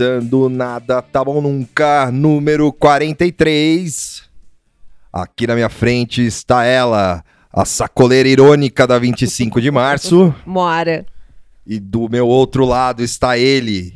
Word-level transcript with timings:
Começando 0.00 0.48
nada, 0.48 1.02
tá 1.02 1.22
bom 1.22 1.42
nunca, 1.42 2.10
número 2.10 2.72
43. 2.72 4.22
Aqui 5.12 5.46
na 5.46 5.54
minha 5.54 5.68
frente 5.68 6.24
está 6.24 6.64
ela, 6.64 7.22
a 7.52 7.66
sacoleira 7.66 8.26
irônica 8.26 8.86
da 8.86 8.98
25 8.98 9.60
de 9.60 9.70
março. 9.70 10.34
Moara. 10.46 11.04
E 11.66 11.78
do 11.78 12.08
meu 12.08 12.26
outro 12.26 12.64
lado 12.64 13.02
está 13.02 13.36
ele, 13.36 13.92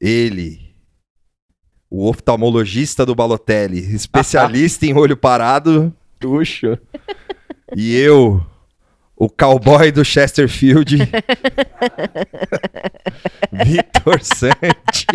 ele, 0.00 0.74
o 1.90 2.08
oftalmologista 2.08 3.04
do 3.04 3.14
Balotelli, 3.14 3.94
especialista 3.94 4.86
em 4.86 4.96
olho 4.96 5.14
parado. 5.14 5.94
Tuxo. 6.18 6.78
E 7.76 7.94
eu, 7.94 8.42
o 9.16 9.28
cowboy 9.28 9.90
do 9.92 10.04
Chesterfield, 10.04 10.96
Vitor 13.52 14.20
Santi. 14.22 15.06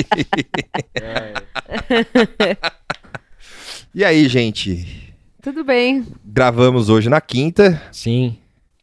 e 3.94 4.03
aí, 4.05 4.27
gente? 4.27 5.14
Tudo 5.42 5.64
bem. 5.64 6.05
Gravamos 6.25 6.89
hoje 6.89 7.09
na 7.09 7.22
quinta. 7.22 7.81
Sim. 7.92 8.38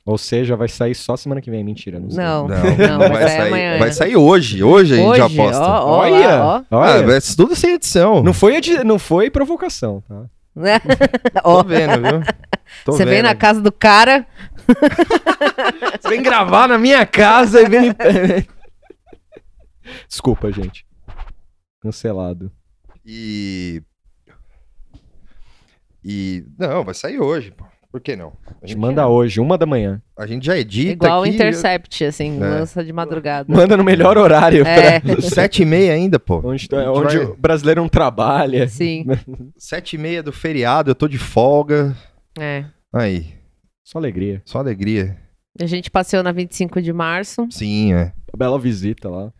Ou 0.05 0.17
seja, 0.17 0.55
vai 0.57 0.69
sair 0.69 0.95
só 0.95 1.17
semana 1.17 1.41
que 1.41 1.51
vem. 1.51 1.65
Mentira, 1.65 1.99
não 1.99 2.11
sei. 2.11 2.23
Não, 2.23 2.47
Não, 2.47 2.57
não, 2.77 2.99
vai, 2.99 3.09
vai 3.11 3.29
sair 3.29 3.47
amanhã. 3.49 3.79
vai 3.79 3.93
sair 3.93 4.17
hoje. 4.17 4.63
Hoje 4.63 4.95
a 4.95 4.97
gente 4.99 5.07
Hoje, 5.09 5.19
já 5.19 5.27
aposta. 5.27 5.63
ó, 5.63 5.85
ó, 5.85 5.99
Olha! 5.99 6.29
lá, 6.29 6.65
ó. 6.71 6.77
Ah, 6.77 6.79
Olha. 7.01 7.13
é 7.17 7.21
tudo 7.37 7.57
sem 7.57 7.75
edição. 7.75 8.23
Não 8.23 8.33
foi, 8.33 8.57
edi- 8.57 8.85
não 8.85 8.99
foi 8.99 9.31
provocação, 9.31 10.03
tá? 10.09 10.23
Tô 11.43 11.63
vendo, 11.65 12.01
viu? 12.01 12.23
Tô 12.85 12.93
Você 12.93 13.05
vem 13.05 13.21
na 13.21 13.35
casa 13.35 13.61
do 13.61 13.71
cara, 13.73 14.25
Você 16.01 16.09
vem 16.09 16.23
gravar 16.23 16.69
na 16.69 16.79
minha 16.79 17.05
casa 17.07 17.63
e 17.63 17.69
vem. 17.69 17.95
Desculpa, 20.09 20.51
gente. 20.53 20.85
Cancelado. 21.83 22.51
E. 23.05 23.83
E. 26.05 26.45
Não, 26.59 26.85
vai 26.85 26.95
sair 26.95 27.19
hoje, 27.21 27.51
pô. 27.51 27.65
Por 27.91 28.01
que 28.01 28.15
não? 28.15 28.35
A 28.47 28.53
Te 28.67 28.73
gente, 28.73 28.79
manda 28.79 29.09
hoje, 29.09 29.41
uma 29.41 29.57
da 29.57 29.65
manhã. 29.65 30.03
a 30.19 30.27
gente 30.27 30.45
já 30.45 30.59
edita. 30.59 30.93
igual 30.93 31.21
o 31.21 31.25
aqui, 31.25 31.35
Intercept, 31.35 32.05
assim, 32.05 32.37
É. 32.37 32.41
lança 32.47 32.85
de 32.85 32.93
madrugada. 32.93 33.51
Manda 33.51 33.75
no 33.75 33.83
melhor 33.85 34.19
horário. 34.19 34.67
É, 34.67 35.01
Sete 35.23 35.63
e 35.63 35.65
meia 35.65 35.95
ainda, 35.95 36.19
pô. 36.19 36.41
Pra... 36.41 36.51
Onde, 36.51 36.63
gente 36.63 36.75
onde 36.75 37.17
vai- 37.17 37.25
o 37.27 37.37
brasileiro 37.37 37.81
não 37.81 37.89
trabalha. 37.89 38.69
sim. 38.69 39.07
Sete 39.57 39.97
e 39.97 39.99
meia 39.99 40.23
do 40.23 40.31
feriado, 40.33 40.91
eu 40.91 40.95
tô 40.95 41.09
de 41.09 41.17
folga. 41.17 41.97
É. 42.39 42.67
Aí, 42.93 43.33
Só 43.87 43.99
alegria. 43.99 44.43
só 44.45 44.59
alegria. 44.59 45.17
A 45.61 45.65
gente 45.67 45.91
passeou 45.91 46.23
na 46.23 46.33
25 46.33 46.83
de 46.83 46.93
março, 46.93 47.47
Sim, 47.51 47.95
é. 47.95 48.13
Bela 48.37 48.59
visita 48.59 49.09
lá. 49.09 49.33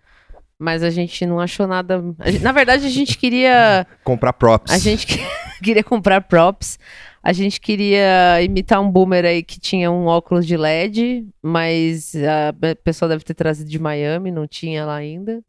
mas 0.59 0.83
a 0.85 0.89
gente 0.89 1.27
não 1.27 1.41
achou 1.41 1.67
nada. 1.67 2.01
gente- 2.25 2.43
Na 2.45 2.53
verdade, 2.53 2.87
a 2.87 2.89
gente 2.89 3.19
queria. 3.19 3.85
Comprar 4.05 4.33
props. 4.33 4.73
A 4.73 4.79
gente 4.79 5.07
que- 5.07 5.19
queria 5.63 5.83
comprar 5.85 6.21
props. 6.23 6.79
A 7.23 7.33
gente 7.33 7.61
queria 7.61 8.41
imitar 8.41 8.81
um 8.81 8.89
boomer 8.89 9.25
aí 9.25 9.43
que 9.43 9.59
tinha 9.59 9.91
um 9.91 10.07
óculos 10.07 10.47
de 10.47 10.57
LED, 10.57 11.27
mas 11.43 12.15
a 12.15 12.53
pe- 12.53 12.77
pessoa 12.77 13.09
deve 13.09 13.25
ter 13.25 13.35
trazido 13.35 13.69
de 13.69 13.79
Miami, 13.81 14.31
não 14.31 14.47
tinha 14.47 14.85
lá 14.87 14.95
ainda. 14.95 15.43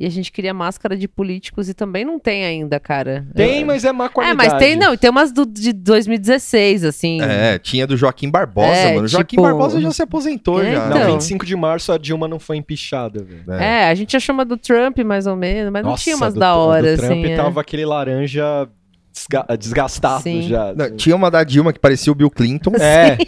E 0.00 0.06
a 0.06 0.10
gente 0.10 0.32
queria 0.32 0.54
máscara 0.54 0.96
de 0.96 1.06
políticos 1.06 1.68
e 1.68 1.74
também 1.74 2.06
não 2.06 2.18
tem 2.18 2.42
ainda, 2.46 2.80
cara. 2.80 3.26
Tem, 3.34 3.60
Eu- 3.60 3.66
mas 3.66 3.84
é 3.84 3.92
má 3.92 4.06
É, 4.06 4.08
qualidade. 4.08 4.50
mas 4.50 4.58
tem, 4.58 4.74
não, 4.74 4.96
tem 4.96 5.10
umas 5.10 5.30
do, 5.30 5.44
de 5.44 5.74
2016, 5.74 6.84
assim. 6.84 7.20
É, 7.20 7.58
tinha 7.58 7.86
do 7.86 7.98
Joaquim 7.98 8.30
Barbosa, 8.30 8.68
É, 8.68 8.94
mano. 8.94 9.06
Joaquim 9.06 9.36
tipo- 9.36 9.42
Barbosa 9.42 9.78
já 9.78 9.90
se 9.90 10.00
aposentou, 10.02 10.62
É, 10.64 10.72
já. 10.72 10.88
Não, 10.88 10.96
Então. 10.96 11.12
25 11.12 11.44
de 11.44 11.54
março 11.54 11.92
a 11.92 11.98
Dilma 11.98 12.26
não 12.26 12.38
foi 12.38 12.56
empichada, 12.56 13.22
velho. 13.22 13.52
É, 13.60 13.90
a 13.90 13.94
gente 13.94 14.16
achou 14.16 14.32
uma 14.32 14.44
do 14.46 14.56
Trump, 14.56 14.98
mais 15.00 15.26
ou 15.26 15.36
menos, 15.36 15.70
mas 15.70 15.82
não 15.82 15.90
Nossa, 15.90 16.02
tinha 16.02 16.16
umas 16.16 16.32
do- 16.32 16.40
da 16.40 16.54
hora, 16.56 16.96
do 16.96 17.02
Trump 17.02 17.12
assim. 17.18 17.26
é. 17.32 17.36
tava 17.36 17.60
aquele 17.60 17.84
laranja 17.84 18.68
desga- 19.12 19.46
desgastado 19.58 20.22
Sim. 20.22 20.48
já. 20.48 20.72
Não, 20.74 20.96
tinha 20.96 21.14
uma 21.14 21.30
da 21.30 21.44
Dilma 21.44 21.74
que 21.74 21.78
parecia 21.78 22.10
o 22.10 22.14
Bill 22.14 22.30
Clinton. 22.30 22.72
É, 22.80 23.18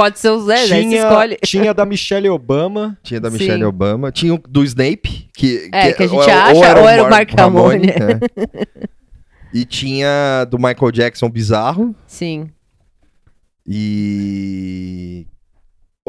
Pode 0.00 0.18
ser 0.18 0.30
o 0.30 0.40
Zé, 0.40 0.66
tinha, 0.66 1.02
escolhe. 1.02 1.36
tinha 1.44 1.74
da 1.74 1.84
Michelle 1.84 2.28
Obama. 2.30 2.98
Tinha 3.02 3.20
da 3.20 3.30
Sim. 3.30 3.36
Michelle 3.38 3.64
Obama. 3.64 4.10
Tinha 4.10 4.32
o 4.34 4.38
do 4.38 4.64
Snape, 4.64 5.28
que, 5.34 5.68
É, 5.72 5.92
que 5.92 6.02
a 6.04 6.06
gente 6.06 6.16
ou- 6.16 6.22
acha, 6.22 6.54
ou 6.54 6.88
era 6.88 7.04
o 7.04 7.10
Mark 7.10 7.30
Ramone. 7.38 7.88
é. 7.90 8.88
E 9.52 9.64
tinha 9.64 10.46
do 10.48 10.56
Michael 10.58 10.92
Jackson 10.92 11.28
bizarro. 11.28 11.92
Sim. 12.06 12.48
E. 13.66 15.26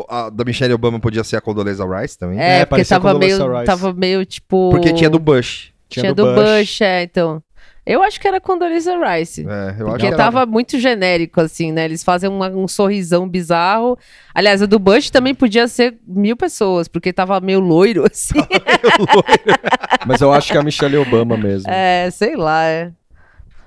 A 0.09 0.30
da 0.30 0.44
Michelle 0.46 0.74
Obama 0.74 1.00
podia 1.00 1.24
ser 1.24 1.35
a 1.38 1.41
Condoleezza 1.41 1.84
Rice 1.85 2.18
também. 2.18 2.40
É, 2.40 2.59
É, 2.59 2.66
porque 2.66 2.85
tava 2.85 3.13
meio, 3.13 3.38
Condoleezza 3.38 3.51
Rice. 3.53 3.66
tava 3.66 3.94
meio, 3.94 4.25
tipo... 4.25 4.69
Porque 4.72 4.94
tinha 4.94 5.09
do 5.09 5.19
Bush. 5.19 5.72
Tinha, 5.90 6.13
do 6.13 6.25
Bush. 6.34 6.81
é, 6.81 7.03
então... 7.03 7.44
Eu 7.91 8.02
acho 8.03 8.19
que 8.19 8.28
era 8.28 8.40
Condoleezza 8.40 8.94
Rice. 8.97 9.41
É, 9.41 9.46
eu 9.46 9.47
acho 9.47 9.78
Porque 9.85 9.97
que 10.00 10.06
era- 10.07 10.18
tava 10.18 10.46
muito 10.46 10.79
genérico, 10.79 11.41
assim, 11.41 11.72
né? 11.72 11.85
Eles 11.85 12.03
fazem 12.03 12.29
uma- 12.29 12.50
um 12.50 12.68
sorrisão 12.68 13.28
bizarro. 13.28 13.97
Aliás, 14.34 14.62
o 14.62 14.68
do 14.68 14.79
Bush 14.79 15.09
também 15.09 15.35
podia 15.35 15.68
ser 15.68 15.97
mil 16.07 16.35
pessoas, 16.38 16.88
porque 16.88 17.12
tava 17.12 17.40
meio 17.41 17.59
loiro, 17.59 18.06
assim. 18.09 18.40
Mas 20.07 20.22
eu 20.22 20.31
acho 20.31 20.51
que 20.51 20.57
é 20.57 20.62
a 20.62 20.63
Michelle 20.63 20.97
Obama 20.97 21.38
mesmo. 21.38 21.69
é, 21.69 22.09
sei 22.12 22.35
lá, 22.35 22.63
é. 22.66 22.91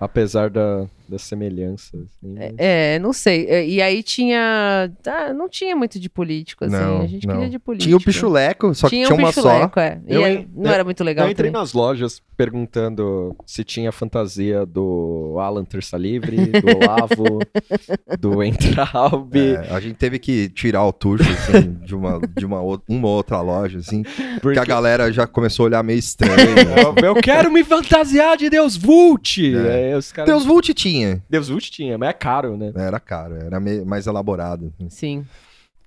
Apesar 0.01 0.51
da, 0.51 0.85
da 1.09 1.19
semelhança. 1.19 1.97
assim. 1.97 2.35
É, 2.57 2.99
não 2.99 3.13
sei. 3.13 3.47
É, 3.49 3.67
E 3.67 3.81
aí 3.83 4.03
tinha. 4.03 4.91
Ah, 5.07 5.33
não 5.33 5.49
tinha 5.49 5.75
muito 5.77 5.99
de 6.01 6.09
político, 6.09 6.65
assim. 6.65 6.75
Não, 6.75 7.03
a 7.03 7.07
gente 7.07 7.27
não. 7.27 7.35
queria 7.35 7.51
de 7.51 7.59
político. 7.59 7.87
Tinha 7.89 7.97
o 7.97 8.01
Pichuleco, 8.01 8.75
só 8.75 8.89
que 8.89 8.97
tinha 8.97 9.07
tinha 9.07 9.17
um 9.17 9.21
uma 9.23 9.33
só. 9.33 9.43
pichuleco, 9.43 9.81
é. 9.81 10.01
E 10.07 10.15
Eu 10.15 10.25
aí 10.25 10.37
en- 10.37 10.49
não 10.55 10.65
eu- 10.71 10.75
era 10.75 10.85
muito 10.85 11.03
legal 11.05 11.27
Eu 11.27 11.33
entrei 11.33 11.51
também. 11.51 11.61
nas 11.61 11.73
lojas 11.73 12.21
perguntando 12.37 13.35
se 13.47 13.63
tinha 13.63 13.93
fantasia 13.93 14.65
do 14.67 15.37
Alan 15.39 15.65
Terça 15.65 15.97
Livre, 15.97 16.37
do 16.37 16.77
Olavo, 16.77 17.39
do 18.19 18.43
Entraub. 18.43 19.37
É, 19.37 19.69
a 19.71 19.81
gente 19.81 19.95
teve 19.97 20.19
que 20.19 20.49
tirar 20.49 20.85
o 20.85 20.93
tucho 20.93 21.23
assim, 21.31 21.75
de, 21.85 21.95
uma, 21.95 22.21
de 22.37 22.45
uma, 22.47 22.61
ou- 22.61 22.83
uma 22.89 23.09
outra 23.09 23.41
loja, 23.41 23.79
assim, 23.79 24.03
porque 24.03 24.55
porque 24.55 24.59
a 24.59 24.65
galera 24.65 25.13
já 25.13 25.27
começou 25.27 25.65
a 25.65 25.67
olhar 25.67 25.83
meio 25.83 25.99
estranho. 25.99 26.35
né? 26.55 26.75
eu, 27.03 27.05
eu 27.09 27.15
quero 27.17 27.51
me 27.51 27.63
fantasiar 27.65 28.37
de 28.37 28.49
Deus 28.49 28.77
Vult! 28.77 29.39
É. 29.41 29.91
Aí 29.91 29.95
os 29.95 30.13
caras- 30.13 30.31
Deus 30.31 30.45
Vult 30.45 30.73
tinha. 30.75 31.04
Deus 31.29 31.49
Vult 31.49 31.71
tinha, 31.71 31.97
mas 31.99 32.09
é 32.11 32.13
caro, 32.13 32.57
né? 32.57 32.73
Era 32.75 32.99
caro, 33.01 33.35
era 33.37 33.59
meio, 33.61 33.85
mais 33.87 34.07
elaborado. 34.07 34.73
Sim. 34.89 35.25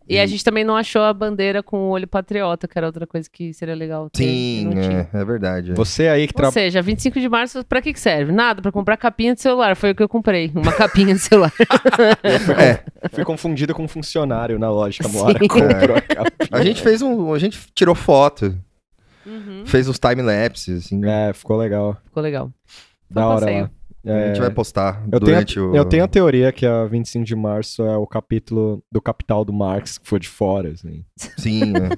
E 0.09 0.17
a 0.17 0.25
gente 0.25 0.41
também 0.41 0.63
não 0.63 0.77
achou 0.77 1.01
a 1.01 1.11
bandeira 1.13 1.61
com 1.61 1.79
o 1.79 1.89
olho 1.89 2.07
patriota, 2.07 2.65
que 2.65 2.77
era 2.77 2.87
outra 2.87 3.05
coisa 3.05 3.29
que 3.29 3.53
seria 3.53 3.75
legal 3.75 4.09
ter. 4.09 4.23
e 4.23 4.61
Sim, 4.61 4.69
tinha. 4.69 5.09
é, 5.13 5.17
é 5.19 5.25
verdade. 5.25 5.71
é. 5.71 5.73
Você 5.73 6.07
aí 6.07 6.25
que 6.27 6.31
Ou 6.33 6.37
trabalha. 6.37 6.53
seja, 6.53 6.81
25 6.81 7.19
de 7.19 7.27
março, 7.27 7.61
pra 7.65 7.81
que 7.81 7.91
que 7.91 7.99
serve? 7.99 8.31
Nada, 8.31 8.61
pra 8.61 8.71
comprar 8.71 8.95
capinha 8.95 9.35
de 9.35 9.41
celular. 9.41 9.75
Foi 9.75 9.91
o 9.91 9.95
que 9.95 10.01
eu 10.01 10.07
comprei. 10.07 10.49
Uma 10.55 10.71
capinha 10.71 11.13
de 11.13 11.19
celular. 11.19 11.51
É, 12.23 13.09
Fui 13.11 13.25
confundido 13.25 13.73
com 13.73 13.83
um 13.83 13.87
funcionário 13.87 14.57
na 14.57 14.71
loja 14.71 14.99
que 15.03 15.07
a 15.09 15.49
comprou 15.49 15.97
a 16.51 16.63
gente 16.63 16.81
fez 16.81 17.01
um. 17.01 17.33
A 17.33 17.39
gente 17.39 17.59
tirou 17.75 17.93
foto, 17.93 18.55
Uhum. 19.25 19.63
fez 19.65 19.89
os 19.89 19.99
time-lapses, 19.99 20.85
assim. 20.85 21.01
É, 21.05 21.33
ficou 21.33 21.57
legal. 21.57 21.97
Ficou 22.05 22.23
legal. 22.23 22.49
Da 23.11 23.21
Só 23.23 23.27
hora 23.27 23.39
passeio. 23.45 23.69
Lá. 24.07 24.15
A 24.15 24.19
É, 24.21 24.27
gente 24.27 24.39
vai 24.41 24.49
postar 24.49 25.03
eu, 25.11 25.19
tenho 25.19 25.37
a, 25.37 25.39
durante 25.41 25.59
o. 25.59 25.75
eu 25.75 25.85
tenho 25.85 26.03
a 26.03 26.07
teoria 26.07 26.51
que 26.51 26.65
a 26.65 26.85
25 26.85 27.25
de 27.25 27.35
março 27.35 27.83
é 27.83 27.95
o 27.97 28.07
capítulo 28.07 28.81
do 28.91 29.01
Capital 29.01 29.43
do 29.45 29.53
Marx 29.53 29.97
que 29.97 30.07
foi 30.07 30.19
de 30.19 30.27
fora, 30.27 30.69
assim. 30.69 31.03
Sim, 31.37 31.71
né? 31.71 31.89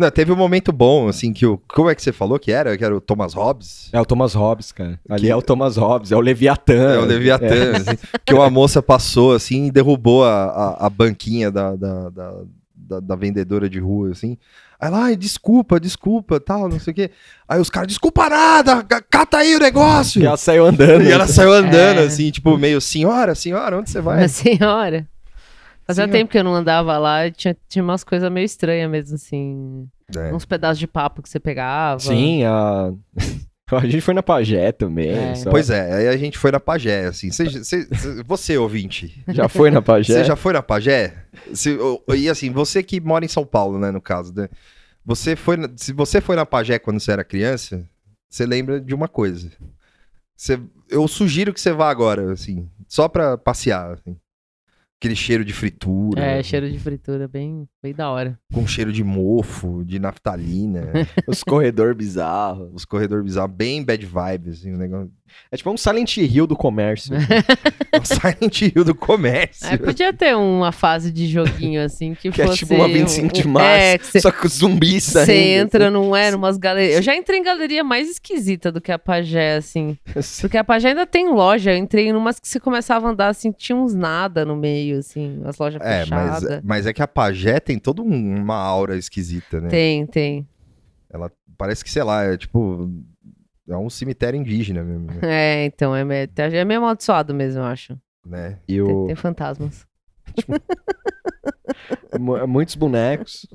Não, 0.00 0.10
teve 0.10 0.32
um 0.32 0.36
momento 0.36 0.72
bom, 0.72 1.08
assim, 1.08 1.32
que 1.32 1.46
o. 1.46 1.58
Como 1.68 1.88
é 1.90 1.94
que 1.94 2.02
você 2.02 2.12
falou 2.12 2.38
que 2.38 2.52
era? 2.52 2.76
Que 2.76 2.84
era 2.84 2.96
o 2.96 3.00
Thomas 3.00 3.34
Hobbes? 3.34 3.88
É 3.92 4.00
o 4.00 4.04
Thomas 4.06 4.34
Hobbes, 4.34 4.72
cara. 4.72 4.98
Ali 5.08 5.22
Que- 5.22 5.30
é 5.30 5.36
o 5.36 5.42
Thomas 5.42 5.76
Hobbes, 5.76 6.12
é 6.12 6.16
o 6.16 6.20
Leviatã. 6.20 6.94
É 6.94 6.98
o 6.98 7.04
Leviatã, 7.04 7.72
assim, 7.76 7.96
que 8.24 8.34
uma 8.34 8.50
moça 8.50 8.82
passou 8.82 9.34
assim 9.34 9.66
e 9.66 9.70
derrubou 9.70 10.24
a, 10.24 10.44
a, 10.44 10.86
a 10.86 10.90
banquinha 10.90 11.50
da, 11.50 11.74
da, 11.76 12.10
da- 12.10 13.00
da 13.00 13.16
vendedora 13.16 13.68
de 13.68 13.80
rua, 13.80 14.10
assim. 14.12 14.38
Aí 14.80 14.90
lá, 14.90 15.04
"Ai, 15.04 15.16
desculpa, 15.16 15.80
desculpa, 15.80 16.38
tal, 16.38 16.68
não 16.68 16.78
sei 16.78 16.92
o 16.92 16.94
quê. 16.94 17.10
Aí 17.48 17.60
os 17.60 17.70
caras, 17.70 17.88
desculpa 17.88 18.28
nada, 18.28 18.82
ca- 18.84 19.02
cata 19.02 19.38
aí 19.38 19.56
o 19.56 19.58
negócio. 19.58 20.22
E 20.22 20.26
ela 20.26 20.36
saiu 20.36 20.66
andando. 20.66 21.02
E 21.02 21.10
ela 21.10 21.26
saiu 21.26 21.52
andando, 21.52 22.00
É. 22.00 22.04
assim, 22.04 22.30
tipo, 22.30 22.56
meio, 22.58 22.80
senhora, 22.80 23.34
senhora, 23.34 23.78
onde 23.78 23.90
você 23.90 24.00
vai? 24.00 24.20
Mas, 24.20 24.32
senhora. 24.32 25.06
Fazia 25.86 26.02
Senhora. 26.04 26.18
tempo 26.18 26.30
que 26.32 26.38
eu 26.38 26.42
não 26.44 26.52
andava 26.54 26.98
lá 26.98 27.28
e 27.28 27.30
tinha, 27.30 27.56
tinha 27.68 27.82
umas 27.82 28.02
coisas 28.02 28.30
meio 28.30 28.44
estranhas 28.44 28.90
mesmo, 28.90 29.14
assim. 29.14 29.86
É. 30.16 30.34
Uns 30.34 30.44
pedaços 30.44 30.78
de 30.80 30.86
papo 30.88 31.22
que 31.22 31.28
você 31.28 31.38
pegava. 31.38 32.00
Sim, 32.00 32.42
a... 32.44 32.92
a 33.72 33.86
gente 33.86 34.00
foi 34.00 34.14
na 34.14 34.22
Pagé 34.22 34.70
também. 34.72 35.10
É. 35.10 35.34
só- 35.34 35.50
Pois 35.50 35.70
é, 35.70 35.92
aí 35.92 36.08
a 36.08 36.16
gente 36.16 36.38
foi 36.38 36.50
na 36.52 36.60
Pagé, 36.60 37.06
assim. 37.06 37.30
Cê- 37.30 37.50
cê- 37.64 37.64
cê- 37.64 38.22
você, 38.24 38.56
ouvinte, 38.56 39.22
Já 39.28 39.48
foi 39.48 39.70
na 39.70 39.82
Pagé? 39.82 40.14
Você 40.14 40.24
já 40.24 40.36
foi 40.36 40.52
na? 40.52 40.62
Se- 41.52 41.76
o- 41.76 42.02
e 42.14 42.28
assim, 42.28 42.50
você 42.50 42.82
que 42.82 43.00
mora 43.00 43.24
em 43.24 43.28
São 43.28 43.44
Paulo, 43.44 43.78
né, 43.78 43.90
no 43.90 44.00
caso, 44.00 44.32
né? 44.34 44.48
Você 45.04 45.34
foi, 45.36 45.56
na- 45.56 45.68
se 45.76 45.92
você 45.92 46.20
foi 46.20 46.36
na 46.36 46.46
Pagé 46.46 46.78
quando 46.78 47.00
você 47.00 47.10
era 47.12 47.24
criança, 47.24 47.84
você 48.28 48.46
lembra 48.46 48.80
de 48.80 48.94
uma 48.94 49.08
coisa. 49.08 49.50
Você- 50.36 50.60
eu 50.88 51.06
sugiro 51.08 51.52
que 51.52 51.60
você 51.60 51.72
vá 51.72 51.90
agora, 51.90 52.32
assim, 52.32 52.68
só 52.86 53.08
pra 53.08 53.36
passear, 53.36 53.92
assim. 53.94 54.16
aquele 54.98 55.14
cheiro 55.14 55.44
de 55.44 55.52
fritura. 55.52 56.22
É, 56.24 56.42
cheiro 56.42 56.70
de 56.70 56.78
fritura, 56.78 57.28
bem, 57.28 57.68
bem 57.86 57.94
da 57.94 58.10
hora. 58.10 58.38
Com 58.52 58.66
cheiro 58.66 58.92
de 58.92 59.02
mofo, 59.04 59.84
de 59.84 59.98
naftalina. 59.98 60.90
Os 61.26 61.42
corredor 61.42 61.94
bizarros. 61.94 62.68
os 62.74 62.84
corredores 62.84 63.24
bizarros, 63.24 63.52
bem 63.54 63.82
bad 63.84 64.04
vibes, 64.04 64.58
assim, 64.60 64.72
o 64.74 64.76
negócio. 64.78 65.10
É 65.50 65.56
tipo 65.56 65.70
um 65.70 65.76
Silent 65.76 66.16
Hill 66.18 66.46
do 66.46 66.56
comércio. 66.56 67.12
O 68.00 68.00
Silent 68.06 68.62
Hill 68.62 68.84
do 68.84 68.94
comércio. 68.94 69.66
Aí 69.68 69.76
podia 69.76 70.12
ter 70.12 70.36
uma 70.36 70.70
fase 70.70 71.10
de 71.10 71.26
joguinho 71.26 71.82
assim 71.82 72.14
que, 72.14 72.30
Que 72.30 72.42
é 72.42 72.46
fosse. 72.46 72.58
tipo 72.58 72.74
uma 72.74 72.86
25 72.88 73.34
de 73.34 73.46
um- 73.46 73.50
março. 73.50 73.68
É, 73.68 73.98
você 73.98 74.20
Só 74.20 74.30
que 74.30 74.46
os 74.46 74.52
zumbis 74.54 75.02
saindo. 75.04 75.26
Você 75.26 75.34
entra, 75.34 75.90
não 75.90 76.14
é? 76.14 76.30
Numas 76.30 76.56
galerias. 76.56 76.96
Eu 76.96 77.02
já 77.02 77.14
entrei 77.16 77.40
em 77.40 77.42
galeria 77.42 77.82
mais 77.82 78.08
esquisita 78.08 78.70
do 78.70 78.80
que 78.80 78.92
a 78.92 78.98
Pajé, 78.98 79.56
assim. 79.56 79.98
assim. 80.14 80.40
Porque 80.46 80.56
a 80.56 80.64
Pajé 80.64 80.90
ainda 80.90 81.04
tem 81.06 81.28
loja. 81.28 81.72
Eu 81.72 81.76
entrei 81.76 82.06
em 82.08 82.12
umas 82.14 82.38
que 82.38 82.46
você 82.48 82.60
começava 82.60 83.08
a 83.08 83.10
andar, 83.10 83.28
assim, 83.28 83.50
tinha 83.52 83.76
uns 83.76 83.94
nada 83.94 84.44
no 84.44 84.56
meio, 84.56 84.98
assim, 85.00 85.40
as 85.44 85.58
lojas 85.58 85.82
É, 85.82 86.06
mas, 86.06 86.38
fechadas. 86.38 86.60
mas 86.64 86.86
é 86.86 86.92
que 86.92 87.02
a 87.02 87.08
Pajé 87.08 87.58
tem 87.58 87.75
toda 87.78 88.02
um- 88.02 88.36
uma 88.42 88.56
aura 88.56 88.96
esquisita, 88.96 89.60
né? 89.60 89.68
Tem, 89.68 90.06
tem. 90.06 90.46
Ela 91.10 91.30
parece 91.56 91.84
que, 91.84 91.90
sei 91.90 92.02
lá, 92.02 92.24
é 92.24 92.36
tipo. 92.36 92.90
É 93.68 93.76
um 93.76 93.90
cemitério 93.90 94.38
indígena 94.38 94.82
mesmo, 94.84 95.06
né? 95.06 95.18
É, 95.22 95.64
então, 95.66 95.94
é, 95.94 96.04
meio- 96.04 96.28
é 96.36 96.64
meio 96.64 96.78
amaldiçoado 96.80 97.34
mesmo, 97.34 97.60
eu 97.60 97.64
acho. 97.64 97.98
né? 98.24 98.58
E 98.68 98.72
Tem, 98.74 98.80
o, 98.82 99.06
tem 99.06 99.16
fantasmas. 99.16 99.84
mu- 102.18 102.46
muitos 102.46 102.74
bonecos. 102.74 103.46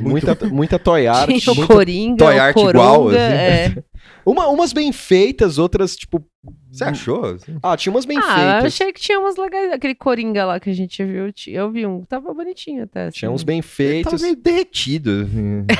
Muita, 0.00 0.36
muita 0.48 0.78
toy 0.78 1.06
art. 1.06 1.30
Tinha 1.36 1.52
o 1.64 1.66
Coringa, 1.66 2.16
toy 2.24 2.36
o 2.36 2.40
art 2.42 2.54
Coronga, 2.54 2.70
igual, 2.78 3.08
assim. 3.08 3.18
é. 3.18 3.84
Uma, 4.26 4.48
umas 4.48 4.72
bem 4.72 4.90
feitas, 4.92 5.58
outras, 5.58 5.94
tipo. 5.96 6.24
Você 6.70 6.84
achou? 6.84 7.36
Ah, 7.62 7.76
tinha 7.76 7.92
umas 7.92 8.04
bem 8.04 8.18
Ah, 8.18 8.20
eu 8.22 8.34
feitas. 8.62 8.64
achei 8.64 8.92
que 8.92 9.00
tinha 9.00 9.18
umas 9.20 9.36
legais. 9.36 9.70
Aquele 9.72 9.94
Coringa 9.94 10.44
lá 10.46 10.58
que 10.60 10.70
a 10.70 10.72
gente 10.74 11.02
viu, 11.04 11.30
eu 11.48 11.70
vi 11.70 11.86
um, 11.86 12.02
tava 12.04 12.32
bonitinho 12.32 12.84
até. 12.84 13.06
assim. 13.06 13.18
Tinha 13.18 13.30
uns 13.30 13.42
bem 13.42 13.58
Ele 13.58 14.02
tava 14.02 14.16
feitos. 14.16 14.22
meio 14.22 14.36
derretido. 14.36 15.10
assim. 15.28 15.64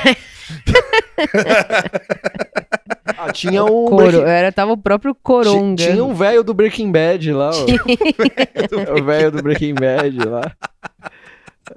Ah, 3.17 3.33
tinha 3.33 3.65
um. 3.65 3.87
Coro, 3.87 3.97
Breaking- 4.11 4.29
era, 4.29 4.53
tava 4.53 4.73
o 4.73 4.77
próprio 4.77 5.15
Coronga. 5.15 5.77
Ti- 5.77 5.91
Tinha 5.93 6.05
um 6.05 6.15
velho 6.15 6.43
do 6.43 6.53
Breaking 6.53 6.91
Bad 6.91 7.33
lá. 7.33 7.51
ó. 7.51 7.65
o 9.01 9.05
velho 9.05 9.31
do 9.31 9.43
Breaking 9.43 9.75
Bad 9.75 10.19
lá. 10.29 10.53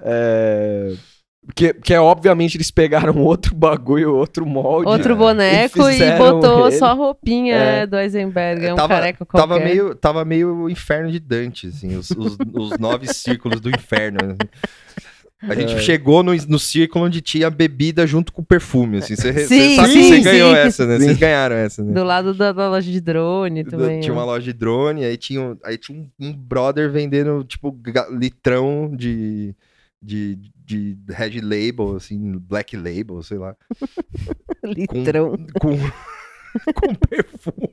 É... 0.02 0.94
Que, 1.56 1.74
que 1.74 1.94
é 1.94 2.00
obviamente 2.00 2.58
eles 2.58 2.70
pegaram 2.70 3.18
outro 3.24 3.56
bagulho, 3.56 4.14
outro 4.16 4.46
molde. 4.46 4.90
Outro 4.90 5.14
É, 5.14 5.16
boneco 5.16 5.90
e 5.90 6.02
e, 6.02 6.18
botou 6.18 6.68
ele. 6.68 6.78
só 6.78 6.88
a 6.88 6.94
roupinha 6.94 7.56
É. 7.56 7.88
do 7.88 7.98
Eisenberg. 7.98 8.66
É 8.66 8.74
um 8.74 8.76
Tava- 8.76 8.96
careca 8.96 9.26
qualquer. 9.26 9.48
Tava 9.48 9.60
meio, 9.64 9.96
tava 9.96 10.26
meio 10.26 10.70
inferno 10.70 11.12
de 11.12 11.20
Dante, 11.20 11.68
assim, 11.68 11.96
os, 11.96 12.12
os, 12.12 12.38
os 12.54 12.78
nove 12.78 13.08
círculos 13.14 13.62
do 13.62 13.70
inferno. 13.70 14.18
assim. 14.22 14.50
A 15.40 15.54
gente 15.54 15.76
É. 15.76 15.80
chegou 15.80 16.24
no, 16.24 16.34
no 16.34 16.58
círculo 16.58 17.06
onde 17.06 17.22
tinha 17.22 17.48
bebida 17.50 18.08
junto 18.08 18.34
com 18.34 18.44
perfume, 18.44 18.98
assim. 18.98 19.16
Você 19.16 19.32
Sim, 19.48 19.76
sabe 19.76 19.94
que 19.94 20.04
sim, 20.04 20.10
você 20.10 20.20
ganhou 20.22 20.50
sim. 20.52 20.58
essa, 20.58 20.86
né? 20.88 20.98
Vocês 20.98 21.18
ganharam 21.18 21.56
essa, 21.56 21.84
né? 21.84 21.94
Do 21.94 22.04
lado 22.04 22.34
da, 22.34 22.52
da 22.52 22.68
loja 22.70 22.92
de 22.92 23.00
drone 23.00 23.64
Do- 23.64 23.70
também. 23.70 24.00
tinha 24.02 24.14
ó. 24.14 24.18
uma 24.18 24.26
loja 24.26 24.44
de 24.46 24.54
drone, 24.54 25.06
aí 25.06 25.16
tinha, 25.16 25.40
um- 25.40 25.58
aí 25.64 25.78
tinha 25.78 25.98
um, 26.00 26.10
um 26.20 26.34
brother 26.34 26.90
vendendo, 26.92 27.44
tipo, 27.44 27.78
litrão 28.12 28.92
de, 28.96 29.54
de, 30.02 30.40
de 30.68 30.98
Red 31.08 31.40
Label, 31.42 31.96
assim, 31.96 32.38
Black 32.38 32.76
Label, 32.76 33.24
sei 33.24 33.38
lá. 33.38 33.56
Litrão. 34.64 35.38
Com, 35.62 35.78
com 36.74 36.94
perfume. 37.08 37.70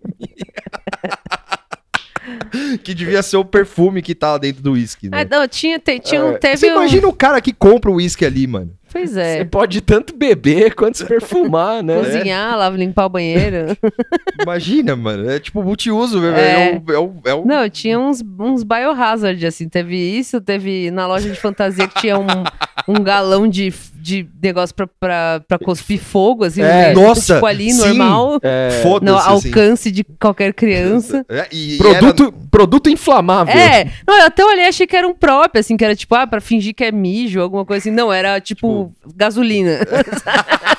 que 2.85 2.95
devia 2.95 3.23
ser 3.23 3.37
o 3.37 3.45
perfume 3.45 4.01
que 4.01 4.15
tava 4.15 4.39
dentro 4.39 4.63
do 4.63 4.73
uísque, 4.73 5.09
né? 5.11 5.23
Ah, 5.23 5.25
não, 5.29 5.49
tinha, 5.49 5.79
te- 5.79 5.99
tinha, 5.99 6.25
um- 6.25 6.33
É, 6.33 6.39
teve 6.39 6.57
Você 6.59 6.71
um... 6.73 6.77
imagina 6.77 7.09
o 7.09 7.13
cara 7.13 7.41
que 7.41 7.53
compra 7.53 7.91
o 7.91 7.95
uísque 7.97 8.25
ali, 8.25 8.47
mano. 8.47 8.73
Pois 8.95 9.11
Você 9.11 9.21
é. 9.21 9.45
pode 9.45 9.81
tanto 9.81 10.17
beber 10.17 10.73
quanto 10.77 10.99
se 10.99 11.05
perfumar, 11.05 11.83
né? 11.83 11.97
Cozinhar, 11.99 12.57
lá, 12.57 12.71
limpar 12.71 13.07
o 13.07 13.09
banheiro. 13.09 13.77
Imagina, 14.41 14.95
mano. 14.95 15.29
É 15.29 15.41
tipo 15.41 15.63
multiuso, 15.65 16.21
velho. 16.21 16.37
É. 16.37 16.71
É, 16.71 16.77
o, 16.79 16.93
é, 16.93 16.99
o, 16.99 17.13
é 17.27 17.35
o- 17.35 17.45
Não, 17.45 17.69
tinha 17.69 17.99
uns, 17.99 18.23
uns 18.39 18.63
biohazard, 18.63 19.45
assim. 19.45 19.69
Teve 19.69 19.97
isso, 19.97 20.41
teve 20.41 20.93
na 20.93 21.09
loja 21.09 21.29
de 21.29 21.35
fantasia 21.39 21.89
que 21.89 22.01
tinha 22.03 22.17
um, 22.19 22.27
um 22.87 23.03
galão 23.03 23.49
de, 23.49 23.73
de 24.05 24.29
negócio 24.43 24.75
pra, 24.75 24.87
pra, 24.87 25.41
pra 25.49 25.59
cuspir 25.59 25.99
fogo, 25.99 26.45
assim. 26.45 26.61
É, 26.61 26.93
meio, 26.93 27.07
nossa, 27.07 27.35
Tipo 27.37 27.47
ali, 27.47 27.73
sim. 27.73 27.79
normal. 27.79 28.39
É, 28.43 28.81
Foda-se, 28.83 29.11
No 29.11 29.17
assim. 29.17 29.49
alcance 29.49 29.91
de 29.91 30.05
qualquer 30.21 30.53
criança. 30.53 31.25
É, 31.27 31.49
e, 31.51 31.77
e 31.77 31.79
produto, 31.79 32.35
produto 32.51 32.91
inflamável. 32.91 33.55
É, 33.55 33.91
não, 34.07 34.19
eu 34.19 34.27
até 34.27 34.45
olhei 34.45 34.67
achei 34.67 34.87
que 34.87 34.95
era 34.95 35.09
um 35.09 35.15
próprio, 35.15 35.59
assim, 35.61 35.75
que 35.75 35.85
era 35.85 35.97
tipo, 35.97 36.15
ah, 36.15 36.27
pra 36.27 36.39
fingir 36.43 36.75
que 36.75 36.85
é 36.85 36.93
mijo, 36.93 37.41
alguma 37.41 37.65
coisa 37.65 37.81
assim. 37.89 37.91
Não, 37.91 38.13
era 38.13 38.39
tipo, 38.43 38.93
gasolina. 39.17 39.79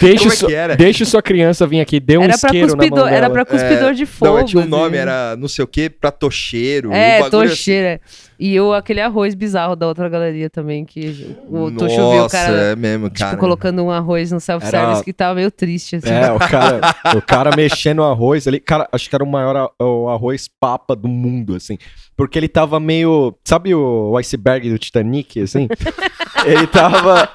Deixa, 0.00 0.18
Como 0.20 0.32
é 0.32 0.36
sua- 0.36 0.48
que 0.48 0.54
era? 0.54 0.76
deixa 0.76 1.04
sua 1.04 1.22
criança 1.22 1.66
vir 1.66 1.80
aqui, 1.80 2.00
dê 2.00 2.16
um 2.18 2.22
era, 2.22 2.38
pra 2.38 2.48
isqueiro 2.48 2.66
na 2.68 2.76
mão 2.76 2.78
cuspidor, 2.88 3.08
era 3.08 3.20
dela. 3.28 3.32
pra 3.32 3.44
cuspidor 3.44 3.94
de 3.94 4.06
fogo. 4.06 4.38
Não, 4.38 4.44
tinha 4.44 4.62
um 4.62 4.66
nome, 4.66 4.86
assim. 4.88 4.96
era 4.96 5.36
não 5.36 5.48
sei 5.48 5.64
o 5.64 5.68
que, 5.68 5.88
pra 5.90 6.10
tocheiro. 6.10 6.92
É, 6.92 7.18
um 7.18 7.22
bagulho 7.30 7.48
tocheira. 7.50 8.00
E 8.38 8.54
eu, 8.54 8.72
aquele 8.72 9.00
arroz 9.02 9.34
bizarro 9.34 9.76
da 9.76 9.86
outra 9.86 10.08
galeria 10.08 10.48
também, 10.48 10.84
que 10.84 11.36
o 11.46 11.66
assim. 11.66 11.76
Tocho 11.76 11.94
viu 11.94 12.04
o 12.06 12.16
Nossa, 12.16 12.36
cara, 12.38 12.56
é 12.56 12.76
mesmo, 12.76 13.08
tipo, 13.10 13.20
cara. 13.20 13.36
colocando 13.36 13.82
um 13.84 13.90
arroz 13.90 14.32
no 14.32 14.40
self-service 14.40 14.92
Era- 14.94 15.04
que 15.04 15.12
tava 15.12 15.34
meio 15.34 15.50
triste, 15.50 15.96
assim. 15.96 16.08
É, 16.10 16.32
o 16.32 16.38
cara, 16.48 16.80
o 17.16 17.20
cara 17.22 17.50
mexendo 17.54 17.98
o 17.98 18.04
arroz 18.04 18.48
ali. 18.48 18.58
Cara, 18.58 18.88
acho 18.92 19.08
que 19.10 19.14
era 19.14 19.22
o 19.22 19.26
maior 19.30 19.70
o 19.78 20.08
arroz 20.08 20.48
papa 20.58 20.96
do 20.96 21.06
mundo, 21.06 21.54
assim. 21.54 21.76
Porque 22.16 22.38
ele 22.38 22.48
tava 22.48 22.80
meio. 22.80 23.34
Sabe 23.44 23.74
o, 23.74 24.10
o 24.12 24.16
iceberg 24.16 24.70
do 24.70 24.78
Titanic, 24.78 25.40
assim? 25.40 25.68
ele 26.46 26.66
tava. 26.66 27.28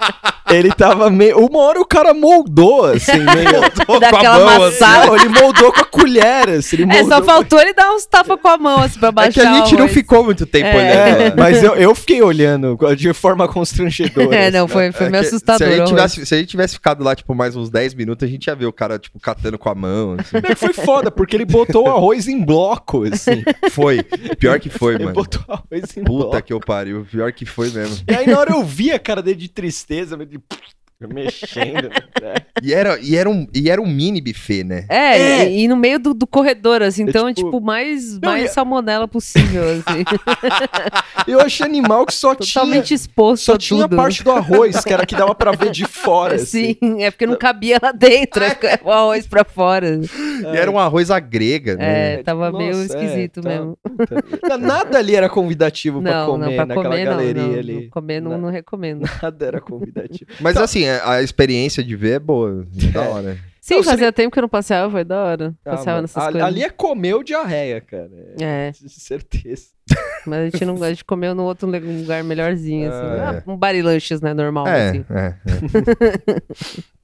Ele 0.50 0.70
tava 0.72 1.10
meio. 1.10 1.38
Uma 1.40 1.60
hora 1.60 1.80
o 1.82 1.86
cara 1.86 2.14
moldou, 2.14 2.86
assim, 2.86 3.18
meio. 3.20 3.62
Moldou 3.88 4.00
Daquela 4.00 4.38
assim. 4.46 4.56
amassada. 4.56 5.06
Não, 5.08 5.16
ele 5.16 5.30
moldou 5.30 5.72
com 5.74 5.80
a 5.82 5.86
colher, 5.86 6.50
assim. 6.50 6.76
Ele 6.78 6.84
É, 6.84 6.86
moldou 7.02 7.18
só 7.18 7.24
faltou 7.24 7.60
ele 7.60 7.74
dar 7.74 7.94
uns 7.94 8.06
tapas 8.06 8.40
com 8.42 8.48
a 8.48 8.58
mão, 8.58 8.80
assim, 8.82 9.00
pra 9.00 9.10
É 9.10 9.12
baixar 9.12 9.42
que 9.42 9.48
a 9.48 9.54
gente 9.66 9.76
não 9.76 9.88
ficou 9.88 10.24
muito 10.24 10.46
tempo 10.46 10.68
É. 10.68 10.76
olhando. 10.76 11.22
É, 11.22 11.36
mas 11.38 11.64
eu, 11.64 11.74
eu 11.76 11.96
fiquei 11.96 12.22
olhando 12.22 12.78
de 12.96 13.14
forma 13.14 13.48
constrangedora. 13.48 14.36
É, 14.36 14.48
assim. 14.48 14.58
não, 14.58 14.68
foi, 14.68 14.92
foi 14.92 15.08
É 15.08 15.10
meio 15.10 15.22
que 15.24 15.28
assustador. 15.30 15.68
Se 15.68 15.74
a, 15.74 15.78
gente 15.78 15.88
tivesse, 15.88 16.26
se 16.26 16.36
a 16.36 16.38
gente 16.38 16.48
tivesse 16.50 16.74
ficado 16.76 17.04
lá, 17.04 17.16
tipo, 17.16 17.34
mais 17.36 17.56
uns 17.56 17.70
10 17.70 17.94
minutos, 17.94 18.28
a 18.28 18.32
gente 18.32 18.46
ia 18.48 18.56
ver 18.56 18.66
o 18.66 18.74
cara, 18.74 18.98
tipo, 19.00 19.20
catando 19.20 19.58
com 19.58 19.70
a 19.70 19.76
mão. 19.76 20.16
assim. 20.20 20.38
Ele 20.44 20.56
foi 20.56 20.74
foda, 20.74 21.10
porque 21.12 21.36
ele 21.36 21.46
botou 21.46 21.86
o 21.86 21.90
arroz 21.90 22.28
em 22.28 22.44
bloco, 22.44 23.04
assim. 23.06 23.44
Foi. 23.72 24.04
Pior 24.38 24.60
que 24.60 24.70
foi, 24.70 24.96
Ele 24.96 25.06
mano. 25.06 25.16
botou 25.16 25.42
o 25.48 25.52
arroz 25.54 25.98
em 25.98 26.04
Puta 26.04 26.26
bloco. 26.30 26.42
que 26.44 26.54
eu 26.54 26.60
pariu. 26.60 27.06
Pior 27.10 27.32
que 27.32 27.46
foi 27.46 27.70
mesmo. 27.70 27.98
E 28.10 28.14
aí 28.14 28.28
na 28.28 28.40
hora 28.40 28.52
eu 28.52 28.64
vi 28.64 28.92
a 28.92 29.00
cara 29.00 29.22
dele 29.22 29.38
de 29.38 29.50
tristeza, 29.50 30.18
de... 30.26 30.35
you, 30.36 30.44
mexendo. 31.02 31.90
né? 32.22 32.36
E 32.64 32.74
era, 32.74 32.98
e 33.00 33.16
era, 33.16 33.30
um, 33.30 33.46
e 33.54 33.70
era 33.70 33.82
um 33.82 33.88
mini 33.88 34.22
buffet, 34.22 34.64
né? 34.64 34.86
É, 34.90 35.18
É. 35.42 35.50
E, 35.50 35.64
e 35.64 35.68
no 35.68 35.76
meio 35.76 36.00
do, 36.00 36.14
do 36.14 36.26
corredor, 36.26 36.82
assim, 36.82 37.04
então, 37.04 37.34
tipo- 37.34 37.46
tipo, 37.52 37.62
mais, 37.62 38.14
Não, 38.20 38.30
mais 38.32 38.52
e- 38.52 38.54
salmonela 38.54 39.08
possível, 39.08 39.64
assim. 39.86 40.04
Eu 41.28 41.40
achei 41.42 41.66
animal 41.66 42.06
que 42.06 42.14
só 42.14 42.34
tinha... 42.36 42.54
Totalmente 42.54 42.94
exposto 42.94 43.44
Só 43.44 43.54
a 43.54 43.58
tinha 43.58 43.84
tudo. 43.88 43.96
parte 43.96 44.24
do 44.24 44.32
arroz, 44.32 44.84
que 44.84 44.94
era 44.94 45.06
que 45.06 45.16
dava 45.16 45.34
pra 45.36 45.52
ver 45.52 45.72
de 45.72 45.86
fora, 45.86 46.36
assim. 46.36 46.76
Sim, 46.82 47.04
é 47.04 47.12
porque 47.12 47.26
não 47.28 47.38
cabia 47.38 47.78
lá 47.82 47.92
dentro, 47.92 48.44
é 48.44 48.58
o 48.84 48.92
arroz 48.92 49.28
pra 49.28 49.44
fora. 49.44 50.00
E 50.44 50.46
era 50.58 50.70
um 50.72 50.80
arroz 50.80 51.12
à 51.12 51.20
grega, 51.20 51.76
né? 51.76 52.14
É, 52.16 52.24
tava 52.24 52.46
tipo, 52.48 52.58
meio 52.58 52.76
nossa, 52.78 52.98
é, 52.98 53.04
esquisito 53.04 53.42
tá- 53.42 53.50
mesmo. 53.50 53.78
Puta. 53.84 54.58
Nada 54.58 54.98
ali 55.00 55.16
era 55.16 55.28
convidativo 55.30 56.02
pra 56.02 56.12
Não, 56.12 56.26
comer 56.32 56.46
não, 56.46 56.56
pra 56.56 56.66
naquela 56.66 56.86
comer 56.90 57.06
galeria 57.06 57.44
não, 57.44 57.54
ali. 57.60 57.90
Comer 57.90 58.22
não, 58.22 58.38
Não. 58.38 58.50
recomendo. 58.50 59.06
Nada 59.22 59.46
era 59.46 59.62
convidativo. 59.62 60.30
Mas 60.40 60.54
Tá. 60.56 60.62
Assim, 60.90 61.08
a, 61.10 61.22
experiência 61.22 61.84
de 61.84 61.96
ver 61.96 62.12
é 62.16 62.20
boa. 62.20 62.66
Da 62.94 63.04
É. 63.06 63.10
hora. 63.10 63.38
Sim, 63.62 63.78
Não, 63.78 63.84
fazia 63.84 64.12
tempo 64.14 64.32
que 64.32 64.38
eu 64.38 64.44
não 64.44 64.50
passeava, 64.50 64.92
foi 64.92 65.04
da 65.04 65.24
hora. 65.24 65.56
Ah, 65.66 65.72
Passeava 65.72 65.92
mano, 65.98 66.02
nessas 66.04 66.22
ali, 66.24 66.32
coisas. 66.34 66.48
ali 66.48 66.64
é 66.64 66.70
comer 66.70 67.16
o 67.16 67.24
diarreia, 67.24 67.82
cara. 67.82 68.12
É, 68.40 68.70
De 68.80 68.90
certeza. 68.90 69.70
mas 70.28 70.40
a 70.40 70.50
gente 70.50 70.66
não 70.66 70.84
a 70.84 70.90
gente 70.90 71.04
comeu 71.04 71.34
no 71.34 71.44
outro 71.44 71.68
lugar 71.68 72.24
melhorzinho, 72.24 72.90
assim. 72.90 73.00
É. 73.08 73.20
Ah, 73.22 73.44
um 73.48 73.58
barilanches, 73.58 74.22
né, 74.22 74.36
normal, 74.36 74.68
É, 74.68 74.90
assim. 74.90 75.06
é, 75.10 75.36
é. 75.48 76.42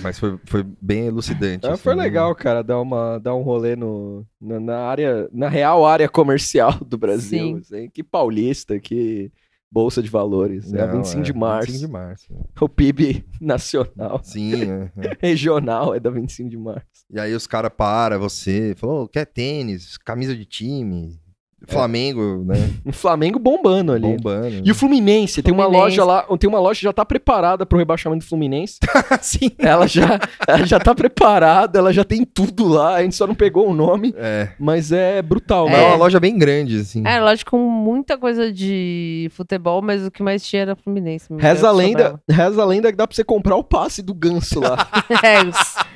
Mas 0.00 0.18
foi, 0.18 0.38
foi 0.44 0.64
bem 0.80 1.06
elucidante. 1.06 1.66
Ah, 1.66 1.72
assim, 1.72 1.82
foi 1.82 1.96
né? 1.96 2.02
legal, 2.04 2.32
cara, 2.34 2.62
dar, 2.62 2.80
uma, 2.80 3.18
dar 3.18 3.34
um 3.34 3.42
rolê 3.42 3.74
no, 3.74 4.24
na, 4.40 4.60
na 4.60 4.78
área, 4.78 5.28
na 5.32 5.48
real 5.48 5.84
área 5.84 6.08
comercial 6.08 6.72
do 6.86 6.96
Brasil. 6.96 7.56
assim. 7.56 7.88
Que 7.92 8.04
paulista, 8.04 8.78
que 8.78 9.32
bolsa 9.70 10.02
de 10.02 10.08
valores. 10.08 10.72
é 10.72 10.80
a 10.80 10.86
Não, 10.86 10.98
25 10.98 11.22
de 11.22 11.32
março. 11.32 11.66
25 11.72 11.86
de 11.86 11.92
março. 11.92 12.26
O 12.60 12.68
PIB 12.68 13.24
nacional, 13.40 14.20
Sim, 14.22 14.62
é, 14.62 14.92
é. 14.96 15.16
regional 15.20 15.94
é 15.94 16.00
da 16.00 16.10
25 16.10 16.48
de 16.48 16.56
março. 16.56 16.86
E 17.10 17.18
aí 17.20 17.34
os 17.34 17.46
caras 17.46 17.70
param 17.76 18.18
você, 18.18 18.74
falou, 18.76 19.08
quer 19.08 19.26
tênis, 19.26 19.96
camisa 19.98 20.34
de 20.36 20.44
time, 20.44 21.18
Flamengo, 21.66 22.44
né? 22.46 22.54
O 22.84 22.92
Flamengo 22.92 23.38
bombando 23.38 23.92
ali. 23.92 24.02
Bombando. 24.02 24.62
E 24.64 24.70
o 24.70 24.74
Fluminense, 24.74 25.42
tem 25.42 25.52
uma 25.52 25.64
Fluminense. 25.64 25.98
loja 25.98 26.04
lá, 26.04 26.22
tem 26.38 26.48
uma 26.48 26.60
loja 26.60 26.78
que 26.78 26.84
já 26.84 26.92
tá 26.92 27.04
preparada 27.04 27.66
pro 27.66 27.76
rebaixamento 27.78 28.24
do 28.24 28.28
Fluminense. 28.28 28.78
Sim. 29.20 29.50
Ela 29.58 29.86
já, 29.86 30.18
ela 30.46 30.64
já 30.64 30.78
tá 30.78 30.94
preparada, 30.94 31.78
ela 31.78 31.92
já 31.92 32.04
tem 32.04 32.24
tudo 32.24 32.66
lá, 32.68 32.94
a 32.96 33.02
gente 33.02 33.16
só 33.16 33.26
não 33.26 33.34
pegou 33.34 33.68
o 33.68 33.74
nome, 33.74 34.14
É. 34.16 34.50
mas 34.58 34.92
é 34.92 35.20
brutal, 35.20 35.68
É. 35.68 35.72
né? 35.72 35.86
uma 35.88 35.96
loja 35.96 36.18
bem 36.20 36.38
grande, 36.38 36.78
assim. 36.80 37.02
É, 37.06 37.20
lógico, 37.20 37.50
com 37.50 37.58
muita 37.68 38.16
coisa 38.16 38.52
de 38.52 39.28
futebol, 39.32 39.82
mas 39.82 40.06
o 40.06 40.10
que 40.10 40.22
mais 40.22 40.42
tinha 40.46 40.62
era 40.62 40.76
Fluminense. 40.76 41.26
Reza 41.38 41.68
a 41.68 41.72
lenda, 41.72 42.20
reza 42.30 42.62
a 42.62 42.64
lenda 42.64 42.90
que 42.90 42.96
dá 42.96 43.06
pra 43.06 43.14
você 43.14 43.24
comprar 43.24 43.56
o 43.56 43.64
passe 43.64 44.00
do 44.02 44.14
ganso 44.14 44.60
lá. 44.60 44.86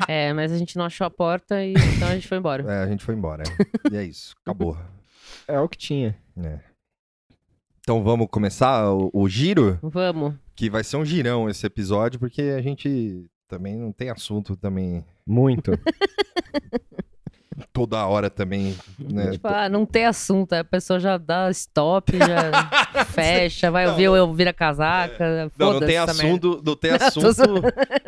é, 0.09 0.29
é, 0.29 0.33
mas 0.33 0.53
a 0.53 0.59
gente 0.59 0.77
não 0.77 0.85
achou 0.85 1.07
a 1.07 1.11
porta 1.11 1.63
e 1.65 1.73
então 1.73 2.09
a 2.09 2.15
gente 2.15 2.27
foi 2.29 2.39
embora. 2.39 2.65
É, 2.71 2.83
a 2.83 2.87
gente 2.87 3.05
foi 3.05 3.15
embora. 3.15 3.43
e 3.91 3.97
é 3.97 4.05
isso. 4.05 4.35
Acabou. 4.45 4.77
é 5.53 5.61
o 5.61 5.69
que 5.69 5.79
tinha. 5.79 6.17
É. 6.37 6.59
Então 7.81 8.03
vamos 8.03 8.29
começar 8.31 8.91
o, 8.93 9.11
o 9.13 9.29
giro, 9.29 9.79
Vamos. 9.83 10.35
que 10.55 10.71
vai 10.71 10.85
ser 10.85 10.97
um 10.97 11.05
girão 11.05 11.49
esse 11.51 11.67
episódio, 11.67 12.19
porque 12.21 12.43
a 12.43 12.63
gente 12.63 13.27
também 13.49 13.77
não 13.77 13.93
tem 13.93 14.09
assunto 14.09 14.57
também 14.57 15.05
Muito. 15.27 15.73
toda 17.73 18.05
hora 18.07 18.31
também, 18.31 18.77
né? 18.99 19.33
Tipo, 19.33 19.49
ah, 19.49 19.69
não 19.69 19.85
tem 19.85 20.07
assunto, 20.07 20.53
a 20.55 20.65
pessoa 20.65 20.99
já 20.99 21.19
dá 21.19 21.51
stop, 21.51 22.13
já 22.17 22.71
fecha, 23.07 23.71
vai 23.71 23.85
Não, 23.85 23.93
ouvir 23.93 24.05
eu 24.05 24.33
vira 24.35 24.53
casaca. 24.53 25.29
Não, 25.29 25.45
não 25.45 25.51
foda-se 25.75 25.87
tem 25.87 25.97
merda. 25.97 26.13
assunto, 26.13 26.63
não 26.65 26.77
tem 26.77 26.91
assunto 26.97 27.63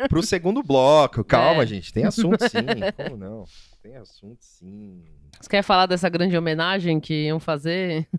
pro 0.09 0.23
segundo 0.23 0.63
bloco. 0.63 1.23
Calma, 1.23 1.63
É. 1.63 1.67
gente, 1.67 1.93
tem 1.93 2.05
assunto 2.05 2.41
sim. 2.49 2.57
Como 2.95 3.17
não? 3.17 3.43
Tem 3.83 3.95
assunto 3.97 4.39
sim. 4.41 5.03
Você 5.39 5.49
quer 5.49 5.61
falar 5.61 5.85
dessa 5.85 6.09
grande 6.09 6.37
homenagem 6.37 6.99
que 6.99 7.25
iam 7.25 7.39
fazer? 7.39 8.07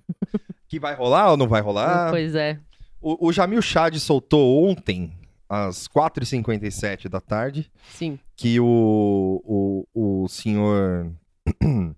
Que 0.69 0.81
vai 0.81 0.97
rolar 0.97 1.31
ou 1.31 1.37
não 1.37 1.47
vai 1.47 1.61
rolar? 1.61 2.11
Pois 2.11 2.35
é. 2.35 2.59
O, 3.01 3.29
o 3.29 3.33
Jamil 3.33 3.63
Chad 3.63 3.95
soltou 3.99 4.69
ontem, 4.69 5.13
às 5.49 5.87
4h57 5.87 7.09
da 7.09 7.21
tarde, 7.21 7.71
Sim. 7.93 8.19
que 8.35 8.59
o, 8.59 9.41
o, 9.95 10.25
o 10.25 10.29
senhor 10.29 11.13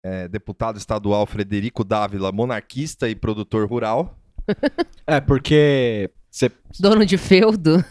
é, 0.00 0.28
deputado 0.28 0.78
estadual 0.78 1.26
Frederico 1.26 1.82
Dávila, 1.82 2.30
monarquista 2.30 3.08
e 3.08 3.16
produtor 3.16 3.68
rural, 3.68 4.16
É, 5.06 5.20
porque 5.20 6.10
você 6.32 6.50
Dono 6.80 7.04
de 7.04 7.18
feudo. 7.18 7.84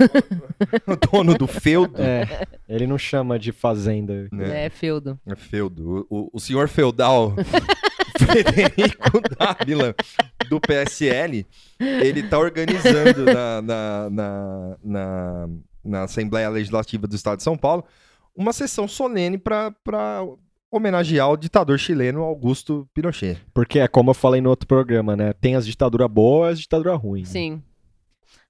dono 1.12 1.38
do 1.38 1.46
feudo, 1.46 1.94
é, 2.02 2.48
ele 2.68 2.88
não 2.88 2.98
chama 2.98 3.38
de 3.38 3.52
fazenda. 3.52 4.28
né? 4.32 4.66
É, 4.66 4.70
feudo. 4.70 5.20
É 5.28 5.36
feudo. 5.36 6.08
O, 6.10 6.18
o- 6.24 6.30
o 6.34 6.40
senhor 6.40 6.68
feudal 6.68 7.36
Frederico 8.18 9.22
Dávila, 9.38 9.96
do 10.50 10.60
PSL, 10.60 11.46
ele 11.80 12.24
tá 12.24 12.40
organizando 12.40 13.26
na, 13.26 13.62
na, 13.62 14.10
na, 14.10 14.78
na, 14.84 15.50
na 15.84 16.04
Assembleia 16.04 16.50
Legislativa 16.50 17.08
do 17.08 17.16
Estado 17.16 17.38
de 17.38 17.44
São 17.44 17.58
Paulo 17.58 17.84
uma 18.36 18.54
sessão 18.54 18.88
solene 18.88 19.38
para 19.38 20.24
homenagear 20.72 21.30
o 21.30 21.38
ditador 21.38 21.78
chileno 21.78 22.22
Augusto 22.22 22.88
Pinochet. 22.94 23.38
Porque 23.54 23.80
é 23.80 23.88
como 23.88 24.10
eu 24.12 24.14
falei 24.16 24.40
no 24.42 24.50
outro 24.50 24.68
programa, 24.68 25.16
né? 25.16 25.34
Tem 25.34 25.56
as 25.56 25.66
ditaduras 25.66 26.10
boas 26.10 26.52
e 26.52 26.54
as 26.54 26.60
ditaduras 26.62 27.00
ruins. 27.00 27.28
né? 27.28 27.34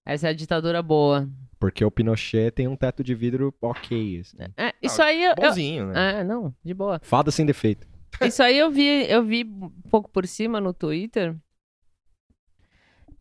Essa 0.06 0.28
é 0.28 0.30
a 0.32 0.34
ditadura 0.34 0.82
boa. 0.82 1.30
Porque 1.60 1.86
o 1.86 1.92
Pinochet 1.92 2.52
tem 2.52 2.68
um 2.68 2.76
teto 2.76 3.04
de 3.04 3.14
vidro 3.14 3.54
ok. 3.62 4.20
assim. 4.20 4.38
É, 4.58 4.74
isso 4.82 5.02
aí 5.02 5.24
eu. 5.24 5.30
eu- 5.30 5.36
Bonzinho, 5.36 5.88
né? 5.88 6.22
É, 6.22 6.24
não, 6.24 6.54
de 6.64 6.74
boa. 6.74 7.00
Fada 7.04 7.30
sem 7.32 7.46
defeito. 7.46 7.88
Isso 8.22 8.44
aí 8.44 8.58
eu 8.58 8.70
vi, 8.70 9.10
eu 9.10 9.24
vi 9.24 9.46
um 9.46 9.70
pouco 9.90 10.10
por 10.10 10.28
cima 10.28 10.60
no 10.60 10.74
Twitter. 10.74 11.34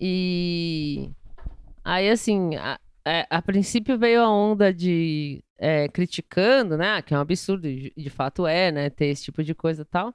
E 0.00 1.10
aí, 1.84 2.08
assim, 2.10 2.56
a, 2.56 2.78
é, 3.04 3.26
a 3.30 3.40
princípio 3.40 3.98
veio 3.98 4.22
a 4.22 4.28
onda 4.28 4.72
de 4.74 5.44
é, 5.58 5.88
criticando, 5.88 6.76
né? 6.76 7.00
Que 7.02 7.14
é 7.14 7.16
um 7.16 7.20
absurdo, 7.20 7.68
e 7.68 7.92
de, 7.94 8.02
de 8.02 8.10
fato 8.10 8.46
é, 8.46 8.72
né? 8.72 8.90
Ter 8.90 9.06
esse 9.06 9.24
tipo 9.24 9.44
de 9.44 9.54
coisa 9.54 9.82
e 9.82 9.84
tal. 9.84 10.14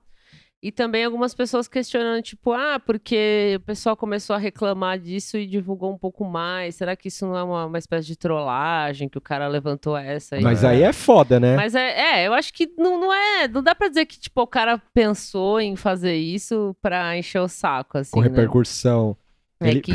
E 0.65 0.71
também 0.71 1.05
algumas 1.05 1.35
pessoas 1.35 1.67
questionando, 1.67 2.23
tipo, 2.23 2.51
ah, 2.51 2.79
porque 2.83 3.53
o 3.57 3.59
pessoal 3.59 3.95
começou 3.95 4.35
a 4.35 4.39
reclamar 4.39 4.97
disso 4.97 5.37
e 5.37 5.45
divulgou 5.45 5.93
um 5.93 5.97
pouco 5.97 6.25
mais. 6.25 6.73
Será 6.73 6.95
que 6.95 7.07
isso 7.09 7.23
não 7.27 7.37
é 7.37 7.43
uma, 7.43 7.65
uma 7.67 7.77
espécie 7.77 8.07
de 8.07 8.15
trollagem 8.15 9.07
que 9.07 9.15
o 9.17 9.21
cara 9.21 9.47
levantou 9.47 9.95
essa 9.95 10.37
aí? 10.37 10.41
Mas 10.41 10.63
É. 10.63 10.69
aí 10.69 10.81
é 10.81 10.91
foda, 10.91 11.39
né? 11.39 11.55
Mas 11.55 11.75
é, 11.75 12.21
é, 12.23 12.27
eu 12.27 12.33
acho 12.33 12.51
que 12.51 12.67
não, 12.79 12.99
não 12.99 13.13
é. 13.13 13.47
Não 13.47 13.61
dá 13.61 13.75
pra 13.75 13.89
dizer 13.89 14.07
que, 14.07 14.19
tipo, 14.19 14.41
o 14.41 14.47
cara 14.47 14.81
pensou 14.91 15.59
em 15.61 15.75
fazer 15.75 16.15
isso 16.15 16.75
pra 16.81 17.15
encher 17.15 17.41
o 17.41 17.47
saco, 17.47 17.99
assim. 17.99 18.09
Com 18.11 18.21
né? 18.21 18.27
repercussão. 18.27 19.15
É 19.59 19.69
ele- 19.69 19.81
que 19.81 19.93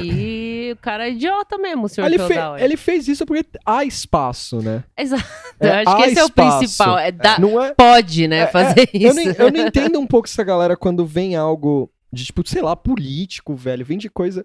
o 0.73 0.77
cara 0.77 1.07
é 1.09 1.13
idiota 1.13 1.59
mesmo, 1.59 1.85
o 1.85 1.89
senhor 1.89 2.07
Ele, 2.07 2.19
fe- 2.19 2.35
é. 2.35 2.65
ele 2.65 2.77
fez 2.77 3.09
isso 3.09 3.25
porque 3.27 3.45
há 3.65 3.85
espaço, 3.85 4.61
né? 4.63 4.85
Exato. 4.97 5.25
É, 5.61 5.69
eu 5.69 5.89
acho 5.89 5.97
que 5.97 6.03
esse 6.11 6.19
é 6.19 6.23
o 6.23 6.27
espaço. 6.27 6.59
principal. 6.59 6.99
É 6.99 7.13
dar- 7.13 7.41
Não 7.41 7.63
é. 7.63 7.75
Pode, 7.75 8.27
né, 8.29 8.39
É, 8.41 8.47
fazer 8.47 8.89
Eu 8.93 9.11
isso. 9.11 9.15
não, 9.15 9.47
eu 9.47 9.53
não 9.53 9.67
entendo 9.67 9.99
um 10.01 10.07
pouco 10.07 10.27
essa 10.29 10.43
galera 10.43 10.77
quando 10.77 11.05
vem 11.05 11.37
algo 11.37 11.91
de, 12.13 12.25
tipo, 12.25 12.47
sei 12.49 12.63
lá, 12.63 12.75
político, 12.75 13.55
velho. 13.55 13.85
Vem 13.85 13.99
de 13.99 14.09
coisa. 14.09 14.45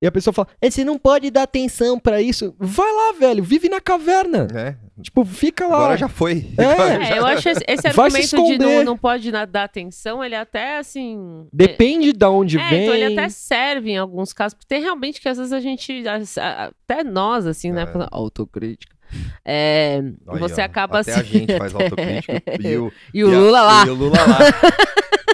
E 0.00 0.06
a 0.06 0.12
pessoa 0.12 0.32
fala, 0.32 0.46
"É, 0.62 0.70
você 0.70 0.84
não 0.84 0.96
pode 0.96 1.28
dar 1.28 1.42
atenção 1.42 1.98
pra 1.98 2.22
isso. 2.22 2.54
Vai 2.56 2.86
lá, 2.92 3.12
velho. 3.18 3.42
Vive 3.42 3.68
na 3.68 3.80
caverna. 3.80 4.46
É, 4.54 4.76
Tipo, 5.02 5.24
fica 5.24 5.66
lá. 5.66 5.74
agora 5.76 5.96
já 5.96 6.08
foi. 6.08 6.46
É. 6.56 6.64
Agora 6.64 7.04
já- 7.04 7.14
É, 7.14 7.18
eu 7.18 7.26
acho 7.26 7.48
esse, 7.48 7.64
esse 7.66 7.90
Vai 7.90 8.10
se 8.10 8.16
argumento 8.36 8.52
de 8.52 8.58
não, 8.58 8.68
esconder. 8.68 8.84
não 8.84 8.96
pode 8.96 9.32
dar 9.32 9.64
atenção, 9.64 10.22
ele 10.24 10.36
até 10.36 10.78
assim. 10.78 11.46
Depende 11.52 12.12
de 12.12 12.24
onde 12.26 12.58
É, 12.58 12.68
vem. 12.68 12.82
então 12.84 12.94
ele 12.94 13.12
até 13.18 13.28
serve 13.28 13.90
em 13.90 13.98
alguns 13.98 14.32
casos, 14.32 14.54
porque 14.54 14.66
tem 14.68 14.80
realmente 14.82 15.20
que 15.20 15.28
às 15.28 15.36
vezes 15.36 15.52
a 15.52 15.60
gente, 15.60 16.04
até 16.06 17.02
nós, 17.02 17.44
assim, 17.46 17.72
né, 17.72 17.82
É. 17.82 17.86
falando 17.86 18.08
autocrítica, 18.12 18.94
é, 19.44 20.00
Aí, 20.28 20.38
você 20.38 20.60
acaba 20.60 21.00
até 21.00 21.12
assim... 21.12 21.20
a 21.20 21.24
gente 21.24 21.58
faz 21.58 21.74
autocrítica. 21.74 22.42
e 22.60 22.76
o, 22.76 22.92
E 23.12 23.24
o 23.24 23.30
e 23.30 23.34
a- 23.34 23.38
Lula 23.38 23.62
lá. 23.62 23.86
E 23.86 23.90
o 23.90 23.94
Lula 23.94 24.16
lá. 24.16 24.38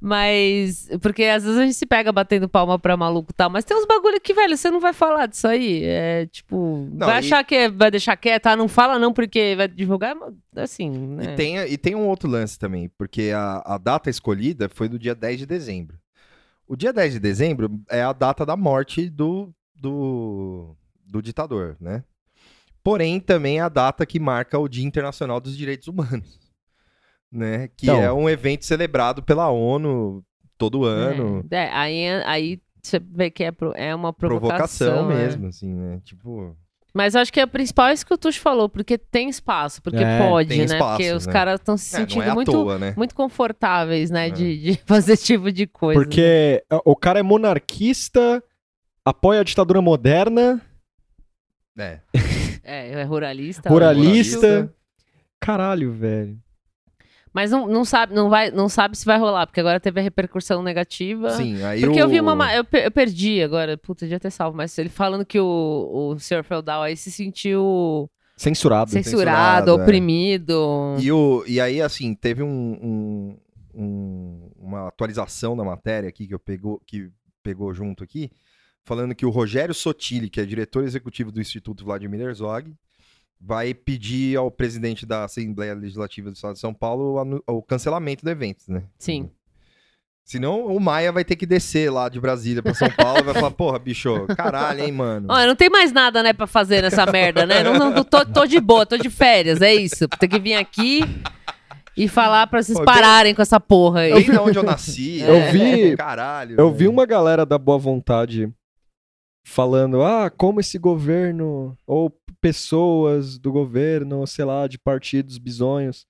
Mas, 0.00 0.88
porque 1.00 1.24
às 1.24 1.44
vezes 1.44 1.58
a 1.58 1.62
gente 1.64 1.74
se 1.74 1.86
pega 1.86 2.10
batendo 2.12 2.48
palma 2.48 2.78
pra 2.78 2.96
maluco 2.96 3.30
e 3.30 3.34
tal, 3.34 3.48
mas 3.50 3.64
tem 3.64 3.76
uns 3.76 3.86
bagulho 3.86 4.20
que, 4.20 4.34
velho, 4.34 4.56
você 4.56 4.70
não 4.70 4.80
vai 4.80 4.92
falar 4.92 5.26
disso 5.26 5.46
aí. 5.46 5.82
É 5.84 6.26
tipo, 6.26 6.88
Não, 6.92 7.06
vai 7.06 7.16
e- 7.16 7.18
achar 7.20 7.44
que 7.44 7.54
é- 7.54 7.70
vai 7.70 7.90
deixar 7.90 8.16
quieto, 8.16 8.46
ah, 8.48 8.56
não 8.56 8.68
fala 8.68 8.98
não 8.98 9.12
porque 9.12 9.54
vai 9.56 9.68
divulgar, 9.68 10.16
assim, 10.56 10.90
né? 10.90 11.32
E, 11.32 11.36
tem, 11.36 11.56
e 11.58 11.78
tem 11.78 11.94
um 11.94 12.06
outro 12.06 12.28
lance 12.28 12.58
também, 12.58 12.90
porque 12.98 13.30
a, 13.34 13.62
a 13.74 13.78
data 13.78 14.10
escolhida 14.10 14.68
foi 14.68 14.88
do 14.88 14.98
dia 14.98 15.14
10 15.14 15.38
de 15.38 15.46
dezembro. 15.46 15.96
O 16.66 16.76
dia 16.76 16.92
10 16.92 17.12
de 17.14 17.20
dezembro 17.20 17.80
é 17.90 18.02
a 18.02 18.12
data 18.12 18.46
da 18.46 18.56
morte 18.56 19.08
do, 19.10 19.52
do, 19.74 20.74
do 21.06 21.20
ditador, 21.22 21.76
né? 21.80 22.02
Porém, 22.82 23.20
também 23.20 23.58
é 23.58 23.62
a 23.62 23.68
data 23.68 24.04
que 24.04 24.18
marca 24.18 24.58
o 24.58 24.66
Dia 24.68 24.84
Internacional 24.84 25.40
dos 25.40 25.56
Direitos 25.56 25.86
Humanos, 25.86 26.40
né? 27.32 27.68
Que 27.76 27.86
Então. 27.86 28.02
é 28.02 28.12
um 28.12 28.28
evento 28.28 28.64
celebrado 28.66 29.22
pela 29.22 29.48
ONU 29.50 30.22
todo 30.58 30.84
ano. 30.84 31.44
É, 31.50 31.56
é, 31.56 31.70
aí, 31.72 32.08
aí 32.24 32.60
você 32.82 32.98
vê 33.00 33.30
que 33.30 33.44
é, 33.44 33.50
pro- 33.52 33.72
é 33.74 33.94
uma 33.94 34.12
provocação, 34.12 34.88
Provocação, 34.88 35.10
é. 35.12 35.24
mesmo, 35.24 35.46
assim, 35.46 35.72
né? 35.74 36.00
Tipo, 36.04 36.56
Mas 36.94 37.14
eu 37.14 37.20
acho 37.22 37.32
que 37.32 37.42
o 37.42 37.48
principal 37.48 37.86
é 37.88 37.94
isso 37.94 38.04
que 38.04 38.12
o 38.12 38.18
Tuxo 38.18 38.38
falou, 38.40 38.68
porque 38.68 38.98
tem 38.98 39.28
espaço, 39.30 39.80
porque 39.82 40.02
É, 40.04 40.18
pode, 40.28 40.50
tem 40.50 40.58
né? 40.58 40.64
espaço, 40.66 40.96
porque 40.98 41.12
os 41.14 41.26
né? 41.26 41.32
caras 41.32 41.54
estão 41.60 41.76
se 41.76 41.94
é, 41.96 41.98
sentindo 42.00 42.22
é 42.22 42.28
à 42.28 42.34
muito, 42.34 42.52
toa, 42.52 42.78
né? 42.78 42.92
muito 42.96 43.14
confortáveis, 43.14 44.10
né? 44.10 44.28
É. 44.28 44.30
De, 44.30 44.58
de 44.74 44.74
fazer 44.84 45.14
esse 45.14 45.24
tipo 45.24 45.50
de 45.50 45.66
coisa. 45.66 45.98
Porque 45.98 46.62
o 46.84 46.94
cara 46.94 47.18
é 47.18 47.22
monarquista, 47.22 48.42
apoia 49.04 49.40
a 49.40 49.44
ditadura 49.44 49.80
moderna, 49.80 50.60
É. 51.78 52.00
É, 52.64 53.00
é 53.00 53.02
ruralista. 53.04 53.68
ruralista. 53.70 54.36
Ruralista. 54.46 54.74
Caralho, 55.40 55.92
velho. 55.92 56.38
Mas 57.34 57.50
não, 57.50 57.66
não, 57.66 57.84
sabe, 57.84 58.14
não, 58.14 58.28
vai, 58.28 58.50
não 58.50 58.68
sabe 58.68 58.96
se 58.96 59.06
vai 59.06 59.18
rolar, 59.18 59.46
porque 59.46 59.60
agora 59.60 59.80
teve 59.80 59.98
a 59.98 60.02
repercussão 60.02 60.62
negativa. 60.62 61.30
Sim, 61.30 61.62
aí 61.62 61.80
Porque 61.80 61.98
o... 61.98 62.02
eu 62.02 62.08
vi 62.08 62.20
uma. 62.20 62.34
ma- 62.34 62.54
Eu, 62.54 62.64
eu 62.72 62.90
perdi 62.90 63.42
agora, 63.42 63.76
puta, 63.78 64.04
devia 64.04 64.20
ter 64.20 64.30
salvo, 64.30 64.56
mas 64.56 64.76
ele 64.76 64.90
falando 64.90 65.24
que 65.24 65.40
o, 65.40 66.12
o 66.14 66.18
Sr. 66.18 66.44
Feudal 66.44 66.82
aí 66.82 66.94
se 66.96 67.10
sentiu 67.10 68.10
Censurado. 68.36 68.90
censurado, 68.90 69.00
censurado, 69.10 69.70
é. 69.70 69.74
oprimido. 69.82 70.96
E, 71.00 71.10
o, 71.10 71.42
e 71.46 71.58
aí, 71.60 71.80
assim, 71.80 72.14
teve 72.14 72.42
um, 72.42 72.48
um- 72.82 73.36
um- 73.74 74.50
uma 74.58 74.88
atualização 74.88 75.56
da 75.56 75.64
matéria 75.64 76.08
aqui 76.08 76.26
que 76.26 76.34
eu 76.34 76.38
pegou, 76.38 76.80
que 76.86 77.08
pegou 77.42 77.72
junto 77.72 78.04
aqui, 78.04 78.30
falando 78.84 79.14
que 79.14 79.24
o 79.24 79.30
Rogério 79.30 79.74
Sotile, 79.74 80.28
que 80.28 80.40
é 80.40 80.44
diretor 80.44 80.84
executivo 80.84 81.32
do 81.32 81.40
Instituto 81.40 81.84
Vladimir 81.84 82.20
Herzog, 82.20 82.74
vai 83.44 83.74
pedir 83.74 84.36
ao 84.36 84.50
presidente 84.50 85.04
da 85.04 85.24
Assembleia 85.24 85.74
Legislativa 85.74 86.30
do 86.30 86.34
Estado 86.34 86.54
de 86.54 86.60
São 86.60 86.72
Paulo 86.72 87.42
o, 87.48 87.62
cancelamento 87.62 88.24
do 88.24 88.30
evento, 88.30 88.60
né? 88.68 88.84
Sim. 88.98 89.28
Senão 90.24 90.66
o 90.66 90.78
Maia 90.78 91.10
vai 91.10 91.24
ter 91.24 91.34
que 91.34 91.44
descer 91.44 91.90
lá 91.90 92.08
de 92.08 92.20
Brasília 92.20 92.62
pra 92.62 92.72
São 92.72 92.88
Paulo 92.88 93.18
e 93.18 93.22
vai 93.24 93.34
falar, 93.34 93.50
porra, 93.50 93.78
bicho, 93.80 94.24
caralho, 94.36 94.84
hein, 94.84 94.92
mano. 94.92 95.26
Olha, 95.28 95.48
não 95.48 95.56
tem 95.56 95.68
mais 95.68 95.92
nada, 95.92 96.22
né, 96.22 96.32
pra 96.32 96.46
fazer 96.46 96.80
nessa 96.80 97.04
merda, 97.04 97.44
né? 97.44 97.64
Não, 97.64 97.74
não, 97.90 98.04
tô, 98.04 98.24
tô 98.24 98.46
de 98.46 98.60
boa, 98.60 98.86
tô 98.86 98.96
de 98.96 99.10
férias, 99.10 99.60
é 99.60 99.74
isso. 99.74 100.06
Tem 100.06 100.28
que 100.28 100.38
vir 100.38 100.54
aqui 100.54 101.00
E 101.96 102.06
falar 102.08 102.46
pra 102.46 102.62
vocês 102.62 102.78
Pô, 102.78 102.84
pararem 102.84 103.34
com 103.34 103.42
essa 103.42 103.58
porra 103.58 104.00
aí. 104.02 104.14
Bem 104.14 104.30
da 104.30 104.42
onde 104.42 104.58
eu 104.58 104.62
nasci. 104.62 105.20
Eu 105.26 105.34
né? 105.34 105.52
vi- 105.52 105.96
Caralho. 105.96 106.54
Eu 106.58 106.70
vi 106.70 106.78
velho. 106.78 106.90
uma 106.92 107.04
galera 107.04 107.44
da 107.44 107.58
boa 107.58 107.76
vontade 107.78 108.48
falando, 109.44 110.02
ah, 110.02 110.30
como 110.30 110.60
esse 110.60 110.78
governo, 110.78 111.76
ou 111.84 112.08
pessoas 112.42 113.38
do 113.38 113.50
governo, 113.52 114.26
sei 114.26 114.44
lá, 114.44 114.66
de 114.66 114.78
partidos 114.78 115.38
bizonhos, 115.38 116.04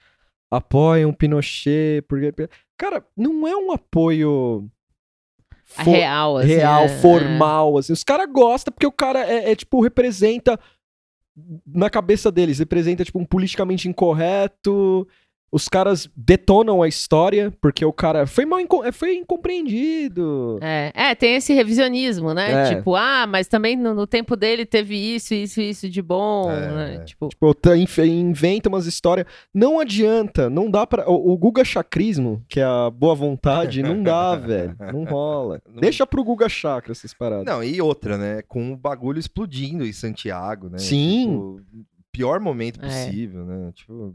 apoiam 0.50 1.12
Pinochet, 1.12 2.02
porque... 2.08 2.32
Cara, 2.76 3.06
não 3.16 3.46
é 3.46 3.54
um 3.54 3.70
apoio... 3.70 4.68
A 5.76 5.84
fo- 5.84 5.92
real, 5.92 6.38
assim. 6.38 6.48
real, 6.48 6.84
é, 6.84 6.88
formal, 6.88 7.78
assim. 7.78 7.92
Os 7.92 8.02
caras 8.02 8.26
gostam 8.30 8.72
porque 8.72 8.86
o 8.86 8.92
cara 8.92 9.20
é, 9.20 9.52
é, 9.52 9.54
tipo, 9.56 9.80
representa 9.80 10.58
na 11.66 11.88
cabeça 11.88 12.30
deles, 12.30 12.58
representa, 12.58 13.04
tipo, 13.04 13.18
um 13.18 13.24
politicamente 13.24 13.88
incorreto. 13.88 15.06
Os 15.54 15.68
caras 15.68 16.08
detonam 16.16 16.82
a 16.82 16.88
história 16.88 17.52
porque 17.60 17.84
o 17.84 17.92
cara 17.92 18.26
foi 18.26 18.46
mal 18.46 18.58
inco- 18.58 18.90
foi 18.92 19.16
incompreendido. 19.16 20.58
É, 20.62 20.90
é, 20.94 21.14
tem 21.14 21.34
esse 21.36 21.52
revisionismo, 21.52 22.32
né? 22.32 22.70
É. 22.70 22.74
Tipo, 22.74 22.96
ah, 22.96 23.26
mas 23.26 23.46
também 23.48 23.76
no, 23.76 23.94
no 23.94 24.06
tempo 24.06 24.34
dele 24.34 24.64
teve 24.64 24.96
isso, 24.96 25.34
isso, 25.34 25.60
isso 25.60 25.88
de 25.90 26.00
bom, 26.00 26.50
É, 26.50 26.70
né? 26.74 26.94
é. 26.94 26.98
Tipo, 27.04 27.28
Tipo, 27.28 27.54
tá- 27.54 27.76
inventa 27.76 28.68
umas 28.68 28.86
histórias. 28.86 29.26
Não 29.52 29.78
adianta, 29.78 30.48
não 30.48 30.70
dá 30.70 30.86
pra. 30.86 31.08
O, 31.10 31.32
o 31.32 31.36
Guga 31.36 31.64
Chacrismo, 31.64 32.42
que 32.48 32.58
é 32.60 32.64
a 32.64 32.88
boa 32.90 33.14
vontade, 33.14 33.82
não 33.82 34.02
dá, 34.02 34.34
velho. 34.36 34.74
Não 34.92 35.04
rola. 35.04 35.60
Não- 35.68 35.80
Deixa 35.80 36.06
pro 36.06 36.24
Guga 36.24 36.48
Chakra 36.48 36.92
essas 36.92 37.12
paradas. 37.12 37.44
Não, 37.44 37.62
e 37.62 37.80
outra, 37.80 38.16
né? 38.16 38.42
Com 38.48 38.72
o 38.72 38.76
bagulho 38.76 39.18
explodindo 39.18 39.84
em 39.84 39.92
Santiago, 39.92 40.68
né? 40.70 40.78
Sim. 40.78 41.26
Tipo, 41.26 41.60
pior 42.10 42.40
momento 42.40 42.78
É. 42.82 42.86
possível, 42.88 43.44
né? 43.44 43.70
Tipo, 43.74 44.14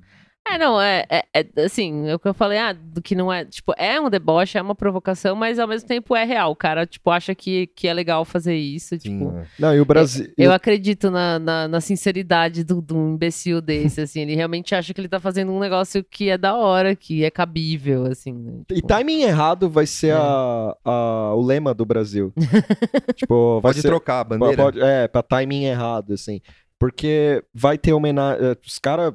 É, 0.50 0.58
não, 0.58 0.80
é, 0.82 1.06
é, 1.10 1.24
é, 1.34 1.62
assim, 1.64 2.08
é 2.08 2.16
o 2.16 2.20
que 2.20 2.28
eu 2.28 2.34
falei, 2.34 2.58
ah, 2.58 2.74
do 2.74 3.02
que 3.02 3.14
não 3.16 3.32
é, 3.32 3.44
tipo, 3.46 3.74
é 3.78 4.00
um 4.00 4.10
deboche, 4.10 4.58
é 4.58 4.62
uma 4.62 4.74
provocação, 4.76 5.36
mas 5.36 5.60
ao 5.60 5.68
mesmo 5.68 5.88
tempo 5.88 6.16
é 6.16 6.24
real. 6.24 6.52
O 6.52 6.56
cara, 6.56 6.86
tipo, 6.86 7.10
acha 7.12 7.36
que, 7.36 7.68
que 7.68 7.88
é 7.88 7.94
legal 7.94 8.24
fazer 8.24 8.56
isso, 8.56 8.90
sim, 8.90 8.98
tipo... 9.20 9.32
né? 9.32 9.46
Não, 9.60 9.76
e 9.76 9.80
o 9.82 9.86
Brasil. 9.86 10.32
Eu 10.38 10.52
acredito 10.54 11.12
na, 11.12 11.38
na, 11.38 11.68
na 11.68 11.82
sinceridade 11.82 12.64
do, 12.64 12.82
do 12.82 12.96
imbecil 12.96 13.62
desse, 13.62 14.02
assim, 14.02 14.22
ele 14.22 14.36
realmente 14.36 14.74
acha 14.74 14.94
que 14.94 15.02
ele 15.02 15.10
tá 15.10 15.20
fazendo 15.20 15.52
um 15.52 15.60
negócio 15.60 16.04
que 16.04 16.30
é 16.30 16.38
da 16.38 16.56
hora, 16.56 16.96
que 16.96 17.24
é 17.24 17.30
cabível, 17.30 18.06
assim, 18.06 18.34
né? 18.34 18.62
E 18.70 18.76
Tipo, 18.76 18.88
timing 18.88 19.24
errado 19.24 19.70
vai 19.70 19.86
ser 19.86 20.08
É. 20.10 20.14
a, 20.14 20.76
a- 20.86 21.34
o 21.36 21.42
lema 21.42 21.74
do 21.74 21.86
Brasil. 21.86 22.32
tipo, 23.16 23.60
vai 23.62 23.72
Pode 23.74 23.82
ser. 23.82 23.88
trocar 23.88 24.22
a 24.22 24.24
bandeira. 24.24 24.56
Pode, 24.64 24.82
é, 24.82 25.08
pra 25.08 25.22
timing 25.22 25.66
errado, 25.66 26.14
assim. 26.14 26.42
Porque 26.80 27.44
vai 27.54 27.78
ter 27.78 27.94
homenagem. 27.94 28.42
Os 28.66 28.78
caras, 28.80 29.14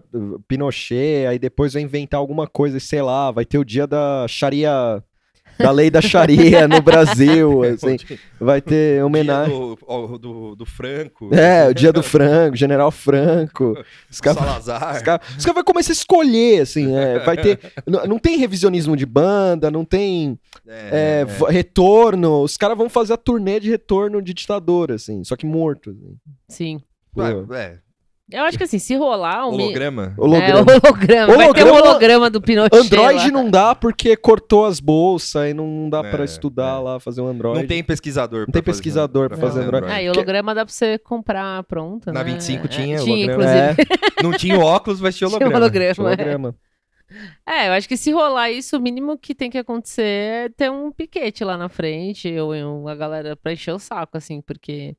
Pinochet, 0.49 1.27
aí 1.29 1.39
depois 1.39 1.73
vai 1.75 1.83
inventar 1.83 2.19
alguma 2.19 2.47
coisa, 2.47 2.81
sei 2.81 3.03
lá, 3.03 3.31
vai 3.31 3.45
ter 3.45 3.59
o 3.59 3.65
dia 3.65 3.87
da 3.87 4.27
Sharia. 4.29 5.03
Da 5.59 5.71
lei 5.71 5.91
da 5.91 6.01
Sharia 6.01 6.67
no 6.67 6.81
Brasil, 6.83 7.63
assim. 7.63 7.97
Vai 8.41 8.63
ter 8.63 8.95
Dia 8.95 9.07
homenagem. 9.07 9.55
do, 9.55 10.19
do, 10.19 10.57
do 10.57 10.65
Franco. 10.67 11.29
É, 11.33 11.69
o 11.69 11.75
dia 11.75 11.93
do 11.93 12.03
Franco, 12.03 12.57
General 12.57 12.91
Franco. 12.91 13.77
Os 14.11 14.19
caras 14.19 14.39
Salazar. 14.39 14.97
os 14.97 15.03
caras 15.03 15.29
os 15.37 15.45
caras 15.45 15.55
vão 15.55 15.63
começar 15.65 15.93
a 15.93 15.95
escolher, 15.95 16.63
assim, 16.63 16.97
é, 16.97 17.19
vai 17.19 17.37
ter... 17.37 17.61
Não, 17.87 18.19
tem 18.19 18.39
revisionismo 18.39 18.97
de 18.97 19.05
banda, 19.05 19.71
não 19.71 19.85
tem 19.85 20.39
é, 20.67 21.21
É, 21.21 21.25
v- 21.27 21.51
retorno, 21.53 22.43
os 22.43 22.57
caras 22.57 22.77
vão 22.77 22.89
fazer 22.89 23.13
a 23.13 23.19
turnê 23.19 23.61
de 23.61 23.69
retorno 23.71 24.23
de 24.23 24.33
ditador, 24.33 24.91
assim, 24.91 25.23
só 25.23 25.37
que 25.37 25.45
morto. 25.45 25.91
assim. 25.91 26.17
Sim. 26.49 26.81
Pô, 27.15 27.23
é, 27.23 27.59
é, 27.59 27.79
Eu 28.39 28.45
acho 28.45 28.57
que 28.57 28.65
assim, 28.65 28.79
se 28.79 28.95
rolar 28.97 29.47
um... 29.49 29.57
mi- 29.57 29.65
holograma. 29.65 30.15
É, 30.17 30.21
holograma. 30.21 30.73
holograma. 30.73 31.27
Vai 31.37 31.37
ter 31.37 31.65
um 31.65 31.69
Holograma- 31.69 31.81
holograma 31.91 32.31
do 32.31 32.41
Pinochet 32.41 32.75
Android 32.75 33.25
lá. 33.27 33.31
não 33.31 33.51
dá 33.51 33.75
porque 33.75 34.17
cortou 34.17 34.65
as 34.65 34.81
bolsas 34.81 35.51
e 35.51 35.55
não 35.55 35.91
dá 35.91 35.99
É, 36.01 36.11
pra 36.11 36.25
estudar 36.25 36.79
é. 36.79 36.83
lá, 36.83 37.01
fazer 37.01 37.21
um 37.21 37.27
Android. 37.29 37.61
Não 37.61 37.67
tem 37.67 37.85
pesquisador. 37.85 38.41
Não 38.41 38.47
pra 38.47 38.53
tem 38.55 38.63
fazer- 38.63 38.73
pesquisador 38.79 39.29
pra 39.29 39.37
fazer 39.37 39.61
Android. 39.65 39.87
Ah, 39.91 40.03
e 40.03 40.09
holograma 40.09 40.55
dá 40.55 40.65
pra 40.65 40.73
você 40.73 40.97
comprar 40.99 41.63
pronta, 41.65 42.13
Na 42.13 42.25
né? 42.25 42.33
25 42.33 42.65
É, 42.65 42.69
tinha 42.69 42.99
Tinha, 42.99 43.15
holograma. 43.35 43.45
inclusive. 43.73 43.83
É, 44.19 44.23
Não 44.23 44.33
tinha 44.33 44.59
o 44.59 44.63
óculos, 44.63 45.01
mas 45.01 45.17
tinha 45.17 45.29
Tinha 45.29 45.37
holograma. 45.39 45.59
holograma. 45.65 46.09
é. 46.11 46.15
holograma. 46.15 46.55
É, 47.47 47.69
eu 47.69 47.73
acho 47.73 47.87
que 47.87 47.97
se 47.99 48.11
rolar 48.11 48.51
isso, 48.51 48.77
o 48.79 48.81
mínimo 48.81 49.19
que 49.19 49.35
tem 49.35 49.51
que 49.51 49.59
acontecer 49.59 50.03
é 50.03 50.49
ter 50.49 50.71
um 50.71 50.91
piquete 50.91 51.45
lá 51.45 51.59
na 51.59 51.69
frente, 51.69 52.35
ou 52.39 52.89
a 52.89 52.95
galera 52.95 53.37
pra 53.37 53.53
encher 53.53 53.73
o 53.75 53.79
saco, 53.79 54.17
assim, 54.17 54.41
porque 54.41 54.97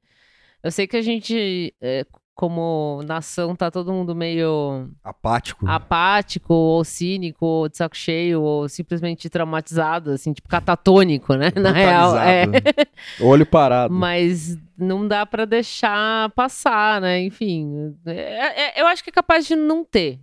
eu 0.63 0.71
sei 0.71 0.87
que 0.87 0.95
a 0.97 1.01
gente, 1.01 1.73
é, 1.81 2.05
como 2.35 3.01
nação, 3.05 3.55
tá 3.55 3.69
todo 3.69 3.91
mundo 3.93 4.15
meio 4.15 4.89
Apático. 5.03 5.67
apático, 5.67 6.53
ou 6.53 6.83
cínico, 6.83 7.45
ou 7.45 7.69
de 7.69 7.77
saco 7.77 7.95
cheio, 7.95 8.41
ou 8.41 8.67
simplesmente 8.67 9.29
traumatizado, 9.29 10.11
assim, 10.11 10.33
tipo 10.33 10.47
catatônico, 10.49 11.35
né? 11.35 11.51
Na 11.55 11.71
real, 11.71 12.17
é. 12.17 12.45
Brutalizado. 12.47 12.89
Olho 13.21 13.45
parado. 13.45 13.93
Mas 13.93 14.57
não 14.77 15.07
dá 15.07 15.25
pra 15.25 15.45
deixar 15.45 16.29
passar, 16.31 16.99
né? 17.01 17.21
Enfim, 17.21 17.95
é- 18.05 18.79
é- 18.79 18.81
eu 18.81 18.87
acho 18.87 19.03
que 19.03 19.09
é 19.11 19.13
capaz 19.13 19.45
de 19.45 19.55
não 19.55 19.85
ter, 19.85 20.19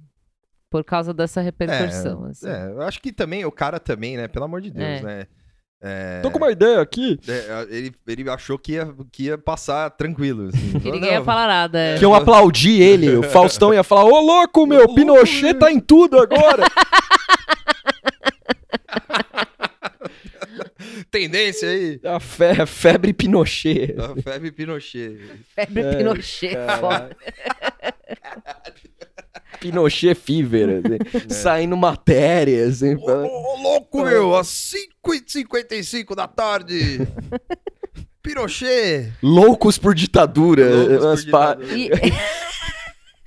por 0.68 0.82
causa 0.82 1.14
dessa 1.14 1.40
repercussão. 1.40 2.24
assim. 2.24 2.48
É, 2.48 2.70
eu 2.72 2.82
acho 2.82 3.00
que 3.00 3.12
também, 3.12 3.44
o 3.44 3.52
cara 3.52 3.78
também, 3.78 4.16
né? 4.16 4.26
Pelo 4.26 4.46
amor 4.46 4.60
de 4.60 4.70
Deus, 4.70 5.00
É. 5.00 5.02
né? 5.02 5.26
É, 5.82 6.20
Tô 6.20 6.30
com 6.30 6.36
uma 6.36 6.50
ideia 6.52 6.78
aqui. 6.80 7.18
é, 7.26 7.66
ele, 7.74 7.92
ele 8.06 8.28
achou 8.28 8.58
que 8.58 8.72
ia, 8.72 8.94
que 9.10 9.22
ia 9.24 9.38
passar 9.38 9.88
tranquilo. 9.90 10.48
Assim. 10.48 10.72
Ninguém 10.84 11.10
ia 11.12 11.18
"Não, 11.20 11.24
falar 11.24 11.46
nada. 11.46 11.78
é. 11.78 11.98
Que 11.98 12.04
eu 12.04 12.14
aplaudi 12.14 12.82
ele, 12.82 13.16
o 13.16 13.22
Faustão 13.30 13.72
ia 13.72 13.82
falar: 13.82 14.04
Ô 14.04 14.20
louco, 14.20 14.66
meu, 14.66 14.80
louco, 14.80 14.94
Pinochet 14.94 15.42
meu." 15.52 15.58
tá 15.58 15.72
em 15.72 15.80
tudo 15.80 16.18
agora. 16.18 16.64
Tendência 21.10 21.68
aí. 21.68 22.00
A 22.04 22.20
fe- 22.20 22.66
febre 22.66 23.12
Pinochet. 23.12 23.94
A 23.98 24.20
febre 24.22 24.50
Pinochet. 24.52 25.18
Febre 25.54 25.82
É, 25.82 25.96
Pinochet, 25.96 26.54
caralho. 26.54 27.16
Pinochet 29.60 30.14
Fever, 30.14 30.80
assim, 31.14 31.28
saindo 31.28 31.76
matéria, 31.76 32.66
assim. 32.66 32.94
Ô, 32.96 33.02
ô, 33.02 33.62
louco, 33.62 34.02
meu! 34.02 34.34
Às 34.34 34.72
5h55 35.04 36.14
da 36.14 36.26
tarde. 36.26 37.06
Pinochet. 38.22 39.12
Loucos 39.22 39.78
por 39.78 39.94
ditadura. 39.94 40.68
Loucos 40.68 41.24
por 41.24 41.24
ditadura. 41.24 41.76
E- 41.76 41.90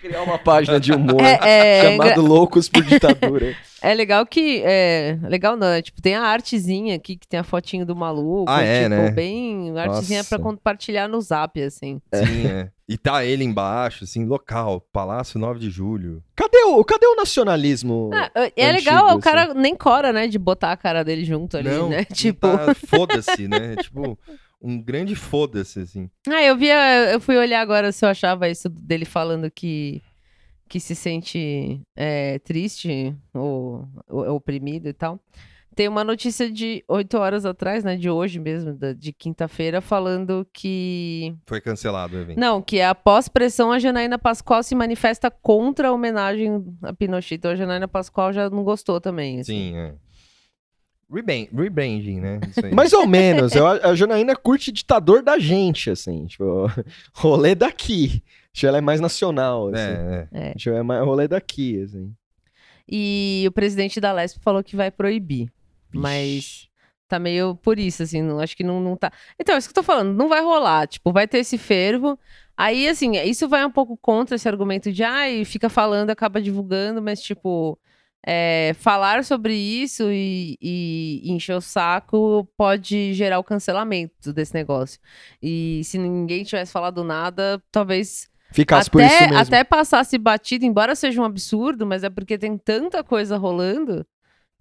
Criar 0.04 0.22
uma 0.22 0.38
página 0.38 0.82
de 0.82 0.92
humor 0.92 1.22
é, 1.22 1.40
é, 1.42 1.78
é 1.78 1.82
chamado 1.92 2.22
Loucos 2.22 2.68
por 2.68 2.84
Ditadura. 2.84 3.56
É 3.82 3.94
legal 3.94 4.26
que. 4.26 4.62
É, 4.66 5.18
legal 5.24 5.56
não, 5.56 5.68
é, 5.68 5.82
tipo, 5.82 6.02
tem 6.02 6.14
a 6.14 6.24
artezinha 6.24 6.94
aqui 6.94 7.16
que 7.16 7.26
tem 7.26 7.40
a 7.40 7.44
fotinho 7.44 7.86
do 7.86 7.96
maluco. 7.96 8.52
Ah, 8.52 8.62
é, 8.62 8.84
tipo, 8.84 8.96
né? 8.96 9.12
bem. 9.12 9.80
Artezinha 9.80 10.20
Nossa. 10.20 10.36
pra 10.36 10.40
compartilhar 10.44 11.08
no 11.08 11.22
zap, 11.22 11.62
assim. 11.64 12.02
Sim, 12.14 12.48
é. 12.48 12.70
E 12.88 12.98
tá 12.98 13.24
ele 13.24 13.44
embaixo, 13.46 14.04
assim, 14.04 14.26
local, 14.26 14.82
Palácio 14.92 15.40
9 15.40 15.60
de 15.60 15.70
Julho. 15.70 16.22
Cadê 16.36 16.64
o, 16.64 16.84
cadê 16.84 17.06
o 17.08 17.16
nacionalismo? 17.16 18.10
Ah, 18.14 18.30
é 18.56 18.70
Antigo, 18.70 18.78
legal, 18.92 19.06
o 19.06 19.10
assim. 19.12 19.20
cara 19.22 19.54
nem 19.54 19.74
cora, 19.76 20.12
né? 20.12 20.28
De 20.28 20.38
botar 20.38 20.74
a 20.74 20.78
cara 20.78 21.02
dele 21.04 21.24
junto 21.24 21.56
ali, 21.56 21.70
Não, 21.70 21.90
né? 21.90 22.04
Tipo. 22.06 22.42
tá- 22.58 22.76
foda-se, 22.76 23.48
né? 23.48 23.78
tipo, 23.78 24.20
um 24.62 24.82
grande 24.82 25.16
foda-se, 25.16 25.80
assim. 25.80 26.10
Ah, 26.28 26.44
eu 26.44 26.58
via. 26.58 27.12
Eu 27.12 27.22
fui 27.22 27.38
olhar 27.38 27.62
agora 27.62 27.92
se 27.94 28.04
eu 28.06 28.10
achava 28.10 28.50
isso 28.50 28.68
dele 28.70 29.06
falando 29.06 29.50
que. 29.50 30.02
Que 30.68 30.80
se 30.80 30.96
sente 30.96 31.82
é, 31.96 32.40
triste 32.40 33.16
ou, 33.34 33.88
ou 34.10 34.36
oprimido 34.36 34.88
e 34.90 34.94
tal. 34.94 35.20
Tem 35.76 35.88
uma 35.88 36.04
notícia 36.04 36.50
de 36.52 36.84
oito 36.88 37.18
horas 37.18 37.46
atrás, 37.46 37.84
né? 37.84 37.96
De 37.96 38.10
hoje 38.10 38.40
mesmo, 38.40 38.74
da- 38.74 38.94
de 38.94 39.12
quinta-feira, 39.12 39.82
falando 39.82 40.46
que. 40.54 41.34
Foi 41.46 41.60
cancelado 41.60 42.16
o 42.16 42.20
evento. 42.20 42.40
Não, 42.40 42.62
que 42.62 42.80
após 42.82 43.28
pressão, 43.28 43.72
a 43.72 43.80
Janaína 43.80 44.18
Pascoal 44.18 44.62
se 44.64 44.76
manifesta 44.76 45.30
contra 45.32 45.90
a 45.90 45.92
homenagem 45.92 46.64
a 46.82 46.94
Pinochet. 46.94 47.36
Então 47.36 47.52
a 47.52 47.56
Janaína 47.56 47.88
Pascoal 47.88 48.32
já 48.32 48.50
não 48.50 48.64
gostou 48.64 49.00
também. 49.02 49.40
assim. 49.40 49.72
Sim, 49.72 49.76
é. 49.78 49.94
Rebranding, 51.54 52.20
né? 52.20 52.40
Isso 52.50 52.66
aí. 52.66 52.74
Mais 52.76 52.92
ou 52.94 53.06
menos. 53.06 53.54
Eu, 53.54 53.68
a 53.68 53.94
Janaína 53.96 54.36
curte 54.36 54.72
ditador 54.72 55.22
da 55.22 55.38
gente, 55.38 55.90
assim. 55.90 56.26
Tipo, 56.26 56.68
rolê 57.14 57.54
daqui. 57.56 58.24
Acho 58.54 58.62
que 58.62 58.68
ela 58.68 58.78
é 58.78 58.82
mais 58.82 59.00
nacional, 59.02 59.68
assim. 59.70 59.78
É, 59.84 60.28
é. 60.32 60.48
É. 60.50 60.54
Acho 60.56 60.70
que 60.72 60.76
é 60.76 60.84
mais 60.84 61.04
rolê 61.04 61.28
daqui, 61.28 61.82
assim. 61.84 62.12
E 62.90 63.46
o 63.48 63.52
presidente 63.52 64.02
da 64.02 64.12
Lesp 64.12 64.40
falou 64.42 64.64
que 64.64 64.76
vai 64.76 64.92
proibir. 64.92 65.50
Mas 65.94 66.68
tá 67.08 67.20
meio 67.20 67.56
por 67.56 67.78
isso, 67.78 68.02
assim, 68.04 68.22
não, 68.22 68.40
acho 68.40 68.58
que 68.58 68.64
não, 68.64 68.80
não 68.80 68.98
tá. 68.98 69.12
Então, 69.40 69.56
é 69.56 69.58
isso 69.58 69.68
que 69.68 69.78
eu 69.78 69.84
tô 69.84 69.84
falando, 69.84 70.16
não 70.16 70.28
vai 70.28 70.42
rolar, 70.42 70.88
tipo, 70.88 71.12
vai 71.12 71.28
ter 71.28 71.40
esse 71.40 71.58
fervo. 71.58 72.18
Aí, 72.58 72.88
assim, 72.88 73.18
isso 73.22 73.48
vai 73.48 73.66
um 73.66 73.72
pouco 73.72 73.98
contra 73.98 74.36
esse 74.36 74.48
argumento 74.48 74.92
de, 74.92 75.04
ai, 75.04 75.46
fica 75.46 75.70
falando, 75.70 76.10
acaba 76.10 76.42
divulgando, 76.42 77.02
mas, 77.02 77.22
tipo, 77.22 77.78
é, 78.26 78.74
falar 78.80 79.24
sobre 79.24 79.54
isso 79.54 80.10
e, 80.10 80.58
e 80.62 81.22
encher 81.32 81.56
o 81.56 81.62
saco 81.62 82.48
pode 82.56 83.14
gerar 83.14 83.38
o 83.38 83.44
cancelamento 83.44 84.32
desse 84.32 84.54
negócio. 84.54 85.00
E 85.42 85.82
se 85.84 85.98
ninguém 85.98 86.44
tivesse 86.44 86.72
falado 86.72 87.04
nada, 87.04 87.62
talvez 87.72 88.30
ficasse 88.52 88.90
por 88.90 89.02
isso 89.02 89.14
até, 89.14 89.28
mesmo. 89.28 89.38
até 89.40 89.64
passasse 89.64 90.18
batido, 90.18 90.66
embora 90.66 90.96
seja 90.96 91.22
um 91.22 91.26
absurdo, 91.26 91.86
mas 91.86 92.04
é 92.04 92.10
porque 92.10 92.38
tem 92.38 92.58
tanta 92.58 93.04
coisa 93.04 93.36
rolando 93.36 94.06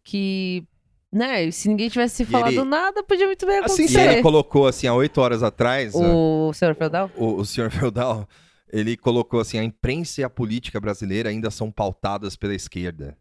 que, 0.03 0.67
né, 1.13 1.51
se 1.51 1.69
ninguém 1.69 1.89
tivesse 1.89 2.25
falado 2.25 2.53
ele- 2.53 2.65
nada, 2.65 3.03
podia 3.03 3.27
muito 3.27 3.45
bem 3.47 3.59
Assim, 3.59 3.85
acontecer. 3.85 4.13
ele 4.13 4.23
colocou 4.23 4.67
assim, 4.67 4.87
há 4.87 4.95
oito 4.95 5.21
horas 5.21 5.43
atrás, 5.43 5.93
O 5.95 6.53
senhor 6.55 6.75
Feudal? 6.75 7.11
o, 7.17 7.35
o 7.37 7.45
senhor 7.45 7.71
Feudal, 7.71 8.27
ele 8.73 8.97
colocou 8.97 9.41
assim, 9.41 9.59
a 9.59 9.65
imprensa 9.65 10.21
e 10.21 10.25
a 10.25 10.31
política 10.31 10.81
brasileira 10.81 11.29
ainda 11.29 11.51
são 11.51 11.71
pautadas 11.71 12.35
pela 12.37 12.55
esquerda, 12.55 13.17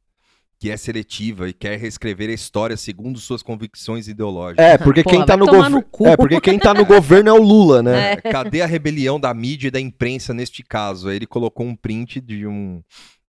que 0.58 0.70
é 0.70 0.78
seletiva 0.78 1.50
e 1.50 1.54
quer 1.54 1.78
reescrever 1.78 2.30
a 2.30 2.34
história 2.34 2.78
segundo 2.78 3.20
suas 3.20 3.42
convicções 3.44 4.08
ideológicas. 4.08 4.64
É, 4.66 4.78
porque 4.78 5.04
Porra, 5.04 5.18
quem 5.18 5.26
tá 5.26 5.36
no 5.36 5.46
governo. 5.48 5.84
É, 6.06 6.16
porque 6.16 6.40
quem 6.40 6.60
tá 6.60 6.74
no 6.74 6.86
governo 6.86 7.30
é 7.30 7.34
o 7.34 7.42
Lula, 7.42 7.82
né? 7.84 8.12
É. 8.14 8.16
Cadê 8.18 8.62
a 8.62 8.68
rebelião 8.68 9.20
da 9.20 9.34
mídia 9.34 9.68
e 9.70 9.72
da 9.72 9.80
imprensa 9.82 10.34
neste 10.34 10.64
caso? 10.64 11.10
Aí 11.10 11.16
ele 11.16 11.26
colocou 11.26 11.66
um 11.66 11.76
print 11.76 12.22
de 12.22 12.46
um 12.48 12.82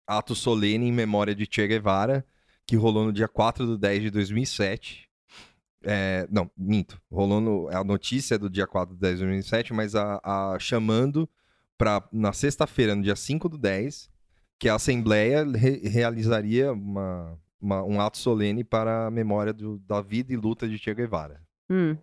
ato 0.07 0.35
solene 0.35 0.89
em 0.89 0.93
memória 0.93 1.35
de 1.35 1.47
Che 1.49 1.67
Guevara, 1.69 2.25
que 2.69 2.77
rolou 2.77 3.07
no 3.07 3.13
dia 3.15 3.27
4 3.27 3.67
de 3.67 3.79
10 3.79 4.03
de 4.03 4.11
2007. 4.11 5.09
É, 5.83 6.29
não, 6.31 6.51
minto. 6.57 7.01
Rolou 7.11 7.41
no, 7.41 7.69
a 7.69 7.83
notícia 7.83 8.35
é 8.35 8.39
do 8.39 8.51
dia 8.51 8.67
4 8.67 8.95
de 8.95 9.01
10 9.01 9.15
de 9.15 9.25
2007, 9.25 9.73
mas 9.73 9.95
a, 9.95 10.21
a- 10.23 10.59
chamando 10.61 11.27
para 11.79 12.03
na 12.13 12.33
sexta-feira, 12.33 12.95
no 12.95 13.03
dia 13.03 13.17
5 13.17 13.49
do 13.49 13.57
10, 13.57 14.11
que 14.59 14.69
a 14.69 14.75
Assembleia 14.75 15.45
re- 15.45 15.81
realizaria 15.89 16.71
uma, 16.73 17.39
uma- 17.59 17.83
um 17.85 18.01
ato 18.03 18.19
solene 18.19 18.63
para 18.63 19.07
a 19.07 19.11
memória 19.11 19.53
do- 19.55 19.79
da 19.79 20.03
vida 20.03 20.33
e 20.33 20.37
luta 20.37 20.69
de 20.69 20.77
Che 20.77 20.93
Guevara. 20.93 21.41
Hum. 21.71 21.97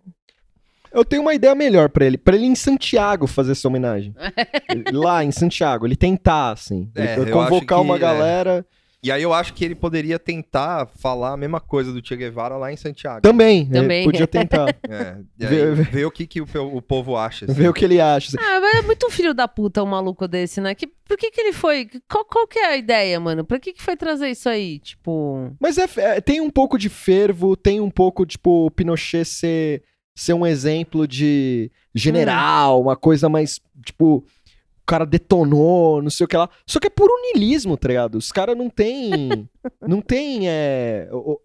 Eu 0.90 1.04
tenho 1.04 1.22
uma 1.22 1.34
ideia 1.34 1.54
melhor 1.54 1.90
pra 1.90 2.06
ele. 2.06 2.16
Pra 2.18 2.34
ele 2.34 2.46
ir 2.46 2.48
em 2.48 2.54
Santiago 2.56 3.26
fazer 3.28 3.52
essa 3.52 3.68
homenagem. 3.68 4.14
Lá 4.92 5.22
em 5.22 5.30
Santiago, 5.30 5.86
ele 5.86 5.94
tentar, 5.96 6.50
assim. 6.52 6.90
Ele 6.94 7.06
É, 7.08 7.18
eu 7.18 7.24
convocar 7.30 7.52
acho 7.52 7.66
que, 7.66 7.74
uma 7.74 7.96
é. 7.96 8.64
E 9.06 9.12
aí 9.12 9.22
eu 9.22 9.32
acho 9.32 9.54
que 9.54 9.64
ele 9.64 9.76
poderia 9.76 10.18
tentar 10.18 10.88
falar 10.98 11.34
a 11.34 11.36
mesma 11.36 11.60
coisa 11.60 11.92
do 11.92 12.04
Che 12.04 12.16
Guevara 12.16 12.56
lá 12.56 12.72
em 12.72 12.76
Santiago. 12.76 13.20
Também. 13.20 13.64
Também. 13.64 13.98
Ele 13.98 14.10
podia 14.10 14.26
tentar. 14.26 14.66
É, 14.88 15.16
vê- 15.36 15.74
ver 15.74 16.04
o 16.06 16.10
que, 16.10 16.26
que 16.26 16.40
o, 16.40 16.46
o 16.74 16.82
povo 16.82 17.16
acha. 17.16 17.44
assim. 17.44 17.54
ver 17.54 17.68
o 17.68 17.72
que 17.72 17.84
ele 17.84 18.00
acha. 18.00 18.28
assim. 18.28 18.36
Ah, 18.40 18.60
mas 18.60 18.74
é 18.74 18.82
muito 18.82 19.08
filho 19.10 19.32
da 19.32 19.46
puta 19.46 19.82
um 19.82 19.86
maluco 19.86 20.26
desse, 20.26 20.60
né? 20.60 20.74
Que, 20.74 20.86
por 20.86 21.16
que 21.16 21.30
que 21.30 21.40
ele 21.40 21.52
foi? 21.52 21.88
Qual, 22.10 22.24
qual 22.24 22.46
que 22.48 22.58
é 22.58 22.66
a 22.66 22.76
ideia, 22.76 23.20
mano? 23.20 23.44
Pra 23.44 23.60
que 23.60 23.72
que 23.72 23.82
foi 23.82 23.96
trazer 23.96 24.30
isso 24.30 24.48
aí? 24.48 24.78
Tipo... 24.80 25.52
Mas 25.60 25.78
é, 25.78 25.86
é, 25.96 26.20
tem 26.20 26.40
um 26.40 26.50
pouco 26.50 26.78
de 26.78 26.88
fervo, 26.88 27.56
tem 27.56 27.80
um 27.80 27.90
pouco, 27.90 28.26
tipo, 28.26 28.66
o 28.66 28.70
Pinochet 28.70 29.24
ser, 29.24 29.82
ser 30.14 30.32
um 30.32 30.46
exemplo 30.46 31.06
de 31.06 31.70
general, 31.94 32.80
uma 32.80 32.96
coisa 32.96 33.28
mais, 33.28 33.60
tipo, 33.84 34.24
cara 34.86 35.04
detonou, 35.04 36.00
não 36.00 36.10
sei 36.10 36.24
o 36.24 36.28
que 36.28 36.36
lá. 36.36 36.48
Só 36.66 36.78
que 36.78 36.86
é 36.86 36.90
puro 36.90 37.12
niilismo, 37.22 37.76
tá 37.76 37.88
ligado? 37.88 38.14
Os 38.16 38.30
caras 38.32 38.56
não 38.56 38.70
tem. 38.70 39.48
não 39.86 40.00
tem. 40.00 40.48
É, 40.48 41.08
o, 41.12 41.38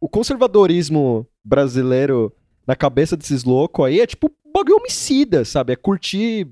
o- 0.00 0.08
conservadorismo 0.08 1.26
brasileiro 1.44 2.32
na 2.66 2.74
cabeça 2.76 3.16
desses 3.16 3.44
loucos 3.44 3.86
aí 3.86 4.00
é 4.00 4.06
tipo 4.06 4.30
bagulho 4.54 4.76
homicida, 4.76 5.44
sabe? 5.44 5.72
É 5.72 5.76
curtir. 5.76 6.48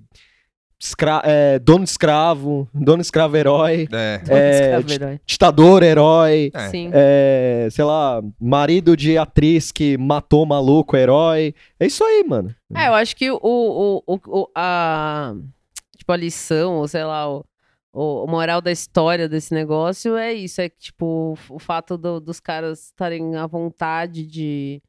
escra- 0.80 1.22
é, 1.24 1.58
dono 1.58 1.82
de 1.84 1.90
escravo, 1.90 2.68
dono 2.72 2.98
de 2.98 3.06
escravo 3.06 3.36
herói, 3.36 3.88
É, 3.92 4.20
É, 4.28 4.60
Escravo 4.80 4.92
herói. 4.92 5.20
ditador 5.26 5.82
herói, 5.82 6.50
é. 6.54 6.68
Sim. 6.68 6.90
é, 6.92 7.68
sei 7.72 7.84
lá, 7.84 8.22
marido 8.40 8.96
de 8.96 9.18
atriz 9.18 9.72
que 9.72 9.98
matou 9.98 10.46
maluco, 10.46 10.96
herói. 10.96 11.52
É 11.80 11.86
isso 11.86 12.04
aí, 12.04 12.24
mano. 12.28 12.54
É, 12.76 12.86
eu 12.86 12.94
acho 12.94 13.16
que 13.16 13.28
o, 13.30 13.38
o, 13.42 14.02
o, 14.06 14.20
o- 14.28 14.48
a, 14.54 15.34
tipo, 15.98 16.10
a 16.12 16.16
lição, 16.16 16.76
ou 16.76 16.88
sei 16.88 17.04
lá, 17.04 17.28
o, 17.30 17.44
o, 17.92 18.26
moral 18.26 18.60
da 18.60 18.70
história 18.72 19.28
desse 19.28 19.52
negócio 19.52 20.16
é 20.16 20.32
isso, 20.32 20.60
é 20.60 20.68
que, 20.68 20.78
tipo, 20.78 21.36
o, 21.50 21.58
fato 21.58 21.98
do- 21.98 22.20
dos 22.20 22.40
caras 22.40 22.84
estarem 22.86 23.36
à 23.36 23.46
vontade 23.46 24.26
de 24.26 24.80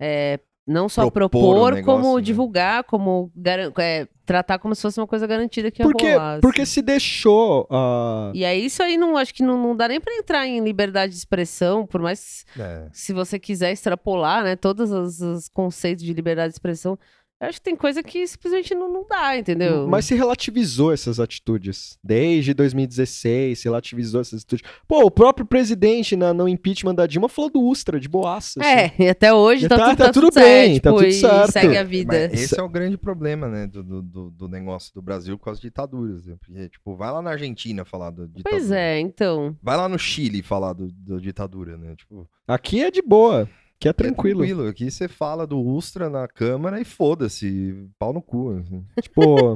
é, 0.00 0.38
não 0.66 0.88
só 0.88 1.02
Propor 1.10 1.30
propor, 1.30 1.74
negócio, 1.74 1.84
como 2.02 2.16
né? 2.16 2.22
divulgar, 2.22 2.84
como 2.84 3.30
é, 3.78 4.08
tratar 4.24 4.58
como 4.58 4.74
se 4.74 4.80
fosse 4.82 4.98
uma 4.98 5.06
coisa 5.06 5.26
garantida 5.26 5.70
que 5.70 5.82
ia 5.82 5.86
Porque, 5.86 6.10
rolar. 6.12 6.40
porque 6.40 6.62
assim. 6.62 6.72
se 6.72 6.82
deixou. 6.82 7.66
ah, 7.70 8.32
E 8.34 8.44
aí 8.44 8.64
isso 8.64 8.82
aí 8.82 8.96
não 8.96 9.16
acho 9.16 9.34
que 9.34 9.42
não, 9.42 9.58
não 9.62 9.76
dá 9.76 9.88
nem 9.88 10.00
pra 10.00 10.14
entrar 10.14 10.46
em 10.46 10.60
liberdade 10.64 11.12
de 11.12 11.18
expressão, 11.18 11.86
por 11.86 12.00
mais 12.00 12.44
é. 12.58 12.88
se 12.92 13.12
você 13.12 13.38
quiser 13.38 13.72
extrapolar, 13.72 14.42
né, 14.42 14.56
todos 14.56 14.90
os, 14.90 15.20
os 15.20 15.48
conceitos 15.48 16.02
de 16.02 16.12
liberdade 16.14 16.48
de 16.48 16.54
expressão, 16.54 16.98
eu 17.40 17.48
acho 17.48 17.58
que 17.58 17.64
tem 17.64 17.76
coisa 17.76 18.02
que 18.02 18.26
simplesmente 18.26 18.74
não, 18.74 18.90
não 18.90 19.06
dá, 19.06 19.36
entendeu? 19.36 19.86
Mas 19.88 20.06
se 20.06 20.14
relativizou 20.14 20.92
essas 20.92 21.20
atitudes. 21.20 21.98
Desde 22.02 22.54
2016, 22.54 23.58
se 23.58 23.64
relativizou 23.64 24.20
essas 24.20 24.40
atitudes. 24.40 24.64
Pô, 24.88 25.04
o 25.04 25.10
próprio 25.10 25.44
presidente 25.44 26.16
na, 26.16 26.32
no 26.32 26.48
impeachment 26.48 26.94
da 26.94 27.06
Dilma 27.06 27.28
falou 27.28 27.50
do 27.50 27.60
Ustra, 27.60 28.00
de 28.00 28.08
boaça. 28.08 28.60
assim. 28.60 28.68
É, 28.70 28.94
e 28.98 29.08
até 29.08 29.32
hoje 29.34 29.68
tá, 29.68 29.76
Tá- 29.76 29.84
tudo, 29.90 29.96
tá 29.98 30.04
tá 30.06 30.12
tudo 30.12 30.30
tudo 30.30 30.34
bem, 30.40 30.72
certo, 30.74 30.82
tá 30.82 30.90
tipo, 30.90 30.96
tudo 31.02 31.08
e 31.08 31.12
certo. 31.12 31.52
segue 31.52 31.76
a 31.76 31.82
vida. 31.84 32.28
Mas 32.30 32.40
esse 32.42 32.58
é 32.58 32.62
o 32.62 32.68
grande 32.68 32.96
problema, 32.96 33.48
né, 33.48 33.66
do, 33.66 33.82
do, 33.82 34.02
do- 34.02 34.30
do 34.30 34.48
negócio 34.48 34.94
do 34.94 35.02
Brasil 35.02 35.36
com 35.38 35.50
as 35.50 35.60
ditaduras. 35.60 36.26
né? 36.26 36.36
Porque, 36.40 36.68
tipo, 36.68 36.96
vai 36.96 37.10
lá 37.12 37.20
na 37.20 37.30
Argentina 37.30 37.84
falar 37.84 38.10
do 38.10 38.26
ditadura. 38.26 38.50
Pois 38.50 38.70
é, 38.70 38.98
então. 39.00 39.56
Vai 39.62 39.76
lá 39.76 39.88
no 39.88 39.98
Chile 39.98 40.42
falar 40.42 40.72
do, 40.72 40.90
da 40.92 41.16
ditadura, 41.18 41.76
né? 41.76 41.94
Tipo, 41.96 42.28
Aqui 42.46 42.82
é 42.82 42.90
de 42.90 43.02
boa. 43.02 43.48
É 43.82 43.88
é 43.88 43.92
tranquilo. 43.92 44.38
tranquilo. 44.40 44.68
Aqui 44.68 44.90
você 44.90 45.08
fala 45.08 45.46
do 45.46 45.60
Ustra 45.60 46.08
na 46.08 46.26
Câmara 46.26 46.80
e 46.80 46.84
foda-se, 46.84 47.86
pau 47.98 48.12
no 48.12 48.22
cu. 48.22 48.50
assim. 48.58 48.84
Tipo, 49.02 49.54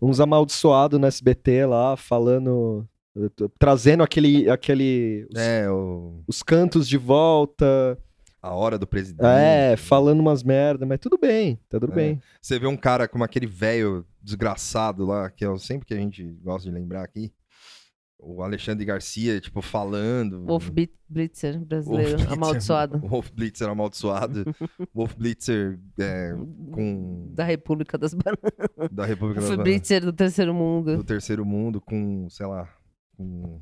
uns 0.00 0.20
amaldiçoados 0.20 0.98
no 1.00 1.06
SBT 1.06 1.66
lá, 1.66 1.96
falando. 1.96 2.86
Trazendo 3.58 4.02
aquele. 4.02 4.48
aquele 4.50 5.26
os, 5.32 5.38
É, 5.40 5.70
o, 5.70 6.20
os 6.26 6.42
cantos 6.42 6.86
de 6.86 6.98
volta. 6.98 7.98
a 8.42 8.54
hora 8.54 8.78
do 8.78 8.86
presidente. 8.86 9.26
É, 9.26 9.74
falando 9.76 10.20
umas 10.20 10.42
merda, 10.42 10.84
mas 10.86 11.00
tudo 11.00 11.18
bem, 11.18 11.58
tá 11.68 11.80
tudo 11.80 11.92
É. 11.92 11.96
bem. 11.96 12.20
Você 12.40 12.58
vê 12.58 12.66
um 12.66 12.76
cara 12.76 13.08
como 13.08 13.24
aquele 13.24 13.46
velho 13.46 14.04
desgraçado 14.22 15.04
lá, 15.06 15.30
que 15.30 15.44
é 15.44 15.58
sempre 15.58 15.86
que 15.86 15.94
a 15.94 15.96
gente 15.96 16.22
gosta 16.42 16.68
de 16.68 16.74
lembrar 16.74 17.02
aqui. 17.02 17.32
O 18.18 18.42
Alexandre 18.42 18.84
Garcia, 18.84 19.38
tipo, 19.40 19.60
falando. 19.62 20.44
Wolf 20.46 20.70
Blitzer, 21.08 21.60
brasileiro, 21.60 22.10
Wolf 22.10 22.16
Blitzer, 22.18 22.32
amaldiçoado. 22.32 22.98
Wolf 23.06 23.30
Blitzer 23.30 23.68
amaldiçoado. 23.68 24.44
Wolf 24.94 25.14
Blitzer 25.14 25.78
é, 26.00 26.32
com. 26.72 27.30
Da 27.34 27.44
República 27.44 27.96
das 27.98 28.14
Bananas. 28.14 28.90
Da 28.90 29.04
República 29.04 29.40
das 29.40 29.48
Wolf 29.50 29.58
Bananas, 29.58 29.64
Blitzer 29.64 30.04
do 30.04 30.12
Terceiro 30.12 30.54
Mundo. 30.54 30.96
do 30.96 31.04
Terceiro 31.04 31.44
Mundo, 31.44 31.80
com, 31.80 32.26
sei 32.30 32.46
lá, 32.46 32.68
com. 33.16 33.60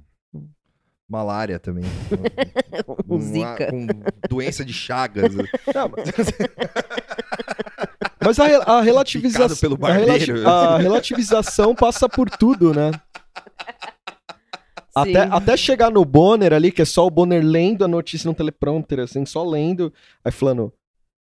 Malária 1.07 1.59
também. 1.59 1.85
Com- 3.07 3.21
Zika. 3.21 3.71
Com 3.71 3.87
doença 4.31 4.65
de 4.65 4.73
Chagas. 4.73 5.35
Não, 5.35 5.91
mas- 5.95 6.33
Mas 8.25 8.39
a, 8.41 8.47
a 8.79 8.81
relativização. 8.81 9.77
A, 9.83 9.93
relati- 9.93 10.33
a 10.47 10.79
relativização 10.79 11.75
passa 11.75 12.09
por 12.09 12.31
tudo, 12.31 12.73
né? 12.73 12.91
Até, 14.95 15.19
até 15.23 15.57
chegar 15.57 15.91
no 15.91 16.05
Bonner 16.05 16.53
ali, 16.53 16.71
que 16.71 16.83
é 16.83 16.85
só 16.85 17.07
o 17.07 17.11
Bonner 17.11 17.43
lendo 17.45 17.85
a 17.85 17.89
notícia 17.89 18.29
no 18.29 18.35
teleprompter, 18.35 19.01
assim, 19.01 19.27
só 19.27 19.45
lendo, 19.45 19.93
aí 20.25 20.31
falando, 20.31 20.73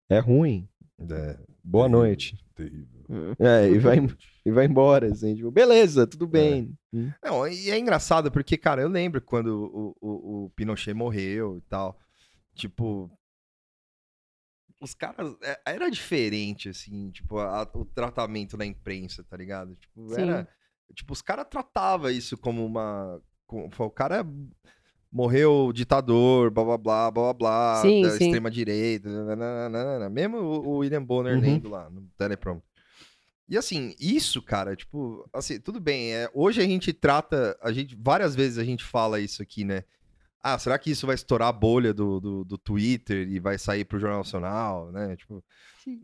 é 0.08 0.18
ruim, 0.18 0.68
É, 0.98 1.38
boa 1.62 1.84
terrível, 1.84 1.88
noite. 2.00 2.44
terrível. 2.54 3.00
É, 3.38 3.68
e 3.68 3.78
vai, 3.78 3.96
e 4.46 4.50
vai 4.52 4.64
embora, 4.66 5.08
assim, 5.12 5.34
tipo, 5.34 5.50
beleza, 5.50 6.06
tudo 6.06 6.26
bem. 6.26 6.72
Não, 7.22 7.46
e 7.46 7.70
é 7.70 7.78
engraçado 7.78 8.30
porque, 8.30 8.56
cara, 8.56 8.80
eu 8.82 8.88
lembro 8.88 9.20
quando 9.20 9.48
o, 9.48 9.96
o, 10.00 10.44
o 10.44 10.50
Pinochet 10.50 10.94
morreu 10.94 11.58
e 11.58 11.60
tal. 11.62 11.98
Tipo. 12.54 13.10
Os 14.80 14.94
caras. 14.94 15.36
é- 15.42 15.60
Era 15.66 15.90
diferente, 15.90 16.68
assim, 16.68 17.10
tipo, 17.10 17.38
a- 17.38 17.68
o 17.74 17.84
tratamento 17.84 18.56
da 18.56 18.64
imprensa, 18.64 19.22
tá 19.24 19.36
ligado? 19.36 19.74
Tipo, 19.76 20.08
Sim. 20.14 20.22
era. 20.22 20.48
Tipo, 20.94 21.12
os 21.12 21.20
caras 21.22 21.46
tratavam 21.50 22.10
isso 22.10 22.36
como 22.38 22.64
uma. 22.64 23.20
O 23.58 23.90
cara 23.90 24.26
morreu 25.12 25.72
ditador, 25.72 26.50
blá 26.50 26.64
blá 26.64 26.78
blá, 26.78 27.10
blá 27.10 27.22
blá 27.24 27.34
blá, 27.34 27.82
Sim, 27.82 28.02
da 28.02 28.10
sim. 28.10 28.24
extrema-direita, 28.24 29.08
nananana. 29.36 30.08
mesmo 30.08 30.38
o, 30.38 30.78
William 30.78 31.02
Bonner 31.02 31.34
Uhum. 31.34 31.40
lendo 31.40 31.68
lá 31.68 31.90
no 31.90 32.02
teleprompter. 32.16 32.68
E 33.48 33.58
assim, 33.58 33.94
isso, 33.98 34.40
cara, 34.40 34.76
tipo, 34.76 35.28
assim, 35.32 35.58
tudo 35.58 35.80
bem, 35.80 36.14
é, 36.14 36.30
hoje 36.32 36.60
a 36.60 36.64
gente 36.64 36.92
trata, 36.92 37.58
a 37.60 37.72
gente, 37.72 37.96
várias 38.00 38.36
vezes 38.36 38.58
a 38.58 38.64
gente 38.64 38.84
fala 38.84 39.18
isso 39.18 39.42
aqui, 39.42 39.64
né? 39.64 39.82
Ah, 40.42 40.56
será 40.58 40.78
que 40.78 40.90
isso 40.90 41.04
vai 41.04 41.16
estourar 41.16 41.48
a 41.48 41.52
bolha 41.52 41.92
do, 41.92 42.20
do, 42.20 42.44
do 42.44 42.56
Twitter 42.56 43.28
e 43.28 43.40
vai 43.40 43.58
sair 43.58 43.84
pro 43.84 43.98
Jornal 43.98 44.20
Nacional, 44.20 44.92
né? 44.92 45.16
Tipo, 45.16 45.42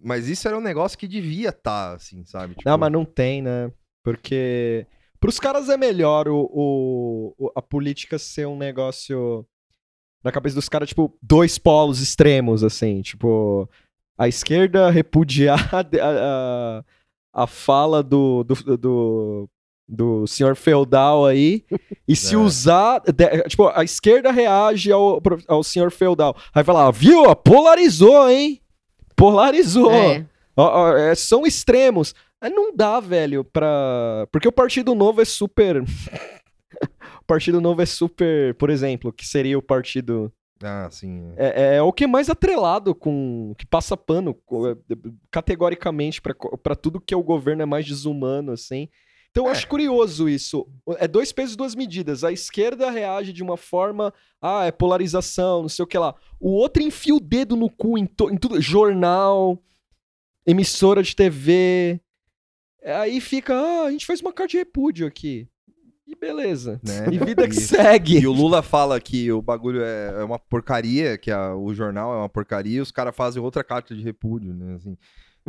mas 0.02 0.28
isso 0.28 0.46
era 0.48 0.58
um 0.58 0.60
negócio 0.60 0.98
que 0.98 1.06
devia 1.06 1.50
estar, 1.50 1.94
assim, 1.94 2.24
sabe? 2.24 2.54
Tipo, 2.54 2.68
Não, 2.68 2.76
mas 2.76 2.92
não 2.92 3.04
tem, 3.04 3.40
né? 3.40 3.70
Porque 4.02 4.84
pros 5.20 5.38
caras 5.38 5.68
é 5.68 5.76
melhor 5.76 6.28
o, 6.28 7.34
o- 7.38 7.52
a 7.54 7.62
política 7.62 8.18
ser 8.18 8.46
um 8.46 8.56
negócio 8.56 9.44
na 10.24 10.32
cabeça 10.32 10.54
dos 10.56 10.68
caras, 10.68 10.88
tipo, 10.88 11.12
dois 11.22 11.56
polos 11.58 12.00
extremos, 12.00 12.64
assim, 12.64 13.00
tipo, 13.02 13.68
a 14.18 14.26
esquerda 14.28 14.90
repudiar 14.90 15.72
a, 15.74 15.80
a, 15.80 16.84
a 17.44 17.46
fala 17.46 18.02
do, 18.02 18.42
do, 18.44 18.76
do 18.76 19.48
do 19.88 20.26
senhor 20.26 20.56
feudal 20.56 21.24
aí. 21.24 21.64
E 22.08 22.16
se 22.16 22.34
É. 22.34 22.38
usar. 22.38 23.00
de- 23.02 23.42
tipo, 23.48 23.68
a 23.68 23.84
esquerda 23.84 24.32
reage 24.32 24.90
ao, 24.90 25.22
ao 25.46 25.62
senhor 25.62 25.92
feudal. 25.92 26.36
Aí 26.52 26.64
vai 26.64 26.74
lá, 26.74 26.90
viu? 26.90 27.22
Polarizou, 27.36 28.28
hein? 28.28 28.60
Polarizou. 29.14 29.92
É. 29.92 30.26
Ó, 30.56 30.64
ó, 30.64 30.96
é, 30.96 31.14
são 31.14 31.46
extremos. 31.46 32.14
Aí 32.40 32.50
não 32.50 32.74
dá, 32.74 33.00
velho, 33.00 33.44
pra. 33.44 34.26
Porque 34.32 34.48
o 34.48 34.52
Partido 34.52 34.94
Novo 34.94 35.20
é 35.20 35.24
super. 35.24 35.82
o 37.20 37.24
Partido 37.26 37.60
Novo 37.60 37.82
é 37.82 37.86
super. 37.86 38.54
Por 38.54 38.70
exemplo, 38.70 39.12
que 39.12 39.26
seria 39.26 39.58
o 39.58 39.62
partido. 39.62 40.32
Ah, 40.62 40.88
sim. 40.90 41.32
É, 41.36 41.76
é 41.76 41.82
o 41.82 41.92
que 41.92 42.04
é 42.04 42.06
mais 42.06 42.30
atrelado 42.30 42.94
com. 42.94 43.54
que 43.58 43.66
passa 43.66 43.96
pano 43.96 44.36
é, 44.70 44.96
categoricamente 45.30 46.20
pra 46.22 46.74
tudo 46.74 47.00
que 47.00 47.12
é 47.12 47.16
o 47.16 47.22
governo 47.22 47.62
é 47.62 47.66
mais 47.66 47.84
desumano, 47.86 48.52
assim. 48.52 48.88
Então 49.30 49.44
eu 49.44 49.50
É. 49.50 49.52
acho 49.52 49.68
curioso 49.68 50.30
isso. 50.30 50.66
É 50.98 51.06
dois 51.06 51.30
pesos 51.30 51.52
e 51.54 51.56
duas 51.58 51.74
medidas. 51.74 52.24
A 52.24 52.32
esquerda 52.32 52.90
reage 52.90 53.34
de 53.34 53.42
uma 53.42 53.58
forma. 53.58 54.12
Ah, 54.40 54.64
é 54.64 54.72
polarização, 54.72 55.62
não 55.62 55.68
sei 55.68 55.82
o 55.82 55.86
que 55.86 55.98
lá. 55.98 56.14
O 56.40 56.52
outro 56.52 56.82
enfia 56.82 57.14
o 57.14 57.20
dedo 57.20 57.54
no 57.54 57.68
cu 57.68 57.98
em, 57.98 58.04
em 58.04 58.36
tudo. 58.38 58.58
Jornal, 58.62 59.58
emissora 60.46 61.02
de 61.02 61.16
TV. 61.16 62.00
Aí 62.84 63.20
fica, 63.20 63.54
ah, 63.54 63.86
a 63.86 63.90
gente 63.90 64.06
fez 64.06 64.20
uma 64.20 64.32
carta 64.32 64.52
de 64.52 64.58
repúdio 64.58 65.06
aqui. 65.06 65.48
E 66.06 66.14
beleza. 66.14 66.80
Né? 66.86 67.06
E 67.12 67.18
vida 67.18 67.48
que 67.48 67.56
E- 67.56 67.60
segue. 67.60 68.18
E 68.20 68.26
o 68.28 68.32
Lula 68.32 68.62
fala 68.62 69.00
que 69.00 69.30
o 69.32 69.42
bagulho 69.42 69.82
é, 69.82 70.20
é 70.20 70.24
uma 70.24 70.38
porcaria, 70.38 71.18
que 71.18 71.32
a- 71.32 71.56
o 71.56 71.74
jornal 71.74 72.14
é 72.14 72.18
uma 72.18 72.28
porcaria, 72.28 72.78
e 72.78 72.80
os 72.80 72.92
caras 72.92 73.16
fazem 73.16 73.42
outra 73.42 73.64
carta 73.64 73.92
de 73.94 74.02
repúdio, 74.04 74.54
né? 74.54 74.76
Assim, 74.76 74.96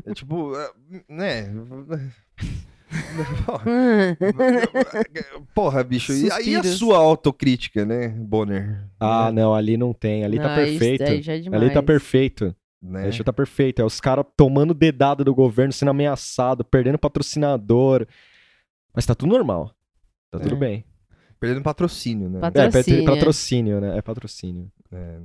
é 0.03 0.13
tipo, 0.15 0.55
é, 0.57 0.71
né? 1.07 1.53
Porra, 5.53 5.83
bicho, 5.83 6.13
e 6.13 6.31
aí 6.31 6.55
a 6.55 6.63
sua 6.63 6.97
autocrítica, 6.97 7.85
né, 7.85 8.07
Bonner? 8.09 8.83
Ah, 8.99 9.31
não, 9.31 9.53
ali 9.53 9.77
não 9.77 9.93
tem. 9.93 10.23
Ali 10.23 10.37
tá 10.37 10.55
Não, 10.55 10.63
isso 10.63 10.79
perfeito. 10.79 11.03
daí 11.05 11.21
já 11.21 11.33
é 11.35 11.55
Ali 11.55 11.69
tá 11.71 11.83
perfeito. 11.83 12.55
Né? 12.81 13.03
Deixa 13.03 13.23
tá 13.23 13.33
perfeito. 13.33 13.81
É 13.81 13.85
os 13.85 13.99
caras 13.99 14.25
tomando 14.35 14.73
dedada 14.73 15.23
do 15.23 15.33
governo, 15.33 15.73
sendo 15.73 15.89
ameaçado, 15.89 16.63
perdendo 16.63 16.97
patrocinador. 16.97 18.05
Mas 18.93 19.05
tá 19.05 19.15
tudo 19.15 19.29
normal. 19.31 19.73
Tá 20.31 20.39
tudo 20.39 20.55
É. 20.55 20.59
bem. 20.59 20.85
Perdendo 21.39 21.63
patrocínio, 21.63 22.29
né? 22.29 22.39
Patro- 22.39 22.61
É, 22.61 22.65
patro- 22.65 22.79
Patrocínio. 22.81 23.05
patrocínio, 23.05 23.81
né? 23.81 23.97
É 23.97 24.01
patrocínio. 24.01 24.71
É, 24.91 25.19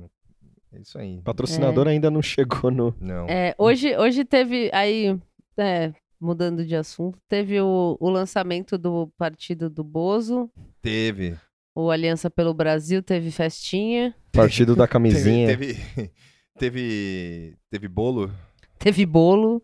é 0.73 0.79
isso 0.81 0.97
aí. 0.97 1.21
Patrocinador 1.23 1.87
ainda 1.87 2.09
não 2.11 2.21
chegou 2.21 2.69
no. 2.71 2.95
Não. 2.99 3.27
É, 3.27 3.55
hoje, 3.57 3.95
hoje 3.97 4.23
teve 4.23 4.69
aí, 4.73 5.19
é, 5.57 5.91
mudando 6.19 6.65
de 6.65 6.75
assunto, 6.75 7.17
teve 7.27 7.59
o, 7.59 7.97
o 7.99 8.09
lançamento 8.09 8.77
do 8.77 9.11
partido 9.17 9.69
do 9.69 9.83
Bozo, 9.83 10.49
Teve. 10.81 11.35
o 11.75 11.89
Aliança 11.89 12.29
pelo 12.29 12.53
Brasil 12.53 13.01
teve 13.03 13.29
festinha, 13.31 14.13
Partido 14.31 14.75
da 14.75 14.87
camisinha. 14.87 15.47
Teve, 15.47 15.73
teve, 15.73 16.11
teve, 16.57 17.55
teve 17.69 17.87
bolo. 17.87 18.31
teve 18.79 19.05
bolo. 19.05 19.61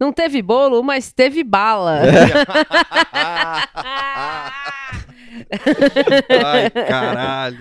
Não 0.00 0.12
teve 0.12 0.42
bolo, 0.42 0.82
mas 0.82 1.12
teve 1.12 1.44
bala. 1.44 2.00
Ai, 6.44 6.70
caralho. 6.70 7.58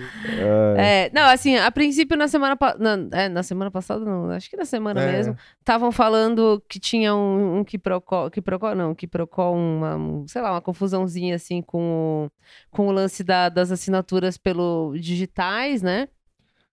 É. 0.78 1.06
É, 1.06 1.12
não, 1.14 1.24
assim, 1.30 1.56
a 1.56 1.70
princípio 1.72 2.18
na 2.18 2.28
semana 2.28 2.58
na, 2.80 3.18
é, 3.18 3.30
na 3.30 3.44
semana 3.44 3.70
passada, 3.72 4.04
não, 4.04 4.30
acho 4.32 4.50
que 4.50 4.58
na 4.58 4.66
semana 4.66 5.02
É. 5.02 5.12
mesmo, 5.12 5.38
estavam 5.60 5.92
falando 5.92 6.62
que 6.68 6.80
tinha 6.80 7.16
um, 7.16 7.60
um 7.60 7.64
quiprocó, 7.64 8.30
quiprocó 8.30 8.74
não, 8.76 8.94
quiprocó, 8.96 9.52
uma, 9.54 9.96
um, 9.96 10.28
sei 10.28 10.42
lá, 10.42 10.52
uma 10.52 10.62
confusãozinha 10.62 11.36
assim 11.36 11.62
com 11.62 12.26
o, 12.26 12.32
com 12.72 12.88
o 12.88 12.92
lance 12.92 13.24
da- 13.24 13.50
das 13.50 13.72
assinaturas 13.72 14.38
pelo 14.38 14.94
digitais, 14.98 15.82
né? 15.82 16.08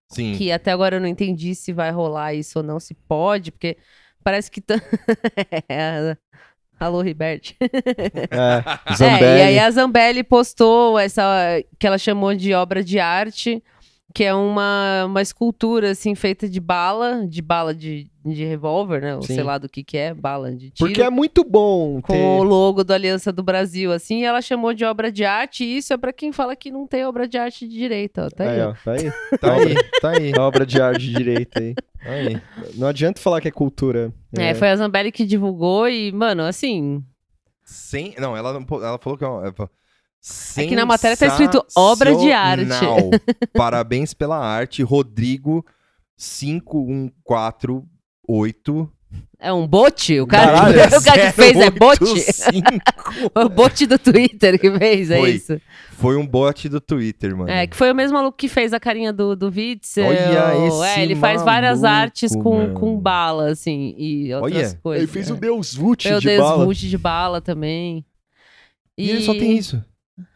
Sim. 0.09 0.35
Que 0.37 0.51
até 0.51 0.71
agora 0.71 0.95
eu 0.97 1.01
não 1.01 1.07
entendi 1.07 1.53
se 1.55 1.71
vai 1.71 1.91
rolar 1.91 2.33
isso 2.33 2.59
ou 2.59 2.63
não, 2.63 2.79
se 2.79 2.93
pode, 2.93 3.51
porque 3.51 3.77
parece 4.23 4.49
que... 4.49 4.61
tá- 4.61 4.75
É, 5.69 6.17
Alô, 6.79 7.01
Ribert. 7.01 7.55
É. 7.59 7.67
É, 8.89 8.95
Zambelli. 8.95 9.39
e 9.39 9.41
aí 9.43 9.59
a 9.59 9.69
Zambelli 9.69 10.23
postou 10.23 10.97
essa 10.97 11.61
que 11.77 11.85
ela 11.85 11.97
chamou 11.97 12.33
de 12.33 12.53
obra 12.53 12.83
de 12.83 12.99
arte, 12.99 13.61
que 14.13 14.23
é 14.23 14.33
uma, 14.33 15.05
uma 15.05 15.21
escultura 15.21 15.91
assim 15.91 16.15
feita 16.15 16.47
de 16.49 16.59
bala, 16.59 17.27
de 17.27 17.41
bala 17.41 17.75
de, 17.75 18.09
de 18.33 18.45
revólver, 18.45 19.01
né? 19.01 19.15
Ou 19.15 19.21
Sim. 19.21 19.35
sei 19.35 19.43
lá 19.43 19.57
do 19.57 19.67
que 19.69 19.83
que 19.83 19.97
é, 19.97 20.13
bala 20.13 20.51
de 20.51 20.69
tiro. 20.71 20.87
Porque 20.89 21.01
é 21.01 21.09
muito 21.09 21.43
bom 21.43 22.01
com 22.01 22.13
ter... 22.13 22.19
o 22.19 22.43
logo 22.43 22.83
da 22.83 22.95
Aliança 22.95 23.31
do 23.31 23.43
Brasil, 23.43 23.91
assim, 23.91 24.21
e 24.21 24.23
ela 24.25 24.41
chamou 24.41 24.73
de 24.73 24.85
obra 24.85 25.11
de 25.11 25.25
arte, 25.25 25.63
e 25.63 25.77
isso 25.77 25.93
é 25.93 25.97
pra 25.97 26.13
quem 26.13 26.31
fala 26.31 26.55
que 26.55 26.71
não 26.71 26.87
tem 26.87 27.05
obra 27.05 27.27
de 27.27 27.37
arte 27.37 27.67
de 27.67 27.73
direita, 27.77 28.25
ó, 28.25 28.29
tá 28.29 28.43
aí. 28.43 28.61
Aí, 28.61 28.61
ó. 28.61 28.73
tá 28.73 28.91
aí. 28.93 29.11
Tá 29.39 29.53
aí, 29.53 29.75
tá 30.01 30.09
aí, 30.11 30.31
A 30.37 30.41
obra 30.43 30.65
de 30.65 30.81
arte 30.81 31.01
de 31.01 31.13
direita 31.13 31.59
aí. 31.59 31.73
tá 31.73 32.09
aí. 32.09 32.41
Não 32.75 32.87
adianta 32.87 33.21
falar 33.21 33.41
que 33.41 33.47
é 33.47 33.51
cultura. 33.51 34.13
É, 34.37 34.53
foi 34.53 34.69
a 34.69 34.75
Zambelli 34.75 35.11
que 35.11 35.25
divulgou 35.25 35.87
e, 35.87 36.11
mano, 36.11 36.43
assim, 36.43 37.03
Sem, 37.63 38.13
não, 38.17 38.35
ela, 38.35 38.53
não 38.53 38.65
ela 38.83 38.97
falou 38.97 39.17
que 39.17 39.23
é 39.23 39.27
uma- 39.27 39.47
É 40.57 40.67
que 40.67 40.75
na 40.75 40.85
matéria 40.85 41.15
tá 41.15 41.27
escrito 41.27 41.65
obra 41.75 42.15
de 42.15 42.31
arte. 42.31 42.65
Parabéns 43.53 44.13
pela 44.13 44.37
arte, 44.37 44.83
Rodrigo 44.83 45.65
5148. 48.29 48.91
é 49.39 49.51
um 49.51 49.67
bot? 49.67 50.19
O 50.19 50.27
cara, 50.27 50.51
Caralho, 50.51 50.77
o 50.99 51.03
cara 51.03 51.25
que 51.27 51.31
fez 51.31 51.57
é 51.57 51.71
bot? 51.71 52.03
085. 52.03 52.67
O 53.35 53.49
bot 53.49 53.85
do 53.87 53.97
Twitter 53.97 54.59
que 54.59 54.71
fez, 54.77 55.09
é 55.09 55.17
Foi. 55.17 55.31
isso? 55.31 55.61
Foi 55.91 56.15
um 56.15 56.25
bot 56.25 56.69
do 56.69 56.79
Twitter, 56.79 57.35
mano. 57.35 57.49
É, 57.49 57.65
que 57.67 57.75
foi 57.75 57.91
o 57.91 57.95
mesmo 57.95 58.17
maluco 58.17 58.37
que 58.37 58.47
fez 58.47 58.71
a 58.71 58.79
carinha 58.79 59.11
do, 59.11 59.35
do 59.35 59.47
Witzel. 59.47 60.07
Olha 60.07 60.67
esse 60.67 60.99
É, 60.99 61.03
ele 61.03 61.15
faz 61.15 61.41
várias 61.43 61.81
maluco, 61.81 62.01
artes 62.01 62.31
com, 62.35 62.57
mano. 62.57 62.73
com 62.75 62.97
bala, 62.97 63.49
assim, 63.49 63.95
e 63.97 64.33
outras 64.33 64.53
Olha, 64.55 64.79
coisas. 64.81 65.03
Ele 65.03 65.11
fez 65.11 65.29
é. 65.29 65.33
o 65.33 65.35
Deus 65.35 65.73
Vult 65.73 66.07
Meu 66.07 66.19
de 66.19 66.27
Deus, 66.27 66.41
bala. 66.41 66.65
Vult 66.65 66.77
de 66.79 66.97
bala 66.97 67.41
também. 67.41 68.05
E 68.97 69.09
ele 69.09 69.23
só 69.23 69.33
tem 69.33 69.57
isso. 69.57 69.83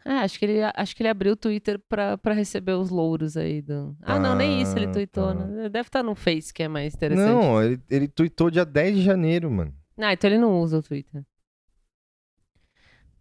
É, 0.04 0.12
acho 0.18 0.38
que 0.38 0.44
ele, 0.44 0.60
acho 0.74 0.94
que 0.96 1.02
ele 1.02 1.08
abriu 1.08 1.32
o 1.32 1.36
Twitter 1.36 1.78
pra, 1.88 2.16
pra 2.18 2.32
receber 2.34 2.72
os 2.72 2.90
louros 2.90 3.36
aí 3.36 3.60
do... 3.62 3.96
Ah, 4.02 4.18
não, 4.18 4.34
nem 4.34 4.60
isso 4.62 4.76
ele 4.76 4.86
Ah, 4.86 4.92
tweetou, 4.92 5.34
tá. 5.34 5.34
né? 5.46 5.68
Deve 5.68 5.88
estar 5.88 6.02
no 6.02 6.14
Face, 6.14 6.52
que 6.52 6.62
é 6.62 6.68
mais 6.68 6.94
interessante. 6.94 7.28
Não, 7.28 7.62
ele, 7.62 7.80
ele 7.90 8.08
tweetou 8.08 8.50
dia 8.50 8.64
10 8.64 8.96
de 8.96 9.02
janeiro, 9.02 9.50
mano. 9.50 9.74
Ah, 9.98 10.12
então 10.12 10.28
ele 10.28 10.38
não 10.38 10.60
usa 10.60 10.78
o 10.78 10.82
Twitter. 10.82 11.22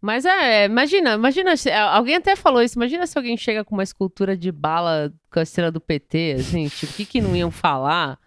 Mas 0.02 0.26
é, 0.26 0.65
imagina, 0.65 1.13
imagina, 1.13 1.56
se- 1.56 1.71
alguém 1.71 2.15
até 2.17 2.36
falou 2.36 2.62
isso, 2.62 2.78
imagina 2.78 3.08
se 3.08 3.17
alguém 3.17 3.38
chega 3.38 3.63
com 3.63 3.73
uma 3.73 3.84
escultura 3.84 4.36
de 4.36 4.52
bala 4.52 5.13
com 5.32 5.39
a 5.39 5.43
estrela 5.43 5.71
do 5.71 5.80
PT, 5.80 6.36
assim, 6.39 6.67
tipo, 6.67 6.91
o 6.91 6.95
que 6.95 7.06
que 7.06 7.21
não 7.21 7.34
iam 7.36 7.49
falar? 7.49 8.19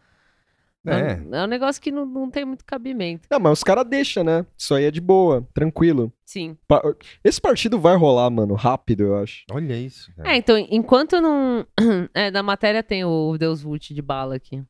É. 0.90 1.16
um- 1.20 1.34
é 1.34 1.44
um 1.44 1.46
negócio 1.46 1.80
que 1.82 1.90
não, 1.90 2.04
não 2.06 2.30
tem 2.30 2.44
muito 2.44 2.64
cabimento. 2.64 3.26
Não, 3.30 3.40
mas 3.40 3.52
os 3.58 3.64
caras 3.64 3.84
deixam, 3.86 4.22
né? 4.24 4.46
Isso 4.56 4.74
aí 4.74 4.84
é 4.84 4.90
de 4.90 5.00
boa, 5.00 5.46
tranquilo. 5.54 6.12
Sim. 6.24 6.56
Pa- 6.68 6.82
Esse 7.24 7.40
partido 7.40 7.78
vai 7.78 7.96
rolar, 7.96 8.28
mano, 8.30 8.54
rápido, 8.54 9.02
eu 9.04 9.16
acho. 9.18 9.44
Olha 9.50 9.74
isso. 9.76 10.12
cara. 10.16 10.32
É, 10.32 10.36
então, 10.36 10.56
enquanto 10.70 11.20
não... 11.20 11.66
É, 12.14 12.30
na 12.30 12.42
matéria 12.42 12.82
tem 12.82 13.04
o 13.04 13.36
Deus 13.38 13.62
Vult 13.62 13.92
de 13.94 14.02
bala 14.02 14.36
aqui. 14.36 14.62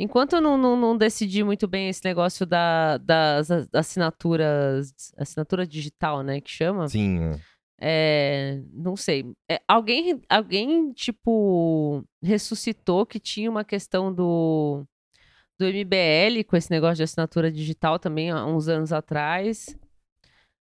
Enquanto 0.00 0.40
não, 0.40 0.56
não, 0.56 0.76
não 0.76 0.96
decidir 0.96 1.42
muito 1.44 1.66
bem 1.66 1.88
esse 1.88 2.04
negócio 2.04 2.46
da, 2.46 2.98
das 2.98 3.50
assinaturas, 3.74 4.92
assinatura 5.16 5.66
digital, 5.66 6.22
né, 6.22 6.40
que 6.40 6.50
chama... 6.50 6.88
Sim, 6.88 7.18
é. 7.20 7.38
É, 7.80 8.60
não 8.72 8.96
sei. 8.96 9.24
É, 9.48 9.60
alguém, 9.68 10.20
alguém, 10.28 10.92
tipo, 10.92 12.04
ressuscitou 12.20 13.06
que 13.06 13.20
tinha 13.20 13.48
uma 13.48 13.62
questão 13.64 14.12
do, 14.12 14.84
do 15.58 15.66
MBL 15.66 16.44
com 16.46 16.56
esse 16.56 16.70
negócio 16.70 16.96
de 16.96 17.02
assinatura 17.02 17.50
digital 17.50 17.98
também 17.98 18.30
há 18.30 18.44
uns 18.46 18.68
anos 18.68 18.92
atrás. 18.92 19.76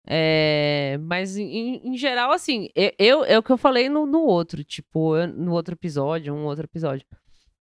É, 0.07 0.97
mas, 1.01 1.37
em, 1.37 1.81
em 1.87 1.97
geral, 1.97 2.31
assim, 2.31 2.69
eu, 2.75 2.91
eu- 2.97 3.25
é 3.25 3.37
o 3.37 3.43
que 3.43 3.51
eu 3.51 3.57
falei 3.57 3.89
no, 3.89 4.05
no 4.05 4.21
outro, 4.23 4.63
tipo, 4.63 5.15
eu- 5.15 5.27
no 5.27 5.51
outro 5.53 5.75
episódio, 5.75 6.33
um 6.33 6.45
outro 6.45 6.65
episódio. 6.65 7.05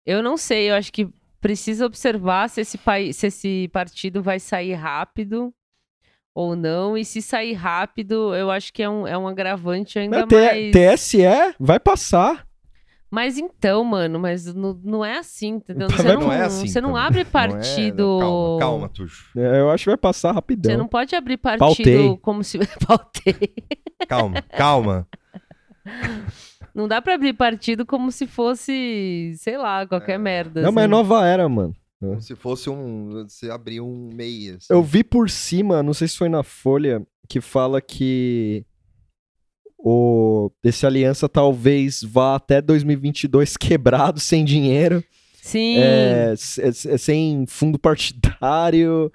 Eu 0.05 0.21
não 0.21 0.35
sei, 0.35 0.69
eu 0.69 0.75
acho 0.75 0.91
que 0.91 1.07
precisa 1.39 1.85
observar 1.85 2.49
se 2.49 2.59
esse, 2.61 2.77
país, 2.77 3.15
se 3.17 3.27
esse 3.27 3.69
partido 3.71 4.21
vai 4.21 4.39
sair 4.39 4.73
rápido 4.73 5.53
ou 6.35 6.55
não. 6.55 6.97
E 6.97 7.05
se 7.05 7.21
sair 7.21 7.53
rápido, 7.53 8.35
eu 8.35 8.51
acho 8.51 8.73
que 8.73 8.83
é 8.83 8.89
um, 8.89 9.07
é 9.07 9.17
um 9.17 9.27
agravante 9.27 9.97
ainda 9.99 10.25
Mas 10.25 10.41
mais. 10.41 10.71
TSE 10.71 11.17
vai 11.59 11.79
passar. 11.79 12.45
Mas 13.13 13.37
então, 13.37 13.83
mano, 13.83 14.17
mas 14.19 14.51
não, 14.55 14.73
não 14.83 15.05
é 15.05 15.19
assim, 15.19 15.49
entendeu? 15.49 15.87
Mas 15.87 15.97
Você 15.97 16.03
vai- 16.03 16.13
não, 16.15 16.21
não 16.23 16.31
é 16.33 16.41
assim 16.41 16.67
você 16.67 16.81
não 16.81 16.95
abre 16.97 17.19
Não 17.19 17.27
é- 17.27 17.31
partido. 17.31 18.17
calma, 18.19 18.59
calma, 18.59 18.89
Tuxo. 18.89 19.29
É, 19.39 19.59
Eu 19.59 19.69
acho 19.69 19.83
que 19.83 19.89
vai 19.91 19.97
passar 19.97 20.29
Você 20.29 20.33
rapidão. 20.35 20.77
não 20.79 20.87
pode 20.87 21.15
abrir 21.15 21.37
partido 21.37 21.59
Pautei. 21.63 22.17
como 22.23 22.43
se. 22.43 22.57
Pautei. 22.87 23.53
Calma, 24.07 24.41
calma. 24.41 25.07
Não 26.73 26.87
dá 26.87 27.01
pra 27.03 27.13
abrir 27.13 27.33
partido 27.33 27.85
como 27.85 28.11
se 28.11 28.25
fosse, 28.25 29.35
sei 29.37 29.57
lá, 29.59 29.85
qualquer 29.85 30.17
merda. 30.17 30.63
Não, 30.63 30.71
mas 30.71 30.81
é 30.81 30.85
assim. 30.85 30.91
nova 30.91 31.27
era, 31.27 31.47
mano. 31.47 31.75
Como 31.99 32.19
se 32.19 32.35
fosse 32.35 32.67
um. 32.69 33.11
Você 33.27 33.51
abrir 33.51 33.79
um 33.79 34.09
MEI. 34.11 34.55
assim. 34.57 34.67
Eu 34.73 34.81
vi 34.81 35.03
por 35.03 35.29
cima, 35.29 35.83
não 35.83 35.93
sei 35.93 36.07
se 36.07 36.17
foi 36.17 36.29
na 36.29 36.41
Folha, 36.41 37.05
que 37.29 37.39
fala 37.39 37.79
que 37.79 38.65
o, 39.85 40.49
esse 40.63 40.85
aliança 40.85 41.27
talvez 41.27 42.01
vá 42.01 42.35
até 42.35 42.61
2022 42.61 43.57
quebrado, 43.57 44.19
sem 44.19 44.45
dinheiro, 44.45 45.03
Sim. 45.41 45.75
é, 45.77 46.29
s- 46.31 46.61
é, 46.61 46.97
sem 46.97 47.45
fundo 47.47 47.77
partidário 47.77 49.11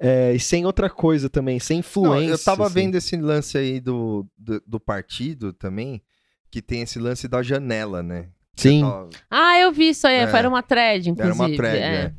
é, 0.00 0.32
e 0.32 0.40
sem 0.40 0.64
outra 0.64 0.88
coisa 0.88 1.28
também, 1.28 1.58
sem 1.60 1.76
Não, 1.76 1.80
influência. 1.80 2.30
eu 2.32 2.38
tava 2.38 2.64
assim. 2.64 2.74
vendo 2.74 2.94
esse 2.94 3.16
lance 3.16 3.58
aí 3.58 3.80
do, 3.80 4.26
do, 4.38 4.62
do 4.66 4.80
partido 4.80 5.52
também, 5.52 6.00
que 6.50 6.62
tem 6.62 6.82
esse 6.82 6.98
lance 6.98 7.28
da 7.28 7.42
janela, 7.42 8.02
né? 8.02 8.28
Sim. 8.56 8.82
Ó, 8.84 9.08
Ah, 9.30 9.58
eu 9.60 9.70
vi 9.70 9.90
isso 9.90 10.06
aí. 10.06 10.16
É. 10.16 10.22
Era 10.22 10.48
uma 10.48 10.62
thread, 10.62 11.10
Era 11.10 11.28
inclusive. 11.28 11.38
uma 11.38 11.56
thread, 11.56 11.76
é. 11.78 11.94
é. 12.06 12.12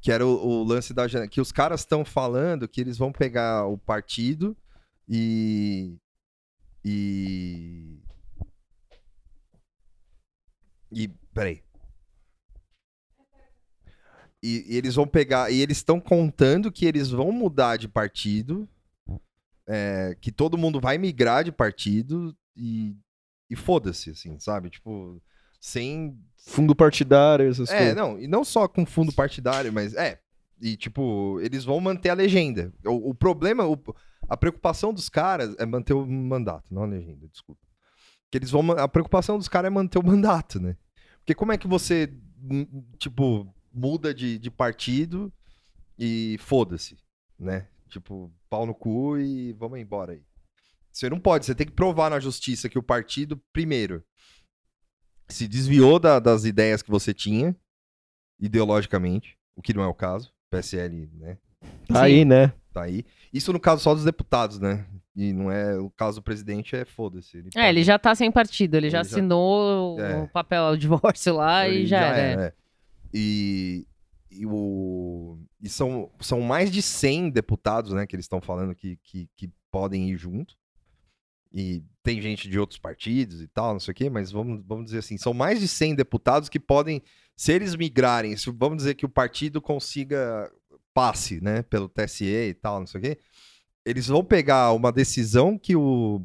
Que 0.00 0.10
era 0.12 0.24
o, 0.26 0.30
o 0.46 0.62
lance 0.64 0.94
da 0.94 1.08
janela. 1.08 1.28
Que 1.28 1.40
os 1.40 1.50
caras 1.52 1.80
estão 1.80 2.04
falando 2.04 2.66
que 2.68 2.80
eles 2.80 2.96
vão 2.96 3.10
pegar 3.12 3.66
o 3.66 3.76
partido 3.76 4.56
e. 5.08 5.96
E. 6.84 7.98
E. 10.90 11.08
Peraí. 11.34 11.62
E, 14.42 14.74
e 14.74 14.76
eles 14.76 14.94
vão 14.94 15.06
pegar. 15.06 15.50
E 15.50 15.60
eles 15.60 15.78
estão 15.78 16.00
contando 16.00 16.72
que 16.72 16.84
eles 16.84 17.10
vão 17.10 17.30
mudar 17.32 17.76
de 17.76 17.88
partido. 17.88 18.68
é, 19.68 20.16
que 20.20 20.32
todo 20.32 20.58
mundo 20.58 20.80
vai 20.80 20.98
migrar 20.98 21.44
de 21.44 21.52
partido 21.52 22.36
e. 22.56 22.96
E 23.48 23.56
foda-se, 23.56 24.10
assim, 24.10 24.38
sabe? 24.38 24.70
Tipo, 24.70 25.22
sem 25.60 26.18
Fundo 26.46 26.74
partidário, 26.74 27.48
essas 27.50 27.70
é, 27.70 27.76
coisas. 27.76 27.94
não, 27.94 28.18
e 28.18 28.26
não 28.26 28.42
só 28.44 28.66
com 28.66 28.84
fundo 28.86 29.12
partidário, 29.12 29.70
mas 29.72 29.94
é. 29.94 30.18
E, 30.60 30.74
tipo, 30.76 31.38
eles 31.40 31.62
vão 31.62 31.78
manter 31.78 32.08
a 32.08 32.14
legenda. 32.14 32.72
O, 32.84 33.10
o 33.10 33.14
problema, 33.14 33.66
o- 33.66 33.78
a 34.28 34.36
preocupação 34.36 34.92
dos 34.92 35.08
caras 35.08 35.54
é 35.58 35.66
manter 35.66 35.92
o 35.94 36.06
mandato, 36.06 36.72
não 36.72 36.82
a 36.82 36.86
legenda, 36.86 37.26
desculpa. 37.28 37.60
Que 38.30 38.38
eles 38.38 38.50
vão, 38.50 38.70
a 38.72 38.88
preocupação 38.88 39.36
dos 39.38 39.48
caras 39.48 39.66
é 39.68 39.70
manter 39.74 39.98
o 39.98 40.06
mandato, 40.06 40.58
né? 40.60 40.76
Porque 41.18 41.34
como 41.34 41.52
é 41.52 41.58
que 41.58 41.68
você, 41.68 42.12
hum, 42.42 42.84
tipo, 42.98 43.52
muda 43.72 44.12
de, 44.14 44.38
de 44.38 44.50
partido 44.50 45.32
e 45.98 46.36
foda-se, 46.40 46.96
né? 47.38 47.68
Tipo, 47.88 48.32
pau 48.48 48.64
no 48.66 48.74
cu 48.74 49.18
e 49.18 49.52
vamos 49.52 49.78
embora 49.78 50.12
aí. 50.12 50.22
Você 50.90 51.08
não 51.10 51.20
pode, 51.20 51.44
você 51.46 51.54
tem 51.54 51.66
que 51.66 51.72
provar 51.72 52.10
na 52.10 52.20
justiça 52.20 52.68
que 52.68 52.78
o 52.78 52.82
partido, 52.82 53.36
primeiro, 53.52 54.02
se 55.28 55.46
desviou 55.48 55.98
da- 55.98 56.18
das 56.18 56.44
ideias 56.44 56.82
que 56.82 56.90
você 56.90 57.14
tinha, 57.14 57.56
ideologicamente, 58.38 59.38
o 59.56 59.62
que 59.62 59.72
não 59.74 59.82
é 59.82 59.86
o 59.86 59.94
caso. 59.94 60.32
PSL, 60.50 61.08
né? 61.14 61.38
Tá 61.88 62.02
aí, 62.02 62.24
né? 62.24 62.52
Tá 62.72 62.82
aí. 62.82 63.04
Isso 63.32 63.52
no 63.52 63.60
caso 63.60 63.82
só 63.82 63.94
dos 63.94 64.04
deputados, 64.04 64.58
né? 64.58 64.86
E 65.16 65.32
não 65.32 65.50
é. 65.50 65.78
O 65.78 65.90
caso 65.90 66.20
do 66.20 66.22
presidente 66.22 66.74
é 66.76 66.84
foda-se. 66.84 67.36
Ele, 67.38 67.50
É, 67.56 67.68
ele 67.68 67.82
já 67.82 67.98
tá 67.98 68.14
sem 68.14 68.30
partido, 68.30 68.76
ele, 68.76 68.90
já 68.90 69.00
Ele 69.00 69.08
já- 69.08 69.16
assinou 69.16 69.98
É. 70.00 70.16
o 70.18 70.28
papel, 70.28 70.64
o 70.66 70.76
divórcio 70.76 71.36
lá 71.36 71.66
ele 71.68 71.84
e 71.84 71.86
já, 71.86 72.00
era. 72.00 72.42
é. 72.42 72.46
é. 72.46 72.52
E, 73.14 73.86
e, 74.30 74.46
o, 74.46 75.38
e 75.60 75.68
são, 75.68 76.10
são 76.20 76.40
mais 76.40 76.70
de 76.70 76.80
100 76.82 77.30
deputados, 77.30 77.92
né? 77.92 78.06
Que 78.06 78.16
eles 78.16 78.24
estão 78.24 78.40
falando 78.40 78.74
que, 78.74 78.96
que, 79.02 79.28
que 79.36 79.50
podem 79.70 80.10
ir 80.10 80.16
junto. 80.16 80.54
E 81.54 81.82
tem 82.02 82.20
gente 82.22 82.48
de 82.48 82.58
outros 82.58 82.78
partidos 82.78 83.42
e 83.42 83.46
tal, 83.48 83.74
não 83.74 83.80
sei 83.80 83.92
o 83.92 83.94
quê, 83.94 84.08
mas 84.08 84.30
vamos, 84.32 84.62
vamos 84.66 84.86
dizer 84.86 84.98
assim, 85.00 85.18
são 85.18 85.34
mais 85.34 85.60
de 85.60 85.68
100 85.68 85.94
deputados 85.94 86.48
que 86.48 86.58
podem, 86.58 87.02
se 87.36 87.52
eles 87.52 87.76
migrarem, 87.76 88.34
se, 88.38 88.50
vamos 88.50 88.78
dizer 88.78 88.94
que 88.94 89.04
o 89.04 89.08
partido 89.10 89.60
consiga 89.60 90.50
passe, 90.94 91.40
né, 91.42 91.62
pelo 91.62 91.88
TSE 91.88 92.24
e 92.24 92.54
tal, 92.54 92.80
não 92.80 92.86
sei 92.86 92.98
o 93.00 93.02
quê, 93.02 93.18
eles 93.84 94.06
vão 94.06 94.22
pegar 94.24 94.72
uma 94.72 94.92
decisão 94.92 95.58
que 95.58 95.74
o 95.74 96.22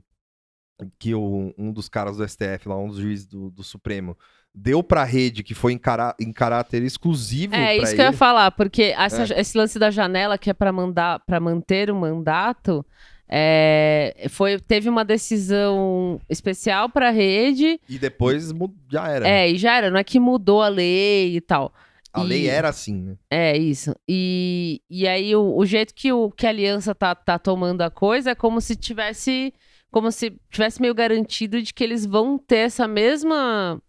que 0.99 1.15
o, 1.15 1.51
um 1.57 1.71
dos 1.73 1.89
caras 1.89 2.17
do 2.17 2.27
STF, 2.27 2.67
lá, 2.69 2.77
um 2.77 2.87
dos 2.89 2.97
juízes 2.99 3.25
do, 3.25 3.49
do 3.49 3.63
Supremo, 3.63 4.15
deu 4.53 4.83
pra 4.83 5.03
rede, 5.03 5.41
que 5.43 5.55
foi 5.55 5.73
em, 5.73 5.77
cará- 5.77 6.15
em 6.19 6.31
caráter 6.31 6.83
exclusivo 6.83 7.55
É, 7.55 7.75
isso 7.77 7.95
que 7.95 8.01
eu 8.01 8.05
ia 8.05 8.09
ele. 8.09 8.17
falar, 8.17 8.51
porque 8.51 8.93
essa- 8.95 9.33
É. 9.33 9.39
esse 9.41 9.57
lance 9.57 9.79
da 9.79 9.89
janela 9.89 10.37
que 10.37 10.51
é 10.51 10.53
para 10.53 10.71
mandar, 10.71 11.19
para 11.25 11.39
manter 11.39 11.89
o 11.89 11.95
mandato, 11.95 12.85
é, 13.27 14.27
foi, 14.29 14.59
teve 14.59 14.87
uma 14.87 15.03
decisão 15.03 16.19
especial 16.29 16.89
para 16.89 17.07
a 17.09 17.11
rede, 17.11 17.79
E 17.89 17.97
depois 17.97 18.51
já 18.89 19.07
era. 19.09 19.27
é, 19.27 19.49
e 19.49 19.57
já 19.57 19.75
era, 19.77 19.89
não 19.89 19.99
é 19.99 20.03
que 20.03 20.19
mudou 20.19 20.61
a 20.61 20.67
lei 20.69 21.35
e 21.35 21.41
tal. 21.41 21.73
A 22.19 22.23
lei 22.23 22.43
e- 22.43 22.47
era 22.47 22.69
assim, 22.69 22.95
né? 23.01 23.15
É, 23.29 23.57
isso. 23.57 23.93
E, 24.07 24.81
e 24.89 25.07
aí 25.07 25.35
o, 25.35 25.55
o 25.57 25.65
jeito 25.65 25.93
que, 25.93 26.11
o, 26.11 26.29
que 26.31 26.45
a 26.45 26.49
aliança 26.49 26.93
tá, 26.95 27.13
tá 27.15 27.37
tomando 27.39 27.81
a 27.81 27.89
coisa 27.91 28.31
é 28.31 28.35
como 28.35 28.59
se 28.61 28.75
tivesse. 28.75 29.53
Como 29.89 30.11
se 30.11 30.37
tivesse 30.51 30.81
meio 30.81 30.93
garantido 30.93 31.61
de 31.61 31.73
que 31.73 31.83
eles 31.83 32.05
vão 32.05 32.37
ter 32.37 32.57
essa 32.57 32.87
mesma 32.87 33.81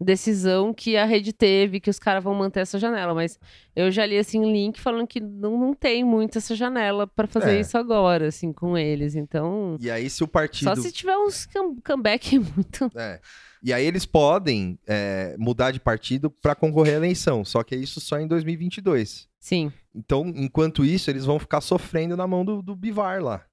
decisão 0.00 0.74
que 0.74 0.96
a 0.96 1.04
rede 1.06 1.32
teve, 1.32 1.80
que 1.80 1.88
os 1.88 1.98
caras 1.98 2.22
vão 2.22 2.34
manter 2.34 2.60
essa 2.60 2.78
janela. 2.78 3.14
Mas 3.14 3.38
eu 3.74 3.90
já 3.90 4.04
li 4.04 4.18
assim 4.18 4.50
link 4.52 4.80
falando 4.80 5.06
que 5.06 5.20
não, 5.20 5.58
não 5.58 5.74
tem 5.74 6.04
muito 6.04 6.38
essa 6.38 6.54
janela 6.54 7.06
pra 7.06 7.26
fazer 7.26 7.56
É. 7.56 7.60
isso 7.60 7.76
agora, 7.78 8.28
assim, 8.28 8.52
com 8.52 8.76
eles. 8.76 9.14
Então. 9.14 9.76
E 9.80 9.90
aí, 9.90 10.08
se 10.10 10.22
o 10.22 10.28
partido. 10.28 10.68
Só 10.68 10.74
se 10.74 10.92
tiver 10.92 11.16
uns 11.16 11.46
come- 11.46 11.80
comeback 11.84 12.38
muito. 12.38 12.90
É. 12.96 13.20
E 13.62 13.72
aí 13.72 13.84
eles 13.84 14.04
podem 14.06 14.78
é, 14.86 15.34
mudar 15.38 15.70
de 15.70 15.80
partido 15.80 16.30
pra 16.30 16.54
concorrer 16.54 16.94
à 16.94 16.96
eleição, 16.98 17.44
só 17.44 17.62
que 17.62 17.74
é 17.74 17.78
isso 17.78 18.00
só 18.00 18.18
em 18.20 18.26
2022. 18.26 19.28
Sim. 19.40 19.72
Então, 19.94 20.26
enquanto 20.36 20.84
isso, 20.84 21.10
eles 21.10 21.24
vão 21.24 21.38
ficar 21.38 21.60
sofrendo 21.60 22.16
na 22.16 22.26
mão 22.26 22.44
do, 22.44 22.60
do 22.62 22.76
Bivar 22.76 23.22
lá. 23.22 23.44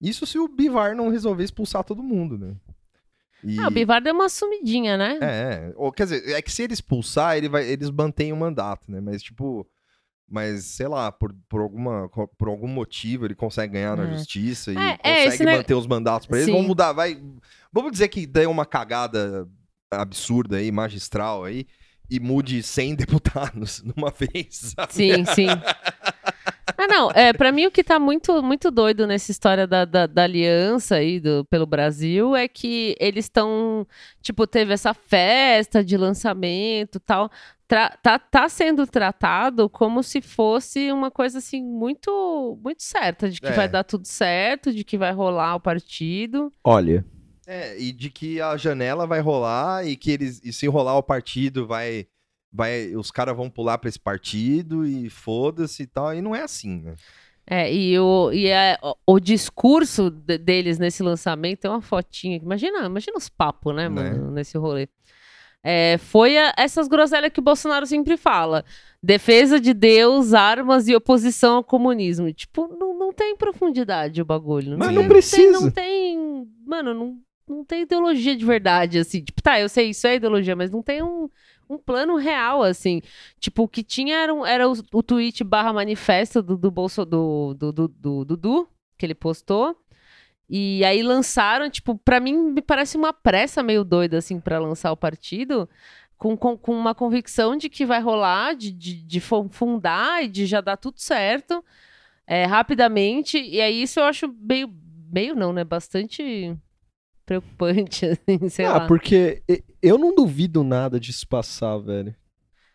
Isso 0.00 0.26
se 0.26 0.38
o 0.38 0.48
Bivar 0.48 0.94
não 0.96 1.08
resolver 1.10 1.44
expulsar 1.44 1.84
todo 1.84 2.02
mundo, 2.02 2.38
né? 2.38 2.54
E- 3.42 3.58
Ah, 3.60 3.68
o 3.68 3.70
Bivar 3.70 4.02
deu 4.02 4.14
uma 4.14 4.28
sumidinha, 4.28 4.96
né? 4.96 5.18
É, 5.20 5.26
é. 5.26 5.72
Ou, 5.76 5.92
quer 5.92 6.04
dizer, 6.04 6.30
é 6.30 6.40
que 6.40 6.50
se 6.50 6.62
ele 6.62 6.72
expulsar, 6.72 7.36
ele 7.36 7.48
vai, 7.48 7.66
eles 7.68 7.90
mantêm 7.90 8.32
o 8.32 8.36
mandato, 8.36 8.90
né? 8.90 9.00
Mas, 9.00 9.22
tipo, 9.22 9.66
mas, 10.28 10.64
sei 10.64 10.88
lá, 10.88 11.12
por, 11.12 11.34
por, 11.48 11.60
alguma, 11.60 12.08
por 12.38 12.48
algum 12.48 12.66
motivo 12.66 13.26
ele 13.26 13.34
consegue 13.34 13.74
ganhar 13.74 13.96
na 13.96 14.04
É. 14.08 14.16
justiça 14.16 14.72
e 14.72 14.76
É, 14.76 14.98
é, 15.02 15.24
consegue 15.26 15.44
ne- 15.44 15.56
manter 15.58 15.74
os 15.74 15.86
mandatos 15.86 16.26
pra 16.26 16.38
eles. 16.38 16.50
Vamos 16.50 16.66
mudar, 16.66 16.92
vai. 16.92 17.22
Vamos 17.74 17.90
dizer 17.92 18.06
que 18.08 18.24
dê 18.26 18.46
uma 18.46 18.64
cagada 18.64 19.46
absurda 19.90 20.56
aí, 20.58 20.70
magistral 20.70 21.42
aí, 21.44 21.66
e 22.08 22.20
mude 22.20 22.62
100 22.62 22.94
deputados 22.96 23.82
numa 23.82 24.10
vez. 24.10 24.74
sabe? 24.76 24.92
Sim, 24.92 25.24
sim. 25.24 25.48
Ah, 26.76 26.86
não, 26.88 27.10
é, 27.12 27.32
pra 27.32 27.52
mim 27.52 27.66
o 27.66 27.70
que 27.70 27.84
tá 27.84 28.00
muito, 28.00 28.42
muito 28.42 28.70
doido 28.70 29.06
nessa 29.06 29.30
história 29.30 29.66
da, 29.66 29.84
da, 29.84 30.06
da 30.06 30.24
aliança 30.24 30.96
aí 30.96 31.20
do, 31.20 31.44
pelo 31.44 31.66
Brasil 31.66 32.34
é 32.34 32.48
que 32.48 32.96
eles 32.98 33.26
estão, 33.26 33.86
tipo, 34.20 34.44
teve 34.46 34.72
essa 34.72 34.92
festa 34.92 35.84
de 35.84 35.96
lançamento 35.96 36.96
e 36.96 37.00
tal, 37.00 37.30
tra- 37.68 37.90
tá, 38.02 38.18
tá 38.18 38.48
sendo 38.48 38.86
tratado 38.86 39.68
como 39.70 40.02
se 40.02 40.20
fosse 40.20 40.90
uma 40.90 41.10
coisa, 41.12 41.38
assim, 41.38 41.62
muito, 41.62 42.58
muito 42.62 42.82
certa, 42.82 43.30
de 43.30 43.40
que 43.40 43.46
É. 43.48 43.52
vai 43.52 43.68
dar 43.68 43.84
tudo 43.84 44.06
certo, 44.06 44.72
de 44.72 44.82
que 44.84 44.98
vai 44.98 45.12
rolar 45.12 45.54
o 45.54 45.60
partido. 45.60 46.50
Olha, 46.64 47.04
É, 47.46 47.78
e 47.78 47.92
de 47.92 48.10
que 48.10 48.40
a 48.40 48.56
janela 48.56 49.06
vai 49.06 49.20
rolar 49.20 49.86
e 49.86 49.96
que 49.96 50.10
eles, 50.10 50.40
e 50.44 50.52
se 50.52 50.66
rolar 50.66 50.96
o 50.96 51.02
partido 51.02 51.66
vai. 51.66 52.06
Vai, 52.56 52.94
os 52.94 53.10
caras 53.10 53.36
vão 53.36 53.50
pular 53.50 53.78
pra 53.78 53.88
esse 53.88 53.98
partido 53.98 54.86
e 54.86 55.10
foda-se 55.10 55.82
e 55.82 55.86
tal. 55.88 56.14
E 56.14 56.22
não 56.22 56.36
é 56.36 56.42
assim, 56.42 56.82
né? 56.82 56.94
É, 57.44 57.74
e 57.74 57.98
o, 57.98 58.30
e 58.32 58.46
é, 58.46 58.78
o, 59.04 59.18
discurso 59.18 60.08
de- 60.08 60.38
deles 60.38 60.78
nesse 60.78 61.02
lançamento 61.02 61.58
tem 61.62 61.70
uma 61.70 61.82
fotinha. 61.82 62.36
Imagina, 62.36 62.86
imagina 62.86 63.18
os 63.18 63.28
papos, 63.28 63.74
né, 63.74 63.88
Né? 63.88 64.10
mano, 64.12 64.30
nesse 64.30 64.56
rolê. 64.56 64.88
É, 65.64 65.98
foi 65.98 66.38
a- 66.38 66.54
essas 66.56 66.86
groselhas 66.86 67.32
que 67.32 67.40
o 67.40 67.42
Bolsonaro 67.42 67.86
sempre 67.86 68.16
fala. 68.16 68.64
Defesa 69.02 69.58
de 69.58 69.74
Deus, 69.74 70.32
armas 70.32 70.86
e 70.86 70.94
oposição 70.94 71.56
ao 71.56 71.64
comunismo. 71.64 72.32
Tipo, 72.32 72.68
não, 72.68 72.96
não 72.96 73.12
tem 73.12 73.36
profundidade 73.36 74.22
o 74.22 74.24
bagulho. 74.24 74.78
Mas 74.78 74.88
tem- 74.88 74.94
não 74.94 75.02
tem- 75.02 75.08
precisa. 75.10 75.60
não 75.60 75.70
tem. 75.72 76.46
Mano, 76.64 76.94
não, 76.94 77.18
não 77.48 77.64
tem 77.64 77.82
ideologia 77.82 78.36
de 78.36 78.44
verdade, 78.44 78.98
assim. 78.98 79.22
Tipo, 79.22 79.42
tá, 79.42 79.60
eu 79.60 79.68
sei, 79.68 79.90
isso 79.90 80.06
é 80.06 80.16
ideologia, 80.16 80.56
mas 80.56 80.70
não 80.70 80.82
tem 80.82 81.02
um, 81.02 81.28
um 81.68 81.78
plano 81.78 82.16
real, 82.16 82.62
assim. 82.62 83.00
Tipo, 83.38 83.64
o 83.64 83.68
que 83.68 83.82
tinha 83.82 84.16
era, 84.16 84.32
um- 84.34 84.46
era 84.46 84.68
o, 84.68 84.74
o 84.92 85.02
tweet 85.02 85.44
barra 85.44 85.72
manifesto 85.72 86.42
do, 86.42 86.56
do, 86.56 86.70
Bolso, 86.70 87.04
do, 87.04 87.54
do, 87.54 87.72
do, 87.72 87.88
do 87.88 88.24
Dudu, 88.24 88.68
que 88.98 89.06
ele 89.06 89.14
postou. 89.14 89.76
E 90.48 90.84
aí 90.84 91.02
lançaram, 91.02 91.70
tipo, 91.70 91.96
pra 91.98 92.20
mim 92.20 92.34
me 92.36 92.60
parece 92.62 92.96
uma 92.96 93.12
pressa 93.12 93.62
meio 93.62 93.82
doida, 93.84 94.18
assim, 94.18 94.38
pra 94.40 94.58
lançar 94.58 94.92
o 94.92 94.96
partido, 94.96 95.68
com, 96.18 96.36
com, 96.36 96.56
com 96.56 96.72
uma 96.76 96.94
convicção 96.94 97.56
de 97.56 97.68
que 97.70 97.86
vai 97.86 98.00
rolar, 98.00 98.54
de, 98.54 98.70
de, 98.70 98.94
de 99.02 99.20
fu- 99.20 99.48
fundar 99.50 100.22
e 100.22 100.28
de 100.28 100.46
já 100.46 100.60
dar 100.60 100.76
tudo 100.76 101.00
certo 101.00 101.64
é, 102.26 102.44
rapidamente. 102.44 103.38
E 103.38 103.60
aí 103.60 103.82
isso 103.82 104.00
eu 104.00 104.04
acho 104.04 104.28
meio, 104.38 104.72
meio 105.12 105.34
não, 105.34 105.52
né? 105.52 105.64
Bastante 105.64 106.54
preocupante, 107.24 108.06
assim, 108.06 108.48
sei 108.48 108.66
ah, 108.66 108.78
lá. 108.78 108.86
porque 108.86 109.42
eu 109.82 109.98
não 109.98 110.14
duvido 110.14 110.62
nada 110.64 110.98
disso 111.00 111.26
passar, 111.28 111.76
velho. 111.78 112.14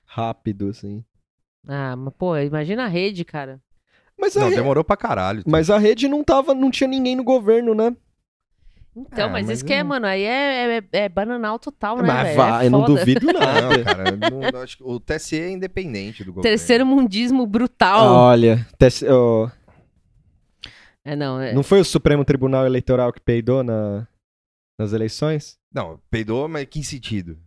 Rápido, 0.05 0.69
assim. 0.69 1.03
Ah, 1.67 1.95
mas 1.95 2.13
pô, 2.17 2.37
imagina 2.37 2.85
a 2.85 2.87
rede, 2.87 3.23
cara. 3.25 3.61
Mas 4.19 4.35
Não, 4.35 4.49
re- 4.49 4.55
demorou 4.55 4.83
pra 4.83 4.97
caralho. 4.97 5.43
mas 5.47 5.69
a 5.69 5.77
rede 5.77 6.07
não 6.07 6.23
tava, 6.23 6.53
não 6.53 6.69
tinha 6.71 6.87
ninguém 6.87 7.15
no 7.15 7.23
governo, 7.23 7.73
né? 7.73 7.95
Então, 8.95 9.29
É, 9.29 9.31
mas, 9.31 9.45
mas 9.45 9.57
isso 9.59 9.65
que 9.65 9.71
é, 9.71 9.83
mano, 9.83 10.05
aí 10.07 10.23
é, 10.23 10.77
é, 10.79 10.83
é 10.93 11.09
bananal 11.09 11.57
total, 11.59 11.97
né, 11.97 12.03
Mas 12.03 12.23
velho? 12.23 12.37
vai, 12.37 12.63
é 12.63 12.67
eu 12.67 12.71
não 12.71 12.85
duvido 12.85 13.25
Não, 13.27 13.39
nada. 13.39 13.83
cara, 13.83 14.15
não- 14.17 14.61
acho 14.61 14.77
que 14.77 14.83
o 14.83 14.99
TSE 14.99 15.39
é 15.39 15.49
independente 15.51 16.23
do 16.23 16.33
governo. 16.33 16.57
Terceiro 16.57 16.85
mundismo 16.85 17.45
brutal. 17.47 18.07
Olha, 18.07 18.65
TS 18.77 19.03
ó, 19.07 19.49
É, 21.03 21.15
não, 21.15 21.39
é. 21.39 21.53
não 21.53 21.63
foi 21.63 21.79
o 21.79 21.85
Supremo 21.85 22.25
Tribunal 22.25 22.65
Eleitoral 22.65 23.13
que 23.13 23.21
peidou 23.21 23.63
na, 23.63 24.07
nas 24.79 24.93
eleições? 24.93 25.57
Não, 25.71 25.99
peidou, 26.09 26.47
mas 26.47 26.65
que 26.65 26.83
sentido? 26.83 27.37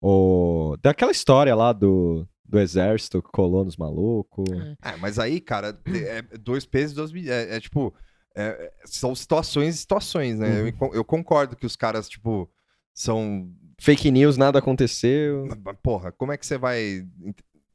O... 0.00 0.76
Daquela 0.82 1.12
história 1.12 1.54
lá 1.54 1.72
do, 1.74 2.26
do 2.42 2.58
exército 2.58 3.22
que 3.22 3.30
colou 3.30 3.64
nos 3.64 3.76
malucos. 3.76 4.48
É, 4.82 4.96
mas 4.96 5.18
aí, 5.18 5.40
cara, 5.40 5.78
é 5.86 6.22
dois 6.38 6.64
pesos, 6.64 6.96
dois 6.96 7.12
medidas. 7.12 7.36
É, 7.36 7.56
é 7.56 7.60
tipo, 7.60 7.94
é- 8.34 8.72
são 8.86 9.14
situações 9.14 9.74
e 9.74 9.78
situações, 9.78 10.38
né? 10.38 10.62
Uhum. 10.62 10.72
Eu, 10.88 10.94
eu 10.94 11.04
concordo 11.04 11.54
que 11.54 11.66
os 11.66 11.76
caras, 11.76 12.08
tipo, 12.08 12.50
são. 12.94 13.48
Fake 13.78 14.10
news, 14.10 14.36
nada 14.36 14.58
aconteceu. 14.58 15.48
Porra, 15.82 16.12
como 16.12 16.32
é 16.32 16.36
que 16.36 16.46
você 16.46 16.58
vai. 16.58 17.06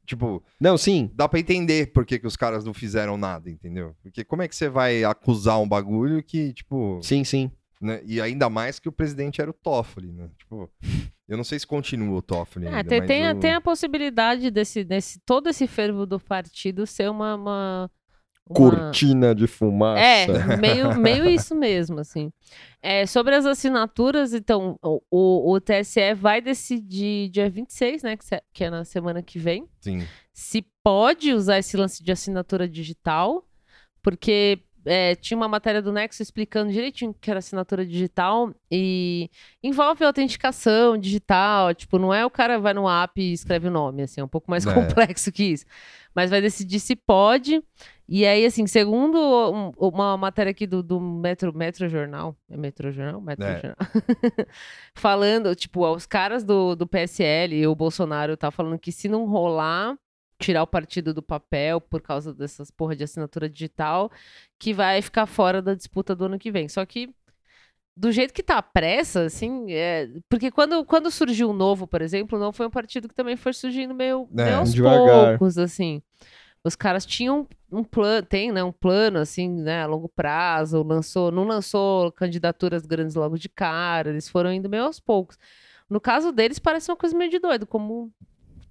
Tipo, 0.04 0.40
Não, 0.60 0.78
sim. 0.78 1.10
dá 1.14 1.28
pra 1.28 1.40
entender 1.40 1.92
por 1.92 2.06
que, 2.06 2.20
que 2.20 2.28
os 2.28 2.36
caras 2.36 2.64
não 2.64 2.72
fizeram 2.72 3.16
nada, 3.16 3.50
entendeu? 3.50 3.92
Porque 4.00 4.24
como 4.24 4.42
é 4.42 4.46
que 4.46 4.54
você 4.54 4.68
vai 4.68 5.02
acusar 5.02 5.60
um 5.60 5.68
bagulho 5.68 6.22
que, 6.22 6.52
tipo. 6.52 7.00
Sim, 7.02 7.24
sim. 7.24 7.50
Né? 7.80 8.00
E 8.04 8.20
ainda 8.20 8.48
mais 8.48 8.78
que 8.78 8.88
o 8.88 8.92
presidente 8.92 9.40
era 9.40 9.50
o 9.50 9.54
Toffoli, 9.54 10.12
né? 10.12 10.30
Tipo, 10.38 10.70
eu 11.28 11.36
não 11.36 11.44
sei 11.44 11.58
se 11.58 11.66
continua 11.66 12.18
o 12.18 12.22
Toffoli. 12.22 12.66
É, 12.66 12.76
ainda, 12.76 12.84
tem, 12.84 13.00
mas 13.00 13.08
tem, 13.08 13.40
tem 13.40 13.54
a 13.54 13.60
possibilidade 13.60 14.50
desse, 14.50 14.84
desse 14.84 15.20
todo 15.26 15.48
esse 15.48 15.66
fervo 15.66 16.06
do 16.06 16.18
partido 16.18 16.86
ser 16.86 17.10
uma. 17.10 17.34
uma, 17.34 17.90
uma- 18.48 18.56
Cortina 18.56 19.34
de 19.34 19.46
fumaça. 19.46 20.00
É, 20.00 20.56
meio, 20.56 20.96
meio 20.98 21.28
isso 21.28 21.54
mesmo, 21.54 21.98
assim. 21.98 22.32
É, 22.80 23.04
sobre 23.04 23.34
as 23.34 23.44
assinaturas, 23.44 24.32
então, 24.32 24.78
o, 24.82 25.52
o, 25.52 25.60
TSE 25.60 26.14
vai 26.14 26.40
decidir 26.40 27.28
dia 27.28 27.50
26, 27.50 28.04
né, 28.04 28.16
que 28.52 28.62
é 28.62 28.70
na 28.70 28.84
semana 28.84 29.20
que 29.20 29.40
vem, 29.40 29.66
Sim. 29.80 30.06
se 30.32 30.64
pode 30.84 31.32
usar 31.32 31.58
esse 31.58 31.76
lance 31.76 32.04
de 32.04 32.12
assinatura 32.12 32.68
digital, 32.68 33.44
porque 34.00 34.60
é, 34.86 35.14
tinha 35.16 35.36
uma 35.36 35.48
matéria 35.48 35.82
do 35.82 35.92
Nexo 35.92 36.22
explicando 36.22 36.72
direitinho 36.72 37.10
o 37.10 37.14
que 37.14 37.28
era 37.30 37.40
assinatura 37.40 37.84
digital 37.84 38.54
e 38.70 39.28
envolve 39.62 40.04
autenticação 40.04 40.96
digital, 40.96 41.74
tipo, 41.74 41.98
não 41.98 42.14
é 42.14 42.24
o 42.24 42.30
cara 42.30 42.58
vai 42.58 42.72
no 42.72 42.88
app 42.88 43.20
e 43.20 43.32
escreve 43.32 43.68
o 43.68 43.70
nome, 43.70 44.02
assim, 44.04 44.20
é 44.20 44.24
um 44.24 44.28
pouco 44.28 44.50
mais 44.50 44.66
É. 44.66 44.72
complexo 44.72 45.30
que 45.32 45.44
isso. 45.44 45.64
Mas 46.14 46.30
vai 46.30 46.40
decidir 46.40 46.80
se 46.80 46.96
pode. 46.96 47.62
E 48.08 48.24
aí, 48.24 48.46
assim, 48.46 48.66
segundo 48.66 49.18
um- 49.52 49.72
uma 49.76 50.16
matéria 50.16 50.50
aqui 50.50 50.66
do, 50.66 50.82
do 50.82 50.98
Metro, 51.00 51.52
Metro 51.54 51.88
Jornal, 51.88 52.34
é 52.48 52.56
Metro 52.56 52.90
Jornal? 52.92 53.20
Metro 53.20 53.44
É. 53.44 53.52
Jornal. 53.60 53.76
falando, 54.94 55.54
tipo, 55.54 55.86
os 55.86 56.06
caras 56.06 56.44
do, 56.44 56.74
do 56.74 56.86
PSL 56.86 57.54
e 57.56 57.66
o 57.66 57.74
Bolsonaro 57.74 58.36
tá 58.36 58.50
falando 58.50 58.78
que 58.78 58.92
se 58.92 59.08
não 59.08 59.26
rolar, 59.26 59.96
tirar 60.38 60.62
o 60.62 60.66
partido 60.66 61.14
do 61.14 61.22
papel 61.22 61.80
por 61.80 62.00
causa 62.00 62.32
dessas 62.34 62.70
porra 62.70 62.94
de 62.94 63.04
assinatura 63.04 63.48
digital, 63.48 64.10
que 64.58 64.72
vai 64.74 65.00
ficar 65.02 65.26
fora 65.26 65.62
da 65.62 65.74
disputa 65.74 66.14
do 66.14 66.26
ano 66.26 66.38
que 66.38 66.50
vem. 66.50 66.68
Só 66.68 66.84
que 66.84 67.14
do 67.96 68.12
jeito 68.12 68.34
que 68.34 68.42
tá 68.42 68.58
a 68.58 68.62
pressa, 68.62 69.22
assim, 69.22 69.72
é... 69.72 70.08
porque 70.28 70.50
quando, 70.50 70.84
quando 70.84 71.10
surgiu 71.10 71.48
o 71.50 71.54
Novo, 71.54 71.86
por 71.86 72.02
exemplo, 72.02 72.36
o 72.36 72.40
Novo 72.40 72.56
foi 72.56 72.66
um 72.66 72.70
partido 72.70 73.08
que 73.08 73.14
também 73.14 73.36
foi 73.36 73.54
surgindo 73.54 73.94
meio, 73.94 74.28
É, 74.36 74.44
meio 74.44 74.56
aos 74.58 74.72
devagar. 74.74 75.38
poucos, 75.38 75.56
assim. 75.56 76.02
Os 76.62 76.76
caras 76.76 77.06
tinham 77.06 77.46
um 77.72 77.82
plano, 77.84 78.26
tem, 78.26 78.52
né, 78.52 78.62
um 78.62 78.72
plano, 78.72 79.18
assim, 79.18 79.48
né, 79.48 79.82
a 79.82 79.86
longo 79.86 80.08
prazo, 80.08 80.82
lançou, 80.82 81.30
não 81.30 81.44
lançou 81.44 82.12
candidaturas 82.12 82.84
grandes 82.84 83.14
logo 83.14 83.38
de 83.38 83.48
cara, 83.48 84.10
eles 84.10 84.28
foram 84.28 84.52
indo 84.52 84.68
meio 84.68 84.84
aos 84.84 85.00
poucos. 85.00 85.38
No 85.88 86.00
caso 86.00 86.32
deles, 86.32 86.58
parece 86.58 86.90
uma 86.90 86.96
coisa 86.96 87.16
meio 87.16 87.30
de 87.30 87.38
doido, 87.38 87.66
como 87.66 88.12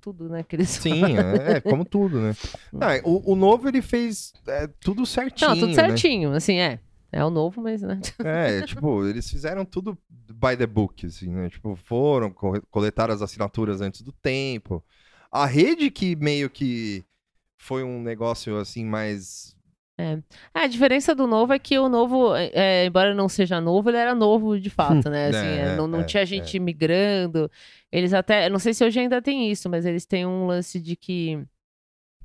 tudo, 0.05 0.29
né, 0.29 0.43
que 0.43 0.55
eles 0.55 0.69
Sim, 0.69 1.17
é, 1.17 1.53
é, 1.53 1.61
como 1.61 1.83
tudo, 1.83 2.21
né? 2.21 2.35
Ah, 2.79 3.01
o, 3.03 3.33
o 3.33 3.35
novo 3.35 3.67
ele 3.67 3.81
fez 3.81 4.33
é, 4.47 4.67
tudo 4.79 5.03
certinho. 5.03 5.49
Não, 5.49 5.57
tudo 5.57 5.69
né? 5.69 5.73
certinho, 5.73 6.31
assim, 6.33 6.59
é. 6.59 6.79
É 7.11 7.23
o 7.25 7.31
novo, 7.31 7.59
mas, 7.61 7.81
né? 7.81 7.99
É, 8.19 8.61
tipo, 8.67 9.03
eles 9.07 9.27
fizeram 9.27 9.65
tudo 9.65 9.97
by 10.09 10.55
the 10.55 10.67
book, 10.67 11.07
assim, 11.07 11.29
né? 11.29 11.49
Tipo, 11.49 11.75
foram, 11.75 12.29
co- 12.29 12.61
coletaram 12.69 13.13
as 13.15 13.21
assinaturas 13.21 13.81
antes 13.81 14.01
do 14.01 14.11
tempo. 14.11 14.83
A 15.31 15.47
rede 15.47 15.89
que 15.89 16.15
meio 16.15 16.49
que 16.49 17.03
foi 17.57 17.83
um 17.83 17.99
negócio, 18.01 18.57
assim, 18.57 18.85
mais... 18.85 19.54
É, 19.97 20.19
a 20.53 20.67
diferença 20.67 21.15
do 21.15 21.25
novo 21.25 21.53
é 21.53 21.59
que 21.59 21.79
o 21.79 21.87
novo, 21.87 22.35
é, 22.35 22.51
é, 22.53 22.85
embora 22.85 23.15
não 23.15 23.29
seja 23.29 23.61
novo, 23.61 23.89
ele 23.89 23.97
era 23.97 24.13
novo 24.13 24.59
de 24.59 24.69
fato, 24.69 25.09
né? 25.09 25.27
Assim, 25.27 25.37
É, 25.47 25.59
é, 25.59 25.75
não 25.77 25.87
não 25.87 26.01
é, 26.01 26.03
tinha 26.03 26.25
gente 26.25 26.59
migrando. 26.59 27.49
Eles 27.91 28.13
até, 28.13 28.49
não 28.49 28.59
sei 28.59 28.73
se 28.73 28.83
hoje 28.83 28.99
ainda 28.99 29.21
tem 29.21 29.49
isso, 29.49 29.69
mas 29.69 29.85
eles 29.85 30.05
têm 30.05 30.25
um 30.25 30.47
lance 30.47 30.79
de 30.81 30.95
que 30.95 31.39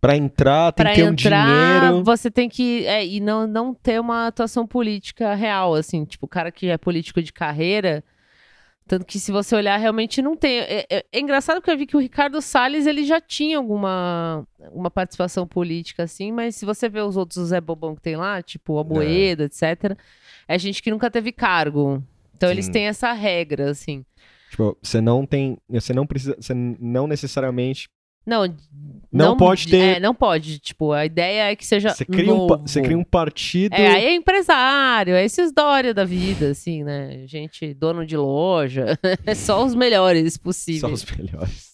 Pra 0.00 0.16
entrar, 0.16 0.72
tem 0.72 0.84
para 0.84 0.94
que 0.94 1.00
ter 1.02 1.08
um 1.08 1.12
entrar, 1.12 1.80
dinheiro. 1.80 2.04
você 2.04 2.30
tem 2.30 2.48
que 2.48 2.86
é, 2.86 3.06
e 3.06 3.20
não 3.20 3.46
não 3.46 3.74
ter 3.74 4.00
uma 4.00 4.28
atuação 4.28 4.66
política 4.66 5.34
real, 5.34 5.74
assim, 5.74 6.04
tipo, 6.06 6.24
o 6.24 6.28
cara 6.28 6.50
que 6.50 6.68
é 6.68 6.78
político 6.78 7.22
de 7.22 7.32
carreira, 7.32 8.02
tanto 8.90 9.06
que 9.06 9.20
se 9.20 9.30
você 9.30 9.54
olhar 9.54 9.76
realmente 9.76 10.20
não 10.20 10.36
tem. 10.36 10.58
É, 10.58 10.84
é- 10.90 11.04
é 11.12 11.20
engraçado 11.20 11.58
porque 11.58 11.70
eu 11.70 11.78
vi 11.78 11.86
que 11.86 11.96
o 11.96 12.00
Ricardo 12.00 12.42
Salles 12.42 12.88
ele 12.88 13.04
já 13.04 13.20
tinha 13.20 13.56
alguma 13.56 14.44
uma 14.72 14.90
participação 14.90 15.46
política 15.46 16.02
assim, 16.02 16.32
mas 16.32 16.56
se 16.56 16.66
você 16.66 16.88
vê 16.88 17.00
os 17.00 17.16
outros 17.16 17.50
Zé 17.50 17.60
Bobão 17.60 17.94
que 17.94 18.02
tem 18.02 18.16
lá, 18.16 18.42
tipo 18.42 18.72
o 18.72 18.78
Amoedo, 18.80 19.44
etc, 19.44 19.96
é 20.48 20.58
gente 20.58 20.82
que 20.82 20.90
nunca 20.90 21.08
teve 21.08 21.30
cargo. 21.30 22.02
Então 22.36 22.50
eles 22.50 22.64
Sim. 22.66 22.72
têm 22.72 22.86
essa 22.88 23.12
regra, 23.12 23.70
assim. 23.70 24.04
Tipo, 24.50 24.76
você 24.82 25.00
não 25.00 25.24
tem. 25.24 25.56
Você 25.68 25.94
não 25.94 26.04
precisa. 26.04 26.34
Você 26.36 26.52
não 26.52 27.06
necessariamente. 27.06 27.88
Não, 29.12 29.30
Não 29.30 29.36
pode 29.36 29.66
ter- 29.66 29.96
É, 29.96 30.00
não 30.00 30.14
pode. 30.14 30.60
Tipo, 30.60 30.92
a 30.92 31.04
ideia 31.04 31.50
é 31.50 31.56
que 31.56 31.66
seja 31.66 31.90
Você 31.90 32.04
cria, 32.04 32.32
um, 32.32 32.36
novo. 32.46 32.58
você 32.64 32.80
cria 32.80 32.96
um 32.96 33.02
partido. 33.02 33.74
É, 33.74 33.88
aí 33.88 34.04
é 34.04 34.14
empresário, 34.14 35.14
é 35.14 35.24
esses 35.24 35.50
Dória 35.52 35.92
da 35.92 36.04
vida, 36.04 36.50
assim, 36.50 36.84
né? 36.84 37.26
Gente, 37.26 37.74
dono 37.74 38.06
de 38.06 38.16
loja, 38.16 38.96
é 39.26 39.34
só 39.34 39.64
os 39.64 39.74
melhores 39.74 40.34
Só 40.34 40.40
possíveis. 40.40 41.02
os 41.02 41.10
melhores. 41.16 41.70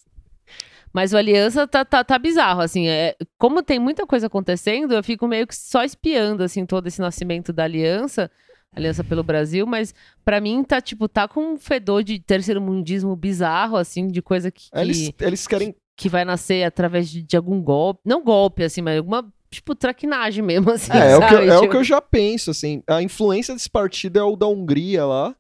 Mas 0.94 1.12
o 1.12 1.16
Aliança 1.18 1.66
tá, 1.68 1.84
tá, 1.84 2.02
tá 2.02 2.18
bizarro, 2.18 2.62
assim, 2.62 2.88
é, 2.88 3.14
como 3.36 3.62
tem 3.62 3.78
muita 3.78 4.06
coisa 4.06 4.28
acontecendo, 4.28 4.94
eu 4.94 5.04
fico 5.04 5.28
meio 5.28 5.46
que 5.46 5.54
só 5.54 5.84
espiando, 5.84 6.42
assim, 6.42 6.64
todo 6.64 6.86
esse 6.86 7.02
nascimento 7.02 7.52
da 7.52 7.64
Aliança, 7.64 8.30
Aliança 8.74 9.04
pelo 9.04 9.22
Brasil, 9.22 9.66
mas 9.66 9.94
pra 10.24 10.40
mim 10.40 10.64
tá, 10.64 10.80
tipo, 10.80 11.06
tá 11.06 11.28
com 11.28 11.52
um 11.52 11.58
fedor 11.58 12.02
de 12.02 12.18
terceiro 12.18 12.62
mundismo 12.62 13.14
bizarro, 13.14 13.76
assim, 13.76 14.08
de 14.08 14.22
coisa 14.22 14.50
que, 14.50 14.70
que, 14.70 14.78
Eles, 14.78 15.12
eles 15.20 15.46
querem. 15.46 15.74
Que 15.96 16.08
vai 16.08 16.24
nascer 16.24 16.62
através 16.64 17.08
de, 17.10 17.22
de 17.22 17.36
algum 17.36 17.60
golpe, 17.62 18.00
não 18.04 18.22
golpe, 18.22 18.62
assim, 18.62 18.82
mas 18.82 18.98
alguma, 18.98 19.26
tipo, 19.50 19.74
traquinagem 19.74 20.44
mesmo, 20.44 20.70
assim, 20.72 20.92
É, 20.92 21.12
é, 21.12 21.16
o 21.16 21.26
que, 21.26 21.34
eu- 21.34 21.38
é 21.40 21.56
o 21.56 21.60
Tipo, 21.62 21.70
que 21.72 21.76
eu 21.78 21.84
já 21.84 22.00
penso, 22.00 22.50
assim. 22.50 22.82
A 22.86 23.02
influência 23.02 23.54
desse 23.54 23.70
partido 23.70 24.18
é 24.18 24.22
o 24.22 24.36
da 24.36 24.46
Hungria 24.46 25.04
lá. 25.06 25.34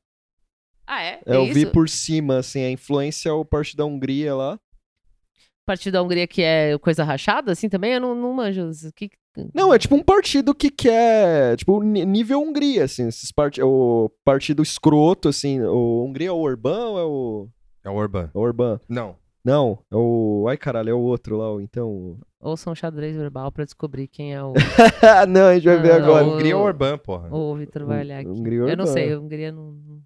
Ah, 0.86 1.02
é? 1.02 1.20
Eu 1.26 1.42
É 1.42 1.52
vi 1.52 1.62
isso? 1.62 1.72
por 1.72 1.88
cima, 1.88 2.38
assim. 2.38 2.62
A 2.62 2.70
influência 2.70 3.28
é 3.28 3.32
o 3.32 3.44
partido 3.44 3.78
da 3.78 3.84
Hungria 3.84 4.34
lá. 4.34 4.58
Partido 5.66 5.94
da 5.94 6.02
Hungria 6.02 6.28
que 6.28 6.42
é 6.42 6.78
coisa 6.78 7.02
rachada, 7.02 7.50
assim, 7.50 7.68
também? 7.68 7.94
Eu 7.94 8.00
não, 8.00 8.14
não 8.14 8.32
manjo. 8.32 8.70
O 8.70 8.92
que... 8.94 9.10
Não, 9.52 9.74
é 9.74 9.78
tipo 9.78 9.96
um 9.96 10.02
partido 10.02 10.54
que 10.54 10.70
quer. 10.70 11.56
Tipo, 11.56 11.82
nível 11.82 12.40
Hungria, 12.40 12.84
assim. 12.84 13.08
Esses 13.08 13.32
part... 13.32 13.60
O 13.60 14.08
partido 14.24 14.62
escroto, 14.62 15.28
assim. 15.28 15.60
O 15.60 16.04
Hungria 16.06 16.28
é 16.28 16.32
o 16.32 16.36
Orbán 16.38 16.86
ou 16.90 16.98
é 16.98 17.04
o. 17.04 17.48
É 17.84 17.90
o 17.90 17.94
Orbán. 17.94 18.30
É 18.32 18.38
o 18.38 18.40
Orbán? 18.40 18.80
Não. 18.88 19.16
Não, 19.46 19.78
é 19.92 19.94
o. 19.94 20.46
Ai 20.48 20.56
caralho, 20.56 20.90
é 20.90 20.92
o 20.92 20.98
outro 20.98 21.36
lá, 21.36 21.62
então. 21.62 22.18
Ouçam 22.40 22.74
xadrez 22.74 23.14
verbal 23.16 23.52
pra 23.52 23.64
descobrir 23.64 24.08
quem 24.08 24.34
é 24.34 24.42
o, 24.42 24.52
Ah, 25.00 25.24
não, 25.24 25.46
a 25.46 25.54
gente 25.54 25.66
vai 25.66 25.80
ver 25.80 25.92
Ah, 25.92 25.96
agora. 25.98 26.24
Hungria 26.26 26.52
é 26.52 26.56
o 26.56 26.58
Orbán, 26.58 26.98
porra. 26.98 27.28
o 27.32 27.54
Vitor 27.54 27.84
vai 27.86 28.00
olhar 28.00 28.18
aqui. 28.22 28.28
Hungria 28.28 28.62
é 28.64 28.72
Eu 28.72 28.76
não 28.76 28.86
sei, 28.86 29.14
Hungria 29.16 29.52
não. 29.52 29.70
não- 29.72 30.02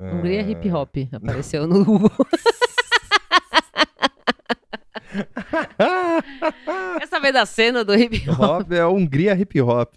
É... 0.00 0.14
Hungria 0.14 0.40
é 0.42 0.48
hip 0.48 0.70
hop. 0.70 0.94
Apareceu 1.12 1.66
no 1.66 1.84
Google. 1.84 2.08
Quer 6.98 7.06
saber 7.08 7.32
da 7.32 7.44
cena 7.46 7.84
do 7.84 7.94
hip 7.94 8.28
hop? 8.30 8.40
Hop 8.40 8.72
é 8.72 8.86
Hungria 8.86 9.34
Hip 9.34 9.60
Hop. 9.60 9.94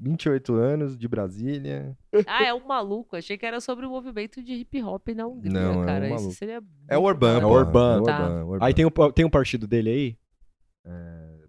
28 0.00 0.54
anos, 0.54 0.96
de 0.96 1.06
Brasília. 1.06 1.96
Ah, 2.26 2.44
é 2.46 2.54
um 2.54 2.66
maluco. 2.66 3.14
Achei 3.16 3.36
que 3.36 3.44
era 3.44 3.60
sobre 3.60 3.84
o 3.84 3.90
movimento 3.90 4.42
de 4.42 4.54
hip 4.54 4.82
hop 4.82 5.08
na 5.14 5.26
Hungria, 5.26 5.52
Não, 5.52 5.60
é 5.74 5.76
um 5.76 5.84
cara. 5.84 6.06
Isso 6.06 6.14
maluco. 6.14 6.32
seria. 6.34 6.62
É 6.88 6.96
o 6.96 7.02
Orbán, 7.02 7.40
É 7.40 7.44
o. 7.44 7.48
Orbán. 7.48 7.96
É 7.98 8.00
o 8.00 8.04
Tá. 8.04 8.44
O 8.44 8.48
Orbán. 8.50 8.66
Aí 8.66 8.72
tem 8.74 8.84
o, 8.86 8.90
tem 9.12 9.24
um 9.24 9.30
partido 9.30 9.66
dele 9.66 9.90
aí. 9.90 10.16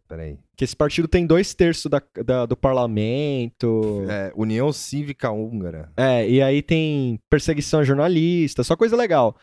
Peraí. 0.07 0.37
Que 0.57 0.65
esse 0.65 0.75
partido 0.75 1.07
tem 1.07 1.25
dois 1.25 1.53
terços 1.53 1.89
da, 1.89 2.01
da- 2.25 2.45
do 2.45 2.57
parlamento. 2.57 4.05
É, 4.09 4.31
União 4.35 4.71
Cívica 4.73 5.31
Húngara. 5.31 5.89
É, 5.95 6.27
e 6.29 6.41
aí 6.41 6.61
tem 6.61 7.17
perseguição 7.29 7.79
a 7.79 7.83
jornalista, 7.85 8.61
só 8.63 8.75
coisa 8.75 8.95
legal. 8.97 9.35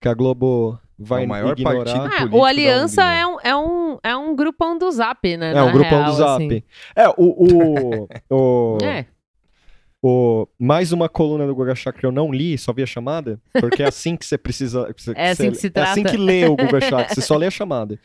Que 0.00 0.08
a 0.08 0.14
Globo 0.14 0.76
vai 0.98 1.22
É 1.22 1.26
o 1.26 1.28
maior 1.28 1.52
ignorar. 1.52 1.84
partido 1.84 2.00
Ah, 2.04 2.08
político 2.10 2.36
o 2.36 2.40
da 2.42 2.48
Aliança 2.48 3.02
é 3.04 3.26
um, 3.26 3.40
é, 3.44 3.56
um, 3.56 3.77
é 4.02 4.16
um 4.16 4.34
grupão 4.36 4.76
do 4.76 4.90
Zap, 4.90 5.36
né? 5.36 5.52
É, 5.52 5.62
um 5.62 5.72
grupão 5.72 5.98
real, 6.00 6.10
do 6.10 6.16
Zap. 6.16 6.44
assim. 6.44 6.62
É, 6.96 7.08
o. 7.10 7.14
o, 7.18 8.08
o- 8.76 8.78
É. 8.84 9.06
O, 10.00 10.46
mais 10.56 10.92
uma 10.92 11.08
coluna 11.08 11.44
do 11.44 11.52
Guga 11.56 11.74
Chakra 11.74 11.98
que 12.00 12.06
eu 12.06 12.12
não 12.12 12.30
li, 12.30 12.56
só 12.56 12.72
vi 12.72 12.84
a 12.84 12.86
chamada, 12.86 13.40
porque 13.60 13.82
é 13.82 13.88
assim 13.88 14.16
que 14.16 14.24
você 14.24 14.38
precisa. 14.38 14.94
que 14.94 15.10
É 15.16 15.30
assim 15.30 15.46
você- 15.46 15.50
que 15.50 15.56
se 15.56 15.72
É 15.74 15.82
assim 15.82 16.02
trata. 16.02 16.16
que 16.16 16.22
lê 16.22 16.44
o 16.46 16.54
Guga 16.56 16.80
Chakra, 16.80 17.12
você 17.14 17.20
só 17.20 17.36
lê 17.36 17.46
a 17.46 17.50
chamada. 17.50 17.98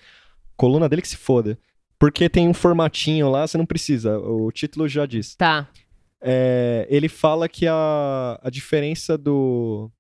Coluna 0.58 0.90
dele 0.90 1.04
que 1.04 1.08
se 1.08 1.18
foda. 1.18 1.58
Porque 2.00 2.28
tem 2.28 2.50
um 2.50 2.54
formatinho 2.54 3.30
lá, 3.30 3.46
você 3.48 3.58
não 3.60 3.66
precisa. 3.66 4.18
O 4.20 4.52
título 4.52 4.88
já 4.88 5.06
diz. 5.06 5.36
Tá. 5.36 5.68
É, 6.20 6.88
ele 6.90 7.08
fala 7.08 7.48
que 7.48 7.68
a, 7.68 8.40
a 8.42 8.50
diferença 8.50 9.16
do, 9.18 9.92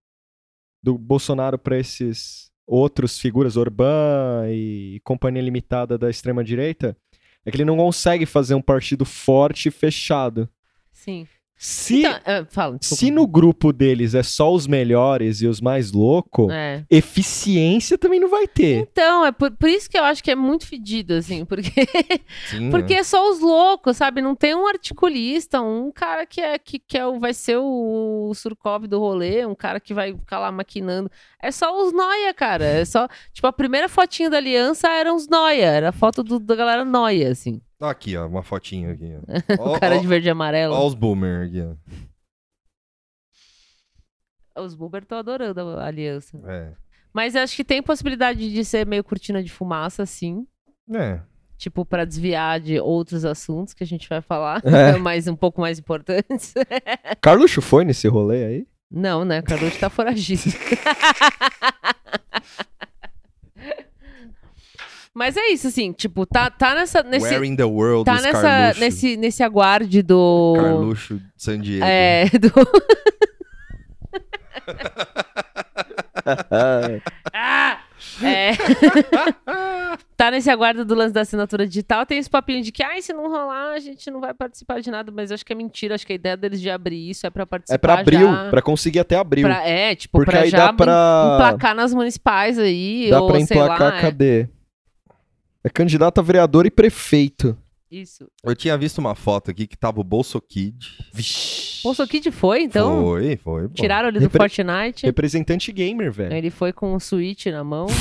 do 0.81 0.97
Bolsonaro 0.97 1.57
para 1.59 1.77
esses 1.77 2.49
outros 2.65 3.19
figuras, 3.19 3.57
Orbán 3.57 4.49
e 4.49 4.99
companhia 5.03 5.41
limitada 5.41 5.97
da 5.97 6.09
extrema-direita, 6.09 6.97
é 7.45 7.51
que 7.51 7.57
ele 7.57 7.65
não 7.65 7.77
consegue 7.77 8.25
fazer 8.25 8.55
um 8.55 8.61
partido 8.61 9.05
forte 9.05 9.67
e 9.67 9.71
fechado. 9.71 10.49
Sim. 10.91 11.27
Se, 11.65 11.99
Então, 12.01 12.19
ah, 12.25 12.45
fala, 12.49 12.77
se 12.81 13.09
no 13.09 13.25
grupo 13.25 13.71
deles 13.71 14.13
é 14.13 14.21
só 14.21 14.51
os 14.53 14.67
melhores 14.67 15.41
e 15.41 15.47
os 15.47 15.61
mais 15.61 15.93
loucos, 15.93 16.51
É. 16.51 16.83
eficiência 16.89 17.97
também 17.97 18.19
não 18.19 18.27
vai 18.27 18.45
ter. 18.49 18.79
Então, 18.79 19.25
é 19.25 19.31
por, 19.31 19.49
por 19.51 19.69
isso 19.69 19.89
que 19.89 19.97
eu 19.97 20.03
acho 20.03 20.21
que 20.21 20.29
é 20.29 20.35
muito 20.35 20.67
fedido, 20.67 21.13
assim, 21.13 21.45
porque, 21.45 21.71
Sim, 22.51 22.69
porque 22.69 22.95
né? 22.95 22.99
é 22.99 23.03
só 23.05 23.29
os 23.31 23.39
loucos, 23.39 23.95
sabe? 23.95 24.21
Não 24.21 24.35
tem 24.35 24.53
um 24.53 24.67
articulista, 24.67 25.61
um 25.61 25.89
cara 25.89 26.25
que 26.25 26.41
é 26.41 26.59
que, 26.59 26.79
que 26.79 26.97
é 26.97 27.05
o, 27.07 27.17
vai 27.17 27.33
ser 27.33 27.55
o, 27.57 28.33
Surkov 28.35 28.85
do 28.85 28.99
rolê, 28.99 29.45
um 29.45 29.55
cara 29.55 29.79
que 29.79 29.93
vai 29.93 30.13
ficar 30.13 30.39
lá 30.39 30.51
maquinando. 30.51 31.09
É 31.41 31.49
só 31.49 31.81
os 31.81 31.93
noia, 31.93 32.33
cara. 32.33 32.65
É 32.65 32.83
só. 32.83 33.07
Tipo, 33.31 33.47
a 33.47 33.53
primeira 33.53 33.87
fotinha 33.87 34.29
da 34.29 34.35
aliança 34.37 34.89
eram 34.89 35.15
os 35.15 35.29
noia, 35.29 35.65
era 35.65 35.89
a 35.89 35.93
foto 35.93 36.23
do- 36.23 36.39
da 36.39 36.55
galera 36.55 36.83
noia, 36.83 37.31
assim. 37.31 37.61
Aqui, 37.89 38.15
ó, 38.15 38.27
uma 38.27 38.43
fotinha 38.43 38.91
aqui. 38.93 39.11
Ó. 39.59 39.73
O 39.75 39.79
cara 39.79 39.97
ó, 39.97 39.99
de 39.99 40.07
verde 40.07 40.27
e 40.27 40.31
amarelo. 40.31 40.73
ó 40.73 40.85
os 40.87 40.93
boomer 40.93 41.47
aqui, 41.47 41.61
ó. 41.61 41.73
Os 44.55 44.75
Buber 44.75 45.01
estão 45.01 45.17
adorando 45.17 45.59
a 45.79 45.85
aliança. 45.85 46.39
É. 46.45 46.73
Mas 47.11 47.35
acho 47.35 47.55
que 47.55 47.63
tem 47.63 47.81
possibilidade 47.81 48.51
de 48.51 48.63
ser 48.63 48.85
meio 48.85 49.03
cortina 49.03 49.41
de 49.43 49.51
fumaça, 49.51 50.05
sim. 50.05 50.45
É. 50.93 51.19
Tipo, 51.57 51.83
pra 51.85 52.05
desviar 52.05 52.59
de 52.59 52.79
outros 52.79 53.25
assuntos 53.25 53.73
que 53.73 53.83
a 53.83 53.87
gente 53.87 54.07
vai 54.07 54.21
falar, 54.21 54.61
É. 54.65 54.95
mas 54.97 55.27
um 55.27 55.35
pouco 55.35 55.59
mais 55.61 55.79
importantes. 55.79 56.53
Carluxo 57.21 57.61
foi 57.61 57.83
nesse 57.83 58.07
rolê 58.07 58.45
aí? 58.45 58.67
Não, 58.91 59.25
né? 59.25 59.39
O 59.39 59.43
Carluxo 59.43 59.79
tá 59.79 59.89
foragido. 59.89 60.43
Mas 65.13 65.37
é 65.37 65.49
isso, 65.49 65.67
assim, 65.67 65.91
tipo, 65.91 66.25
tá, 66.25 66.49
tá 66.49 66.73
nessa. 66.73 67.03
Nesse, 67.03 67.25
Where 67.27 67.45
in 67.47 67.55
the 67.55 67.63
world 67.63 68.03
tá 68.05 68.15
nessa, 68.15 68.41
Carluxo? 68.41 68.79
nesse, 68.79 69.17
nesse 69.17 69.43
aguarde 69.43 70.01
do. 70.01 70.53
Carluxo 70.55 71.21
San 71.37 71.59
Diego. 71.59 71.85
É, 71.85 72.25
do. 72.29 72.51
Ah! 77.33 77.79
É. 78.21 78.51
tá 80.15 80.29
nesse 80.29 80.49
aguardo 80.49 80.85
do 80.85 80.93
lance 80.93 81.13
da 81.13 81.21
assinatura 81.21 81.65
digital. 81.65 82.05
Tem 82.05 82.17
esse 82.17 82.29
papinho 82.29 82.61
de 82.61 82.71
que, 82.71 82.83
ai, 82.83 83.01
se 83.01 83.13
não 83.13 83.29
rolar, 83.29 83.73
a 83.73 83.79
gente 83.79 84.11
não 84.11 84.19
vai 84.19 84.33
participar 84.33 84.81
de 84.81 84.91
nada. 84.91 85.11
Mas 85.11 85.31
eu 85.31 85.35
acho 85.35 85.45
que 85.45 85.53
é 85.53 85.55
mentira. 85.55 85.95
Acho 85.95 86.05
que 86.05 86.13
a 86.13 86.15
ideia 86.15 86.37
deles 86.37 86.61
de 86.61 86.69
abrir 86.69 87.09
isso 87.09 87.25
é 87.25 87.29
pra 87.29 87.45
participar. 87.45 87.75
É 87.75 87.77
pra 87.77 87.99
abril, 87.99 88.27
já, 88.27 88.49
pra 88.49 88.61
conseguir 88.61 88.99
até 88.99 89.15
abril. 89.15 89.47
pra- 89.47 89.67
é, 89.67 89.95
tipo, 89.95 90.17
Porque 90.19 90.31
pra 90.31 90.41
aí 90.41 90.49
já 90.49 90.57
dá 90.67 90.73
pra. 90.73 91.33
emplacar 91.35 91.75
nas 91.75 91.93
municipais 91.93 92.59
aí. 92.59 93.07
Dá 93.09 93.21
ou 93.21 93.27
pra 93.29 93.39
emplacar, 93.39 93.91
lá. 93.93 93.97
é. 93.97 94.01
cadê? 94.01 94.41
É 94.41 94.47
candidato 95.69 96.19
a 96.19 96.21
vereador 96.21 96.65
e 96.65 96.71
prefeito. 96.71 97.57
Isso. 97.89 98.27
Eu 98.43 98.55
tinha 98.55 98.75
visto 98.77 98.97
uma 98.97 99.13
foto 99.13 99.51
aqui 99.51 99.67
que 99.67 99.77
tava 99.77 100.01
o 100.01 100.03
Bolso 100.03 100.41
Kid. 100.41 100.97
Vixi. 101.13 101.83
Bolso 101.83 102.05
Kid 102.07 102.31
foi, 102.31 102.63
então? 102.63 103.01
Foi, 103.03 103.37
foi. 103.37 103.67
pô. 103.67 103.73
Tiraram 103.75 104.07
ele 104.09 104.19
do 104.19 104.23
Repre- 104.23 104.39
Fortnite. 104.39 105.05
Representante 105.05 105.71
gamer, 105.71 106.11
velho. 106.11 106.33
Ele 106.33 106.49
foi 106.49 106.73
com 106.73 106.95
o 106.95 106.99
Switch 106.99 107.45
na 107.45 107.63
mão. 107.63 107.85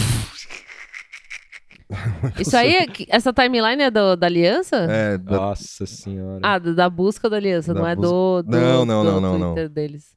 Isso 2.41 2.57
aí, 2.57 2.75
é 2.75 2.87
essa 3.09 3.35
timeline 3.35 3.83
é 3.83 3.91
do- 3.91 4.17
da 4.17 4.27
aliança? 4.27 4.77
É, 4.91 5.19
da- 5.19 5.37
Nossa 5.37 5.85
senhora. 5.85 6.41
Ah, 6.43 6.59
do- 6.59 6.75
da 6.75 6.89
busca 6.89 7.29
da 7.29 7.37
aliança, 7.37 7.75
Da 7.75 7.81
não 7.81 7.87
é 7.87 7.95
do, 7.95 8.43
do, 8.43 8.51
Não, 8.51 8.87
não, 8.87 9.05
do 9.05 9.11
não, 9.11 9.21
não, 9.21 9.39
não. 9.39 9.55
Twitter 9.55 9.69
deles. 9.69 10.17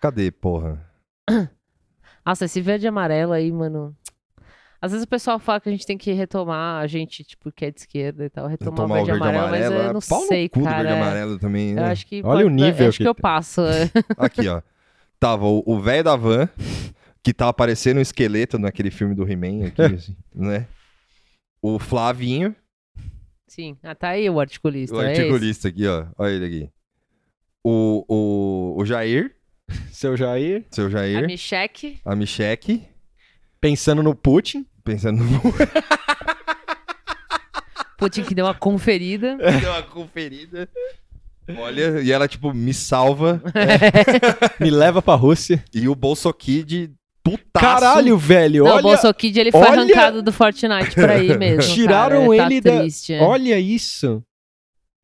cadê, 0.00 0.30
porra? 0.30 0.80
Nossa, 2.24 2.44
esse 2.44 2.60
verde 2.60 2.86
e 2.86 2.88
amarelo 2.88 3.32
aí, 3.32 3.50
mano. 3.50 3.96
Às 4.82 4.90
vezes 4.90 5.04
o 5.04 5.08
pessoal 5.08 5.38
fala 5.38 5.60
que 5.60 5.68
a 5.68 5.72
gente 5.72 5.86
tem 5.86 5.96
que 5.96 6.10
retomar, 6.12 6.82
a 6.82 6.86
gente, 6.88 7.22
tipo, 7.22 7.52
que 7.52 7.64
é 7.66 7.70
de 7.70 7.78
esquerda 7.80 8.24
e 8.24 8.28
tal, 8.28 8.48
retomar, 8.48 8.74
Tomar 8.80 8.94
o 9.00 9.04
verde 9.06 9.10
e 9.10 9.14
amarelo, 9.14 9.48
mas 9.50 9.64
eu 9.64 9.80
é 9.80 9.92
não 9.92 10.00
pau 10.00 10.20
no 10.22 10.26
sei, 10.26 10.48
cu 10.48 10.58
do 10.58 10.64
cara. 10.64 10.82
verde 10.82 10.92
amarelo 10.98 11.38
também, 11.38 11.70
Eu 11.70 11.76
né? 11.76 11.84
acho 11.92 12.04
que. 12.04 12.20
Olha 12.24 12.40
o 12.46 12.50
pode- 12.50 12.54
nível 12.62 12.88
Acho 12.88 12.98
que, 12.98 13.04
que 13.04 13.08
eu 13.08 13.14
tem. 13.14 13.22
passo. 13.22 13.60
é. 13.60 13.88
Aqui, 14.18 14.48
ó. 14.48 14.60
Tava 15.20 15.46
o 15.46 15.62
o 15.64 15.80
velho 15.80 16.02
da 16.02 16.16
van, 16.16 16.48
que 17.22 17.32
tava 17.32 17.52
parecendo 17.54 18.00
um 18.00 18.02
esqueleto 18.02 18.58
naquele 18.58 18.90
filme 18.90 19.14
do 19.14 19.22
He-Man 19.22 19.66
aqui, 19.68 19.82
assim, 19.94 20.16
né? 20.34 20.66
O 21.62 21.78
Flavinho, 21.78 22.52
Sim, 23.46 23.76
ah, 23.84 23.94
tá 23.94 24.08
aí 24.08 24.28
o 24.28 24.40
articulista. 24.40 24.96
o 24.96 25.00
é 25.00 25.10
articulista 25.10 25.68
aqui, 25.68 25.86
ó. 25.86 26.06
Olha 26.18 26.32
ele 26.32 26.46
aqui. 26.46 26.70
O, 27.62 28.04
o, 28.08 28.80
o 28.80 28.84
Jair, 28.84 29.32
Seu 29.92 30.16
Jair, 30.16 30.64
seu 30.72 30.86
A 30.86 30.90
Jair, 30.90 31.26
Micheque. 31.26 32.00
a 32.04 32.16
Micheque, 32.16 32.82
pensando 33.60 34.02
no 34.02 34.12
Putin. 34.16 34.66
Pensando 34.84 35.22
no... 35.22 35.40
Putin 37.98 38.24
que 38.24 38.34
deu 38.34 38.46
uma 38.46 38.54
conferida. 38.54 39.36
Deu 39.60 39.70
uma 39.70 39.82
conferida. 39.82 40.68
Olha, 41.58 42.00
e 42.00 42.10
ela, 42.10 42.26
tipo, 42.26 42.52
me 42.52 42.74
salva. 42.74 43.40
Me 44.58 44.70
leva 44.70 45.00
pra 45.02 45.14
Rússia. 45.14 45.62
E 45.72 45.88
o 45.88 45.94
Bolso 45.94 46.32
Kid, 46.32 46.92
putaço. 47.22 47.64
Caralho, 47.80 48.16
velho. 48.18 48.64
Não, 48.64 48.72
olha, 48.72 48.80
o 48.80 48.82
Bolso 48.82 49.14
Kid 49.14 49.38
ele 49.38 49.52
foi 49.52 49.60
olha- 49.60 49.82
arrancado 49.82 50.22
do 50.22 50.32
Fortnite 50.32 50.94
pra 50.94 51.12
aí 51.14 51.36
mesmo. 51.38 51.74
Tiraram 51.74 52.28
cara. 52.28 52.52
ele 52.52 52.62
tá 52.62 52.70
da- 52.70 52.80
triste, 52.80 53.12
é. 53.14 53.20
olha 53.22 53.58
isso. 53.58 54.22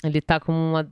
Ele 0.05 0.21
tá 0.21 0.39
com 0.41 0.53
uma. 0.53 0.89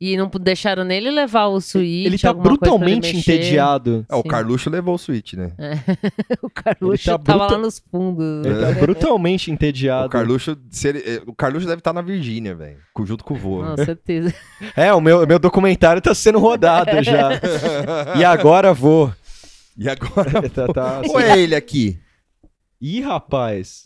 E 0.00 0.16
não 0.16 0.30
deixaram 0.30 0.82
nele 0.82 1.10
levar 1.10 1.48
o 1.48 1.60
Switch. 1.60 2.06
ele 2.06 2.18
tá 2.18 2.32
brutalmente 2.32 3.14
entediado. 3.14 4.06
É, 4.08 4.14
o. 4.14 4.24
Carluxo 4.24 4.70
levou 4.70 4.94
o 4.94 4.98
Switch, 4.98 5.34
né? 5.34 5.52
o 6.40 6.48
Carluxo 6.48 7.10
Ele 7.10 7.18
tá 7.18 7.22
tava 7.22 7.38
bruta- 7.38 7.54
lá 7.56 7.58
nos 7.62 7.78
fundos. 7.90 8.46
Ele 8.46 8.60
tá 8.60 8.72
brutalmente 8.80 9.50
entediado. 9.50 10.06
O 10.06 10.10
Carluxo, 10.10 10.56
se 10.70 10.88
ele- 10.88 11.02
eh, 11.04 11.22
o 11.26 11.34
Carluxo 11.34 11.66
deve 11.66 11.80
estar 11.80 11.92
na 11.92 12.00
Virgínia, 12.00 12.54
velho. 12.54 12.78
Junto 13.04 13.22
com 13.24 13.34
o 13.34 13.36
vô. 13.36 13.62
Com 13.62 13.76
certeza. 13.84 14.34
É, 14.74 14.90
o 14.94 15.02
meu, 15.02 15.26
meu 15.26 15.38
documentário 15.38 16.00
tá 16.00 16.14
sendo 16.14 16.38
rodado 16.38 16.90
já. 17.04 17.32
E 18.18 18.24
agora 18.24 18.72
vou. 18.72 19.12
E 19.76 19.86
agora? 19.86 20.48
tá, 20.48 20.66
tá, 20.68 21.02
Ou 21.08 21.20
é 21.20 21.38
ele 21.38 21.54
aqui? 21.54 21.98
Ih, 22.80 23.02
rapaz. 23.02 23.82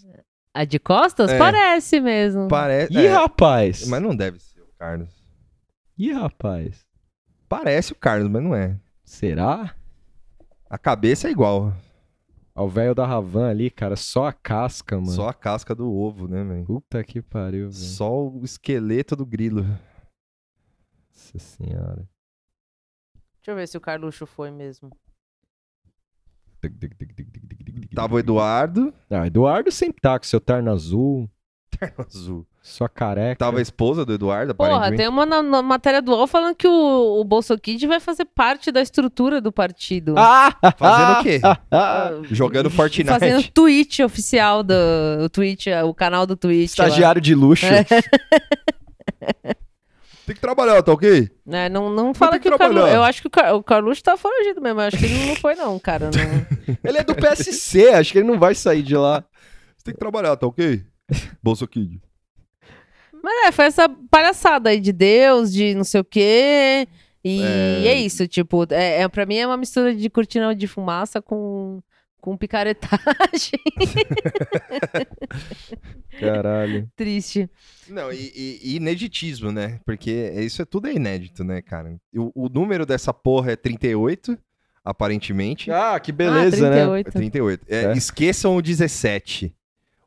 A 0.54 0.64
de 0.64 0.78
costas? 0.78 1.28
É. 1.32 1.38
Parece 1.38 2.00
mesmo. 2.00 2.46
Parece. 2.46 2.92
Ih, 2.92 3.06
é, 3.06 3.08
rapaz. 3.12 3.88
mas 3.88 4.00
não 4.00 4.14
deve 4.14 4.38
ser 4.38 4.60
o 4.60 4.66
Carlos. 4.78 5.08
Ih, 5.96 6.12
rapaz. 6.12 6.84
Parece 7.48 7.92
o 7.92 7.96
Carlos, 7.96 8.28
mas 8.30 8.42
não 8.42 8.54
é. 8.54 8.78
Será? 9.04 9.74
A 10.68 10.78
cabeça 10.78 11.28
é 11.28 11.30
igual. 11.30 11.72
Ó, 12.54 12.64
O 12.64 12.68
velho 12.68 12.94
da 12.94 13.06
Ravan 13.06 13.48
ali, 13.50 13.70
cara, 13.70 13.96
só 13.96 14.26
a 14.26 14.32
casca, 14.32 14.96
mano. 14.96 15.10
Só 15.12 15.28
a 15.28 15.34
casca 15.34 15.74
do 15.74 15.92
ovo, 15.92 16.26
né, 16.26 16.42
velho? 16.42 16.64
Puta 16.64 17.02
que 17.04 17.20
pariu, 17.22 17.70
velho. 17.70 17.72
Só 17.72 18.26
o 18.28 18.44
esqueleto 18.44 19.14
do 19.14 19.26
grilo. 19.26 19.62
Nossa 21.12 21.38
senhora. 21.38 22.08
Deixa 23.36 23.50
eu 23.50 23.56
ver 23.56 23.68
se 23.68 23.76
o 23.76 23.80
Carluxo 23.80 24.26
foi 24.26 24.50
mesmo. 24.50 24.90
Tava 27.94 28.14
o 28.14 28.18
Eduardo. 28.18 28.92
Ah, 29.10 29.26
Eduardo 29.26 29.70
sempre 29.70 30.00
tá 30.00 30.18
com 30.18 30.24
seu 30.24 30.40
terno 30.40 30.70
azul, 30.72 31.30
Azul. 31.98 32.46
sua 32.62 32.88
careca. 32.88 33.36
Tava 33.36 33.58
a 33.58 33.62
esposa 33.62 34.04
do 34.04 34.14
Eduardo, 34.14 34.54
Porra, 34.54 34.94
tem 34.94 35.08
uma 35.08 35.26
na, 35.26 35.42
na 35.42 35.62
matéria 35.62 36.00
do 36.00 36.12
UOL 36.12 36.26
falando 36.26 36.54
que 36.54 36.66
o, 36.66 37.20
o 37.20 37.24
Bolso 37.24 37.56
Kid 37.58 37.86
vai 37.86 38.00
fazer 38.00 38.24
parte 38.24 38.72
da 38.72 38.80
estrutura 38.80 39.40
do 39.40 39.52
partido. 39.52 40.14
Ah! 40.16 40.54
Fazendo 40.76 41.20
o 41.20 41.22
quê? 41.22 41.40
Ah, 41.70 42.10
Jogando 42.30 42.70
Fortnite. 42.70 43.10
Fazendo 43.10 43.40
o 43.40 43.50
tweet 43.50 44.02
oficial 44.02 44.62
do 44.62 44.74
o 45.24 45.28
Twitch, 45.28 45.66
o 45.84 45.94
canal 45.94 46.26
do 46.26 46.36
Twitch. 46.36 46.78
lá. 46.78 46.86
Estagiário 46.86 47.20
de 47.20 47.34
luxo. 47.34 47.66
É. 47.66 47.84
Tem 50.26 50.34
que 50.34 50.40
trabalhar, 50.40 50.82
tá 50.82 50.90
ok? 50.90 51.28
Né, 51.44 51.68
Não, 51.68 51.90
não 51.90 52.14
fala 52.14 52.38
que, 52.38 52.48
que 52.48 52.54
o 52.54 52.56
Carluxo. 52.58 52.88
Eu 52.88 53.02
acho 53.02 53.20
que 53.20 53.28
o, 53.28 53.30
Car, 53.30 53.54
o 53.54 53.62
Carluxo 53.62 54.02
tá 54.02 54.16
foragido 54.16 54.60
mesmo. 54.60 54.80
Eu 54.80 54.86
acho 54.86 54.96
que 54.96 55.04
ele 55.04 55.26
não 55.26 55.36
foi, 55.36 55.54
não, 55.54 55.78
cara. 55.78 56.06
Não... 56.10 56.76
Ele 56.82 56.98
é 56.98 57.04
do 57.04 57.14
PSC, 57.14 57.88
acho 57.90 58.12
que 58.12 58.18
ele 58.18 58.26
não 58.26 58.38
vai 58.38 58.54
sair 58.54 58.82
de 58.82 58.96
lá. 58.96 59.22
Você 59.76 59.84
tem 59.84 59.94
que 59.94 60.00
trabalhar, 60.00 60.34
tá 60.36 60.46
ok? 60.46 60.82
Bolso 61.42 61.66
Kid. 61.66 62.00
Mas 63.22 63.46
é, 63.48 63.52
foi 63.52 63.66
essa 63.66 63.88
palhaçada 64.10 64.70
aí 64.70 64.80
de 64.80 64.92
Deus, 64.92 65.52
de 65.52 65.74
não 65.74 65.84
sei 65.84 66.00
o 66.00 66.04
quê. 66.04 66.86
E 67.24 67.40
É. 67.42 67.86
é, 67.88 67.94
isso, 68.00 68.26
tipo, 68.28 68.66
é, 68.70 69.02
é, 69.02 69.08
pra 69.08 69.24
mim 69.24 69.36
é 69.36 69.46
uma 69.46 69.56
mistura 69.56 69.94
de 69.94 70.10
cortina 70.10 70.54
de 70.54 70.66
fumaça 70.66 71.22
com, 71.22 71.80
com 72.20 72.36
picaretagem. 72.36 73.58
Caralho. 76.20 76.88
Triste. 76.94 77.48
Não, 77.88 78.12
e, 78.12 78.60
e- 78.62 78.76
ineditismo, 78.76 79.50
né? 79.50 79.80
Porque 79.84 80.10
isso 80.38 80.62
é 80.62 80.64
tudo 80.64 80.88
é 80.88 80.92
inédito, 80.92 81.42
né, 81.44 81.60
cara? 81.62 81.96
O, 82.14 82.44
o 82.44 82.48
número 82.48 82.86
dessa 82.86 83.12
porra 83.12 83.52
é 83.52 83.56
38, 83.56 84.38
aparentemente. 84.84 85.70
Ah, 85.70 85.98
que 85.98 86.12
ah, 86.12 86.14
beleza, 86.14 86.70
né? 86.70 87.02
38. 87.02 87.08
É 87.08 87.10
38. 87.10 87.66
É, 87.68 87.84
É. 87.84 87.92
Esqueçam 87.96 88.56
o 88.56 88.62
17. 88.62 89.54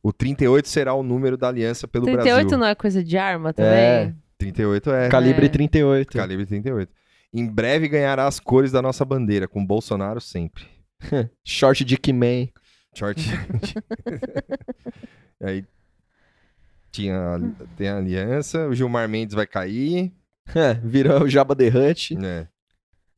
O 0.08 0.14
38 0.14 0.70
será 0.70 0.94
o 0.94 1.04
número 1.04 1.36
da 1.36 1.50
aliança 1.50 1.86
pelo 1.86 2.06
38 2.06 2.34
Brasil. 2.44 2.58
não 2.58 2.66
é 2.66 2.74
coisa 2.74 3.04
de 3.04 3.18
arma 3.18 3.52
também? 3.52 3.74
É. 3.74 4.14
38 4.38 4.90
é 4.90 5.10
Calibre 5.10 5.48
É. 5.48 5.50
38. 5.50 6.18
calibre 6.18 6.46
38. 6.46 6.90
Em 7.34 7.46
breve 7.46 7.90
ganhará 7.90 8.26
as 8.26 8.40
cores 8.40 8.72
da 8.72 8.82
nossa 8.82 9.04
bandeira, 9.04 9.50
com 9.50 9.66
Bolsonaro 9.66 10.22
sempre. 10.22 10.64
Short 11.44 11.84
Dick 11.84 12.14
Man. 12.14 12.48
Short. 12.96 13.20
Aí 15.44 15.66
tinha, 16.90 17.38
tem 17.76 17.90
a 17.90 17.98
aliança, 17.98 18.66
o 18.66 18.74
Gilmar 18.74 19.10
Mendes 19.10 19.36
vai 19.36 19.46
cair. 19.46 20.14
Virou 20.86 21.24
o 21.24 21.30
Jabba 21.30 21.54
the 21.54 21.68
Hutt. 21.68 22.16
né? 22.16 22.48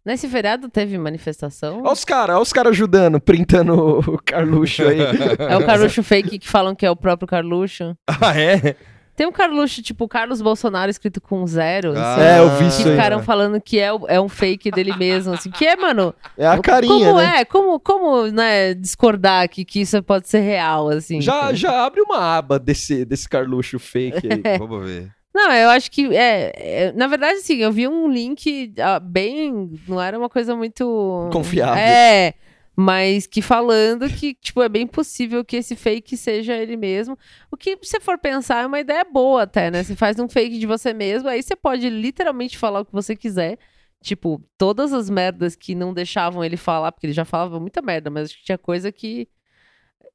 Nesse 0.06 0.28
feriado 0.28 0.70
teve 0.70 0.98
manifestação? 0.98 1.82
Olha 1.84 1.92
os 1.92 2.06
caras, 2.06 2.36
olha 2.36 2.44
os 2.44 2.54
caras 2.54 2.72
ajudando, 2.72 3.20
printando 3.20 4.00
o 4.00 4.18
Carluxo 4.24 4.84
aí. 4.84 5.00
É 5.38 5.58
o 5.58 5.66
Carluxo 5.66 6.02
fake 6.02 6.40
que 6.40 6.48
falam 6.48 6.74
que 6.74 6.86
é 6.86 6.92
o 6.92 6.96
próprio 6.96 7.28
Carluxo. 7.28 7.96
Ah, 8.08 8.40
é? 8.40 8.76
Tem 9.20 9.28
um 9.28 9.34
Carluxo, 9.34 9.82
tipo, 9.82 10.08
Carlos 10.08 10.42
Bolsonaro 10.42 10.90
escrito 10.90 11.20
com 11.20 11.46
zero. 11.46 11.94
Ah, 11.94 12.14
assim, 12.14 12.24
É, 12.24 12.40
eu 12.40 12.50
vi 12.52 12.58
que 12.60 12.66
isso 12.68 12.88
aí. 12.88 12.96
ficaram 12.96 13.22
falando 13.22 13.60
que 13.60 13.78
é, 13.78 13.90
é 14.08 14.22
um 14.22 14.30
fake 14.30 14.72
dele 14.72 14.96
mesmo, 14.96 15.34
assim. 15.34 15.52
Que 15.52 15.66
é, 15.68 15.76
mano. 15.76 16.16
É 16.38 16.48
a 16.48 16.58
carinha, 16.60 17.08
como 17.10 17.18
né? 17.18 17.42
é? 17.42 17.44
Como, 17.44 17.80
como, 17.82 18.28
né, 18.28 18.74
discordar 18.74 19.50
que, 19.50 19.66
que 19.66 19.82
isso 19.82 20.02
pode 20.02 20.30
ser 20.30 20.40
real, 20.40 20.88
assim? 20.88 21.20
Já, 21.20 21.52
já 21.54 21.86
abre 21.86 22.00
uma 22.00 22.38
aba 22.38 22.58
desse, 22.58 23.04
desse 23.04 23.28
Carluxo 23.28 23.78
fake 23.78 24.26
aí. 24.32 24.42
Vamos 24.58 24.86
ver. 24.86 25.12
Não, 25.40 25.54
eu 25.54 25.70
acho 25.70 25.90
que 25.90 26.14
é, 26.14 26.52
é- 26.56 26.92
Na 26.94 27.08
verdade, 27.08 27.40
assim, 27.40 27.56
eu 27.58 27.72
vi 27.72 27.88
um 27.88 28.10
link 28.12 28.74
ah, 28.78 29.00
bem. 29.00 29.72
Não 29.88 30.02
era 30.02 30.18
uma 30.18 30.28
coisa 30.28 30.54
muito. 30.54 31.30
Confiável. 31.32 31.82
É. 31.82 32.34
Mas 32.76 33.26
que 33.26 33.42
falando 33.42 34.10
que, 34.10 34.34
tipo, 34.34 34.62
é 34.62 34.70
bem 34.70 34.86
possível 34.88 35.44
que 35.44 35.58
esse 35.58 35.76
fake 35.76 36.16
seja 36.16 36.56
ele 36.56 36.78
mesmo. 36.78 37.18
O 37.52 37.58
que, 37.58 37.72
se 37.82 37.92
você 37.92 38.00
for 38.00 38.18
pensar, 38.18 38.64
é 38.64 38.68
uma 38.68 38.80
ideia 38.80 39.04
boa 39.04 39.44
até, 39.44 39.70
né? 39.70 39.84
Você 39.84 39.96
faz 39.96 40.18
um 40.20 40.30
fake 40.30 40.58
de 40.58 40.66
você 40.66 40.94
mesmo, 40.94 41.28
aí 41.28 41.42
você 41.44 41.56
pode 41.58 41.90
literalmente 41.90 42.58
falar 42.58 42.82
o 42.82 42.86
que 42.86 42.94
você 42.94 43.16
quiser. 43.16 43.58
Tipo, 44.02 44.42
todas 44.58 44.94
as 44.94 45.10
merdas 45.10 45.58
que 45.58 45.76
não 45.76 45.94
deixavam 45.94 46.44
ele 46.44 46.56
falar, 46.56 46.92
porque 46.94 47.06
ele 47.08 47.14
já 47.14 47.26
falava 47.26 47.60
muita 47.60 47.82
merda, 47.82 48.10
mas 48.10 48.30
acho 48.30 48.38
que 48.40 48.46
tinha 48.46 48.58
coisa 48.58 48.92
que. 48.92 49.28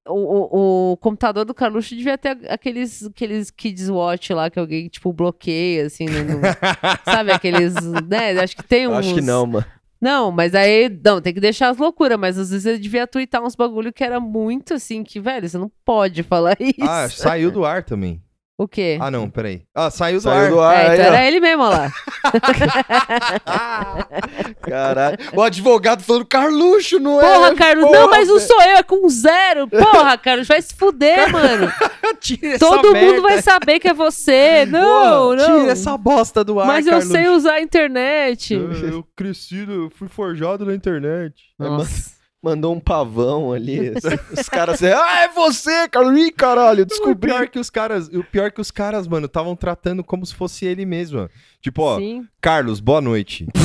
O, 0.06 0.12
o, 0.12 0.92
o 0.92 0.96
computador 0.98 1.44
do 1.46 1.54
Carluxo 1.54 1.96
devia 1.96 2.18
ter 2.18 2.36
aqueles, 2.50 3.04
aqueles 3.06 3.50
Kids 3.50 3.88
Watch 3.88 4.32
lá 4.34 4.50
que 4.50 4.58
alguém, 4.58 4.86
tipo, 4.88 5.12
bloqueia, 5.12 5.86
assim, 5.86 6.04
no- 6.04 6.40
sabe? 7.04 7.32
Aqueles, 7.32 7.74
né? 8.06 8.38
Acho 8.38 8.54
que 8.56 8.62
tem 8.62 8.86
uns... 8.86 8.96
Acho 8.98 9.14
que 9.14 9.20
não, 9.22 9.46
mano. 9.46 9.64
Não, 10.00 10.30
mas 10.30 10.54
aí, 10.54 10.90
não, 11.02 11.18
tem 11.22 11.32
que 11.32 11.40
deixar 11.40 11.70
as 11.70 11.78
loucuras, 11.78 12.18
mas 12.18 12.36
às 12.38 12.50
vezes 12.50 12.66
ele 12.66 12.78
devia 12.78 13.06
twittar 13.06 13.42
uns 13.42 13.54
bagulho 13.56 13.90
que 13.90 14.04
era 14.04 14.20
muito 14.20 14.74
assim, 14.74 15.02
que, 15.02 15.18
velho, 15.18 15.48
você 15.48 15.56
não 15.56 15.72
pode 15.82 16.22
falar 16.22 16.56
isso. 16.60 16.74
Ah, 16.82 17.08
saiu 17.08 17.50
do 17.50 17.64
ar 17.64 17.82
também. 17.82 18.20
O 18.56 18.68
quê? 18.68 18.98
Ah, 19.00 19.10
não, 19.10 19.28
peraí. 19.28 19.62
Ah, 19.74 19.90
saiu 19.90 20.18
do 20.18 20.22
Saiu 20.22 20.44
ar. 20.44 20.50
do 20.50 20.60
ar 20.60 20.76
é, 20.76 20.88
aí, 20.90 20.94
então 20.94 21.10
ó. 21.10 21.14
era 21.14 21.26
ele 21.26 21.40
mesmo 21.40 21.62
ó 21.64 21.68
lá. 21.70 21.90
Caralho. 24.62 25.18
O 25.34 25.42
advogado 25.42 26.02
falando, 26.04 26.26
Carluxo, 26.26 26.98
não 27.00 27.20
é? 27.20 27.34
Porra, 27.34 27.54
Carlos, 27.54 27.84
Porra, 27.84 27.98
não, 27.98 28.10
mas 28.10 28.28
não 28.28 28.38
sou 28.38 28.60
eu, 28.62 28.76
é 28.76 28.82
com 28.82 29.08
zero. 29.08 29.66
Porra, 29.68 30.16
Carlos, 30.18 30.46
vai 30.46 30.60
se 30.62 30.74
fuder, 30.74 31.30
mano. 31.32 31.72
Tira 32.20 32.48
essa 32.54 32.58
Todo 32.58 32.88
mundo 32.94 32.94
merda. 32.94 33.20
vai 33.22 33.42
saber 33.42 33.80
que 33.80 33.88
é 33.88 33.94
você. 33.94 34.64
Não, 34.66 35.34
Porra, 35.34 35.36
não. 35.48 35.60
Tira 35.60 35.72
essa 35.72 35.96
bosta 35.98 36.44
do 36.44 36.60
ar, 36.60 36.66
Mas 36.66 36.86
eu 36.86 36.92
Carluxo. 36.92 37.12
sei 37.12 37.28
usar 37.28 37.54
a 37.54 37.60
internet. 37.60 38.54
Eu, 38.54 38.72
eu 38.72 39.04
cresci, 39.16 39.66
eu 39.68 39.90
fui 39.90 40.08
forjado 40.08 40.64
na 40.64 40.74
internet. 40.74 41.34
Nossa. 41.58 42.13
Mandou 42.44 42.74
um 42.74 42.80
pavão 42.80 43.54
ali. 43.54 43.94
os 44.38 44.48
caras 44.50 44.74
assim, 44.74 44.92
ah, 44.92 45.20
é 45.22 45.28
você. 45.28 45.88
Ih, 46.18 46.30
caralho, 46.30 46.82
O 46.82 46.86
descobri. 46.86 47.30
pior 47.32 47.48
que 47.48 47.58
os 47.58 47.70
caras, 47.70 48.08
o 48.08 48.22
pior 48.22 48.52
que 48.52 48.60
os 48.60 48.70
caras, 48.70 49.08
mano, 49.08 49.24
estavam 49.24 49.56
tratando 49.56 50.04
como 50.04 50.26
se 50.26 50.34
fosse 50.34 50.66
ele 50.66 50.84
mesmo. 50.84 51.30
Tipo, 51.62 51.80
ó, 51.82 51.96
Sim. 51.98 52.28
Carlos, 52.42 52.80
boa 52.80 53.00
noite. 53.00 53.46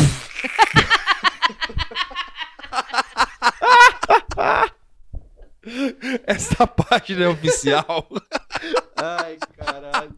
Essa 6.26 6.66
página 6.66 7.26
é 7.26 7.28
oficial. 7.28 8.08
Ai, 8.96 9.38
caralho. 9.58 10.14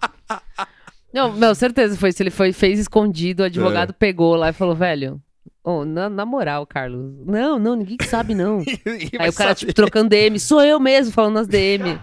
Não, 1.14 1.32
meu, 1.34 1.54
certeza 1.56 1.98
foi. 1.98 2.12
Se 2.12 2.24
ele 2.24 2.30
foi, 2.30 2.54
fez 2.54 2.80
escondido, 2.80 3.42
o 3.42 3.46
É. 3.46 3.48
advogado 3.48 3.94
pegou 3.94 4.36
lá 4.36 4.50
e 4.50 4.54
falou, 4.54 4.76
velho. 4.76 5.22
Ô, 5.64 5.86
na, 5.86 6.10
na 6.10 6.26
moral, 6.26 6.66
Carlos. 6.66 7.14
Não, 7.26 7.58
não, 7.60 7.76
ninguém 7.76 7.98
sabe, 8.08 8.34
não. 8.36 8.60
Aí 9.20 9.30
o 9.30 9.34
cara, 9.34 9.54
tipo, 9.56 9.74
trocando 9.74 10.10
DM. 10.10 10.40
Sou 10.40 10.64
eu 10.64 10.80
mesmo 10.80 11.12
falando 11.14 11.36
nas 11.36 11.48
DM. 11.48 12.00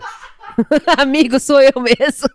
Amigo, 0.98 1.38
sou 1.38 1.60
eu 1.60 1.72
mesmo. 1.80 2.28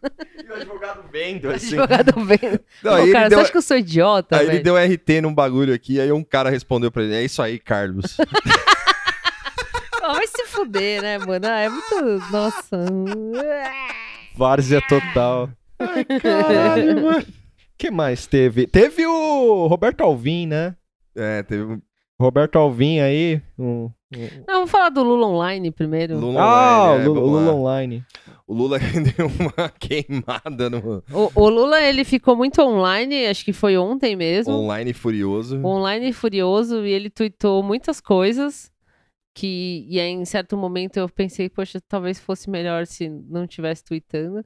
E 0.46 0.50
o 0.50 0.56
advogado 0.56 1.04
vendo, 1.12 1.50
assim. 1.50 1.78
Advogado 1.78 2.14
vendo. 2.26 2.60
Não, 2.84 2.92
Ô, 2.92 2.96
aí 2.96 3.04
ele 3.04 3.12
cara, 3.12 3.30
deu- 3.30 3.38
você 3.38 3.44
acha 3.44 3.52
que 3.52 3.58
eu 3.58 3.62
sou 3.62 3.78
idiota, 3.78 4.38
Aí 4.38 4.46
velho? 4.46 4.58
ele 4.58 4.64
deu 4.64 4.78
RT 4.78 5.22
num 5.22 5.34
bagulho 5.34 5.74
aqui, 5.74 6.00
aí 6.00 6.12
um 6.12 6.24
cara 6.24 6.50
respondeu 6.50 6.90
pra 6.92 7.04
ele: 7.04 7.16
É 7.16 7.24
isso 7.24 7.42
aí, 7.42 7.60
Carlos. 7.60 8.18
Ó, 10.02 10.14
vai 10.14 10.28
se 10.28 10.46
fuder, 10.48 11.02
né, 11.02 11.18
mano? 11.18 11.46
Ah, 11.48 11.60
é 11.60 11.70
muito. 11.70 12.32
Nossa. 12.32 12.86
Várzea 14.36 14.82
total. 14.88 15.50
Caralho, 16.22 17.02
mano. 17.04 17.26
que 17.78 17.90
mais 17.92 18.26
teve? 18.28 18.68
Teve 18.68 19.06
o 19.06 19.68
Roberto 19.68 20.02
Alvim, 20.02 20.46
né? 20.48 20.76
É, 21.16 21.44
teve 21.44 21.64
um 21.64 21.82
Roberto 22.20 22.58
Alvim 22.58 23.00
aí. 23.00 23.42
Um... 23.58 23.90
Não, 24.48 24.56
vamos 24.56 24.72
falar 24.72 24.90
do 24.90 25.04
Lula 25.04 25.28
Online 25.28 25.72
primeiro. 25.72 26.18
Lula 26.20 26.40
Ah, 26.42 26.92
Online, 26.92 27.06
é, 27.06 27.10
o 27.10 27.14
Lula, 27.14 27.54
Online. 27.54 28.06
O 28.48 28.54
Lula 28.54 28.80
deu 29.18 29.28
uma 29.28 29.70
queimada 29.70 30.70
no 30.70 31.04
O, 31.12 31.32
o 31.34 31.50
Lula, 31.50 31.82
ele 31.82 32.04
ficou 32.04 32.36
muito 32.36 32.62
online, 32.62 33.26
acho 33.26 33.44
que 33.44 33.52
foi 33.54 33.78
ontem 33.78 34.16
mesmo. 34.16 34.54
online 34.54 34.94
furioso. 34.94 35.58
online 35.66 36.10
e 36.10 36.14
furioso 36.14 36.86
e 36.86 36.92
ele 36.92 37.10
tweetou 37.10 37.64
muitas 37.64 38.00
coisas 38.00 38.72
que 39.34 39.86
e 39.90 40.00
aí 40.00 40.12
em 40.12 40.26
certo 40.26 40.56
momento 40.56 40.98
eu 40.98 41.10
pensei, 41.10 41.50
poxa, 41.50 41.82
talvez 41.88 42.20
fosse 42.20 42.50
melhor 42.50 42.86
se 42.86 43.10
não 43.10 43.48
tivesse 43.48 43.84
tweetando. 43.84 44.46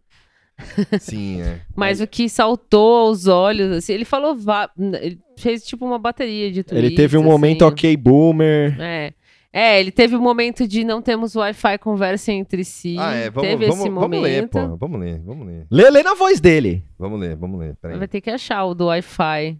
Sim, 0.99 1.41
é. 1.41 1.59
Mas 1.75 2.01
o 2.01 2.07
que 2.07 2.27
saltou 2.29 3.07
aos 3.07 3.27
olhos, 3.27 3.71
assim, 3.77 3.93
ele 3.93 4.05
falou, 4.05 4.35
va- 4.35 4.69
ele 4.77 5.19
fez 5.37 5.63
tipo 5.65 5.85
uma 5.85 5.99
bateria 5.99 6.51
de 6.51 6.63
tweets. 6.63 6.85
Ele 6.85 6.95
teve 6.95 7.17
um 7.17 7.23
momento 7.23 7.63
assim. 7.65 7.71
ok 7.73 7.97
boomer. 7.97 8.75
É. 8.79 9.13
É, 9.53 9.79
ele 9.79 9.91
teve 9.91 10.15
um 10.15 10.21
momento 10.21 10.67
de 10.67 10.83
não 10.83 11.01
temos 11.01 11.35
Wi-Fi, 11.35 11.77
conversa 11.79 12.31
entre 12.31 12.63
si. 12.63 12.95
Ah, 12.99 13.13
é, 13.15 13.29
vamos, 13.29 13.49
teve 13.49 13.65
vamos, 13.65 13.79
esse 13.79 13.89
vamos 13.89 14.01
momento. 14.03 14.21
ler, 14.23 14.47
pô. 14.49 14.77
Vamos 14.77 14.99
ler, 14.99 15.19
vamos 15.25 15.47
ler. 15.47 15.65
Lê, 15.71 15.89
lê 15.89 16.03
na 16.03 16.13
voz 16.13 16.39
dele. 16.39 16.83
Vamos 16.99 17.19
ler, 17.19 17.35
vamos 17.35 17.59
ler. 17.59 17.75
Peraí. 17.81 17.97
Vai 17.97 18.07
ter 18.07 18.21
que 18.21 18.29
achar 18.29 18.65
o 18.65 18.75
do 18.75 18.85
Wi-Fi. 18.87 19.57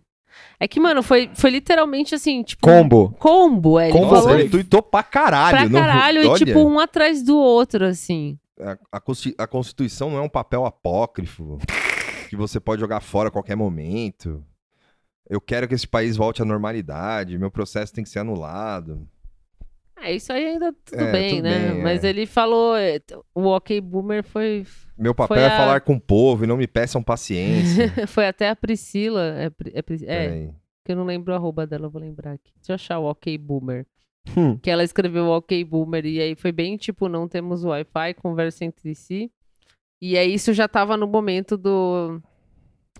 É 0.60 0.68
que, 0.68 0.80
mano, 0.80 1.02
foi, 1.02 1.32
foi 1.34 1.50
literalmente 1.50 2.14
assim, 2.14 2.44
tipo. 2.44 2.62
Combo. 2.68 3.16
Combo, 3.18 3.80
é. 3.80 3.86
Ele 3.90 3.94
Combo, 3.94 4.10
falou 4.10 4.38
ele 4.38 4.50
tweetou 4.50 4.84
pra 4.84 5.02
caralho. 5.02 5.58
pra 5.58 5.70
não- 5.70 5.80
caralho 5.80 6.22
e, 6.22 6.28
olha, 6.28 6.46
tipo, 6.46 6.60
um 6.60 6.78
atrás 6.80 7.24
do 7.24 7.36
outro, 7.38 7.86
assim. 7.86 8.38
A, 8.60 8.78
a 8.94 9.00
Consti- 9.00 9.36
a 9.38 9.48
Constituição 9.48 10.10
não 10.10 10.18
é 10.18 10.22
um 10.22 10.30
papel 10.30 10.66
apócrifo 10.66 11.58
que 12.30 12.36
você 12.36 12.60
pode 12.60 12.82
jogar 12.82 13.00
fora 13.02 13.30
a 13.30 13.32
qualquer 13.32 13.56
momento. 13.56 14.44
Eu 15.30 15.42
quero 15.42 15.68
que 15.68 15.74
esse 15.76 15.88
país 15.88 16.16
volte 16.16 16.42
à 16.42 16.46
normalidade. 16.46 17.38
Meu 17.38 17.52
processo 17.52 17.94
tem 17.94 18.04
que 18.04 18.10
ser 18.10 18.20
anulado. 18.20 19.08
É, 20.00 20.14
isso 20.14 20.32
aí 20.32 20.46
ainda 20.46 20.72
tudo 20.86 21.02
É, 21.02 21.12
bem, 21.12 21.30
tudo 21.38 21.44
né? 21.44 21.72
bem, 21.72 21.82
Mas 21.84 22.04
é. 22.04 22.10
ele 22.10 22.26
falou. 22.26 22.76
é, 22.78 23.00
O 23.34 23.46
OK 23.48 23.82
Boomer 23.82 24.24
foi. 24.24 24.66
Meu 24.98 25.14
papel 25.14 25.38
Foi 25.38 25.44
é 25.44 25.48
a- 25.48 25.58
falar 25.58 25.82
com 25.82 25.96
o 25.96 26.00
povo 26.00 26.44
e 26.44 26.48
não 26.48 26.56
me 26.58 26.68
peçam 26.68 27.02
paciência. 27.04 27.92
foi 28.08 28.28
até 28.28 28.48
a 28.50 28.56
Priscila. 28.56 29.34
É, 29.36 29.46
é, 29.48 29.80
é, 29.80 29.82
Peraí. 29.82 30.50
que 30.86 30.92
eu 30.92 30.96
não 30.96 31.04
lembro 31.04 31.34
a 31.34 31.38
arroba 31.38 31.66
dela, 31.68 31.88
eu 31.88 31.90
vou 31.92 32.02
lembrar 32.02 32.34
aqui. 32.34 32.52
Deixa 32.58 32.72
eu 32.72 32.76
achar 32.76 33.00
o 33.00 33.10
OK 33.10 33.38
Boomer. 33.38 33.86
Hum. 34.36 34.58
Que 34.58 34.70
ela 34.70 34.84
escreveu 34.84 35.28
OK 35.28 35.64
Boomer 35.64 36.06
e 36.06 36.20
aí 36.20 36.36
foi 36.36 36.52
bem 36.52 36.78
tipo: 36.78 37.08
não 37.08 37.28
temos 37.28 37.64
Wi-Fi, 37.64 38.14
conversa 38.16 38.66
entre 38.66 38.96
si. 38.96 39.32
E 40.02 40.18
aí 40.18 40.34
isso 40.34 40.54
já 40.54 40.68
tava 40.68 40.96
no 40.98 41.08
momento 41.08 41.58
do. 41.58 42.22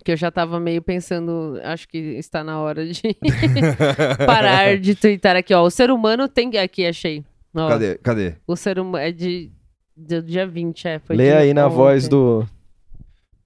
Que 0.04 0.12
eu 0.12 0.16
já 0.16 0.30
tava 0.30 0.60
meio 0.60 0.80
pensando, 0.80 1.60
acho 1.64 1.88
que 1.88 1.98
está 1.98 2.44
na 2.44 2.60
hora 2.60 2.86
de 2.86 3.02
parar 4.26 4.78
de 4.78 4.94
twittar 4.94 5.36
aqui, 5.36 5.52
ó. 5.52 5.62
O 5.62 5.70
ser 5.70 5.90
humano 5.90 6.28
tem. 6.28 6.56
Aqui, 6.58 6.86
achei. 6.86 7.24
Ó, 7.54 7.68
Cadê? 7.68 7.98
Cadê? 7.98 8.34
O 8.46 8.54
ser 8.56 8.78
humano 8.78 9.04
é 9.04 9.10
de, 9.10 9.50
do 9.96 10.22
dia 10.22 10.46
20, 10.46 10.88
é. 10.88 10.98
Foi 11.00 11.16
Lê 11.16 11.32
aí 11.32 11.52
na 11.52 11.66
ontem. 11.66 11.76
voz 11.76 12.08
do. 12.08 12.46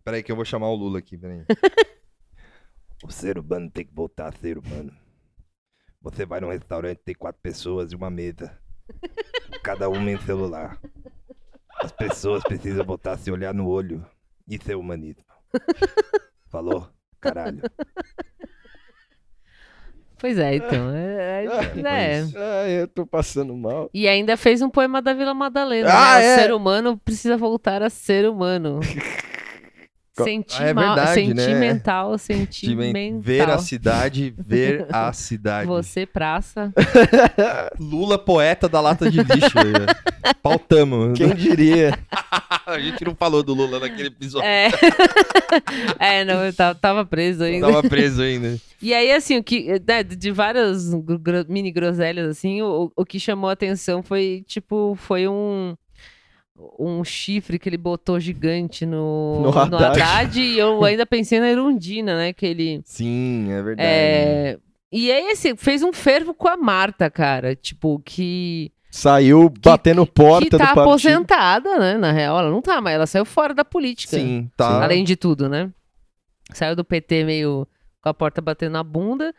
Peraí 0.05 0.23
que 0.23 0.31
eu 0.31 0.37
vou 0.37 0.45
chamar 0.45 0.69
o 0.69 0.75
Lula 0.75 0.99
aqui, 0.99 1.17
peraí. 1.17 1.43
o 3.05 3.11
ser 3.11 3.39
humano 3.39 3.71
tem 3.71 3.85
que 3.85 3.95
voltar 3.95 4.29
a 4.29 4.33
ser 4.33 4.59
humano. 4.59 4.93
Você 6.03 6.27
vai 6.27 6.41
num 6.41 6.51
restaurante, 6.51 6.99
tem 7.05 7.15
quatro 7.15 7.41
pessoas 7.41 7.93
e 7.93 7.97
uma 7.97 8.11
mesa. 8.11 8.59
Cada 9.63 9.89
um 9.89 10.09
em 10.09 10.19
celular. 10.19 10.79
As 11.81 11.93
pessoas 11.93 12.43
precisam 12.43 12.85
botar 12.85 13.17
se 13.17 13.31
olhar 13.31 13.55
no 13.55 13.69
olho. 13.69 14.05
Isso 14.49 14.71
é 14.71 14.77
humanismo. 14.77 15.25
Falou? 16.49 16.89
Caralho. 17.21 17.63
Pois 20.19 20.39
é, 20.39 20.55
então. 20.55 20.91
É, 20.95 21.45
é, 21.45 21.81
é. 21.81 22.25
Ah, 22.37 22.69
eu 22.69 22.87
tô 22.87 23.05
passando 23.05 23.57
mal. 23.57 23.91
E 23.93 24.07
ainda 24.07 24.37
fez 24.37 24.63
um 24.63 24.71
poema 24.71 25.03
da 25.03 25.13
Vila 25.13 25.35
Madalena. 25.35 25.89
Ah, 25.93 26.19
né? 26.19 26.25
é? 26.25 26.35
O 26.37 26.39
ser 26.39 26.53
humano 26.53 26.97
precisa 26.97 27.37
voltar 27.37 27.83
a 27.83 27.91
ser 27.91 28.29
humano. 28.29 28.79
Sentir 30.15 30.61
Ah, 30.63 30.67
é 30.67 30.75
verdade, 30.75 31.35
né? 31.35 31.43
sentimental, 31.43 32.11
Ver 32.13 32.19
sentimental. 32.19 33.55
a 33.55 33.59
cidade, 33.59 34.35
ver 34.39 34.87
a 34.93 35.11
cidade. 35.15 35.67
Você, 35.67 36.05
praça. 36.05 36.73
Lula, 37.81 38.19
poeta 38.19 38.69
da 38.69 38.81
lata 38.81 39.11
de 39.11 39.19
lixo. 39.23 39.57
ó. 39.59 40.35
Pautamos. 40.43 41.17
Quem 41.19 41.35
diria? 41.35 41.99
A 42.67 42.79
gente 42.79 43.05
não 43.05 43.15
falou 43.15 43.43
do 43.43 43.55
Lula 43.55 43.81
naquele 43.81 44.09
episódio. 44.09 44.47
É. 44.47 44.69
é, 45.99 46.25
não, 46.25 46.45
eu 46.45 46.53
tava, 46.53 46.75
tava 46.79 47.05
preso 47.07 47.43
ainda. 47.43 47.67
Tava 47.67 47.89
preso 47.89 48.23
ainda. 48.23 48.59
E 48.81 48.93
aí, 48.93 49.13
assim, 49.13 49.39
o 49.39 49.43
que, 49.45 49.81
né, 49.87 50.03
de 50.03 50.31
várias 50.31 50.91
mini 51.49 51.71
groselhas, 51.71 52.29
assim, 52.29 52.61
o, 52.63 52.93
o 52.95 53.05
que 53.05 53.19
chamou 53.19 53.49
a 53.49 53.53
atenção 53.55 54.03
foi, 54.03 54.45
tipo, 54.47 54.95
foi 54.97 55.27
um, 55.29 55.75
um 56.79 57.03
chifre 57.05 57.59
que 57.59 57.69
ele 57.69 57.77
botou 57.77 58.19
gigante 58.21 58.85
no, 58.87 59.41
No 59.41 59.51
no 59.51 59.59
Haddad. 59.59 60.01
Haddad. 60.01 60.41
e 60.41 60.59
eu 60.59 60.83
ainda 60.85 61.07
pensei 61.07 61.41
na 61.41 61.51
Erundina, 61.51 62.17
né, 62.17 62.33
que 62.33 62.47
ele... 62.47 62.81
Sim, 62.85 63.51
é 63.51 63.63
verdade. 63.63 63.89
É... 63.89 64.59
E 64.91 65.11
aí, 65.11 65.31
assim, 65.31 65.57
fez 65.57 65.83
um 65.83 65.93
fervo 65.93 66.35
com 66.35 66.49
a 66.49 66.57
Marta, 66.57 67.11
cara, 67.11 67.57
tipo, 67.57 68.01
que... 68.05 68.71
Saiu 68.91 69.51
batendo 69.65 70.07
porta 70.07 70.45
que 70.45 70.51
tá 70.51 70.59
do 70.59 70.65
partido. 70.65 70.81
aposentada, 70.83 71.79
né, 71.79 71.97
na 71.97 72.13
real, 72.13 72.39
ela 72.39 72.51
não 72.51 72.61
tá, 72.61 72.79
mas 72.81 72.95
ela 72.95 73.07
saiu 73.07 73.25
fora 73.25 73.55
da 73.55 73.65
política. 73.65 74.19
Sim, 74.19 74.51
tá. 74.55 74.85
Além 74.85 75.03
de 75.03 75.17
tudo, 75.17 75.49
né? 75.49 75.71
Saiu 76.53 76.77
do 76.77 76.85
PT 76.85 77.25
meio 77.25 77.67
com 78.03 78.09
a 78.09 78.15
porta 78.15 78.41
batendo 78.43 78.73
na 78.73 78.83
bunda 78.83 79.33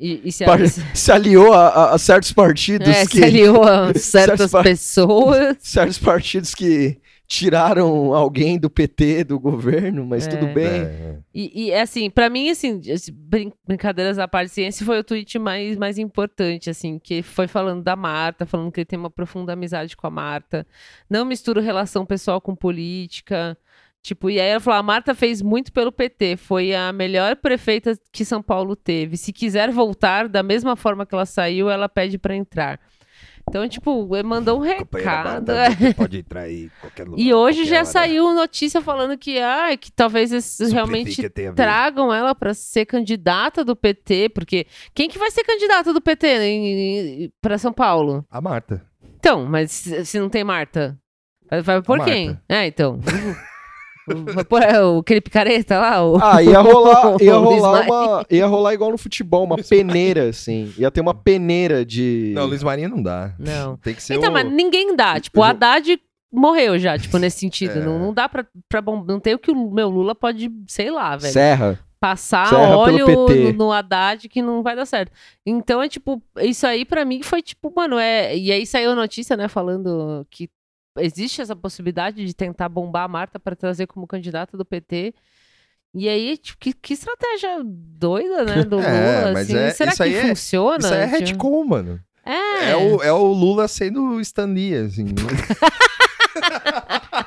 e, 0.00 0.22
e 0.24 0.32
se, 0.32 0.44
Par- 0.44 0.58
Se 0.94 1.12
aliou 1.12 1.52
a, 1.52 1.68
a- 1.68 1.94
a 1.94 1.98
certos 1.98 2.32
partidos 2.32 2.88
é, 2.88 3.04
que... 3.06 3.18
se 3.18 3.24
aliou 3.24 3.62
a 3.62 3.92
certas 3.94 4.50
pessoas. 4.50 5.56
Certos 5.60 5.98
partidos 5.98 6.54
que 6.54 6.98
tiraram 7.28 8.14
alguém 8.14 8.56
do 8.56 8.70
PT, 8.70 9.24
do 9.24 9.38
governo, 9.40 10.06
mas 10.06 10.26
É. 10.28 10.30
tudo 10.30 10.46
bem. 10.54 10.64
É. 10.82 11.16
E, 11.34 11.66
e, 11.66 11.74
assim, 11.74 12.08
pra 12.08 12.30
mim, 12.30 12.48
assim, 12.50 12.80
brin- 13.12 13.52
brincadeiras 13.66 14.16
à 14.18 14.28
parte, 14.28 14.60
esse 14.60 14.84
foi 14.84 15.00
o 15.00 15.04
tweet 15.04 15.36
mais, 15.38 15.76
mais 15.76 15.98
importante, 15.98 16.70
assim, 16.70 17.00
que 17.00 17.22
foi 17.22 17.48
falando 17.48 17.82
da 17.82 17.96
Marta, 17.96 18.46
falando 18.46 18.70
que 18.70 18.78
ele 18.80 18.84
tem 18.86 18.96
uma 18.98 19.10
profunda 19.10 19.52
amizade 19.54 19.96
com 19.96 20.06
a 20.06 20.10
Marta. 20.10 20.64
Não 21.10 21.24
mistura 21.24 21.60
relação 21.60 22.06
pessoal 22.06 22.40
com 22.40 22.54
política. 22.54 23.58
Tipo, 24.06 24.30
e 24.30 24.40
aí 24.40 24.50
ela 24.50 24.60
falou: 24.60 24.78
a 24.78 24.82
Marta 24.84 25.16
fez 25.16 25.42
muito 25.42 25.72
pelo 25.72 25.90
PT, 25.90 26.36
foi 26.36 26.72
a 26.72 26.92
melhor 26.92 27.34
prefeita 27.34 27.98
que 28.12 28.24
São 28.24 28.40
Paulo 28.40 28.76
teve. 28.76 29.16
Se 29.16 29.32
quiser 29.32 29.72
voltar 29.72 30.28
da 30.28 30.44
mesma 30.44 30.76
forma 30.76 31.04
que 31.04 31.12
ela 31.12 31.26
saiu, 31.26 31.68
ela 31.68 31.88
pede 31.88 32.16
pra 32.16 32.32
entrar. 32.32 32.78
Então, 33.48 33.68
tipo, 33.68 34.08
mandou 34.24 34.58
um 34.58 34.62
recado. 34.62 35.52
Marta, 35.52 35.94
pode 35.96 36.18
entrar 36.18 36.42
aí 36.42 36.66
em 36.66 36.70
qualquer 36.80 37.02
lugar. 37.02 37.20
E 37.20 37.34
hoje 37.34 37.64
já 37.64 37.78
hora. 37.78 37.84
saiu 37.84 38.32
notícia 38.32 38.80
falando 38.80 39.18
que, 39.18 39.40
ah, 39.40 39.76
que 39.76 39.90
talvez 39.90 40.30
esses 40.30 40.70
realmente 40.70 41.26
a 41.26 41.52
tragam 41.52 42.14
ela 42.14 42.32
para 42.32 42.54
ser 42.54 42.86
candidata 42.86 43.64
do 43.64 43.74
PT, 43.74 44.28
porque 44.28 44.68
quem 44.94 45.08
que 45.08 45.18
vai 45.18 45.32
ser 45.32 45.42
candidata 45.42 45.92
do 45.92 46.00
PT 46.00 47.32
para 47.40 47.58
São 47.58 47.72
Paulo? 47.72 48.24
A 48.30 48.40
Marta. 48.40 48.86
Então, 49.18 49.44
mas 49.46 49.72
se 50.04 50.20
não 50.20 50.28
tem 50.28 50.44
Marta, 50.44 50.96
vai, 51.64 51.82
por 51.82 51.98
Marta. 51.98 52.12
quem? 52.12 52.38
É, 52.48 52.68
então. 52.68 53.00
É, 54.70 54.82
o- 54.82 54.98
aquele 54.98 55.20
picareta 55.20 55.78
lá? 55.78 56.04
O... 56.04 56.18
Ah, 56.22 56.42
ia 56.42 56.60
rolar, 56.60 57.16
ia 57.22 57.34
rolar 57.34 57.78
Luiz 57.80 57.86
uma. 57.90 58.26
Ia 58.30 58.46
rolar 58.46 58.74
igual 58.74 58.90
no 58.90 58.98
futebol, 58.98 59.44
uma 59.44 59.56
peneira, 59.56 60.28
assim. 60.28 60.72
Ia 60.78 60.90
ter 60.90 61.00
uma 61.00 61.14
peneira 61.14 61.84
de. 61.84 62.32
Não, 62.34 62.46
Luiz 62.46 62.62
Marinho 62.62 62.88
não 62.88 63.02
dá. 63.02 63.34
Não. 63.38 63.76
Tem 63.78 63.94
que 63.94 64.02
ser 64.02 64.14
Então, 64.14 64.30
o... 64.30 64.32
mas 64.32 64.50
ninguém 64.50 64.94
dá. 64.94 65.18
Tipo, 65.18 65.40
o 65.40 65.42
Haddad 65.44 65.98
morreu 66.32 66.78
já, 66.78 66.98
tipo, 66.98 67.18
nesse 67.18 67.38
sentido. 67.40 67.78
É. 67.78 67.84
Não, 67.84 67.98
não 67.98 68.12
dá 68.14 68.28
pra, 68.28 68.46
pra 68.68 68.80
bom. 68.80 69.02
Não 69.04 69.18
tem 69.18 69.34
o 69.34 69.38
que 69.38 69.50
o 69.50 69.70
meu 69.70 69.88
Lula 69.88 70.14
pode, 70.14 70.50
sei 70.68 70.90
lá, 70.90 71.16
velho. 71.16 71.32
Serra. 71.32 71.78
passar 71.98 72.46
Serra 72.48 72.76
óleo 72.76 73.06
no, 73.06 73.52
no 73.54 73.72
Haddad 73.72 74.28
que 74.28 74.42
não 74.42 74.62
vai 74.62 74.76
dar 74.76 74.84
certo. 74.86 75.10
Então 75.44 75.82
é 75.82 75.88
tipo, 75.88 76.22
isso 76.40 76.66
aí 76.66 76.84
pra 76.84 77.04
mim 77.04 77.22
foi 77.22 77.42
tipo, 77.42 77.72
mano, 77.74 77.98
é. 77.98 78.36
E 78.36 78.52
aí 78.52 78.66
saiu 78.66 78.90
a 78.90 78.94
notícia, 78.94 79.36
né, 79.36 79.48
falando 79.48 80.24
que 80.30 80.48
existe 80.98 81.40
essa 81.40 81.54
possibilidade 81.56 82.24
de 82.24 82.34
tentar 82.34 82.68
bombar 82.68 83.04
a 83.04 83.08
Marta 83.08 83.38
pra 83.38 83.54
trazer 83.56 83.86
como 83.86 84.06
candidata 84.06 84.56
do 84.56 84.64
PT. 84.64 85.14
E 85.94 86.08
aí, 86.08 86.36
tipo, 86.36 86.58
que, 86.58 86.72
que 86.74 86.92
estratégia 86.94 87.62
doida, 87.64 88.44
né, 88.44 88.62
do 88.64 88.78
É, 88.84 89.20
Lula, 89.20 89.32
mas 89.32 89.48
assim. 89.50 89.56
é- 89.58 89.70
Será 89.70 89.92
isso 89.92 90.02
que 90.02 90.08
aí 90.08 90.14
é- 90.14 90.28
funciona? 90.28 90.78
Isso 90.78 90.92
aí 90.94 91.00
é 91.00 91.06
Tipo, 91.06 91.18
retcon, 91.20 91.64
mano. 91.64 92.00
É. 92.24 92.70
É 92.72 92.76
o, 92.76 93.02
é 93.02 93.12
o 93.12 93.32
Lula 93.32 93.66
sendo 93.68 94.20
Stan 94.20 94.46
Lee, 94.46 94.74
assim. 94.74 95.06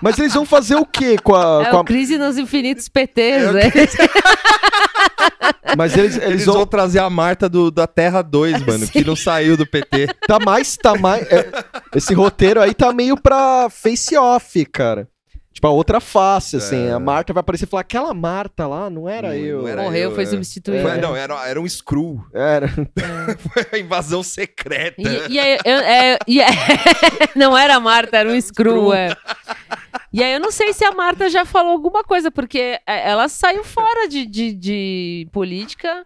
Mas 0.02 0.18
eles 0.20 0.34
vão 0.34 0.45
fazer 0.45 0.76
o 0.76 0.86
quê 0.86 1.18
com 1.22 1.36
a. 1.36 1.64
É 1.68 1.72
com 1.72 1.80
a- 1.80 1.86
crise 1.86 2.18
nos 2.18 2.38
infinitos 2.38 2.88
PTs, 2.88 3.43
É 3.45 3.52
né? 3.54 3.72
Mas 5.78 5.95
eles, 5.95 6.16
eles, 6.16 6.28
Eles 6.30 6.45
vão. 6.45 6.56
vão 6.56 6.66
trazer 6.66 7.00
a 7.00 7.10
Marta 7.10 7.47
do, 7.47 7.70
da 7.70 7.86
Terra 7.86 8.22
2, 8.22 8.62
mano, 8.66 8.88
que 8.88 9.04
não 9.04 9.16
saiu 9.16 9.56
do 9.56 9.66
PT. 9.66 10.08
Tá 10.28 10.39
mais. 10.39 10.76
Tá 10.78 10.95
mais 10.95 11.22
é, 11.32 11.50
esse 11.95 12.14
roteiro 12.14 12.62
aí 12.62 12.74
tá 12.74 12.91
meio 12.91 13.16
pra 13.16 13.70
face-off, 13.70 14.66
cara. 14.66 15.08
Tipo, 15.54 15.68
a 15.68 15.72
outra 15.72 16.00
face, 16.00 16.56
assim. 16.56 16.88
É. 16.88 16.91
A 16.91 17.00
Marta 17.00 17.34
vai 17.34 17.41
aparecer 17.41 17.66
e 17.66 17.68
falar: 17.68 17.82
aquela 17.82 18.14
Marta 18.14 18.66
lá, 18.68 18.89
não 18.89 19.08
era 19.10 19.30
Não- 19.30 19.36
eu. 19.36 19.62
não 19.64 19.68
era 19.68 19.82
Morreu, 19.84 20.10
eu, 20.10 20.16
foi 20.16 20.24
é. 20.24 20.28
substituído. 20.28 20.88
Foi- 20.88 20.97
não, 21.02 21.16
era, 21.16 21.47
era 21.47 21.60
um 21.60 21.68
screw. 21.68 22.24
Era. 22.34 22.68
Foi 22.70 23.66
a 23.74 23.78
invasão 23.78 24.24
secreta. 24.24 24.95
E, 25.02 25.34
e 25.34 25.39
aí, 25.39 25.58
eu- 25.66 25.78
é- 25.80 26.18
e 26.28 26.41
é- 26.41 26.45
não 27.36 27.58
era 27.58 27.76
a 27.76 27.80
Marta, 27.80 28.18
era 28.18 28.30
um 28.30 28.39
screw, 28.41 28.72
screw. 28.74 28.93
é. 28.93 29.16
E 30.12 30.24
aí 30.24 30.34
eu 30.34 30.39
não 30.39 30.51
sei 30.51 30.74
se 30.74 30.84
a 30.84 30.91
Marta 30.91 31.30
já 31.30 31.45
falou 31.45 31.72
alguma 31.74 32.03
coisa, 32.03 32.32
porque 32.32 32.80
é, 32.86 33.10
ela 33.10 33.28
saiu 33.30 33.64
fora 33.64 34.07
de, 34.07 34.26
de, 34.26 34.53
de 34.53 35.28
política 35.32 36.05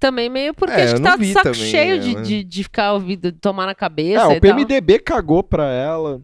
também 0.00 0.28
meio 0.28 0.52
porque 0.52 0.72
É, 0.74 0.84
acho 0.84 0.96
que 0.96 1.02
tá 1.02 1.16
de 1.16 1.32
saco 1.32 1.44
também, 1.52 1.70
cheio 1.70 1.94
é, 1.94 1.98
de, 1.98 2.14
mas- 2.14 2.28
de, 2.28 2.44
de 2.44 2.62
ficar 2.64 2.92
ouvindo, 2.92 3.30
de 3.32 3.38
tomar 3.38 3.66
na 3.66 3.74
cabeça 3.74 4.32
É, 4.32 4.34
e 4.34 4.38
o 4.38 4.40
PMDB 4.40 4.98
cagou 4.98 5.42
pra 5.42 5.70
ela. 5.70 6.20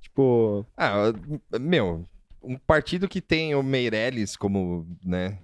Tipo. 0.00 0.66
Ah, 0.76 1.12
meu, 1.60 2.04
um 2.42 2.56
partido 2.56 3.06
que 3.08 3.20
tem 3.20 3.54
o 3.54 3.62
Meirelles 3.62 4.34
como, 4.34 4.86
né? 5.04 5.38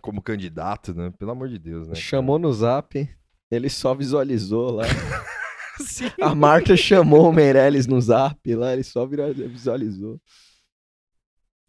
Como 0.00 0.20
candidato, 0.20 0.92
né? 0.94 1.12
Pelo 1.18 1.30
amor 1.30 1.48
de 1.48 1.58
Deus, 1.58 1.88
né? 1.88 1.94
Chamou 1.94 2.38
no 2.38 2.52
zap, 2.52 3.08
ele 3.50 3.70
só 3.70 3.94
visualizou 3.94 4.70
lá. 4.72 4.84
Sim. 5.78 6.10
A 6.20 6.34
Marta 6.34 6.76
chamou 6.76 7.28
o 7.28 7.32
Meirelles 7.32 7.86
no 7.86 8.00
zap 8.00 8.54
lá, 8.54 8.72
ele 8.72 8.84
só 8.84 9.06
visualizou. 9.06 10.20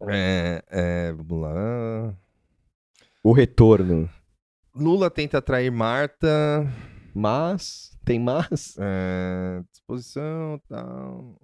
É, 0.08 0.62
é, 0.68 1.12
vamos 1.12 1.42
lá. 1.42 2.14
O 3.22 3.32
retorno. 3.32 4.08
Lula 4.74 5.10
tenta 5.10 5.38
atrair 5.38 5.70
Marta. 5.70 6.70
Mas, 7.14 7.98
tem 8.04 8.20
mas? 8.20 8.76
É, 8.78 9.62
disposição, 9.72 10.60
tal. 10.68 11.34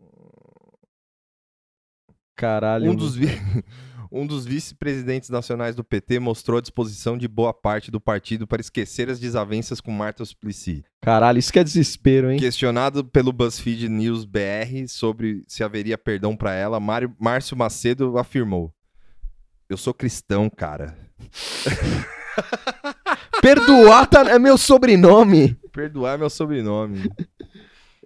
Caralho. 2.37 2.91
Um 2.91 2.95
dos, 2.95 3.17
um 4.13 4.27
dos 4.27 4.45
vice-presidentes 4.45 5.31
nacionais 5.31 5.75
do 5.75 5.83
PT 5.83 6.19
mostrou 6.19 6.59
a 6.59 6.61
disposição 6.61 7.17
de 7.17 7.27
boa 7.27 7.55
parte 7.55 7.91
do 7.91 8.01
partido 8.01 8.47
para 8.47 8.61
esquecer 8.61 9.09
as 9.09 9.19
desavenças 9.19 9.81
com 9.81 9.91
Marta 9.91 10.25
Suplicy. 10.25 10.85
Caralho, 11.01 11.39
isso 11.39 11.53
que 11.53 11.59
é 11.59 11.65
desespero, 11.65 12.31
hein? 12.31 12.39
Questionado 12.39 13.05
pelo 13.05 13.33
BuzzFeed 13.33 13.89
News 13.89 14.25
BR 14.25 14.87
sobre 14.87 15.43
se 15.49 15.65
haveria 15.65 15.97
perdão 15.97 16.37
para 16.37 16.53
ela, 16.55 16.79
Mário- 16.79 17.15
Márcio 17.19 17.57
Macedo 17.57 18.19
afirmou: 18.19 18.73
Eu 19.69 19.77
sou 19.79 19.95
cristão, 19.95 20.51
cara. 20.51 20.97
Perdoar 23.41 24.07
tá- 24.07 24.31
é 24.31 24.39
meu 24.39 24.57
sobrenome. 24.57 25.57
Perdoar 25.73 26.15
é 26.15 26.19
meu 26.19 26.31
sobrenome. 26.31 27.11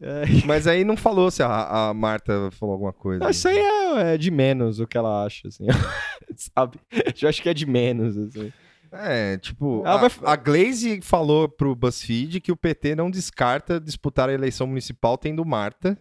É, 0.01 0.25
Mas 0.45 0.67
aí 0.67 0.85
não 0.85 0.97
falou 0.97 1.31
se 1.31 1.43
a, 1.43 1.89
a 1.89 1.95
Marta 1.95 2.51
falou 2.53 2.75
alguma 2.75 2.93
coisa. 2.93 3.31
isso 3.31 3.49
aí 3.49 3.57
é, 3.59 4.15
é 4.15 4.19
de 4.19 4.31
menos 4.31 4.79
o 4.79 4.87
que 4.87 4.97
ela 4.99 5.25
acha, 5.25 5.49
assim. 5.49 5.65
Sabe? 6.37 6.79
Eu 7.23 7.29
acho 7.29 7.43
que 7.43 7.49
é 7.49 7.55
de 7.55 7.65
menos, 7.67 8.17
assim. 8.19 8.53
É, 8.93 9.37
tipo, 9.39 9.81
Ela 9.87 9.95
a, 10.05 10.09
vai- 10.09 10.33
a 10.33 10.37
Glaze 10.37 11.01
falou 11.03 11.49
pro 11.49 11.75
BuzzFeed 11.75 12.41
que 12.41 12.53
o 12.53 12.57
PT 12.57 12.95
não 12.95 13.11
descarta 13.11 13.81
disputar 13.81 14.29
a 14.29 14.33
eleição 14.33 14.67
municipal 14.67 15.17
tendo 15.19 15.45
Marta, 15.45 15.99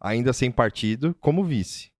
ainda 0.00 0.32
sem 0.32 0.50
partido, 0.50 1.16
como 1.20 1.42
vice. 1.44 1.90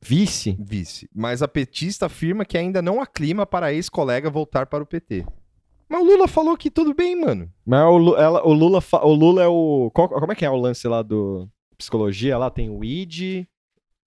Vice? 0.00 0.56
Vice. 0.60 1.08
Mas 1.14 1.42
a 1.42 1.48
petista 1.48 2.06
afirma 2.06 2.44
que 2.44 2.56
ainda 2.58 2.80
não 2.82 3.00
há 3.00 3.06
clima 3.06 3.44
para 3.46 3.66
a 3.66 3.72
ex-colega 3.72 4.30
voltar 4.30 4.66
para 4.66 4.82
o 4.82 4.86
PT. 4.86 5.24
Mas 5.88 6.00
o 6.02 6.04
Lula 6.04 6.28
falou 6.28 6.56
que 6.56 6.70
tudo 6.70 6.94
bem, 6.94 7.16
mano. 7.18 7.50
Mas 7.64 7.84
o, 7.84 7.96
Lu- 7.96 8.16
ela- 8.16 8.46
o 8.46 8.52
Lula, 8.52 8.80
fa- 8.80 9.04
o 9.04 9.12
Lula 9.14 9.42
é 9.42 9.46
o. 9.48 9.90
qual- 9.94 10.08
como 10.08 10.32
é 10.32 10.34
que 10.34 10.44
é 10.44 10.50
o 10.50 10.56
lance 10.56 10.86
lá 10.86 11.02
do 11.02 11.48
psicologia? 11.76 12.36
Lá 12.36 12.50
tem 12.50 12.68
o 12.70 12.84
id, 12.84 13.46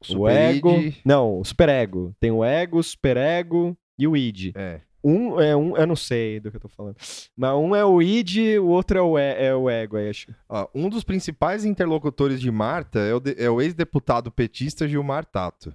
o 0.02 0.06
Super 0.06 0.32
ego. 0.56 0.70
id. 0.72 0.96
Não, 1.06 1.40
o 1.40 1.44
superego. 1.46 2.16
Tem 2.20 2.32
o 2.32 2.44
ego, 2.44 2.78
o 2.80 2.84
superego 2.84 3.76
e 3.98 4.08
o 4.08 4.16
id. 4.16 4.52
É. 4.56 4.82
Um 5.04 5.42
é 5.42 5.56
um, 5.56 5.76
eu 5.76 5.88
não 5.88 5.96
sei 5.96 6.40
do 6.40 6.52
que 6.52 6.58
eu 6.58 6.62
tô 6.62 6.68
falando. 6.70 6.96
Mas 7.36 7.56
um 7.56 7.76
é 7.76 7.84
o 7.84 8.00
id, 8.04 8.38
o 8.60 8.68
outro 8.68 9.00
é 9.00 9.02
o, 9.02 9.18
e- 9.18 9.34
é 9.48 9.56
o 9.56 9.68
ego, 9.68 9.98
aí 9.98 10.10
acho. 10.10 10.28
Ó, 10.48 10.68
um 10.76 10.88
dos 10.90 11.04
principais 11.04 11.66
interlocutores 11.66 12.40
de 12.40 12.52
Marta 12.52 13.00
é 13.00 13.14
o, 13.16 13.20
de- 13.20 13.36
é 13.44 13.50
o 13.50 13.60
ex-deputado 13.60 14.30
petista 14.32 14.88
Gilmar 14.88 15.26
Tato, 15.26 15.74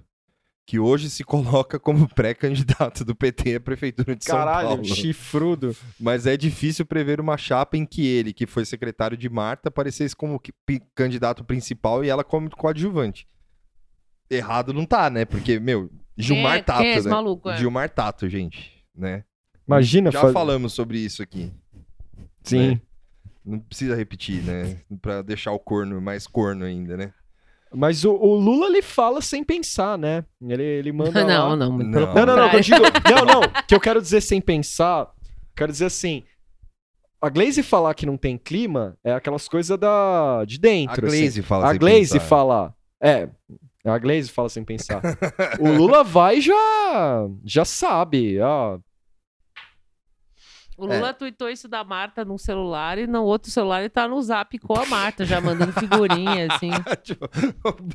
que 0.67 0.77
hoje 0.77 1.09
se 1.09 1.23
coloca 1.23 1.79
como 1.79 2.07
pré-candidato 2.13 3.05
do 3.05 3.15
PT 3.15 3.55
à 3.55 3.59
prefeitura 3.61 4.13
de 4.17 4.25
São 4.25 4.35
Caralho, 4.35 4.67
Paulo. 4.67 4.83
chifrudo. 4.85 5.73
Mas 5.97 6.27
é 6.27 6.35
difícil 6.35 6.85
prever 6.85 7.21
uma 7.21 7.37
chapa 7.37 7.77
em 7.77 7.85
que 7.85 8.05
ele, 8.05 8.33
que 8.33 8.45
foi 8.45 8.65
secretário 8.65 9.15
de 9.15 9.29
Marta, 9.29 9.69
aparecesse 9.69 10.13
como 10.13 10.41
candidato 10.93 11.45
principal 11.45 12.03
e 12.03 12.09
ela 12.09 12.21
como 12.21 12.49
coadjuvante. 12.49 13.25
Errado 14.29 14.73
não 14.73 14.85
tá, 14.85 15.09
né? 15.09 15.23
Porque, 15.23 15.57
meu, 15.57 15.89
Gilmar 16.17 16.57
é, 16.57 16.61
Tato, 16.61 16.81
é 16.83 16.95
esse 16.97 17.07
né? 17.07 17.13
maluco? 17.13 17.49
É? 17.49 17.57
Gilmar 17.57 17.89
Tato, 17.89 18.27
gente, 18.27 18.83
né? 18.93 19.23
Imagina 19.65 20.11
Já 20.11 20.19
faz- 20.19 20.33
falamos 20.33 20.73
sobre 20.73 20.99
isso 20.99 21.23
aqui. 21.23 21.49
Sim. 22.43 22.71
né? 22.71 22.81
Não 23.45 23.59
precisa 23.59 23.95
repetir, 23.95 24.43
né? 24.43 24.81
Pra 25.01 25.21
deixar 25.21 25.53
o 25.53 25.59
corno 25.59 26.01
mais 26.01 26.27
corno 26.27 26.65
ainda, 26.65 26.97
né? 26.97 27.13
Mas 27.73 28.05
o, 28.05 28.11
o 28.13 28.35
Lula 28.35 28.67
ele 28.67 28.81
fala 28.81 29.21
sem 29.21 29.43
pensar, 29.43 29.97
né? 29.97 30.23
Ele, 30.41 30.63
ele 30.63 30.91
manda. 30.93 31.23
Não, 31.25 31.49
lá- 31.49 31.55
não, 31.55 31.77
Não. 31.77 32.13
Não, 32.13 32.25
não, 32.25 32.35
não, 32.35 32.51
eu 32.53 32.59
digo, 32.61 32.77
não, 33.09 33.25
não, 33.25 33.41
que 33.67 33.75
eu 33.75 33.79
quero 33.79 34.01
dizer 34.01 34.21
sem 34.21 34.39
pensar, 34.41 35.07
quero 35.55 35.71
dizer 35.71 35.85
assim, 35.85 36.23
a 37.21 37.29
Glaze 37.29 37.61
falar 37.63 37.93
que 37.93 38.05
não 38.05 38.15
tem 38.17 38.37
clima 38.37 38.95
é 39.03 39.13
aquelas 39.13 39.47
coisas 39.49 39.77
da 39.77 40.43
de 40.45 40.57
A 40.57 40.59
dentro, 40.59 41.07
assim. 41.07 41.19
Glaze 41.21 41.41
fala 41.41 41.65
A 41.65 41.69
sem 41.71 41.79
Glaze 41.79 42.13
pensar. 42.13 42.19
fala, 42.21 42.73
é, 43.01 43.29
a 43.85 43.97
Glaze 43.97 44.29
fala 44.29 44.49
sem 44.49 44.63
pensar. 44.63 45.01
o 45.59 45.69
Lula 45.69 46.03
vai 46.03 46.37
e 46.37 46.41
já 46.41 47.27
já 47.43 47.65
sabe, 47.65 48.39
ó. 48.39 48.77
O 50.77 50.85
Lula 50.85 51.11
tweetou 51.11 51.49
isso 51.49 51.67
da 51.67 51.83
Marta 51.83 52.23
num 52.23 52.37
celular 52.37 52.99
e 52.99 53.07
no 53.07 53.23
outro 53.23 53.49
celular 53.49 53.79
ele 53.79 53.89
tá 53.89 54.07
no 54.07 54.21
zap 54.21 54.57
com 54.59 54.77
a 54.79 54.85
Marta, 54.85 55.25
já 55.25 55.41
mandando 55.41 55.73
figurinha, 55.73 56.47
assim. 56.53 56.69
Tipo, 57.01 57.27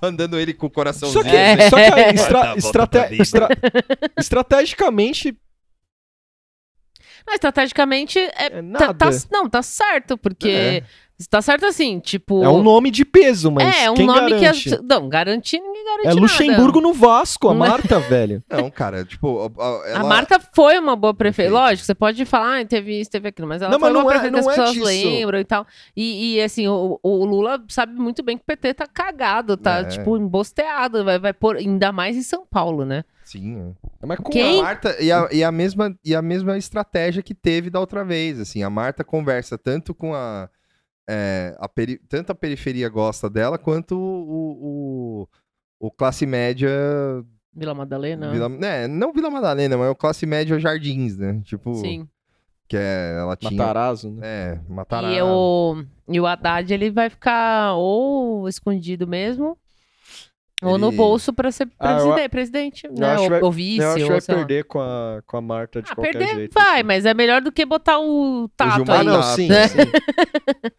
Mandando 0.03 0.37
ele 0.37 0.53
com 0.53 0.67
o 0.67 0.71
coraçãozinho. 0.71 1.23
Só 1.23 1.31
que, 1.31 1.37
É. 1.37 1.71
só 1.71 1.77
que 1.77 1.83
a 1.83 2.11
estra- 2.13 2.39
Volta, 2.43 2.61
volta 2.61 2.99
estrate- 3.13 3.23
estra- 3.23 3.49
estrategicamente 4.19 5.39
Não, 7.25 7.35
estrategicamente, 7.35 8.19
é, 8.19 8.33
é 8.47 8.63
tá, 8.77 8.93
tá- 8.95 9.11
não, 9.31 9.49
tá 9.49 9.63
certo, 9.63 10.19
porque... 10.19 10.83
É. 11.27 11.31
Tá 11.31 11.43
certo 11.43 11.67
assim, 11.67 11.99
tipo... 12.01 12.43
É 12.43 12.49
um 12.49 12.63
nome 12.63 12.91
de 12.91 13.05
peso, 13.05 13.51
mas 13.51 13.77
É, 13.77 13.91
um 13.91 13.95
quem 13.95 14.07
nome 14.07 14.31
garante? 14.39 14.69
que... 14.69 14.75
As... 14.75 14.83
Não, 14.83 15.09
garantir 15.09 15.61
ninguém 15.61 15.85
garante 15.85 16.07
É 16.07 16.09
nada. 16.11 16.21
Luxemburgo 16.21 16.81
no 16.81 16.93
Vasco, 16.93 17.49
a 17.49 17.53
é- 17.55 17.57
Marta, 17.57 18.01
velho. 18.01 18.43
Não, 18.51 18.71
cara, 18.71 19.05
tipo, 19.05 19.51
a, 19.59 19.63
a- 19.63 19.85
A 19.85 19.89
ela- 19.91 20.05
Marta 20.09 20.41
foi 20.55 20.79
uma 20.79 20.95
boa 20.97 21.15
prefeita. 21.15 21.53
Lógico, 21.53 21.85
você 21.87 21.95
pode 21.95 22.25
falar, 22.25 22.61
ah, 22.61 22.65
teve 22.65 23.01
isso, 23.01 23.11
teve 23.11 23.29
aquilo, 23.29 23.47
mas 23.49 23.63
ela 23.63 23.71
Não, 23.73 23.79
foi 23.81 23.89
mas 23.91 23.97
uma 23.97 24.03
não 24.05 24.11
é- 24.11 24.13
prefeita 24.15 24.37
que 24.37 24.43
não 24.43 24.51
as 24.51 24.59
é 24.59 24.61
pessoas 24.61 24.93
disso. 24.95 25.09
lembram 25.09 25.39
e 25.39 25.45
tal. 25.45 25.67
E, 25.97 26.35
e, 26.37 26.43
assim, 26.43 26.67
o, 26.69 26.99
o 27.03 27.25
Lula 27.25 27.63
sabe 27.69 27.93
muito 27.95 28.23
bem 28.23 28.37
que 28.37 28.43
o 28.43 28.47
PT 28.47 28.75
tá 28.75 28.87
cagado, 28.87 29.57
tá, 29.57 29.79
É. 29.81 29.85
tipo, 29.85 30.17
embosteado. 30.17 31.05
Vai, 31.05 31.19
vai 31.19 31.33
pôr, 31.33 31.57
ainda 31.57 31.93
mais 31.93 32.17
em 32.17 32.23
São 32.23 32.45
Paulo, 32.45 32.85
né? 32.85 33.05
Sim, 33.25 33.73
é. 34.03 34.07
Mas 34.07 34.19
com 34.19 34.31
Quem? 34.31 34.59
A 34.61 34.63
Marta 34.63 34.97
e 35.01 35.11
a, 35.13 35.29
e 35.33 35.45
a 35.45 35.53
mesma 35.53 35.95
e 36.05 36.15
a 36.15 36.21
mesma 36.21 36.59
estratégia 36.59 37.23
que 37.23 37.33
teve 37.35 37.71
da 37.71 37.79
outra 37.81 38.05
vez, 38.05 38.39
assim, 38.41 38.63
a 38.63 38.69
Marta 38.69 39.05
conversa 39.05 39.57
tanto 39.57 39.95
com 39.95 40.13
a, 40.15 40.49
é, 41.09 41.55
a 41.59 41.69
peri- 41.69 42.01
tanto 42.09 42.31
a 42.31 42.35
periferia 42.35 42.89
gosta 42.89 43.29
dela 43.29 43.59
quanto 43.59 43.97
o, 43.99 45.27
o, 45.81 45.87
o 45.87 45.91
classe 45.91 46.25
média 46.27 46.71
Vila 47.55 47.75
Madalena. 47.75 48.31
Vila, 48.31 48.49
né, 48.49 48.89
não 48.89 49.13
Vila 49.13 49.31
Madalena, 49.31 49.77
mas 49.77 49.91
o 49.91 49.95
classe 49.95 50.25
média 50.25 50.59
Jardins, 50.59 51.19
né? 51.19 51.41
Tipo, 51.45 51.75
Sim. 51.75 52.09
que 52.67 52.77
é, 52.77 53.17
ela 53.19 53.37
tinha 53.37 53.51
Matarazzo, 53.51 54.11
né? 54.11 54.21
é, 54.23 54.61
Matarazzo. 54.69 55.15
E 55.17 55.23
o, 55.23 55.85
e 56.09 56.21
o 56.21 56.27
Haddad, 56.27 56.73
ele 56.73 56.91
vai 56.91 57.11
ficar 57.11 57.75
ou 57.75 58.49
escondido 58.49 59.07
mesmo, 59.07 59.59
ou 60.63 60.79
no 60.79 60.89
Ele- 60.89 60.97
bolso 60.97 61.33
pra 61.33 61.51
ser 61.53 61.69
Ah, 61.79 61.99
eu 61.99 62.13
preside- 62.13 62.29
presidente, 62.29 62.89
né? 62.89 63.11
acho 63.13 63.23
Ou, 63.25 63.31
vai- 63.31 63.43
ou 63.43 63.53
vice, 63.53 63.79
Eu 63.83 63.89
acho 63.89 63.97
que 63.97 64.03
ou 64.05 64.09
vai 64.11 64.21
perder 64.21 64.65
com 64.65 64.81
a, 64.81 65.23
com 65.27 65.37
a 65.37 65.41
Marta 65.41 65.83
de 65.83 65.91
Ah, 65.91 65.95
qualquer 65.95 66.13
perder 66.13 66.35
jeito. 66.37 66.53
vai, 66.55 66.75
assim. 66.77 66.83
mas 66.85 67.05
é 67.07 67.13
melhor 67.15 67.41
do 67.43 67.51
que 67.53 67.65
botar 67.67 67.99
o 67.99 68.49
Tato 68.57 68.77
Gilmar 68.77 69.01
aí. 69.01 69.07
Ah, 69.07 69.11
não, 69.11 69.21
Tato, 69.21 69.35
sim, 69.37 69.49
né? 69.49 69.69
sim. 69.69 69.79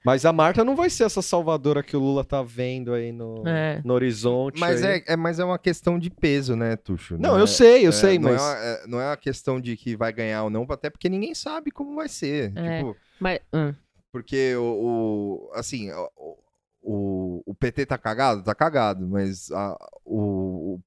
Mas 0.06 0.26
a 0.26 0.34
Marta 0.34 0.64
não 0.64 0.76
vai 0.76 0.90
ser 0.90 1.04
essa 1.04 1.22
salvadora 1.22 1.84
que 1.84 1.96
o 1.96 2.00
Lula 2.00 2.24
tá 2.24 2.42
vendo 2.42 2.94
aí 2.94 3.12
no, 3.12 3.44
É. 3.48 3.82
no 3.84 3.94
horizonte. 3.94 4.60
Mas 4.60 4.84
aí. 4.84 5.04
é, 5.08 5.14
é, 5.14 5.16
mas 5.16 5.40
é 5.40 5.46
uma 5.46 5.60
questão 5.60 5.98
de 6.00 6.10
peso, 6.10 6.56
né, 6.56 6.76
Tuxo? 6.76 7.18
Não, 7.20 7.38
é- 7.38 7.42
eu 7.42 7.48
sei, 7.48 7.86
eu 7.86 7.90
é, 7.90 7.92
sei, 7.92 8.20
não 8.20 8.32
mas. 8.32 8.42
É 8.42 8.46
uma, 8.46 8.58
é- 8.58 8.88
não 8.88 9.02
é 9.02 9.08
uma 9.08 9.18
questão 9.18 9.60
de 9.60 9.76
que 9.78 9.96
vai 9.96 10.12
ganhar 10.14 10.44
ou 10.44 10.50
não, 10.50 10.66
até 10.70 10.90
porque 10.90 11.10
ninguém 11.10 11.34
sabe 11.36 11.72
como 11.72 11.96
vai 11.96 12.08
ser. 12.08 12.52
É. 12.56 12.78
Tipo, 12.80 12.96
Mas, 13.20 13.40
hum. 13.54 13.74
porque 14.12 14.56
o, 14.56 14.62
o- 14.64 15.52
assim, 15.56 15.92
o, 15.92 16.38
o, 16.84 17.42
o 17.46 17.56
PT 17.56 17.86
tá 17.86 17.98
cagado? 17.98 18.44
Tá 18.44 18.54
cagado, 18.54 19.08
mas 19.08 19.50
a- 19.52 19.78
o, 20.06 20.76
o 20.76 20.82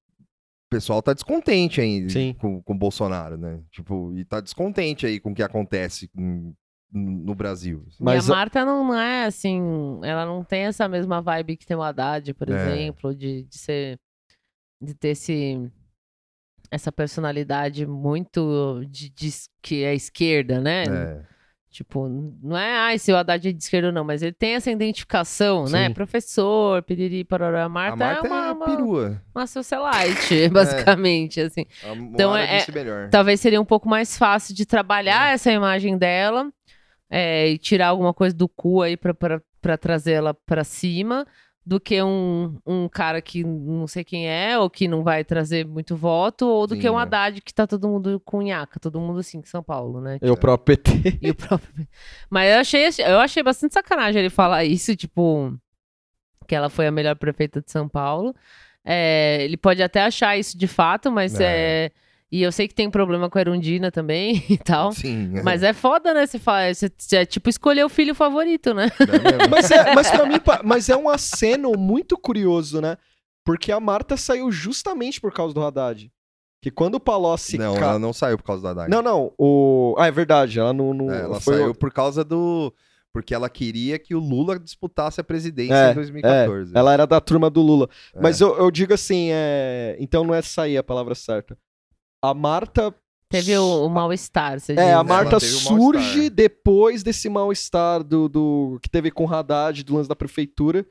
pessoal 0.71 1.01
tá 1.03 1.13
descontente 1.15 1.81
Sim. 2.11 2.35
com, 2.35 2.63
com 2.63 2.75
o 2.75 2.79
Bolsonaro, 2.79 3.37
né? 3.37 3.61
Tipo, 3.71 4.13
e 4.17 4.25
tá 4.25 4.41
descontente 4.41 5.07
aí 5.07 5.19
com 5.19 5.31
o 5.31 5.35
que 5.35 5.43
acontece 5.43 6.11
em- 6.17 6.55
no 6.93 7.35
Brasil. 7.35 7.85
Mas 8.01 8.29
e 8.29 8.33
a- 8.33 8.35
Marta 8.35 8.65
não 8.65 8.95
é 8.95 9.25
assim, 9.27 9.61
ela 10.05 10.25
não 10.27 10.45
tem 10.45 10.63
essa 10.63 10.89
mesma 10.89 11.21
vibe 11.21 11.57
que 11.57 11.67
tem 11.67 11.77
o 11.77 11.83
Haddad, 11.83 12.33
por 12.35 12.49
É. 12.51 12.53
exemplo, 12.55 13.15
de, 13.15 13.43
de 13.45 13.59
ser. 13.59 13.99
de 14.81 14.95
ter 14.95 15.09
esse. 15.09 15.71
essa 16.71 16.93
personalidade 16.93 17.87
muito 17.87 18.83
de, 18.91 19.09
de 19.11 19.31
que 19.63 19.83
é 19.85 19.95
esquerda, 19.95 20.61
né? 20.61 20.85
É. 20.85 21.36
Tipo, 21.77 22.09
não 22.43 22.57
é, 22.57 22.75
ai, 22.79 22.99
se 22.99 23.13
o 23.13 23.17
Haddad 23.19 23.47
é 23.47 23.53
de 23.53 23.63
esquerda 23.63 23.89
ou 23.89 23.93
não, 23.93 24.03
mas 24.03 24.23
ele 24.23 24.33
tem 24.33 24.55
essa 24.55 24.71
identificação, 24.71 25.67
né? 25.67 25.89
Sim. 25.89 25.93
Professor, 25.93 26.83
piriri, 26.83 27.23
parará. 27.23 27.65
A 27.65 27.69
Marta, 27.69 27.97
Marta 27.97 28.27
é 28.27 28.31
uma, 28.31 28.47
é 28.47 28.53
uma, 28.53 28.65
perua. 28.65 29.23
uma 29.35 29.47
socialite, 29.47 30.49
basicamente, 30.49 31.39
assim. 31.39 31.67
A 31.85 31.93
Então, 31.95 32.35
é- 32.35 32.65
melhor. 32.73 33.11
Talvez 33.11 33.41
seria 33.43 33.61
um 33.61 33.65
pouco 33.67 33.87
mais 33.87 34.17
fácil 34.17 34.55
de 34.55 34.63
É. 34.63 34.65
trabalhar 34.65 35.35
essa 35.35 35.53
imagem 35.53 35.99
dela 35.99 36.51
é, 37.11 37.51
e 37.51 37.59
tirar 37.59 37.89
alguma 37.89 38.15
coisa 38.15 38.35
do 38.35 38.49
cu 38.49 38.81
aí 38.81 38.97
pra 38.97 39.77
trazer 39.77 40.13
ela 40.13 40.33
pra 40.33 40.65
cima 40.65 41.27
do 41.67 41.81
que 41.81 42.01
um, 42.01 42.57
um 42.65 42.89
cara 42.89 43.21
que 43.21 43.43
não 43.43 43.89
sei 43.89 44.05
quem 44.05 44.29
é 44.29 44.57
ou 44.57 44.71
que 44.71 44.87
não 44.87 45.03
vai 45.03 45.25
trazer 45.25 45.67
muito 45.67 45.97
voto 45.97 46.47
ou 46.47 46.65
do 46.65 46.77
Sim, 46.77 46.81
que 46.81 46.89
um 46.89 46.97
é. 46.97 47.03
Haddad 47.03 47.41
que 47.41 47.53
tá 47.53 47.67
todo 47.67 47.89
mundo 47.89 48.23
com 48.25 48.41
nhaca, 48.41 48.79
todo 48.79 49.01
mundo 49.01 49.19
assim, 49.19 49.39
em 49.39 49.45
São 49.45 49.65
Paulo, 49.65 50.01
né? 50.01 50.19
Eu 50.23 50.37
próprio 50.37 50.77
PT. 50.77 51.19
E 51.21 51.31
o 51.31 51.35
próprio... 51.35 51.89
Mas 52.31 52.53
eu 52.53 52.61
achei, 52.61 53.05
eu 53.05 53.19
achei 53.19 53.43
bastante 53.43 53.75
sacanagem 53.75 54.21
ele 54.21 54.31
falar 54.31 54.65
isso, 54.65 54.95
tipo, 54.95 55.59
que 56.47 56.55
ela 56.55 56.71
foi 56.71 56.87
a 56.87 56.93
melhor 56.93 57.17
prefeita 57.17 57.61
de 57.61 57.69
São 57.73 57.89
Paulo. 57.89 58.33
É, 58.85 59.39
ele 59.43 59.57
pode 59.57 59.83
até 59.83 60.05
achar 60.05 60.39
isso 60.39 60.57
de 60.57 60.69
fato, 60.69 61.11
mas 61.11 61.41
é. 61.41 61.87
É. 61.87 61.91
E 62.31 62.43
eu 62.43 62.51
sei 62.51 62.67
que 62.67 62.75
tem 62.75 62.91
problema 62.91 63.31
com 63.31 63.39
a 63.39 63.41
Erundina 63.41 63.91
também 63.91 64.45
e 64.51 64.59
tal. 64.59 64.93
Sim. 64.93 65.41
Mas 65.45 65.63
é 65.63 65.73
foda, 65.73 66.13
né? 66.13 66.27
Você 66.27 66.39
fala, 66.39 66.73
você, 66.75 66.91
você 66.97 67.17
é 67.19 67.25
tipo 67.25 67.49
escolher 67.49 67.85
o 67.85 67.89
filho 67.89 68.15
favorito, 68.15 68.75
né? 68.75 68.87
é. 69.01 69.47
Mas 69.49 69.71
é, 69.71 69.95
mas 69.95 70.11
pra 70.11 70.27
mim, 70.27 70.41
mas 70.65 70.89
é 70.89 70.97
um 70.97 71.09
aceno 71.09 71.73
muito 71.79 72.19
curioso, 72.19 72.81
né? 72.81 72.97
Porque 73.45 73.71
a 73.71 73.79
Marta 73.79 74.17
saiu 74.17 74.51
justamente 74.51 75.21
por 75.21 75.33
causa 75.33 75.55
do 75.55 75.63
Haddad. 75.63 76.11
Que 76.61 76.71
quando 76.71 76.97
o 76.97 77.01
Palocci. 77.01 77.57
Não, 77.57 77.75
ca- 77.75 77.91
ela 77.91 77.99
não 77.99 78.13
saiu 78.13 78.37
por 78.37 78.43
causa 78.45 78.63
do 78.63 78.69
Haddad. 78.69 78.91
não, 78.91 79.01
não. 79.03 79.33
O... 79.39 79.95
Ah, 79.99 80.09
é 80.09 80.11
verdade. 80.11 80.59
Ela 80.59 80.73
não. 80.73 80.93
não 80.93 81.13
É, 81.13 81.21
ela 81.21 81.41
foi 81.41 81.59
saiu 81.59 81.75
por 81.75 81.93
causa 81.93 82.25
do. 82.25 82.75
Porque 83.13 83.33
ela 83.35 83.49
queria 83.49 83.99
que 84.01 84.15
o 84.15 84.19
Lula 84.19 84.59
disputasse 84.59 85.21
a 85.21 85.25
presidência 85.25 85.75
É, 85.75 85.91
em 85.93 85.95
2014. 85.95 86.73
Ela 86.77 86.93
era 86.93 87.07
da 87.07 87.21
turma 87.21 87.49
do 87.49 87.63
Lula. 87.63 87.89
É. 88.15 88.21
Mas 88.21 88.41
eu, 88.41 88.59
eu 88.59 88.71
digo 88.71 88.93
assim, 88.93 89.29
é... 89.31 89.97
então 90.01 90.25
não 90.25 90.35
é 90.35 90.43
sair 90.43 90.77
a 90.77 90.83
palavra 90.83 91.15
certa. 91.15 91.57
A 92.31 92.35
Marta. 92.35 92.95
Teve 93.29 93.57
o, 93.59 93.87
o 93.87 93.89
mal-estar, 93.89 94.61
você 94.61 94.75
diz. 94.75 94.85
É, 94.85 94.93
a 94.95 95.03
né? 95.03 95.09
Marta 95.09 95.41
surge 95.41 96.31
depois 96.31 97.03
desse 97.03 97.29
mal-estar 97.29 98.05
do, 98.05 98.29
do 98.29 98.79
que 98.81 98.89
teve 98.89 99.11
com 99.11 99.25
o 99.25 99.33
Haddad, 99.35 99.83
do 99.83 99.97
lance 99.97 100.09
da 100.09 100.15
prefeitura, 100.15 100.87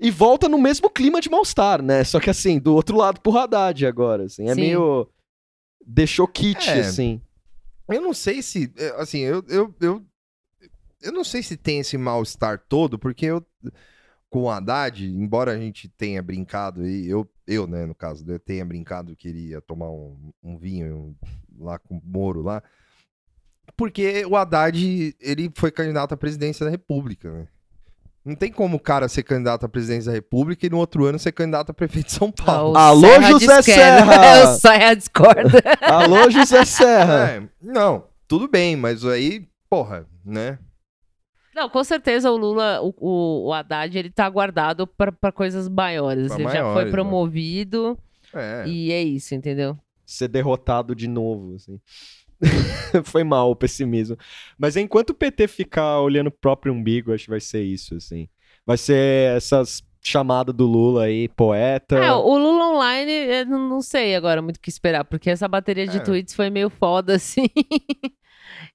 e 0.00 0.10
volta 0.10 0.48
no 0.48 0.58
mesmo 0.58 0.90
clima 0.90 1.20
de 1.20 1.30
mal-estar, 1.30 1.80
né? 1.80 2.02
Só 2.02 2.18
que 2.18 2.28
assim, 2.30 2.58
do 2.58 2.74
outro 2.74 2.96
lado 2.96 3.20
pro 3.20 3.36
Haddad 3.36 3.86
agora, 3.86 4.24
assim. 4.24 4.48
É 4.48 4.54
Sim. 4.54 4.60
meio. 4.60 5.08
Deixou 5.86 6.26
kit, 6.26 6.68
É. 6.68 6.80
assim. 6.80 7.20
Eu 7.88 8.00
não 8.02 8.12
sei 8.12 8.42
se. 8.42 8.72
é, 8.76 8.88
Assim, 9.00 9.20
eu, 9.20 9.42
eu, 9.48 9.74
eu, 9.80 10.04
eu 11.00 11.12
não 11.12 11.24
sei 11.24 11.42
se 11.42 11.56
tem 11.56 11.78
esse 11.78 11.96
mal-estar 11.96 12.58
todo, 12.68 12.98
porque 12.98 13.26
eu. 13.26 13.44
Com 14.28 14.42
o 14.42 14.50
Haddad, 14.50 15.06
embora 15.06 15.52
a 15.52 15.58
gente 15.58 15.88
tenha 15.88 16.22
brincado 16.22 16.82
aí, 16.82 17.08
eu, 17.08 17.26
eu 17.48 17.66
né, 17.66 17.86
no 17.86 17.94
caso, 17.94 18.24
eu 18.28 18.38
tenha 18.38 18.64
brincado 18.64 19.16
que 19.16 19.26
ele 19.26 19.48
ia 19.48 19.60
tomar 19.62 19.90
um, 19.90 20.30
um 20.42 20.58
vinho 20.58 21.16
lá 21.58 21.78
com 21.78 21.96
o 21.96 22.02
Moro 22.04 22.42
lá. 22.42 22.62
Porque 23.74 24.24
o 24.26 24.36
Haddad, 24.36 25.16
ele 25.18 25.50
foi 25.56 25.70
candidato 25.70 26.12
à 26.12 26.16
presidência 26.16 26.64
da 26.64 26.70
República, 26.70 27.32
né? 27.32 27.48
Não 28.24 28.34
tem 28.34 28.52
como 28.52 28.76
o 28.76 28.80
cara 28.80 29.08
ser 29.08 29.22
candidato 29.22 29.64
à 29.64 29.68
presidência 29.68 30.10
da 30.10 30.16
República 30.16 30.66
e 30.66 30.68
no 30.68 30.76
outro 30.76 31.06
ano 31.06 31.18
ser 31.18 31.32
candidato 31.32 31.70
a 31.70 31.74
prefeito 31.74 32.06
de 32.06 32.12
São 32.12 32.30
Paulo. 32.30 32.74
o 32.74 32.76
Alô, 32.76 33.08
Serra 33.08 33.30
José. 33.30 33.62
Serra! 33.62 34.50
o 34.50 34.58
Serra 34.58 34.94
discorda. 34.94 35.62
Alô, 35.80 36.30
José 36.30 36.64
Serra. 36.66 37.28
É, 37.30 37.42
não, 37.62 38.04
tudo 38.26 38.46
bem, 38.46 38.76
mas 38.76 39.02
aí, 39.06 39.48
porra, 39.70 40.06
né? 40.22 40.58
Não, 41.58 41.68
com 41.68 41.82
certeza 41.82 42.30
o 42.30 42.36
Lula, 42.36 42.80
o, 42.82 43.46
o, 43.48 43.52
Haddad, 43.52 43.98
ele 43.98 44.10
tá 44.10 44.28
guardado 44.30 44.86
pra 44.86 45.10
pra 45.10 45.32
coisas 45.32 45.68
maiores. 45.68 46.28
Pra 46.28 46.36
ele 46.36 46.44
já 46.44 46.50
maiores, 46.62 46.72
foi 46.74 46.84
né? 46.84 46.90
promovido 46.90 47.98
É. 48.32 48.64
e 48.68 48.92
é 48.92 49.02
isso, 49.02 49.34
entendeu? 49.34 49.76
Ser 50.06 50.28
derrotado 50.28 50.94
de 50.94 51.08
novo, 51.08 51.56
assim. 51.56 51.80
Foi 53.04 53.24
mal 53.24 53.50
o 53.50 53.56
pessimismo. 53.56 54.16
Mas 54.56 54.76
enquanto 54.76 55.10
o 55.10 55.14
PT 55.14 55.48
ficar 55.48 56.00
olhando 56.00 56.28
o 56.28 56.32
próprio 56.32 56.72
umbigo, 56.72 57.12
acho 57.12 57.24
que 57.24 57.30
vai 57.30 57.40
ser 57.40 57.62
isso, 57.62 57.96
assim. 57.96 58.28
Vai 58.64 58.76
ser 58.78 59.36
essas 59.36 59.82
chamadas 60.00 60.54
do 60.54 60.64
Lula 60.64 61.04
aí, 61.04 61.28
poeta. 61.28 61.98
É, 61.98 62.12
o 62.12 62.38
Lula 62.38 62.74
online, 62.74 63.10
eu 63.12 63.46
não 63.46 63.68
não 63.68 63.80
sei 63.82 64.14
agora 64.14 64.40
muito 64.40 64.56
o 64.58 64.60
que 64.60 64.70
esperar, 64.70 65.04
porque 65.04 65.28
essa 65.28 65.48
bateria 65.48 65.86
de 65.86 65.96
É. 65.98 66.00
tweets 66.00 66.34
foi 66.34 66.48
meio 66.48 66.70
foda, 66.70 67.16
assim. 67.16 67.48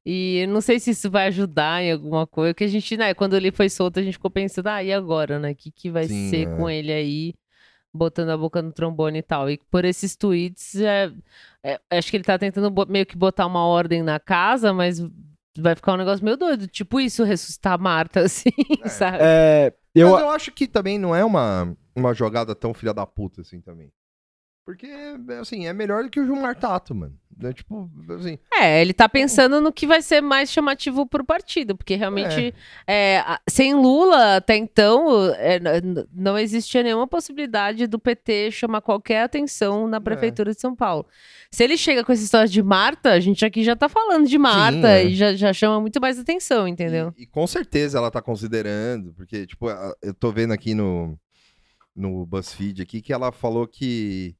E 0.06 0.46
não 0.48 0.60
sei 0.60 0.80
se 0.80 0.92
isso 0.92 1.10
vai 1.10 1.28
ajudar 1.28 1.82
em 1.82 1.92
alguma 1.92 2.28
coisa, 2.28 2.54
porque 2.54 2.66
a 2.66 2.68
gente, 2.68 2.98
né, 2.98 3.14
quando 3.14 3.36
ele 3.36 3.52
foi 3.52 3.70
solto, 3.70 4.00
a 4.00 4.04
gente 4.04 4.14
ficou 4.14 4.30
pensando, 4.30 4.68
ah, 4.68 4.84
e 4.84 4.92
agora, 4.92 5.40
né? 5.40 5.52
O 5.52 5.56
que, 5.56 5.72
que 5.72 5.90
vai 5.90 6.08
Sim, 6.08 6.30
ser 6.30 6.48
é. 6.48 6.56
com 6.58 6.70
ele 6.70 6.92
aí, 6.92 7.34
botando 7.94 8.30
a 8.30 8.38
boca 8.38 8.62
no 8.62 8.74
trombone 8.74 9.20
e 9.20 9.24
tal. 9.24 9.50
E 9.50 9.58
por 9.72 9.86
esses 9.86 10.16
tweets, 10.16 10.76
é, 10.76 11.12
é, 11.64 11.80
acho 11.90 12.10
que 12.10 12.18
ele 12.18 12.24
tá 12.24 12.38
tentando 12.38 12.74
meio 12.88 13.06
que 13.06 13.18
botar 13.18 13.46
uma 13.46 13.66
ordem 13.66 14.04
na 14.04 14.20
casa, 14.20 14.74
mas 14.74 15.00
vai 15.58 15.76
ficar 15.76 15.94
um 15.94 15.98
negócio 15.98 16.26
meio 16.26 16.36
doido. 16.36 16.68
Tipo 16.68 17.00
isso, 17.00 17.24
ressuscitar 17.24 17.74
a 17.74 17.78
Marta, 17.78 18.22
assim, 18.26 18.52
sabe? 18.86 19.20
É, 19.22 19.74
eu, 19.96 20.12
Mas 20.12 20.22
eu 20.22 20.30
acho 20.30 20.52
que 20.52 20.68
também 20.68 20.98
não 20.98 21.16
é 21.16 21.24
uma, 21.24 21.78
uma 21.96 22.14
jogada 22.14 22.54
tão 22.54 22.74
filha 22.74 22.94
da 22.94 23.06
puta 23.06 23.42
assim 23.42 23.62
também. 23.62 23.92
Porque, 24.66 24.88
assim, 25.42 25.68
é 25.68 25.74
melhor 25.74 26.04
do 26.04 26.10
que 26.10 26.20
o 26.20 26.26
Gilmar 26.26 26.56
Tato, 26.58 26.96
mano. 26.96 27.14
É, 27.44 27.52
tipo, 27.52 27.90
assim, 28.18 28.38
É, 28.54 28.80
ele 28.82 28.94
tá 28.94 29.10
pensando 29.10 29.60
no 29.60 29.74
que 29.74 29.88
vai 29.88 30.02
ser 30.02 30.22
mais 30.22 30.50
chamativo 30.52 31.06
pro 31.06 31.26
partido, 31.26 31.76
porque 31.76 31.96
realmente, 31.96 32.54
é, 32.88 33.18
a- 33.20 33.42
sem 33.50 33.74
Lula, 33.74 34.38
até 34.38 34.56
então, 34.56 35.34
é, 35.36 35.60
não 36.14 36.38
existia 36.38 36.84
nenhuma 36.84 37.08
possibilidade 37.08 37.88
do 37.88 38.00
PT 38.00 38.52
chamar 38.52 38.82
qualquer 38.82 39.24
atenção 39.24 39.88
na 39.88 40.00
prefeitura 40.00 40.54
de 40.54 40.62
São 40.62 40.76
Paulo. 40.76 41.06
Se 41.52 41.64
ele 41.64 41.76
chega 41.76 42.04
com 42.04 42.12
essa 42.14 42.24
história 42.24 42.48
de 42.48 42.62
Marta, 42.64 43.12
a 43.12 43.20
gente 43.20 43.44
aqui 43.44 43.64
já 43.64 43.76
tá 43.76 43.90
falando 43.90 44.28
de 44.28 44.38
Marta 44.38 44.88
é. 44.90 45.06
e 45.08 45.16
já, 45.16 45.34
já 45.34 45.52
chama 45.52 45.82
muito 45.82 46.00
mais 46.00 46.18
atenção, 46.20 46.68
entendeu? 46.68 47.14
E, 47.18 47.24
e 47.24 47.28
com 47.28 47.46
certeza 47.48 47.98
ela 47.98 48.12
tá 48.12 48.22
considerando, 48.22 49.12
porque, 49.14 49.46
tipo, 49.48 49.68
eu 50.02 50.14
tô 50.14 50.32
vendo 50.32 50.54
aqui 50.54 50.74
no, 50.76 51.18
no 51.96 52.26
BuzzFeed 52.28 52.82
aqui 52.82 53.02
que 53.02 53.12
ela 53.12 53.32
falou 53.32 53.68
que, 53.68 54.36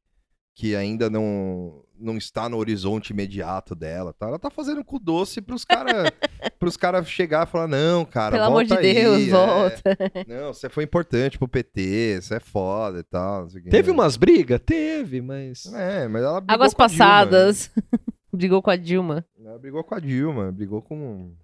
que 0.56 0.76
ainda 0.76 1.10
não, 1.10 1.84
não 2.00 2.18
está 2.18 2.48
no 2.48 2.58
horizonte 2.58 3.10
imediato 3.10 3.74
dela, 3.74 4.14
tá? 4.14 4.28
Ela 4.28 4.38
tá 4.38 4.50
fazendo 4.50 4.84
com 4.84 5.00
doce 5.00 5.42
pros 5.42 5.66
caras 5.66 6.12
pros 6.60 6.78
cara 6.78 7.04
chegar 7.04 7.48
e 7.48 7.50
falar, 7.50 7.68
não, 7.68 8.06
cara, 8.06 8.34
Pelo 8.34 8.44
amor 8.46 8.66
volta 8.66 8.82
de 8.82 8.94
Deus, 8.94 9.16
aí, 9.16 9.28
é. 9.28 9.32
volta. 9.32 9.98
Não, 10.28 10.54
você 10.54 10.70
foi 10.70 10.84
importante 10.84 11.38
pro 11.38 11.48
PT, 11.48 12.20
você 12.22 12.36
é 12.36 12.40
foda 12.40 13.00
e 13.00 13.04
tal. 13.04 13.48
teve 13.70 13.90
umas 13.90 14.16
brigas? 14.16 14.62
Teve, 14.64 15.22
mas. 15.22 15.66
É, 15.74 16.08
mas 16.08 16.24
ela 16.24 16.40
brigou 16.42 16.56
Águas 16.56 16.74
com 16.74 16.84
a 16.84 16.88
Dilma, 16.88 17.06
passadas. 17.06 17.72
Brigou 18.34 18.64
com 18.64 18.72
a 18.72 18.76
Dilma. 18.76 19.16
né? 19.38 19.50
Ela 19.50 19.60
brigou 19.60 19.84
com 19.84 19.94
a 19.94 20.00
Dilma, 20.00 20.52
brigou 20.52 20.82
com... 20.82 21.36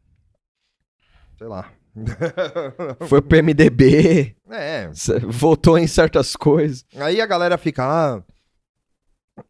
Sei 1.38 1.48
lá. 1.48 1.72
Foi 3.08 3.22
pro 3.22 3.44
MDB, 3.44 4.36
é, 4.50 4.90
votou 5.28 5.78
em 5.78 5.88
certas 5.88 6.36
coisas. 6.36 6.86
Aí 6.96 7.22
a 7.22 7.26
galera 7.26 7.58
fica, 7.58 7.84
ah, 7.84 8.24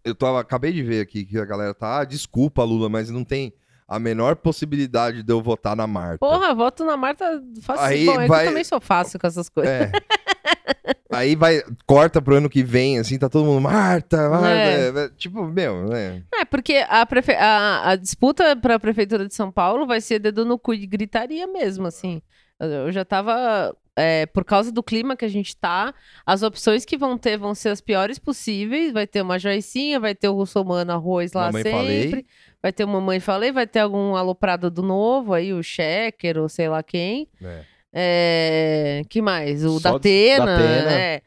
eu 0.03 0.37
acabei 0.37 0.71
de 0.71 0.83
ver 0.83 1.01
aqui 1.01 1.25
que 1.25 1.37
a 1.37 1.45
galera 1.45 1.73
tá, 1.73 1.99
ah, 1.99 2.05
desculpa, 2.05 2.63
Lula, 2.63 2.89
mas 2.89 3.09
não 3.09 3.23
tem 3.23 3.53
a 3.87 3.97
menor 3.99 4.35
possibilidade 4.35 5.23
de 5.23 5.33
eu 5.33 5.41
votar 5.41 5.75
na 5.75 5.87
Marta. 5.87 6.19
Porra, 6.19 6.53
voto 6.53 6.85
na 6.85 6.95
Marta 6.95 7.41
fácil. 7.61 7.83
Aí 7.85 8.05
Bom, 8.05 8.21
é 8.21 8.27
vai- 8.27 8.45
eu 8.45 8.49
também 8.49 8.63
sou 8.63 8.79
fácil 8.79 9.19
com 9.19 9.25
essas 9.27 9.49
coisas. 9.49 9.71
É. 9.73 9.91
Aí 11.11 11.35
vai, 11.35 11.63
corta 11.87 12.21
pro 12.21 12.35
ano 12.35 12.47
que 12.49 12.61
vem, 12.63 12.99
assim, 12.99 13.17
tá 13.17 13.27
todo 13.27 13.43
mundo, 13.45 13.61
Marta, 13.61 14.29
Marta. 14.29 14.47
É. 14.47 14.89
é, 15.05 15.09
Tipo, 15.17 15.43
meu, 15.45 15.87
né? 15.87 16.21
É, 16.31 16.45
porque 16.45 16.85
a, 16.87 17.03
prefe- 17.03 17.33
a, 17.35 17.89
a 17.89 17.95
disputa 17.95 18.55
para 18.55 18.75
a 18.75 18.79
Prefeitura 18.79 19.27
de 19.27 19.33
São 19.33 19.51
Paulo 19.51 19.87
vai 19.87 20.01
ser 20.01 20.19
dedo 20.19 20.45
no 20.45 20.59
cu 20.59 20.71
e 20.73 20.85
gritaria 20.85 21.47
mesmo, 21.47 21.87
assim. 21.87 22.21
Eu, 22.59 22.67
eu 22.69 22.91
já 22.91 23.03
tava. 23.03 23.75
É, 23.99 24.25
por 24.27 24.45
causa 24.45 24.71
do 24.71 24.81
clima 24.81 25.17
que 25.17 25.25
a 25.25 25.29
gente 25.29 25.55
tá, 25.57 25.93
as 26.25 26.41
opções 26.41 26.85
que 26.85 26.97
vão 26.97 27.17
ter 27.17 27.37
vão 27.37 27.53
ser 27.53 27.69
as 27.69 27.81
piores 27.81 28.17
possíveis. 28.17 28.93
Vai 28.93 29.05
ter 29.05 29.21
uma 29.21 29.37
Joicinha, 29.37 29.99
vai 29.99 30.15
ter 30.15 30.29
o 30.29 30.33
Russomano 30.33 30.93
Arroz 30.93 31.33
lá 31.33 31.47
Mamãe 31.47 31.63
sempre. 31.63 32.09
Falei. 32.09 32.25
Vai 32.61 32.71
ter 32.71 32.83
o 32.85 32.87
Mamãe 32.87 33.19
Falei, 33.19 33.51
vai 33.51 33.67
ter 33.67 33.79
algum 33.79 34.15
aloprado 34.15 34.71
do 34.71 34.81
novo 34.81 35.33
aí, 35.33 35.53
o 35.53 35.61
Checker 35.61 36.37
ou 36.37 36.47
sei 36.47 36.69
lá 36.69 36.81
quem. 36.81 37.27
É. 37.41 37.61
É, 37.91 39.01
que 39.09 39.21
mais? 39.21 39.65
O 39.65 39.79
Só 39.79 39.91
da 39.91 39.95
Atena. 39.97 40.61
É. 40.91 41.21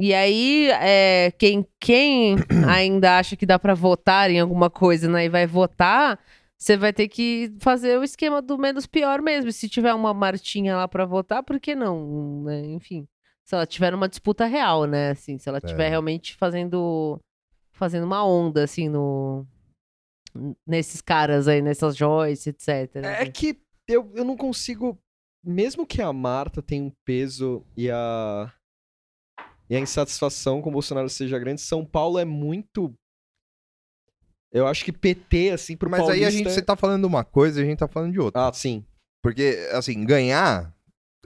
E 0.00 0.14
aí, 0.14 0.70
é, 0.80 1.32
quem, 1.36 1.66
quem 1.80 2.36
ainda 2.68 3.18
acha 3.18 3.36
que 3.36 3.46
dá 3.46 3.58
pra 3.58 3.74
votar 3.74 4.30
em 4.30 4.38
alguma 4.38 4.70
coisa 4.70 5.08
né, 5.08 5.24
e 5.24 5.28
vai 5.28 5.46
votar, 5.46 6.18
você 6.58 6.76
vai 6.76 6.92
ter 6.92 7.08
que 7.08 7.54
fazer 7.60 7.98
o 7.98 8.02
esquema 8.02 8.42
do 8.42 8.58
menos 8.58 8.84
pior 8.84 9.22
mesmo. 9.22 9.52
Se 9.52 9.68
tiver 9.68 9.94
uma 9.94 10.12
Martinha 10.12 10.76
lá 10.76 10.88
pra 10.88 11.04
votar, 11.06 11.42
por 11.42 11.60
que 11.60 11.74
não? 11.74 12.42
né? 12.42 12.66
Enfim, 12.66 13.06
se 13.44 13.54
ela 13.54 13.64
tiver 13.64 13.92
numa 13.92 14.08
disputa 14.08 14.44
real, 14.44 14.84
né? 14.84 15.10
Assim, 15.10 15.38
se 15.38 15.48
ela 15.48 15.58
estiver 15.58 15.86
É. 15.86 15.88
realmente 15.90 16.34
fazendo, 16.34 17.20
fazendo 17.72 18.04
uma 18.04 18.26
onda, 18.26 18.64
assim, 18.64 18.88
no, 18.88 19.46
nesses 20.66 21.00
caras 21.00 21.46
aí, 21.48 21.62
nessas 21.62 21.96
Joyce, 21.96 22.50
etc. 22.50 22.96
É 22.96 23.30
que 23.30 23.56
eu, 23.86 24.10
eu 24.14 24.24
não 24.24 24.36
consigo. 24.36 24.98
Mesmo 25.44 25.86
que 25.86 26.02
a 26.02 26.12
Marta 26.12 26.60
tenha 26.60 26.82
um 26.82 26.92
peso 27.04 27.64
e 27.76 27.88
a. 27.90 28.52
E 29.70 29.76
a 29.76 29.80
insatisfação 29.80 30.60
com 30.60 30.70
o 30.70 30.72
Bolsonaro 30.72 31.08
seja 31.08 31.38
grande, 31.38 31.60
São 31.60 31.84
Paulo 31.86 32.18
é 32.18 32.24
muito. 32.24 32.92
Eu 34.52 34.66
acho 34.66 34.84
que 34.84 34.92
PT, 34.92 35.50
assim, 35.50 35.76
pro 35.76 35.90
Mas 35.90 36.00
aí 36.00 36.06
a 36.06 36.08
paulista 36.10 36.30
gente, 36.30 36.48
é- 36.48 36.50
você 36.50 36.62
tá 36.62 36.76
falando 36.76 37.04
uma 37.04 37.24
coisa 37.24 37.60
e 37.60 37.64
a 37.64 37.66
gente 37.66 37.78
tá 37.78 37.88
falando 37.88 38.12
de 38.12 38.20
outra. 38.20 38.48
Ah, 38.48 38.52
sim. 38.52 38.84
Porque, 39.22 39.68
assim, 39.72 40.04
ganhar, 40.06 40.72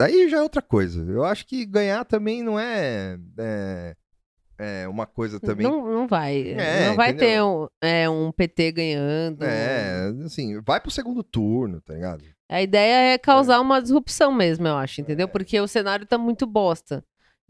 aí 0.01 0.29
já 0.29 0.39
é 0.39 0.43
outra 0.43 0.63
coisa. 0.63 1.05
Eu 1.09 1.25
acho 1.25 1.47
que 1.47 1.65
ganhar 1.65 2.05
também 2.05 2.43
não 2.43 2.59
é, 2.59 3.19
é, 3.39 3.95
é 4.59 4.89
uma 4.89 5.07
coisa 5.07 5.39
também 5.39 5.67
Não, 5.67 5.85
não 5.87 6.09
vai. 6.09 6.53
É, 6.53 6.89
não 6.89 6.97
vai 6.97 7.11
entendeu? 7.11 7.29
ter 7.29 7.43
um, 7.43 7.69
é, 7.89 8.11
um 8.11 8.33
PT 8.33 8.73
ganhando. 8.73 9.45
É, 9.45 10.13
assim, 10.25 10.61
vai 10.61 10.81
pro 10.81 10.91
segundo 10.91 11.23
turno, 11.23 11.81
tá 11.81 11.95
ligado? 11.95 12.25
A 12.51 12.61
ideia 12.61 13.15
é 13.15 13.19
causar 13.19 13.61
uma 13.61 13.81
disrupção 13.81 14.33
mesmo, 14.33 14.67
eu 14.67 14.77
acho, 14.77 15.01
entendeu? 15.01 15.27
Porque 15.29 15.59
o 15.61 15.69
cenário 15.69 16.07
tá 16.07 16.19
muito 16.19 16.47
bosta. 16.47 17.05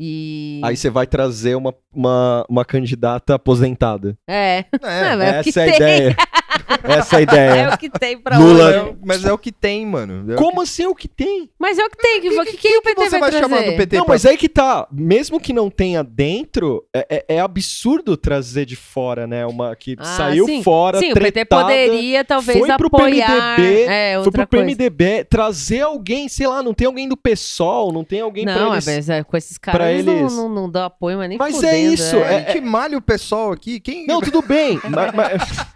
E. 0.05 0.61
Aí 0.65 0.77
você 0.77 0.91
vai 0.91 1.07
trazer 1.07 1.55
uma, 1.55 1.73
uma, 1.95 2.45
uma 2.49 2.65
candidata 2.65 3.37
aposentada. 3.37 4.17
É. 4.29 4.65
É, 4.83 5.15
É, 5.15 5.39
Essa 5.39 5.61
é 5.61 5.63
a 5.63 5.67
tem. 5.67 5.77
ideia. 5.77 6.17
Essa 6.85 7.17
é 7.17 7.19
a 7.19 7.21
É 7.21 7.23
ideia. 7.23 7.71
o 7.75 7.79
que 7.79 7.89
tem 7.91 8.19
pra 8.19 8.39
Lula- 8.39 8.69
hoje. 8.69 8.79
é, 8.79 8.95
mas 9.05 9.25
é 9.25 9.33
o 9.33 9.39
que 9.39 9.53
tem, 9.53 9.87
mano. 9.87 10.31
É 10.33 10.35
o 10.35 10.37
Como 10.37 10.61
assim 10.61 10.87
o 10.87 10.95
que 10.95 11.09
tem? 11.09 11.49
Mas 11.59 11.79
é 11.79 11.85
o 11.85 11.91
que 11.91 11.97
tem. 11.97 12.21
Que, 12.21 12.29
que, 12.31 12.57
que, 12.57 12.77
o 12.79 12.83
PT 12.83 12.95
que 12.95 13.11
você 13.11 13.19
vai 13.19 13.31
trazer? 13.31 13.39
chamar 13.49 13.63
do 13.63 13.77
PT 13.77 13.97
Não, 13.97 14.05
pra- 14.05 14.15
mas 14.15 14.27
aí 14.27 14.37
que 14.37 14.49
tá. 14.49 14.87
Mesmo 14.91 15.41
que 15.41 15.53
não 15.53 15.71
tenha 15.71 16.03
dentro, 16.03 16.85
é, 16.95 17.07
é- 17.29 17.35
é 17.37 17.41
absurdo 17.41 18.17
trazer 18.17 18.65
de 18.67 18.77
fora, 18.77 19.27
né? 19.27 19.47
Uma 19.47 19.75
que 19.77 19.97
Ah, 19.99 20.05
saiu 20.05 20.47
sim. 20.47 20.63
fora, 20.63 20.99
Sim, 20.99 21.11
o 21.13 21.15
PT 21.15 21.33
tretada, 21.33 21.63
poderia 21.65 22.25
talvez 22.25 22.59
foi 22.59 22.77
pro 22.77 22.87
apoiar. 22.89 23.57
PMDB, 23.57 23.83
é, 23.85 24.11
Foi 24.15 24.17
outra 24.27 24.47
pro 24.47 24.59
coisa. 24.59 24.65
PMDB 24.77 25.25
trazer 25.25 25.81
alguém, 25.81 26.29
sei 26.29 26.47
lá, 26.47 26.63
não 26.63 26.75
tem 26.75 26.87
alguém 26.87 27.09
do 27.09 27.17
PSOL, 27.17 27.93
não 27.93 28.05
tem 28.05 28.21
alguém 28.21 28.45
Não, 28.45 28.53
pra 28.55 28.63
é, 28.65 28.73
eles... 28.73 28.87
mas 28.87 29.09
é, 29.09 29.23
com 29.25 29.37
esses 29.37 29.59
caras 29.59 29.79
pra 29.79 29.93
eles 29.93 30.05
não, 30.05 30.29
não, 30.29 30.49
não 30.49 30.71
dão 30.71 30.85
apoio, 30.85 31.19
mas 31.19 31.29
nem 31.29 31.39
Mas 31.39 31.55
é 31.63 31.71
fudendo, 31.71 31.95
isso, 31.95 32.17
é. 32.17 32.37
A 32.37 32.53
gente 32.53 32.61
malha 32.61 32.97
o 32.99 33.03
pessoal 33.03 33.53
aqui. 33.53 33.81
Quem... 33.81 34.07
Não, 34.07 34.21
tudo 34.21 34.43
bem, 34.43 34.81
mas, 34.89 35.13
mas- 35.15 35.67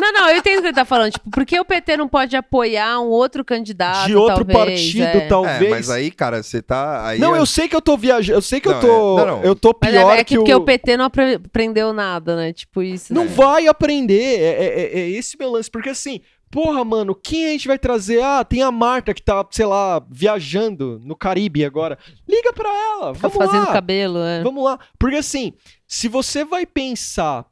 Não, 0.00 0.12
não, 0.12 0.30
eu 0.30 0.36
entendo 0.38 0.58
o 0.58 0.60
que 0.62 0.66
ele 0.68 0.74
tá 0.74 0.84
falando. 0.84 1.12
Tipo, 1.12 1.30
por 1.30 1.44
que 1.44 1.58
o 1.60 1.64
PT 1.64 1.96
não 1.96 2.08
pode 2.08 2.36
apoiar 2.36 3.00
um 3.00 3.08
outro 3.08 3.44
candidato, 3.44 4.06
de 4.06 4.16
outro 4.16 4.44
talvez, 4.44 4.58
partido, 4.58 5.04
é. 5.04 5.20
talvez... 5.28 5.62
É, 5.62 5.68
mas 5.70 5.90
aí, 5.90 6.10
cara, 6.10 6.42
você 6.42 6.62
tá. 6.62 7.06
Aí 7.06 7.18
Não, 7.18 7.34
é- 7.36 7.38
eu 7.38 7.46
sei 7.46 7.68
que 7.68 7.76
eu 7.76 7.82
tô 7.82 7.96
viajando, 7.96 8.38
eu 8.38 8.42
sei 8.42 8.60
que 8.60 8.68
Não, 8.68 8.76
eu 8.76 8.80
tô... 8.80 9.18
é- 9.18 9.24
não, 9.24 9.36
não. 9.36 9.44
Eu 9.44 9.54
tô 9.54 9.76
Mas 9.80 9.90
pior 9.90 10.12
é, 10.16 10.20
é 10.20 10.24
que, 10.24 10.34
que, 10.34 10.36
porque 10.36 10.54
o... 10.54 10.58
o 10.58 10.64
PT 10.64 10.96
não 10.96 11.04
apre- 11.04 11.34
aprendeu 11.34 11.92
nada, 11.92 12.36
né? 12.36 12.52
Tipo 12.52 12.82
isso. 12.82 13.12
Não 13.12 13.24
né? 13.24 13.30
vai 13.34 13.66
aprender. 13.66 14.40
É, 14.40 14.64
é- 14.64 14.80
é- 14.80 15.00
é 15.00 15.10
esse 15.10 15.36
meu 15.38 15.50
lance. 15.50 15.70
Porque 15.70 15.90
assim, 15.90 16.20
porra, 16.50 16.84
mano, 16.84 17.14
quem 17.14 17.46
a 17.46 17.50
gente 17.50 17.68
vai 17.68 17.78
trazer? 17.78 18.22
Ah, 18.22 18.44
tem 18.44 18.62
a 18.62 18.70
Marta 18.72 19.14
que 19.14 19.22
tá, 19.22 19.46
sei 19.50 19.66
lá, 19.66 20.02
viajando 20.10 21.00
no 21.04 21.14
Caribe 21.14 21.64
agora. 21.64 21.98
Liga 22.28 22.52
pra 22.52 22.68
ela. 22.68 23.12
Tá 23.12 23.28
Vamos 23.28 23.36
fazendo 23.36 23.66
lá. 23.66 23.72
cabelo, 23.72 24.18
é. 24.20 24.42
Vamos 24.42 24.64
lá. 24.64 24.78
Porque 24.98 25.16
assim, 25.16 25.52
se 25.86 26.08
você 26.08 26.44
vai 26.44 26.64
pensar 26.66 27.44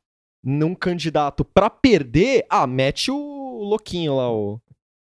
num 0.49 0.75
candidato 0.75 1.45
pra 1.45 1.69
perder, 1.69 2.45
ah, 2.49 2.67
mete 2.67 3.11
o 3.11 3.17
louquinho 3.63 4.17
lá, 4.17 4.33
o. 4.33 4.61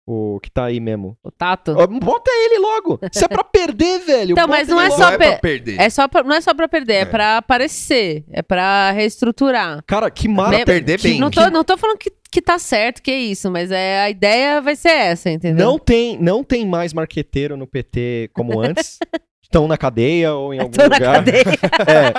O 0.08 0.38
que 0.40 0.48
tá 0.48 0.66
aí 0.66 0.78
mesmo. 0.78 1.18
O 1.20 1.32
Tato. 1.32 1.74
Bota 1.74 2.30
ele 2.30 2.60
logo. 2.60 2.96
Se 3.10 3.24
é 3.24 3.26
pra 3.26 3.42
perder, 3.52 3.98
velho. 3.98 4.32
Então, 4.34 4.46
mas 4.46 4.68
não 4.68 4.80
é 4.80 4.88
só 4.88 4.98
Não 4.98 5.08
é 5.08 5.18
pra 5.18 5.32
pe- 5.32 5.38
perder. 5.40 5.80
É 5.80 5.90
só 5.90 6.06
pra- 6.06 6.22
não 6.22 6.36
é 6.36 6.40
só 6.40 6.54
pra 6.54 6.68
perder, 6.68 6.92
é, 6.92 7.00
É. 7.00 7.04
pra 7.04 7.38
aparecer. 7.38 8.24
É 8.30 8.40
pra 8.40 8.92
reestruturar. 8.92 9.82
Cara, 9.84 10.08
que 10.08 10.28
mara... 10.28 10.50
Lembra- 10.58 10.64
perder 10.74 11.02
bem. 11.02 11.18
Não 11.18 11.28
tô, 11.28 11.50
não 11.50 11.64
tô 11.64 11.76
falando 11.76 11.98
que, 11.98 12.12
que 12.30 12.40
tá 12.40 12.56
certo, 12.56 13.02
que 13.02 13.10
é 13.10 13.18
isso, 13.18 13.50
mas 13.50 13.72
é, 13.72 13.98
a 14.02 14.08
ideia 14.08 14.60
vai 14.60 14.76
ser 14.76 14.90
essa, 14.90 15.28
entendeu? 15.28 15.66
Não 15.66 15.76
tem, 15.76 16.16
não 16.22 16.44
tem 16.44 16.64
mais 16.64 16.92
marqueteiro 16.92 17.56
no 17.56 17.66
PT 17.66 18.30
como 18.32 18.60
antes. 18.62 19.00
Estão 19.46 19.68
na 19.68 19.78
cadeia 19.78 20.34
ou 20.34 20.52
em 20.52 20.58
algum 20.58 20.72
Tô 20.72 20.88
na 20.88 20.96
lugar. 20.96 21.14
cadeia. 21.14 21.44
É. 21.86 22.12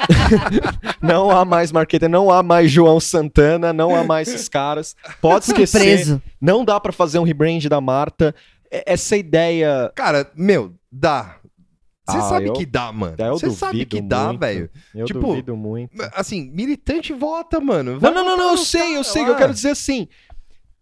não 1.05 1.29
há 1.29 1.43
mais 1.43 1.71
marqueteiro, 1.71 2.11
não 2.11 2.31
há 2.31 2.41
mais 2.41 2.71
João 2.71 2.99
Santana, 2.99 3.73
não 3.73 3.93
há 3.95 4.03
mais 4.03 4.27
esses 4.29 4.47
caras. 4.47 4.95
Pode 5.21 5.45
esquecer. 5.45 5.79
Preso. 5.79 6.21
Não 6.39 6.63
dá 6.63 6.79
pra 6.79 6.91
fazer 6.93 7.19
um 7.19 7.23
rebrand 7.23 7.61
da 7.69 7.81
Marta. 7.81 8.33
É- 8.71 8.93
Essa 8.93 9.17
ideia. 9.17 9.91
Cara, 9.95 10.31
meu, 10.35 10.73
dá. 10.91 11.35
Você 12.09 12.17
Ah, 12.17 12.21
sabe 12.21 12.47
eu- 12.47 12.53
que 12.53 12.65
dá, 12.65 12.91
mano. 12.93 13.15
Você 13.31 13.51
sabe 13.51 13.85
que 13.85 13.99
dá, 14.01 14.31
velho. 14.31 14.69
Eu 14.95 15.05
Tipo, 15.05 15.19
duvido 15.19 15.57
muito. 15.57 15.91
Assim, 16.15 16.49
militante 16.51 17.11
vota, 17.11 17.59
mano. 17.59 17.93
Não, 17.93 17.99
Vai 17.99 18.11
não, 18.11 18.23
não, 18.23 18.31
votar 18.31 18.45
não, 18.45 18.51
eu 18.53 18.57
sei, 18.57 18.81
eu 18.81 18.91
caras 18.93 19.07
sei. 19.07 19.21
lá. 19.23 19.27
Eu 19.29 19.35
quero 19.35 19.53
dizer 19.53 19.69
assim. 19.71 20.07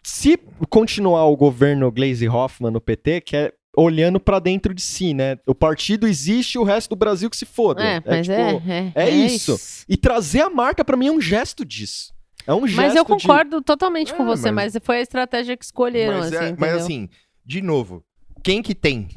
Se 0.04 0.40
continuar 0.70 1.26
o 1.26 1.36
governo 1.36 1.92
Glaze 1.92 2.30
Hoffman 2.30 2.70
no 2.72 2.80
PT, 2.80 3.22
que 3.22 3.36
é 3.36 3.52
olhando 3.78 4.20
pra 4.20 4.40
dentro 4.40 4.74
de 4.74 4.82
si, 4.82 5.14
né? 5.14 5.38
O 5.46 5.54
partido 5.56 6.08
existe, 6.08 6.58
o 6.58 6.64
resto 6.64 6.90
do 6.90 6.96
Brasil 6.96 7.30
que 7.30 7.38
se 7.38 7.46
foda. 7.46 7.84
É, 7.84 8.02
mas 8.06 8.30
é, 8.30 8.54
tipo, 8.54 8.70
é, 8.70 8.92
é 8.96 9.10
isso. 9.10 9.60
E 9.88 9.98
trazer 9.98 10.42
a 10.42 10.50
marca 10.50 10.84
pra 10.86 10.96
mim 10.98 11.08
é 11.08 11.12
um 11.12 11.22
gesto 11.22 11.66
disso. 11.66 12.14
É 12.48 12.54
um 12.54 12.68
gesto 12.68 12.78
Mas 12.78 12.96
eu 12.96 13.04
de- 13.04 13.10
concordo 13.10 13.62
totalmente 13.62 14.14
com 14.14 14.24
É, 14.24 14.26
você, 14.26 14.52
mas... 14.52 14.74
mas- 14.76 14.84
foi 14.86 14.98
a 14.98 15.02
estratégia 15.02 15.58
que 15.58 15.66
escolheram, 15.66 16.20
Mas, 16.20 16.34
assim, 16.34 16.46
é- 16.46 16.56
mas 16.58 16.74
assim, 16.76 17.10
de 17.44 17.62
novo, 17.62 18.04
quem 18.44 18.62
que 18.62 18.76
tem? 18.76 19.08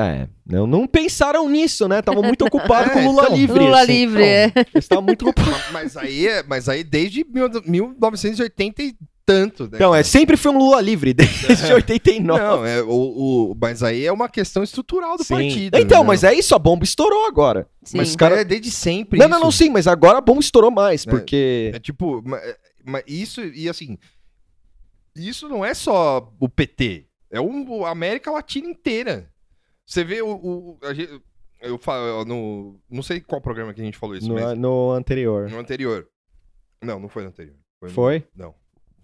É, 0.00 0.26
não, 0.44 0.66
não 0.66 0.86
pensaram 0.86 1.48
nisso, 1.48 1.86
né? 1.86 2.00
Estavam 2.00 2.22
muito 2.22 2.44
ocupados 2.44 2.90
É, 2.90 2.94
com 2.94 3.08
Lula 3.10 3.22
então, 3.24 3.36
livre. 3.36 3.58
Lula 3.60 3.82
assim. 3.82 3.92
livre, 3.92 4.24
é. 4.24 4.44
Eles 4.56 4.84
estavam 4.84 5.04
muito 5.04 5.22
ocupados. 5.28 5.52
Ma- 5.52 5.72
mas 5.72 5.96
aí, 5.96 6.26
é- 6.26 6.42
mas 6.42 6.68
aí 6.68 6.82
desde 6.82 7.24
mil- 7.24 7.48
1980 7.64 8.82
e 8.82 8.94
tanto, 9.24 9.64
né? 9.70 9.78
Não, 9.78 9.94
é, 9.94 10.02
sempre 10.02 10.36
foi 10.36 10.50
um 10.52 10.58
Lula 10.58 10.80
livre, 10.80 11.12
desde 11.14 11.72
89. 11.72 12.22
Não, 12.42 12.64
é, 12.66 12.82
o, 12.82 12.88
o- 13.52 13.54
mas 13.60 13.82
aí 13.82 14.04
é 14.04 14.12
uma 14.12 14.28
questão 14.28 14.62
estrutural 14.62 15.16
do 15.16 15.24
Sim. 15.24 15.34
partido. 15.34 15.78
Então, 15.78 16.00
né? 16.02 16.06
mas 16.08 16.24
é 16.24 16.34
isso, 16.34 16.54
a 16.54 16.58
bomba 16.58 16.84
estourou 16.84 17.26
agora. 17.26 17.68
Sim. 17.84 17.96
Mas 17.98 18.08
Mas 18.08 18.08
os 18.10 18.16
cara- 18.16 18.40
é 18.40 18.44
desde 18.44 18.70
sempre 18.70 19.18
Não, 19.18 19.26
isso. 19.26 19.34
não, 19.34 19.40
não, 19.44 19.50
sim, 19.52 19.70
mas 19.70 19.86
agora 19.86 20.18
a 20.18 20.20
bomba 20.20 20.40
estourou 20.40 20.70
mais, 20.70 21.06
É. 21.06 21.10
porque. 21.10 21.70
É 21.74 21.78
tipo, 21.78 22.22
é- 22.36 22.56
mas 22.84 23.02
isso, 23.06 23.40
e 23.44 23.68
assim, 23.68 23.96
isso 25.16 25.48
não 25.48 25.64
é 25.64 25.74
só 25.74 26.32
o 26.40 26.48
PT, 26.48 27.06
é 27.30 27.40
um, 27.40 27.84
a 27.84 27.90
América 27.90 28.30
Latina 28.30 28.68
inteira. 28.68 29.30
Você 29.86 30.04
vê 30.04 30.22
o. 30.22 30.30
o- 30.30 30.78
a 30.82 30.94
gente- 30.94 31.20
eu 31.60 31.78
falo, 31.78 32.24
no, 32.24 32.80
não 32.90 33.02
sei 33.02 33.20
qual 33.20 33.40
programa 33.40 33.72
que 33.72 33.80
a 33.80 33.84
gente 33.84 33.96
falou 33.98 34.16
isso, 34.16 34.26
no, 34.28 34.34
mas 34.34 34.58
no 34.58 34.90
anterior. 34.92 35.48
no 35.50 35.58
anterior. 35.58 36.08
Não, 36.82 36.98
não 36.98 37.08
foi 37.08 37.22
no 37.22 37.28
anterior. 37.28 37.56
no- 37.80 37.90
Foi? 37.90 38.24
não, 38.34 38.54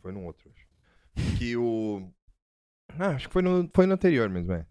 foi 0.00 0.12
num 0.12 0.26
outro. 0.26 0.50
acho. 0.54 1.36
Que 1.38 1.56
o. 1.56 2.08
Ah, 2.98 3.08
acho 3.10 3.26
que 3.28 3.32
foi 3.32 3.42
no, 3.42 3.68
foi 3.74 3.86
no 3.86 3.94
anterior 3.94 4.28
mesmo, 4.28 4.52
é. 4.52 4.66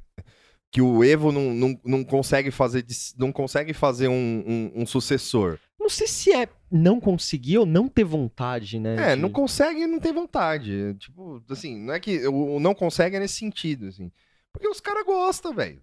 Que 0.71 0.81
o 0.81 1.03
Evo 1.03 1.31
não, 1.31 1.53
não, 1.53 1.79
não 1.85 2.03
consegue 2.03 2.51
fazer, 2.51 2.85
não 3.17 3.31
consegue 3.31 3.73
fazer 3.73 4.07
um, 4.09 4.43
um- 4.45 4.71
um 4.81 4.85
sucessor. 4.85 5.57
Não 5.79 5.87
sei 5.89 6.07
se 6.07 6.33
é 6.33 6.49
não 6.69 6.99
conseguir 6.99 7.57
ou 7.59 7.65
não 7.65 7.87
ter 7.87 8.03
vontade, 8.03 8.77
né? 8.79 9.11
É, 9.13 9.15
de- 9.15 9.21
não 9.21 9.29
consegue 9.29 9.81
e 9.81 9.87
não 9.87 9.99
tem 9.99 10.11
vontade. 10.11 10.93
Tipo, 10.95 11.41
assim, 11.49 11.77
não 11.79 11.93
é 11.93 11.99
que 11.99 12.27
o 12.27 12.55
o 12.55 12.59
não 12.59 12.75
consegue 12.75 13.15
é 13.15 13.19
nesse 13.19 13.35
sentido, 13.35 13.87
assim. 13.87 14.11
Porque 14.51 14.67
os 14.67 14.81
caras 14.81 15.05
gostam, 15.05 15.53
velho. 15.53 15.81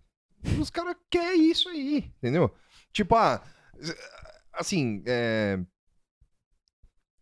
Os 0.60 0.68
caras 0.68 0.96
querem 1.08 1.50
isso 1.50 1.68
aí, 1.70 2.10
entendeu? 2.18 2.54
Tipo, 2.92 3.14
ah, 3.14 3.42
assim, 4.52 5.02
é. 5.06 5.58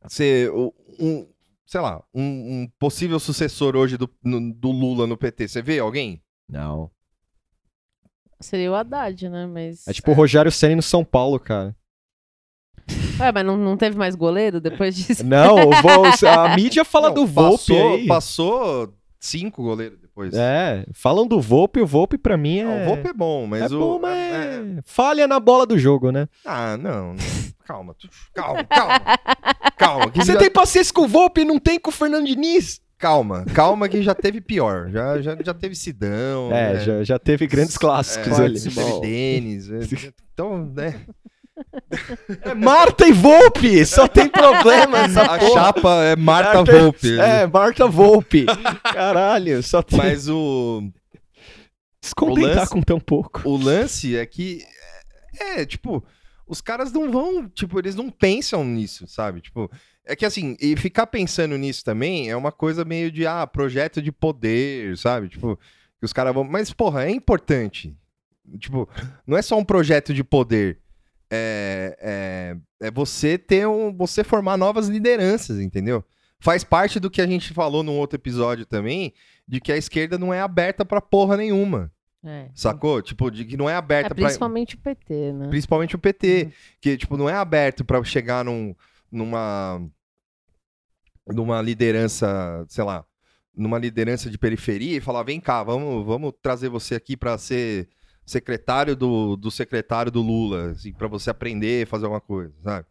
Ser 0.08 0.50
um, 0.50 1.31
sei 1.72 1.80
lá, 1.80 2.04
um, 2.12 2.22
um 2.22 2.68
possível 2.78 3.18
sucessor 3.18 3.74
hoje 3.76 3.96
do, 3.96 4.06
no- 4.22 4.52
do 4.52 4.70
Lula 4.70 5.06
no 5.06 5.16
PT. 5.16 5.48
Você 5.48 5.62
vê 5.62 5.78
alguém? 5.78 6.22
Não. 6.46 6.90
Seria 8.40 8.70
o 8.70 8.74
Haddad, 8.74 9.26
né? 9.30 9.46
Mas. 9.46 9.88
É 9.88 9.92
tipo 9.94 10.10
o 10.10 10.14
Rogério 10.14 10.52
Senna 10.52 10.76
no 10.76 10.82
São 10.82 11.02
Paulo, 11.02 11.40
cara. 11.40 11.74
Ué, 13.18 13.32
mas 13.32 13.46
não, 13.46 13.56
não 13.56 13.74
teve 13.78 13.96
mais 13.96 14.14
goleiro 14.14 14.60
depois 14.60 14.94
disso? 14.94 15.24
Não, 15.24 15.54
o 15.70 15.70
Vol- 15.80 16.04
a 16.28 16.54
mídia 16.54 16.84
fala 16.84 17.08
Não, 17.08 17.14
do 17.14 17.26
Volpe 17.26 17.68
passou, 17.68 17.94
aí. 17.94 18.06
Passou 18.06 18.94
cinco 19.18 19.62
goleiros 19.62 19.98
depois. 20.12 20.34
É, 20.34 20.84
falam 20.92 21.26
do 21.26 21.40
Volpe, 21.40 21.80
o 21.80 21.86
Volpe 21.86 22.16
pra 22.18 22.36
mim 22.36 22.58
é... 22.58 22.64
Não, 22.64 22.82
o 22.82 22.84
Volpe 22.86 23.08
é 23.08 23.12
bom, 23.12 23.46
mas 23.46 23.70
é 23.72 23.74
o. 23.74 23.78
bom, 23.78 23.98
mas 23.98 24.16
é- 24.18 24.62
falha 24.84 25.26
na 25.26 25.40
bola 25.40 25.66
do 25.66 25.78
jogo, 25.78 26.10
né? 26.12 26.28
Ah, 26.44 26.76
não. 26.76 27.14
Calma, 27.64 27.94
tu- 27.98 28.08
calma, 28.34 28.64
calma. 28.64 29.00
Calma, 29.78 30.10
que 30.10 30.18
Você 30.18 30.32
já- 30.32 30.38
tem 30.38 30.50
paciência 30.50 30.92
com 30.92 31.02
o 31.02 31.08
Volpe 31.08 31.40
e 31.42 31.44
não 31.44 31.58
tem 31.58 31.78
com 31.78 31.90
o 31.90 31.92
Fernando 31.92 32.26
Diniz? 32.26 32.80
calma, 32.98 33.44
calma 33.52 33.88
que 33.88 34.00
já 34.00 34.14
teve 34.14 34.40
pior. 34.40 34.88
Já, 34.90 35.20
já, 35.20 35.36
já 35.42 35.52
teve 35.52 35.74
Sidão. 35.74 36.52
É, 36.52 36.74
né? 36.74 36.80
já, 36.80 37.02
já 37.02 37.18
teve 37.18 37.48
grandes 37.48 37.76
clássicos 37.76 38.38
É, 38.38 38.44
ali. 38.44 38.56
já 38.58 38.70
teve 38.84 39.00
Denis. 39.00 39.68
é, 39.70 39.78
Então, 40.32 40.64
né? 40.74 41.00
É 42.42 42.54
Marta 42.54 43.06
e 43.06 43.12
Volpe, 43.12 43.84
só 43.86 44.06
tem 44.08 44.28
problema 44.28 44.98
essa 45.04 45.22
A 45.22 45.38
porra. 45.38 45.52
chapa 45.52 46.04
é 46.04 46.16
Marta 46.16 46.54
Marta- 46.54 46.78
Volpe. 46.78 47.18
É, 47.18 47.46
Marta 47.46 47.86
Volpe. 47.88 48.46
Caralho, 48.82 49.62
só 49.62 49.82
tem... 49.82 49.98
Mas 49.98 50.28
o, 50.28 50.82
Se 52.00 52.14
contentar 52.14 52.50
o 52.52 52.56
lance- 52.56 52.70
com 52.72 52.82
tão 52.82 52.98
pouco. 53.00 53.42
o 53.48 53.56
lance 53.56 54.16
é 54.16 54.24
que. 54.26 54.64
É, 55.38 55.64
tipo, 55.64 56.04
os 56.46 56.60
caras 56.60 56.92
não 56.92 57.10
vão. 57.10 57.48
Tipo, 57.48 57.78
eles 57.78 57.94
não 57.94 58.10
pensam 58.10 58.64
nisso, 58.64 59.06
sabe? 59.06 59.40
Tipo. 59.40 59.70
É 60.04 60.16
que 60.16 60.26
assim, 60.26 60.56
e 60.60 60.76
ficar 60.76 61.06
pensando 61.06 61.56
nisso 61.56 61.84
também 61.84 62.28
é 62.28 62.34
uma 62.36 62.50
coisa 62.50 62.84
meio 62.84 63.08
de, 63.10 63.24
ah, 63.24 63.46
projeto 63.46 64.02
de 64.02 64.10
poder, 64.10 64.98
sabe? 64.98 65.28
Tipo, 65.28 65.56
que 65.98 66.04
os 66.04 66.12
caras 66.12 66.34
vão. 66.34 66.42
Mas, 66.42 66.72
porra, 66.72 67.04
é 67.04 67.10
importante. 67.10 67.96
Tipo, 68.58 68.88
não 69.24 69.36
é 69.38 69.42
só 69.42 69.56
um 69.56 69.64
projeto 69.64 70.12
de 70.12 70.24
poder. 70.24 70.78
É, 71.34 71.96
é, 72.80 72.88
é 72.88 72.90
você 72.90 73.38
ter 73.38 73.66
um. 73.66 73.90
Você 73.96 74.22
formar 74.22 74.58
novas 74.58 74.88
lideranças, 74.88 75.58
entendeu? 75.60 76.04
Faz 76.38 76.62
parte 76.62 77.00
do 77.00 77.10
que 77.10 77.22
a 77.22 77.26
gente 77.26 77.54
falou 77.54 77.82
num 77.82 77.96
outro 77.96 78.18
episódio 78.18 78.66
também, 78.66 79.14
de 79.48 79.58
que 79.58 79.72
a 79.72 79.76
esquerda 79.78 80.18
não 80.18 80.34
é 80.34 80.40
aberta 80.40 80.84
pra 80.84 81.00
porra 81.00 81.38
nenhuma. 81.38 81.90
É. 82.22 82.50
Sacou? 82.54 83.00
Tipo, 83.00 83.30
de 83.30 83.46
que 83.46 83.56
não 83.56 83.68
é 83.68 83.72
É, 83.72 83.76
aberta 83.76 84.14
pra. 84.14 84.24
principalmente 84.24 84.74
o 84.74 84.78
PT, 84.78 85.32
né? 85.32 85.48
Principalmente 85.48 85.96
o 85.96 85.98
PT. 85.98 86.52
Que, 86.80 86.96
tipo, 86.98 87.16
não 87.16 87.30
é 87.30 87.34
aberto 87.34 87.82
pra 87.82 88.04
chegar 88.04 88.44
num, 88.44 88.74
numa. 89.10 89.80
numa 91.28 91.62
liderança, 91.62 92.64
sei 92.68 92.84
lá, 92.84 93.04
numa 93.56 93.78
liderança 93.78 94.28
de 94.28 94.36
periferia 94.36 94.98
e 94.98 95.00
falar: 95.00 95.22
vem 95.22 95.40
cá, 95.40 95.62
vamos, 95.62 96.04
vamos 96.04 96.32
trazer 96.42 96.68
você 96.68 96.94
aqui 96.94 97.16
pra 97.16 97.38
ser 97.38 97.88
secretário 98.24 98.94
do, 98.96 99.36
do 99.36 99.50
secretário 99.50 100.10
do 100.10 100.22
Lula, 100.22 100.70
assim, 100.72 100.92
pra 100.92 101.08
você 101.08 101.30
aprender, 101.30 101.86
fazer 101.86 102.04
alguma 102.04 102.20
coisa, 102.20 102.52
sabe? 102.62 102.86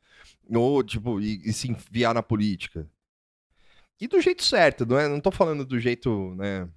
Ou, 0.54 0.84
tipo, 0.84 1.20
e, 1.22 1.42
e 1.46 1.54
se 1.54 1.70
enfiar 1.72 2.14
na 2.14 2.22
política. 2.22 2.88
E 4.00 4.08
do 4.08 4.20
jeito 4.20 4.44
certo, 4.44 4.86
não 4.86 4.98
é? 5.00 5.08
Não 5.08 5.20
tô 5.20 5.32
falando 5.32 5.64
do 5.66 5.80
jeito, 5.80 6.34
né? 6.36 6.68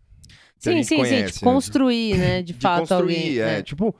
que 0.60 0.68
a 0.68 0.72
Sim, 0.72 0.78
gente 0.78 0.86
sim, 0.89 0.97
conhece, 0.97 1.14
sim. 1.16 1.22
né? 1.22 1.31
De 1.32 1.40
construir, 1.40 2.18
né? 2.18 2.43
De, 2.43 2.52
de 2.55 2.60
fato, 2.60 2.81
construir, 2.81 3.14
alguém. 3.16 3.39
é, 3.39 3.44
né? 3.56 3.62
tipo, 3.62 3.94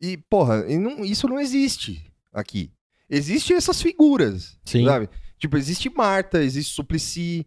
e 0.00 0.16
porra, 0.16 0.64
e 0.68 0.78
não- 0.78 1.04
isso 1.04 1.26
não 1.28 1.38
existe 1.40 2.10
aqui. 2.32 2.70
Existem 3.08 3.56
essas 3.56 3.80
figuras, 3.82 4.58
Sim. 4.64 4.84
sabe? 4.84 5.08
Tipo, 5.38 5.56
existe 5.56 5.88
Marta, 5.90 6.42
existe 6.42 6.74
Suplicy, 6.74 7.46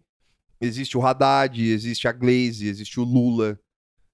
existe 0.60 0.96
o 0.96 1.04
Haddad, 1.04 1.60
existe 1.62 2.06
a 2.08 2.12
Glaze, 2.12 2.66
existe 2.68 2.98
o 3.00 3.04
Lula, 3.04 3.58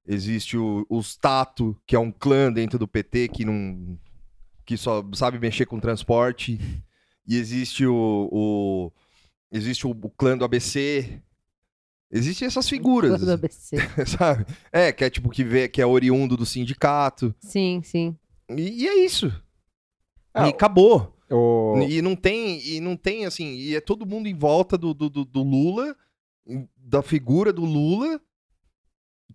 existe 0.06 0.56
o, 0.56 0.86
os 0.88 1.16
Tato, 1.16 1.76
que 1.86 1.94
é 1.96 1.98
um 1.98 2.10
clã 2.12 2.52
dentro 2.52 2.78
do 2.78 2.86
PT 2.88 3.28
que 3.28 3.44
não 3.44 3.98
que 4.64 4.76
só 4.76 5.04
sabe 5.14 5.38
mexer 5.38 5.64
com 5.66 5.78
transporte, 5.78 6.58
e 7.26 7.36
existe 7.36 7.86
o, 7.86 8.28
o- 8.32 8.92
existe 9.52 9.86
o, 9.86 9.90
o 9.90 10.10
clã 10.10 10.36
do 10.36 10.44
ABC. 10.44 11.20
Existem 12.10 12.46
essas 12.46 12.68
figuras, 12.68 13.20
Do 13.20 13.30
ABC. 13.32 13.76
sabe? 14.18 14.44
É, 14.72 14.92
que 14.92 15.04
é 15.04 15.10
tipo 15.10 15.28
que 15.30 15.44
vê 15.44 15.68
que 15.68 15.80
é 15.80 15.86
oriundo 15.86 16.36
do 16.36 16.44
sindicato. 16.46 17.34
Sim, 17.40 17.80
sim. 17.84 18.16
E, 18.50 18.82
e 18.84 18.88
é 18.88 19.04
isso. 19.04 19.32
Ah, 20.34 20.46
e 20.46 20.50
acabou. 20.50 21.16
O... 21.30 21.78
E 21.88 22.00
não 22.02 22.14
tem, 22.16 22.60
e 22.66 22.80
não 22.80 22.96
tem 22.96 23.24
assim, 23.26 23.54
e 23.54 23.74
é 23.74 23.80
todo 23.80 24.06
mundo 24.06 24.28
em 24.28 24.34
volta 24.34 24.76
do, 24.78 24.92
do, 24.94 25.08
do- 25.10 25.24
do 25.24 25.42
Lula, 25.42 25.96
da 26.76 27.02
figura 27.02 27.52
do 27.52 27.64
Lula. 27.64 28.20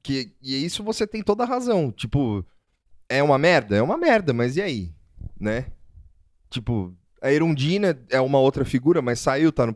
Que, 0.03 0.33
e 0.41 0.65
isso 0.65 0.83
você 0.83 1.05
tem 1.05 1.21
toda 1.21 1.43
a 1.43 1.47
razão. 1.47 1.91
Tipo, 1.91 2.45
é 3.07 3.21
uma 3.21 3.37
merda? 3.37 3.75
É 3.75 3.81
uma 3.81 3.97
merda, 3.97 4.33
mas 4.33 4.57
e 4.57 4.61
aí? 4.61 4.93
Né? 5.39 5.71
Tipo, 6.49 6.95
a 7.21 7.31
Erundina 7.31 7.97
é 8.09 8.19
uma 8.19 8.39
outra 8.39 8.65
figura, 8.65 9.01
mas 9.01 9.19
saiu, 9.19 9.51
tá 9.51 9.65
no. 9.65 9.75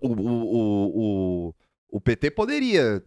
O, 0.00 0.08
o, 0.08 0.14
o, 0.20 1.48
o, 1.48 1.54
o 1.90 2.00
PT 2.00 2.30
poderia, 2.30 3.02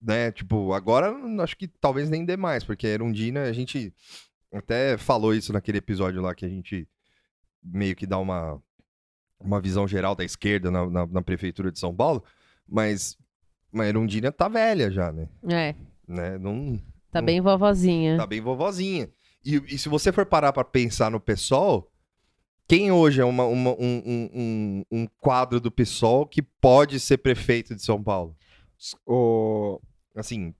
né? 0.00 0.30
Tipo, 0.30 0.72
agora 0.72 1.12
acho 1.42 1.56
que 1.56 1.66
talvez 1.66 2.08
nem 2.08 2.24
dê 2.24 2.36
mais, 2.36 2.62
porque 2.62 2.86
a 2.86 2.90
Erundina, 2.90 3.42
a 3.42 3.52
gente 3.52 3.92
até 4.52 4.96
falou 4.96 5.34
isso 5.34 5.52
naquele 5.52 5.78
episódio 5.78 6.22
lá 6.22 6.34
que 6.34 6.44
a 6.44 6.48
gente 6.48 6.88
meio 7.62 7.94
que 7.94 8.06
dá 8.06 8.18
uma, 8.18 8.60
uma 9.38 9.60
visão 9.60 9.86
geral 9.86 10.14
da 10.14 10.24
esquerda 10.24 10.70
na, 10.70 10.88
na, 10.88 11.06
na 11.06 11.22
prefeitura 11.22 11.70
de 11.70 11.78
São 11.78 11.94
Paulo, 11.94 12.24
mas, 12.68 13.16
mas 13.72 13.86
a 13.86 13.88
Erundina 13.88 14.30
tá 14.32 14.48
velha 14.48 14.90
já, 14.90 15.10
né? 15.12 15.28
É, 15.48 15.74
né? 16.06 16.38
Não, 16.38 16.80
tá 17.10 17.20
Hum. 17.20 17.24
bem 17.24 17.40
vovozinha. 17.40 18.16
tá 18.16 18.26
bem 18.26 18.40
vovozinha. 18.40 19.08
E, 19.44 19.56
e 19.74 19.78
se 19.78 19.88
você 19.88 20.12
for 20.12 20.26
parar 20.26 20.52
pra 20.52 20.64
pensar 20.64 21.10
no 21.10 21.18
PSOL, 21.20 21.90
quem 22.68 22.92
hoje 22.92 23.20
é 23.20 23.24
uma- 23.24 23.44
uma- 23.46 23.72
um, 23.72 24.02
um- 24.34 24.84
um- 24.92 25.06
quadro 25.18 25.60
do 25.60 25.70
PSOL 25.70 26.26
que 26.26 26.42
pode 26.42 27.00
ser 27.00 27.18
prefeito 27.18 27.74
de 27.74 27.82
São 27.82 28.02
Paulo? 28.02 28.36
O... 29.06 29.80
Assim, 30.14 30.54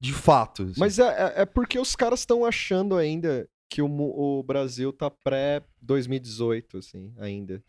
de 0.00 0.12
fato. 0.12 0.62
assim. 0.64 0.74
Mas 0.78 0.98
é, 0.98 1.02
é- 1.08 1.42
é 1.42 1.46
porque 1.46 1.78
os 1.78 1.96
caras 1.96 2.20
estão 2.20 2.44
achando 2.44 2.96
ainda 2.96 3.48
que 3.68 3.80
o, 3.82 3.86
o 3.88 4.42
Brasil 4.42 4.92
tá 4.92 5.10
pré-2018, 5.10 6.78
assim, 6.78 7.12
ainda. 7.18 7.62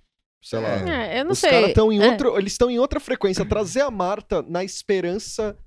Sei 0.44 0.60
lá. 0.60 0.70
É, 1.06 1.22
eu 1.22 1.26
não 1.26 1.32
os 1.32 1.40
sei. 1.40 1.50
caras 1.50 1.70
estão 1.70 1.92
em 1.92 2.02
É. 2.04 2.10
outro. 2.12 2.38
Eles 2.38 2.52
estão 2.52 2.70
em 2.70 2.78
outra 2.78 3.00
frequência. 3.00 3.46
Trazer 3.46 3.82
a 3.82 3.90
Marta 3.90 4.42
na 4.42 4.64
esperança 4.64 5.58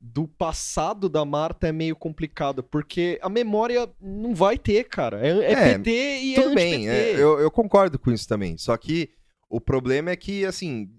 do 0.00 0.26
passado 0.28 1.08
da 1.08 1.24
Marta 1.24 1.68
é 1.68 1.72
meio 1.72 1.96
complicado, 1.96 2.62
porque 2.62 3.18
a 3.22 3.28
memória 3.28 3.88
não 4.00 4.34
vai 4.34 4.58
ter, 4.58 4.84
cara. 4.84 5.26
É, 5.26 5.30
é 5.38 5.52
É, 5.52 5.78
PT 5.78 5.90
e 6.18 6.34
Tudo 6.34 6.50
é 6.50 6.54
bem, 6.54 6.88
é, 6.88 7.12
eu, 7.14 7.38
eu 7.40 7.50
concordo 7.50 7.98
com 7.98 8.10
isso 8.12 8.28
também. 8.28 8.58
Só 8.58 8.76
que 8.76 9.10
o 9.48 9.60
problema 9.60 10.10
é 10.10 10.16
que, 10.16 10.44
assim, 10.44 10.90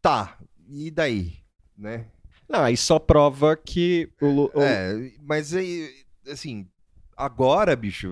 tá, 0.00 0.38
e 0.68 0.90
daí? 0.90 1.32
Né? 1.76 2.06
Não, 2.48 2.60
aí 2.60 2.76
só 2.76 2.98
prova 2.98 3.56
que 3.56 4.08
o, 4.20 4.44
o- 4.54 4.62
É, 4.62 5.10
mas 5.22 5.52
aí, 5.54 5.90
assim, 6.28 6.66
agora, 7.16 7.74
bicho, 7.76 8.08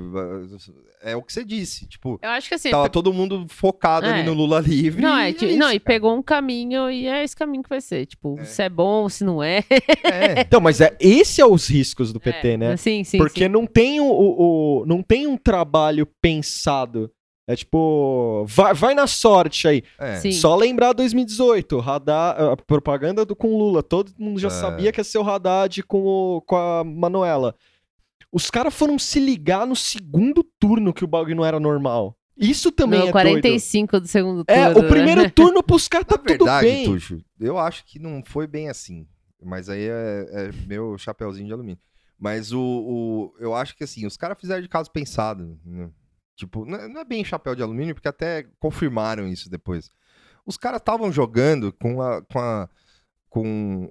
é 1.03 1.17
o 1.17 1.23
que 1.23 1.33
você 1.33 1.45
disse. 1.45 1.87
Tipo, 1.87 2.19
Eu 2.23 2.31
acho 2.31 2.49
que 2.49 2.55
assim. 2.55 2.71
tava 2.71 2.89
todo 2.89 3.13
mundo 3.13 3.47
focado 3.49 4.07
ali 4.07 4.21
É. 4.21 4.23
no 4.23 4.33
Lula 4.35 4.61
livre. 4.61 5.03
Não, 5.03 5.17
é, 5.19 5.31
e 5.31 5.35
ti- 5.35 5.47
isso, 5.51 5.59
não, 5.59 5.73
e 5.73 5.81
pegou 5.81 6.15
um 6.17 6.23
caminho 6.23 6.91
e 6.91 7.07
é 7.07 7.23
esse 7.25 7.35
caminho 7.37 7.63
que 7.63 7.69
vai 7.69 7.81
ser. 7.81 8.07
Tipo, 8.07 8.37
É. 8.41 8.45
se 8.45 8.63
é 8.63 8.69
bom, 8.69 9.09
se 9.09 9.25
não 9.25 9.43
é. 9.43 9.65
É, 10.05 10.41
Então, 10.43 10.61
mas 10.61 10.81
é, 10.81 10.97
esse 11.01 11.41
é 11.41 11.47
os 11.47 11.69
riscos 11.69 12.13
do 12.13 12.21
PT, 12.21 12.49
É, 12.53 12.57
né? 12.57 12.77
Sim, 12.77 13.05
sim. 13.05 13.19
Porque 13.19 13.45
sim. 13.45 13.49
não 13.49 13.67
tem 13.67 14.01
o, 14.01 14.07
o- 14.07 14.85
não 14.87 15.03
tem 15.03 15.27
um 15.27 15.37
trabalho 15.37 16.07
pensado. 16.21 17.11
É 17.45 17.57
tipo, 17.57 18.45
vai, 18.47 18.73
vai 18.73 18.95
na 18.95 19.09
sorte 19.09 19.67
aí. 19.67 19.83
é. 19.99 20.21
Só 20.31 20.55
lembrar 20.55 20.93
2018, 20.93 21.81
Haddad, 21.81 22.41
a 22.41 22.57
propaganda 22.57 23.25
do 23.25 23.35
com 23.35 23.59
Lula, 23.59 23.83
todo 23.83 24.13
mundo 24.17 24.39
já 24.39 24.47
É. 24.47 24.51
sabia 24.53 24.93
que 24.93 25.01
ia 25.01 25.05
ser 25.05 25.19
o 25.19 25.29
Haddad 25.29 25.83
com, 25.83 26.03
o- 26.05 26.41
com 26.43 26.55
a 26.57 26.85
Manuela. 26.85 27.57
Os 28.33 28.51
caras 28.51 28.73
foram 28.75 28.99
se 28.99 29.21
ligar 29.21 29.67
no 29.67 29.77
segundo 29.77 30.43
turno 30.59 30.93
que 30.93 31.05
o 31.05 31.07
bagulho 31.09 31.37
não 31.37 31.45
era 31.45 31.61
normal. 31.61 32.17
Isso 32.37 32.73
também 32.73 33.01
no 33.01 33.09
é 33.09 33.13
45 33.13 34.01
do 34.01 34.07
segundo 34.09 34.43
doido. 34.43 34.47
turno. 34.47 34.63
É, 34.63 34.87
o 34.87 34.89
primeiro 34.89 35.23
né? 35.23 35.29
turno 35.31 35.63
pros 35.63 35.87
caras 35.87 36.07
tá 36.07 36.17
Na 36.17 36.23
tudo 36.23 36.29
verdade, 36.45 36.67
bem. 36.67 36.85
Tuxo, 36.87 37.23
eu 37.39 37.59
acho 37.59 37.85
que 37.85 37.99
não 37.99 38.23
foi 38.25 38.47
bem 38.47 38.69
assim. 38.71 39.07
Mas 39.45 39.69
aí 39.69 39.83
é, 39.87 40.27
é 40.31 40.51
meu 40.67 40.97
chapeuzinho 40.97 41.47
de 41.47 41.53
alumínio. 41.53 41.79
Mas 42.19 42.53
o, 42.53 42.61
o- 42.61 43.35
eu 43.39 43.55
acho 43.55 43.77
que 43.77 43.85
assim, 43.85 44.07
os 44.07 44.17
caras 44.17 44.39
fizeram 44.41 44.63
de 44.63 44.69
caso 44.69 44.91
pensado. 44.91 45.59
né? 45.65 45.91
Tipo, 46.35 46.65
não 46.65 46.79
é, 46.79 46.89
não 46.89 47.01
é 47.03 47.05
bem 47.05 47.23
chapéu 47.25 47.55
de 47.55 47.63
alumínio, 47.63 47.95
porque 47.95 48.09
até 48.09 48.45
confirmaram 48.59 49.27
isso 49.29 49.51
depois. 49.51 49.91
Os 50.47 50.57
caras 50.57 50.81
estavam 50.81 51.13
jogando 51.13 51.73
com 51.73 52.01
a. 52.01 52.23
Com 52.23 52.39
a 52.39 52.69
com, 53.29 53.91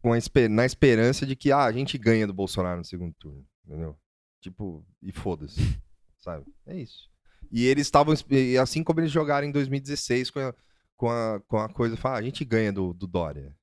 com 0.00 0.12
a 0.12 0.18
na 0.48 0.64
esperança 0.64 1.26
de 1.26 1.34
que 1.36 1.50
ah, 1.52 1.64
a 1.64 1.72
gente 1.72 1.98
ganha 1.98 2.26
do 2.26 2.32
Bolsonaro 2.32 2.78
no 2.78 2.84
segundo 2.84 3.12
turno. 3.18 3.44
Entendeu? 3.68 3.94
Tipo, 4.40 4.82
e 5.02 5.12
foda-se. 5.12 5.60
Sabe? 6.18 6.46
É 6.66 6.74
isso. 6.74 7.10
E 7.52 7.66
eles 7.66 7.86
estavam. 7.86 8.14
e 8.30 8.56
Assim 8.56 8.82
como 8.82 9.00
eles 9.00 9.12
jogaram 9.12 9.46
em 9.46 9.52
2016 9.52 10.30
com 10.30 10.40
a, 10.40 10.54
com 10.96 11.10
a, 11.10 11.40
com 11.46 11.58
a 11.58 11.68
coisa, 11.68 11.96
fala, 11.96 12.16
ah, 12.16 12.18
a 12.18 12.22
gente 12.22 12.44
ganha 12.44 12.72
do, 12.72 12.94
do 12.94 13.06
Dória. 13.06 13.54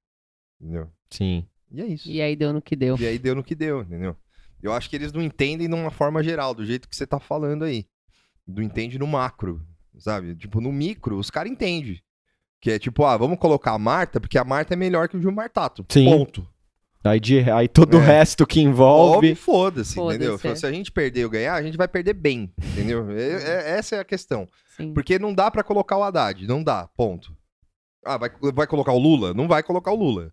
Entendeu? 0.61 0.89
Sim. 1.09 1.47
E 1.71 1.81
é 1.81 1.85
isso. 1.85 2.09
E 2.09 2.21
aí 2.21 2.35
deu 2.35 2.53
no 2.53 2.61
que 2.61 2.75
deu. 2.75 2.95
E 2.97 3.05
aí 3.05 3.17
deu 3.17 3.35
no 3.35 3.43
que 3.43 3.55
deu, 3.55 3.81
entendeu? 3.81 4.15
Eu 4.61 4.71
acho 4.71 4.89
que 4.89 4.95
eles 4.95 5.11
não 5.11 5.21
entendem 5.21 5.67
de 5.67 5.73
uma 5.73 5.91
forma 5.91 6.23
geral, 6.23 6.53
do 6.53 6.65
jeito 6.65 6.87
que 6.87 6.95
você 6.95 7.05
tá 7.05 7.19
falando 7.19 7.65
aí. 7.65 7.85
Não 8.47 8.63
entende 8.63 8.97
no 8.99 9.07
macro, 9.07 9.61
sabe? 9.97 10.35
Tipo, 10.35 10.61
no 10.61 10.71
micro, 10.71 11.17
os 11.17 11.29
caras 11.29 11.51
entendem. 11.51 11.99
Que 12.61 12.71
é 12.71 12.79
tipo, 12.79 13.03
ah, 13.05 13.17
vamos 13.17 13.37
colocar 13.37 13.73
a 13.73 13.79
Marta, 13.79 14.19
porque 14.19 14.37
a 14.37 14.43
Marta 14.43 14.73
é 14.73 14.77
melhor 14.77 15.09
que 15.09 15.17
o 15.17 15.21
Gilmar 15.21 15.49
Tato. 15.51 15.85
Sim. 15.89 16.05
Ponto. 16.05 16.47
Aí, 17.05 17.19
de, 17.19 17.39
aí 17.51 17.67
todo 17.67 17.97
o 17.97 18.01
É. 18.01 18.05
resto 18.05 18.47
que 18.47 18.59
envolve. 18.59 19.35
Foda-se, 19.35 19.93
Foda-se, 19.95 20.15
entendeu? 20.17 20.39
é. 20.43 20.55
Se 20.55 20.65
a 20.65 20.71
gente 20.71 20.91
perder 20.91 21.25
ou 21.25 21.29
ganhar, 21.29 21.53
a 21.53 21.61
gente 21.61 21.77
vai 21.77 21.87
perder 21.87 22.13
bem, 22.13 22.51
entendeu? 22.73 23.05
É- 23.15 23.33
é- 23.33 23.77
essa 23.77 23.95
é 23.97 23.99
a 23.99 24.03
questão. 24.05 24.47
Sim. 24.75 24.93
Porque 24.93 25.19
não 25.19 25.33
dá 25.33 25.51
pra 25.51 25.63
colocar 25.63 25.97
o 25.97 26.03
Haddad, 26.03 26.47
não 26.47 26.63
dá, 26.63 26.87
ponto. 26.97 27.35
Ah, 28.03 28.17
vai, 28.17 28.29
vai 28.53 28.67
colocar 28.67 28.91
o 28.91 28.97
Lula? 28.99 29.33
Não 29.33 29.47
vai 29.47 29.61
colocar 29.63 29.91
o 29.91 29.95
Lula. 29.95 30.31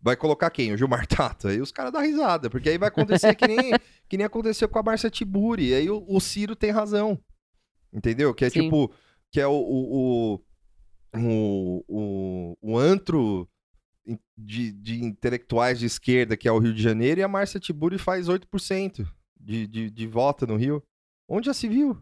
Vai 0.00 0.16
colocar 0.16 0.50
quem? 0.50 0.72
O 0.72 0.76
Gilmar 0.76 1.06
Tato. 1.06 1.48
Aí 1.48 1.60
os 1.60 1.72
caras 1.72 1.92
dão 1.92 2.00
risada, 2.02 2.48
porque 2.48 2.68
aí 2.68 2.78
vai 2.78 2.88
acontecer 2.88 3.34
que 3.34 3.46
nem, 3.46 3.72
que 4.08 4.16
nem 4.16 4.24
aconteceu 4.26 4.68
com 4.68 4.78
a 4.78 4.82
Márcia 4.82 5.10
Tiburi. 5.10 5.74
Aí 5.74 5.90
o, 5.90 6.04
o 6.08 6.20
Ciro 6.20 6.54
tem 6.56 6.70
razão. 6.70 7.18
Entendeu? 7.92 8.32
Que 8.34 8.44
é 8.44 8.50
Sim. 8.50 8.62
tipo, 8.62 8.92
que 9.32 9.40
é 9.40 9.46
o, 9.46 9.52
o, 9.52 10.34
o, 10.34 10.40
o, 11.18 11.84
o, 11.88 12.56
o 12.72 12.78
antro 12.78 13.48
de, 14.36 14.72
de 14.72 15.02
intelectuais 15.04 15.78
de 15.78 15.86
esquerda, 15.86 16.36
que 16.36 16.46
é 16.48 16.52
o 16.52 16.58
Rio 16.58 16.72
de 16.74 16.82
Janeiro, 16.82 17.20
e 17.20 17.22
a 17.24 17.28
Márcia 17.28 17.58
Tiburi 17.60 17.98
faz 17.98 18.28
8% 18.28 19.06
de, 19.40 19.66
de, 19.66 19.90
de 19.90 20.06
voto 20.06 20.46
no 20.46 20.56
Rio. 20.56 20.82
Onde 21.28 21.46
já 21.46 21.54
se 21.54 21.68
viu? 21.68 21.96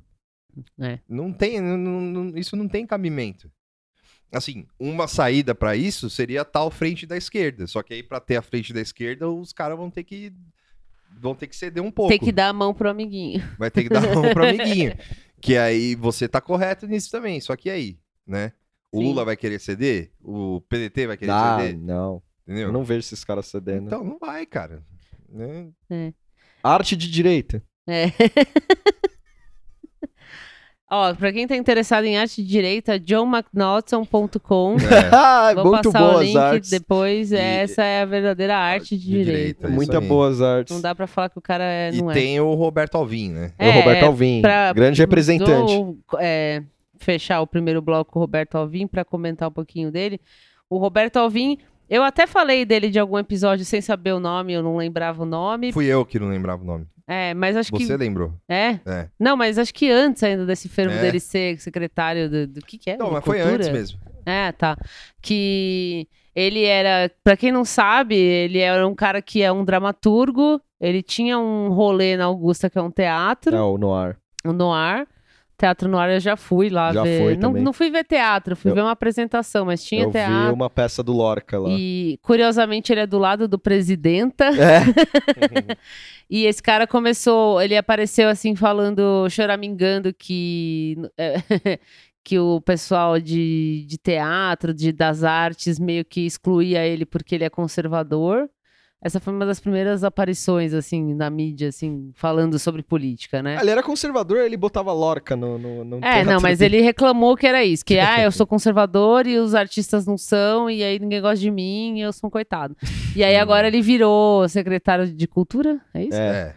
É. 0.79 0.99
Não 1.09 1.33
tem, 1.33 1.61
não- 1.61 1.79
não- 1.79 2.37
isso 2.39 2.57
não 2.57 2.69
tem 2.69 2.87
cabimento. 2.87 3.51
Assim, 4.33 4.67
uma 4.79 5.07
saída 5.07 5.55
pra 5.55 5.77
isso 5.77 6.11
seria 6.11 6.43
a 6.43 6.45
tal 6.45 6.71
frente 6.71 7.07
da 7.07 7.17
esquerda. 7.17 7.67
Só 7.67 7.83
que 7.83 7.95
aí 7.95 8.03
pra 8.03 8.19
ter 8.21 8.37
a 8.37 8.43
frente 8.43 8.73
da 8.73 8.81
esquerda, 8.81 9.29
os 9.31 9.53
caras 9.53 9.77
vão 9.79 9.91
ter 9.91 10.03
que 10.05 10.33
vão 11.17 11.35
ter 11.35 11.47
que 11.47 11.55
ceder 11.57 11.81
um 11.83 11.91
pouco. 11.93 12.11
Tem 12.11 12.19
que 12.19 12.33
dar 12.33 12.49
a 12.49 12.53
mão 12.53 12.75
pro 12.75 12.91
amiguinho. 12.91 13.41
Vai 13.57 13.71
ter 13.71 13.85
que 13.85 13.89
dar 13.89 14.05
a 14.05 14.15
mão 14.15 14.33
pro 14.33 14.43
amiguinho. 14.49 14.93
Que 15.41 15.57
aí 15.57 15.95
você 15.95 16.27
tá 16.29 16.41
correto 16.41 16.87
nisso 16.87 17.11
também. 17.11 17.41
Só 17.41 17.55
que 17.55 17.71
aí, 17.71 17.97
né? 18.27 18.53
O 18.95 18.99
Sim. 18.99 19.05
Lula 19.09 19.25
vai 19.25 19.37
querer 19.37 19.59
ceder? 19.59 20.13
O 20.23 20.61
PDT 20.69 21.07
vai 21.09 21.17
querer 21.17 21.33
Ah, 21.33 21.59
ceder? 21.61 21.77
não. 21.79 22.23
Entendeu? 22.47 22.69
Eu 22.69 22.73
não 22.73 22.85
vejo 22.85 23.01
esses 23.01 23.25
caras 23.25 23.47
cedendo. 23.47 23.87
Então 23.87 24.05
não 24.05 24.19
vai, 24.19 24.47
cara. 24.47 24.83
Né? 25.29 26.13
Arte 26.63 26.95
de 26.97 27.11
direita. 27.11 27.61
É. 27.89 28.05
Ó, 30.91 31.13
pra 31.15 31.33
quem 31.33 31.47
tá 31.47 31.57
interessado 31.57 32.05
em 32.05 32.17
arte 32.17 32.41
de 32.43 32.49
direita, 32.49 33.01
johnmcnaughton.com. 33.01 34.77
É, 34.77 35.09
ah, 35.13 35.53
Vou 35.55 35.65
muito 35.73 35.91
passar 35.91 36.05
o 36.09 36.13
boas 36.13 36.27
link 36.27 36.37
artes. 36.37 36.71
depois. 36.71 37.33
E- 37.33 37.37
Essa 37.37 37.83
é 37.83 38.03
a 38.03 38.05
verdadeira 38.05 38.57
arte 38.57 38.97
de, 38.97 39.03
de 39.05 39.11
direita. 39.11 39.33
direita. 39.33 39.67
É 39.67 39.71
Muito 39.71 39.99
aí. 39.99 40.07
boas 40.07 40.41
artes. 40.41 40.73
Não 40.73 40.81
dá 40.83 40.95
pra 40.95 41.07
falar 41.09 41.31
que 41.31 41.39
o 41.39 41.43
cara 41.43 41.65
é, 41.65 41.91
E 41.93 42.01
não 42.01 42.11
é. 42.11 42.15
tem 42.15 42.39
o 42.39 42.55
Roberto 42.55 42.95
Alvim, 42.97 43.31
né? 43.31 43.53
É 43.59 43.69
o 43.71 43.73
Roberto 43.73 44.03
É, 44.03 44.07
Alvim, 44.07 44.43
pra- 44.43 44.73
grande 44.73 45.01
representante. 45.01 45.75
Vou, 45.75 45.99
é, 46.21 46.63
fechar 46.99 47.41
o 47.41 47.47
primeiro 47.47 47.81
bloco 47.83 48.13
com 48.13 48.19
o 48.19 48.23
Roberto 48.23 48.57
Alvim 48.57 48.87
para 48.87 49.05
comentar 49.05 49.49
um 49.49 49.53
pouquinho 49.53 49.91
dele. 49.91 50.21
O 50.71 50.79
Roberto 50.79 51.17
Alvim, 51.19 51.59
eu 51.89 52.03
até 52.03 52.27
falei 52.27 52.65
dele 52.65 52.91
de 52.91 52.99
algum 52.99 53.19
episódio 53.19 53.65
sem 53.65 53.81
saber 53.81 54.13
o 54.13 54.21
nome, 54.21 54.53
eu 54.53 54.63
não 54.63 54.77
lembrava 54.77 55.23
o 55.23 55.27
nome. 55.27 55.73
Fui 55.73 55.87
eu 55.87 56.05
que 56.05 56.19
não 56.19 56.29
lembrava 56.29 56.63
o 56.63 56.67
nome. 56.67 56.87
É, 57.07 57.35
mas 57.35 57.55
acho 57.57 57.71
Você 57.71 57.87
que. 57.87 57.97
lembrou? 57.97 58.33
É? 58.49 58.79
É. 58.87 59.09
Não, 59.21 59.37
mas 59.37 59.59
acho 59.59 59.75
que 59.75 59.91
antes 59.91 60.23
ainda 60.23 60.47
desse 60.47 60.71
fermo 60.71 60.95
É. 60.95 61.01
dele 61.03 61.21
ser 61.21 61.59
secretário 61.61 62.31
do, 62.31 62.47
do 62.47 62.61
que 62.63 62.79
que 62.79 62.91
é? 62.91 62.97
Não, 62.97 63.11
mas 63.11 63.23
foi 63.23 63.41
antes 63.43 63.69
mesmo. 63.69 63.99
É, 64.25 64.51
tá. 64.53 64.75
Que 65.21 66.09
ele 66.35 66.65
era, 66.65 67.11
pra 67.23 67.37
quem 67.37 67.53
não 67.53 67.65
sabe, 67.65 68.15
ele 68.17 68.59
era 68.59 68.87
um 68.89 68.95
cara 68.95 69.21
que 69.21 69.43
é 69.43 69.53
um 69.53 69.65
dramaturgo. 69.65 70.61
Ele 70.81 71.03
tinha 71.03 71.39
um 71.39 71.69
rolê 71.69 72.17
na 72.17 72.25
Augusta, 72.25 72.71
que 72.71 72.79
é 72.79 72.83
um 72.83 72.91
teatro, 72.91 73.55
É 73.55 73.61
o 73.61 73.77
Noir. 73.79 74.17
o 74.45 74.53
Noir. 74.53 75.07
Teatro 75.57 75.89
Noir 75.89 76.11
eu 76.11 76.21
já 76.21 76.37
fui 76.37 76.69
lá 76.69 76.93
Já 76.93 77.03
ver. 77.05 77.21
foi 77.23 77.35
não, 77.35 77.41
também. 77.51 77.63
não 77.63 77.73
fui 77.73 77.89
ver 77.91 78.05
teatro, 78.05 78.57
fui 78.57 78.71
Eu- 78.71 78.75
ver 78.75 78.81
uma 78.83 78.91
apresentação, 78.91 79.65
mas 79.65 79.85
tinha 79.85 80.03
Eu 80.03 80.07
vi 80.09 80.13
teatro. 80.13 80.53
uma 80.55 80.69
peça 80.69 81.03
do 81.03 81.13
Lorca 81.13 81.59
lá. 81.59 81.69
E 81.71 82.19
curiosamente 82.23 82.93
ele 82.93 83.01
é 83.01 83.07
do 83.07 83.19
lado 83.19 83.47
do 83.47 83.59
presidenta. 83.59 84.47
É. 84.47 84.81
E 86.31 86.47
esse 86.47 86.63
cara 86.63 86.87
começou, 86.87 87.61
ele 87.61 87.77
apareceu 87.77 88.29
assim 88.31 88.57
falando, 88.57 89.29
choramingando 89.29 90.13
que 90.13 90.97
é, 91.19 91.35
que 92.25 92.39
o 92.39 92.61
pessoal 92.63 93.21
de, 93.21 93.85
de 93.87 93.99
teatro, 93.99 94.73
de 94.73 94.91
das 94.91 95.23
artes 95.23 95.79
meio 95.79 96.03
que 96.05 96.23
excluía 96.25 96.85
ele 96.87 97.05
porque 97.05 97.35
ele 97.35 97.45
é 97.45 97.51
conservador. 97.51 98.49
Essa 99.05 99.21
foi 99.21 99.35
uma 99.35 99.45
das 99.45 99.61
primeiras 99.61 100.03
aparições, 100.03 100.73
assim, 100.73 101.13
na 101.13 101.29
mídia, 101.29 101.69
assim, 101.69 102.11
falando 102.15 102.59
sobre 102.59 102.83
política, 102.83 103.43
né? 103.43 103.59
Ele 103.61 103.69
era 103.71 103.83
conservador, 103.83 104.39
ele 104.39 104.57
botava 104.57 104.91
Lorca 104.95 105.37
no. 105.37 105.59
no, 105.59 105.85
no 105.85 105.99
É, 106.03 106.25
não, 106.25 106.41
mas 106.41 106.63
ele 106.63 106.81
reclamou 106.81 107.37
que 107.37 107.47
era 107.47 107.63
isso, 107.63 107.85
que 107.85 107.99
ah, 107.99 108.23
eu 108.23 108.33
sou 108.33 108.47
conservador 108.47 109.27
e 109.27 109.37
os 109.39 109.55
artistas 109.55 110.07
não 110.07 110.17
são, 110.17 110.71
e 110.71 110.83
aí 110.83 110.99
ninguém 110.99 111.21
gosta 111.21 111.37
de 111.37 111.51
mim 111.51 111.99
e 111.99 112.01
eu 112.01 112.15
sou 112.15 112.29
um 112.29 112.31
coitado. 112.31 112.75
E 113.15 113.23
aí 113.23 113.37
agora 113.37 113.67
ele 113.69 113.83
virou 113.83 114.49
secretário 114.49 115.07
de 115.07 115.27
cultura, 115.27 115.79
é 115.93 116.03
isso? 116.05 116.17
É. 116.19 116.55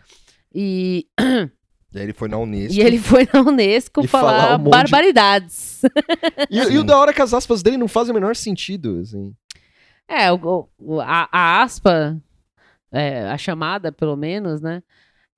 E, 0.56 1.06
E 1.94 2.00
aí 2.00 2.04
ele 2.04 2.14
foi 2.14 2.28
na 2.28 2.38
Unesco. 2.38 2.74
e 2.74 2.82
ele 2.82 2.98
foi 3.00 3.28
na 3.34 3.42
Unesco 3.42 4.04
E 4.04 4.08
falar 4.08 4.42
falar 4.42 4.60
um 4.60 4.64
de- 4.64 4.70
barbaridades. 4.70 5.82
E, 6.50 6.58
e 6.60 6.78
o 6.78 6.84
da 6.84 6.98
hora 6.98 7.12
é 7.12 7.14
que 7.14 7.22
as 7.22 7.34
aspas 7.34 7.62
dele 7.64 7.78
não 7.78 7.88
fazem 7.88 8.12
o 8.12 8.14
menor 8.14 8.36
sentido, 8.36 9.00
assim. 9.02 9.34
É, 10.08 10.32
o, 10.32 10.68
o- 10.80 11.02
a, 11.02 11.28
a 11.32 11.62
aspa, 11.64 12.18
é, 12.92 13.28
a 13.28 13.38
chamada, 13.38 13.92
pelo 13.92 14.16
menos, 14.16 14.62
né? 14.62 14.82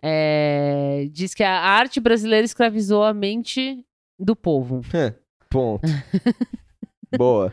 é, 0.02 1.08
diz 1.12 1.34
que 1.34 1.44
a 1.44 1.60
arte 1.60 2.00
brasileira 2.00 2.46
escravizou 2.46 3.04
a 3.04 3.14
mente 3.14 3.84
do 4.18 4.36
povo. 4.36 4.82
Ponto. 5.50 5.82
Boa. 7.18 7.52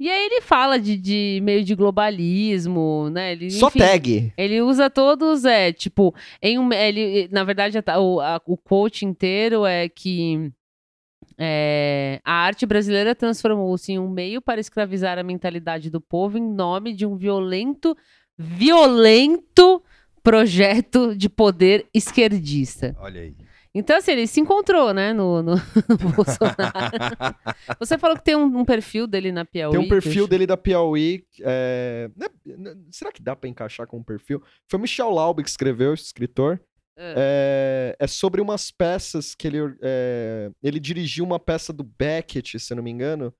E 0.00 0.08
aí 0.10 0.26
ele 0.26 0.40
fala 0.40 0.78
de, 0.80 0.96
de 0.96 1.40
meio 1.42 1.62
de 1.62 1.74
globalismo, 1.74 3.08
né? 3.10 3.32
Ele, 3.32 3.50
Só 3.50 3.68
enfim, 3.68 3.78
tag. 3.78 4.32
Ele 4.36 4.60
usa 4.62 4.88
todos, 4.88 5.44
é, 5.44 5.72
tipo, 5.72 6.14
em 6.40 6.58
um, 6.58 6.72
ele, 6.72 7.28
na 7.30 7.44
verdade, 7.44 7.78
a- 7.78 8.00
o, 8.00 8.20
a- 8.20 8.40
o 8.46 8.56
quote 8.56 9.04
inteiro 9.04 9.64
é 9.66 9.88
que 9.88 10.50
é, 11.38 12.20
a 12.24 12.32
arte 12.32 12.66
brasileira 12.66 13.14
transformou-se 13.14 13.92
em 13.92 13.98
um 13.98 14.08
meio 14.08 14.40
para 14.40 14.60
escravizar 14.60 15.18
a 15.18 15.22
mentalidade 15.22 15.90
do 15.90 16.00
povo 16.00 16.38
em 16.38 16.42
nome 16.52 16.92
de 16.92 17.06
um 17.06 17.16
violento, 17.16 17.96
violento 18.38 19.82
projeto 20.22 21.14
de 21.16 21.28
poder 21.28 21.86
esquerdista. 21.92 22.96
Olha 23.00 23.20
aí. 23.22 23.34
Então, 23.74 23.96
assim, 23.96 24.12
ele 24.12 24.26
se 24.26 24.38
encontrou, 24.38 24.92
né, 24.92 25.14
no, 25.14 25.42
no- 25.42 25.54
no 25.88 26.10
Bolsonaro. 26.14 27.34
Você 27.78 27.96
falou 27.96 28.16
que 28.18 28.22
tem 28.24 28.36
um, 28.36 28.44
um 28.58 28.64
perfil 28.66 29.06
dele 29.06 29.32
na 29.32 29.46
Piauí. 29.46 29.72
Tem 29.72 29.80
um 29.80 29.88
perfil 29.88 30.28
dele 30.28 30.46
da 30.46 30.58
Piauí. 30.58 31.24
é, 31.40 32.10
né, 32.14 32.26
será 32.90 33.10
que 33.10 33.22
dá 33.22 33.34
pra 33.34 33.48
encaixar 33.48 33.86
com 33.86 33.96
um 33.98 34.02
perfil? 34.02 34.42
Foi 34.70 34.78
o 34.78 34.82
Michel 34.82 35.10
Laub 35.10 35.42
que 35.42 35.48
escreveu, 35.48 35.94
esse 35.94 36.04
escritor. 36.04 36.60
É, 36.98 37.96
é 37.98 38.06
sobre 38.06 38.42
umas 38.42 38.70
peças 38.70 39.34
que 39.34 39.46
ele. 39.46 39.58
é, 39.80 40.50
ele 40.62 40.78
dirigiu 40.78 41.24
uma 41.24 41.40
peça 41.40 41.72
do 41.72 41.82
Beckett, 41.82 42.60
se 42.60 42.72
eu 42.72 42.76
não 42.76 42.84
me 42.84 42.90
engano. 42.90 43.32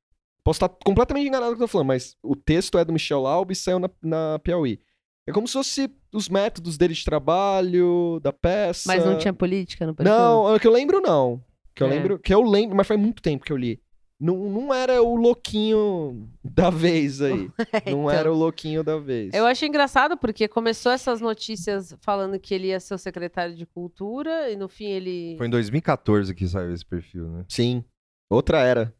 Posso 0.44 0.56
estar 0.56 0.68
completamente 0.84 1.28
enganado 1.28 1.52
com 1.52 1.54
o 1.54 1.56
que 1.58 1.62
eu 1.62 1.68
tô 1.68 1.72
falando, 1.72 1.86
mas 1.88 2.16
o 2.22 2.34
texto 2.34 2.76
é 2.78 2.84
do 2.84 2.92
Michel 2.92 3.20
Laub 3.20 3.50
e 3.52 3.54
saiu 3.54 3.78
na, 3.78 3.88
na 4.02 4.38
Piauí. 4.40 4.80
É 5.26 5.32
como 5.32 5.46
se 5.46 5.52
fosse 5.52 5.88
os 6.12 6.28
métodos 6.28 6.76
dele 6.76 6.94
de 6.94 7.04
trabalho, 7.04 8.18
da 8.20 8.32
peça. 8.32 8.84
Mas 8.86 9.04
não 9.04 9.16
tinha 9.18 9.32
política 9.32 9.86
no 9.86 9.94
perfil? 9.94 10.12
Não, 10.12 10.52
é 10.54 10.58
que 10.58 10.66
eu 10.66 10.72
lembro, 10.72 11.00
não. 11.00 11.40
Que 11.74 11.82
eu 11.84 11.86
É. 11.86 11.90
lembro, 11.90 12.18
que 12.18 12.34
eu 12.34 12.42
lembro, 12.42 12.76
mas 12.76 12.86
faz 12.88 12.98
muito 13.00 13.22
tempo 13.22 13.44
que 13.44 13.52
eu 13.52 13.56
li. 13.56 13.80
Não, 14.20 14.36
não 14.50 14.72
era 14.74 15.02
o 15.02 15.16
louquinho 15.16 16.28
da 16.44 16.70
vez 16.70 17.20
aí. 17.20 17.50
Não 17.86 18.02
Então. 18.04 18.10
era 18.10 18.32
o 18.32 18.36
louquinho 18.36 18.84
da 18.84 18.96
vez. 18.96 19.34
Eu 19.34 19.44
achei 19.46 19.68
engraçado 19.68 20.16
porque 20.16 20.46
começou 20.46 20.92
essas 20.92 21.20
notícias 21.20 21.96
falando 22.00 22.38
que 22.38 22.54
ele 22.54 22.68
ia 22.68 22.78
ser 22.78 22.94
o 22.94 22.98
secretário 22.98 23.56
de 23.56 23.66
cultura 23.66 24.48
e 24.48 24.54
no 24.56 24.68
fim 24.68 24.86
ele. 24.86 25.34
Foi 25.38 25.48
em 25.48 25.50
2014 25.50 26.32
que 26.36 26.46
saiu 26.46 26.72
esse 26.72 26.86
perfil, 26.86 27.28
né? 27.30 27.44
Sim. 27.48 27.84
Outra 28.30 28.60
era. 28.62 28.94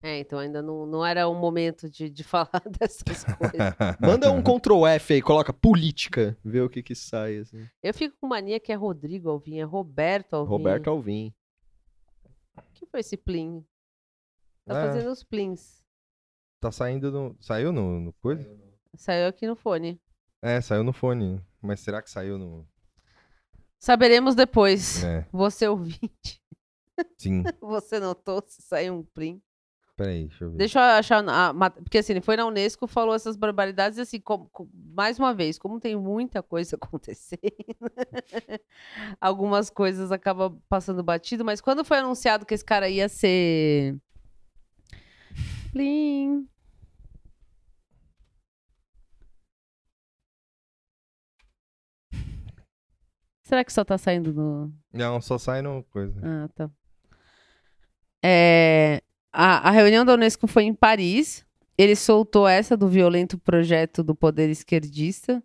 É, 0.00 0.20
então 0.20 0.38
ainda 0.38 0.62
não, 0.62 0.86
não 0.86 1.04
era 1.04 1.26
o 1.26 1.34
momento 1.34 1.90
de, 1.90 2.08
de 2.08 2.22
falar 2.24 2.62
dessas 2.78 3.24
coisas. 3.24 3.56
Manda 4.00 4.30
um 4.30 4.42
Ctrl 4.42 4.86
F 4.86 5.14
aí, 5.14 5.22
coloca 5.22 5.52
política, 5.52 6.38
vê 6.44 6.60
o 6.60 6.68
que 6.70 6.82
que 6.82 6.94
sai. 6.94 7.38
Assim. 7.38 7.66
Eu 7.82 7.92
fico 7.92 8.16
com 8.20 8.28
mania 8.28 8.60
que 8.60 8.70
é 8.70 8.74
Rodrigo 8.76 9.28
Alvim, 9.28 9.58
é 9.58 9.64
Roberto 9.64 10.34
Alvim. 10.36 10.50
Roberto 10.50 10.88
Alvim. 10.90 11.34
O 12.56 12.62
que 12.74 12.86
foi 12.86 13.00
esse 13.00 13.16
plim? 13.16 13.64
Tá 14.66 14.78
É. 14.78 14.86
fazendo 14.86 15.10
os 15.10 15.24
plins. 15.24 15.82
Tá 16.60 16.70
saindo 16.70 17.10
no. 17.10 17.36
Saiu 17.40 17.72
no, 17.72 17.98
no 18.00 18.12
coisa? 18.14 18.48
Saiu 18.96 19.28
aqui 19.28 19.46
no 19.46 19.56
fone. 19.56 20.00
É, 20.42 20.60
saiu 20.60 20.84
no 20.84 20.92
fone. 20.92 21.40
Mas 21.60 21.80
será 21.80 22.00
que 22.02 22.10
saiu 22.10 22.38
no. 22.38 22.68
Saberemos 23.78 24.34
depois. 24.34 25.02
É, 25.04 25.26
Você 25.32 25.66
ouvinte, 25.68 26.40
sim. 27.16 27.42
você 27.60 27.98
notou 28.00 28.42
se 28.46 28.60
saiu 28.62 28.94
um 28.94 29.02
plim? 29.04 29.40
Peraí, 29.98 30.26
deixa 30.28 30.44
eu 30.44 30.50
ver. 30.52 30.56
Deixa 30.58 30.78
eu 30.78 30.82
achar. 30.84 31.28
a 31.28 31.70
porque 31.70 31.98
assim, 31.98 32.12
ele 32.12 32.20
foi 32.20 32.36
na 32.36 32.46
Unesco, 32.46 32.86
falou 32.86 33.16
essas 33.16 33.34
barbaridades, 33.36 33.98
e 33.98 34.00
assim, 34.02 34.20
como- 34.20 34.48
mais 34.94 35.18
uma 35.18 35.34
vez, 35.34 35.58
como 35.58 35.80
tem 35.80 35.96
muita 35.96 36.40
coisa 36.40 36.76
acontecendo, 36.80 37.40
algumas 39.20 39.70
coisas 39.70 40.12
acabam 40.12 40.56
passando 40.68 41.02
batido, 41.02 41.44
mas 41.44 41.60
quando 41.60 41.84
foi 41.84 41.98
anunciado 41.98 42.46
que 42.46 42.54
esse 42.54 42.64
cara 42.64 42.88
ia 42.88 43.08
ser. 43.08 43.96
Plim. 45.72 46.46
Será 53.42 53.64
que 53.64 53.72
só 53.72 53.84
tá 53.84 53.98
saindo 53.98 54.32
no. 54.32 54.72
Não, 54.92 55.20
só 55.20 55.38
sai 55.38 55.60
no 55.60 55.82
coisa. 55.84 56.20
Ah, 56.22 56.48
tá. 56.54 56.70
É, 58.22 59.02
a, 59.32 59.68
a 59.68 59.70
reunião 59.70 60.04
da 60.04 60.14
Unesco 60.14 60.46
foi 60.46 60.64
em 60.64 60.74
Paris. 60.74 61.44
Ele 61.76 61.94
soltou 61.94 62.46
essa 62.48 62.76
do 62.76 62.88
violento 62.88 63.38
projeto 63.38 64.02
do 64.02 64.14
poder 64.14 64.50
esquerdista. 64.50 65.42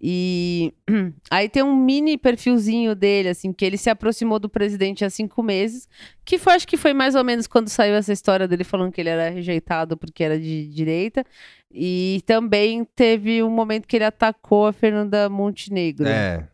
E 0.00 0.72
aí 1.30 1.48
tem 1.48 1.62
um 1.62 1.74
mini 1.74 2.16
perfilzinho 2.16 2.94
dele, 2.94 3.30
assim, 3.30 3.52
que 3.52 3.64
ele 3.64 3.76
se 3.76 3.90
aproximou 3.90 4.38
do 4.38 4.48
presidente 4.48 5.04
há 5.04 5.10
cinco 5.10 5.42
meses, 5.42 5.88
que 6.24 6.38
foi, 6.38 6.54
acho 6.54 6.68
que 6.68 6.76
foi 6.76 6.92
mais 6.94 7.14
ou 7.14 7.24
menos 7.24 7.46
quando 7.46 7.68
saiu 7.68 7.94
essa 7.94 8.12
história 8.12 8.46
dele 8.46 8.62
falando 8.62 8.92
que 8.92 9.00
ele 9.00 9.10
era 9.10 9.28
rejeitado 9.28 9.96
porque 9.96 10.22
era 10.22 10.38
de 10.38 10.68
direita. 10.68 11.24
E 11.70 12.22
também 12.26 12.84
teve 12.84 13.42
um 13.42 13.50
momento 13.50 13.86
que 13.86 13.96
ele 13.96 14.04
atacou 14.04 14.66
a 14.66 14.72
Fernanda 14.72 15.28
Montenegro 15.28 16.06
É. 16.06 16.48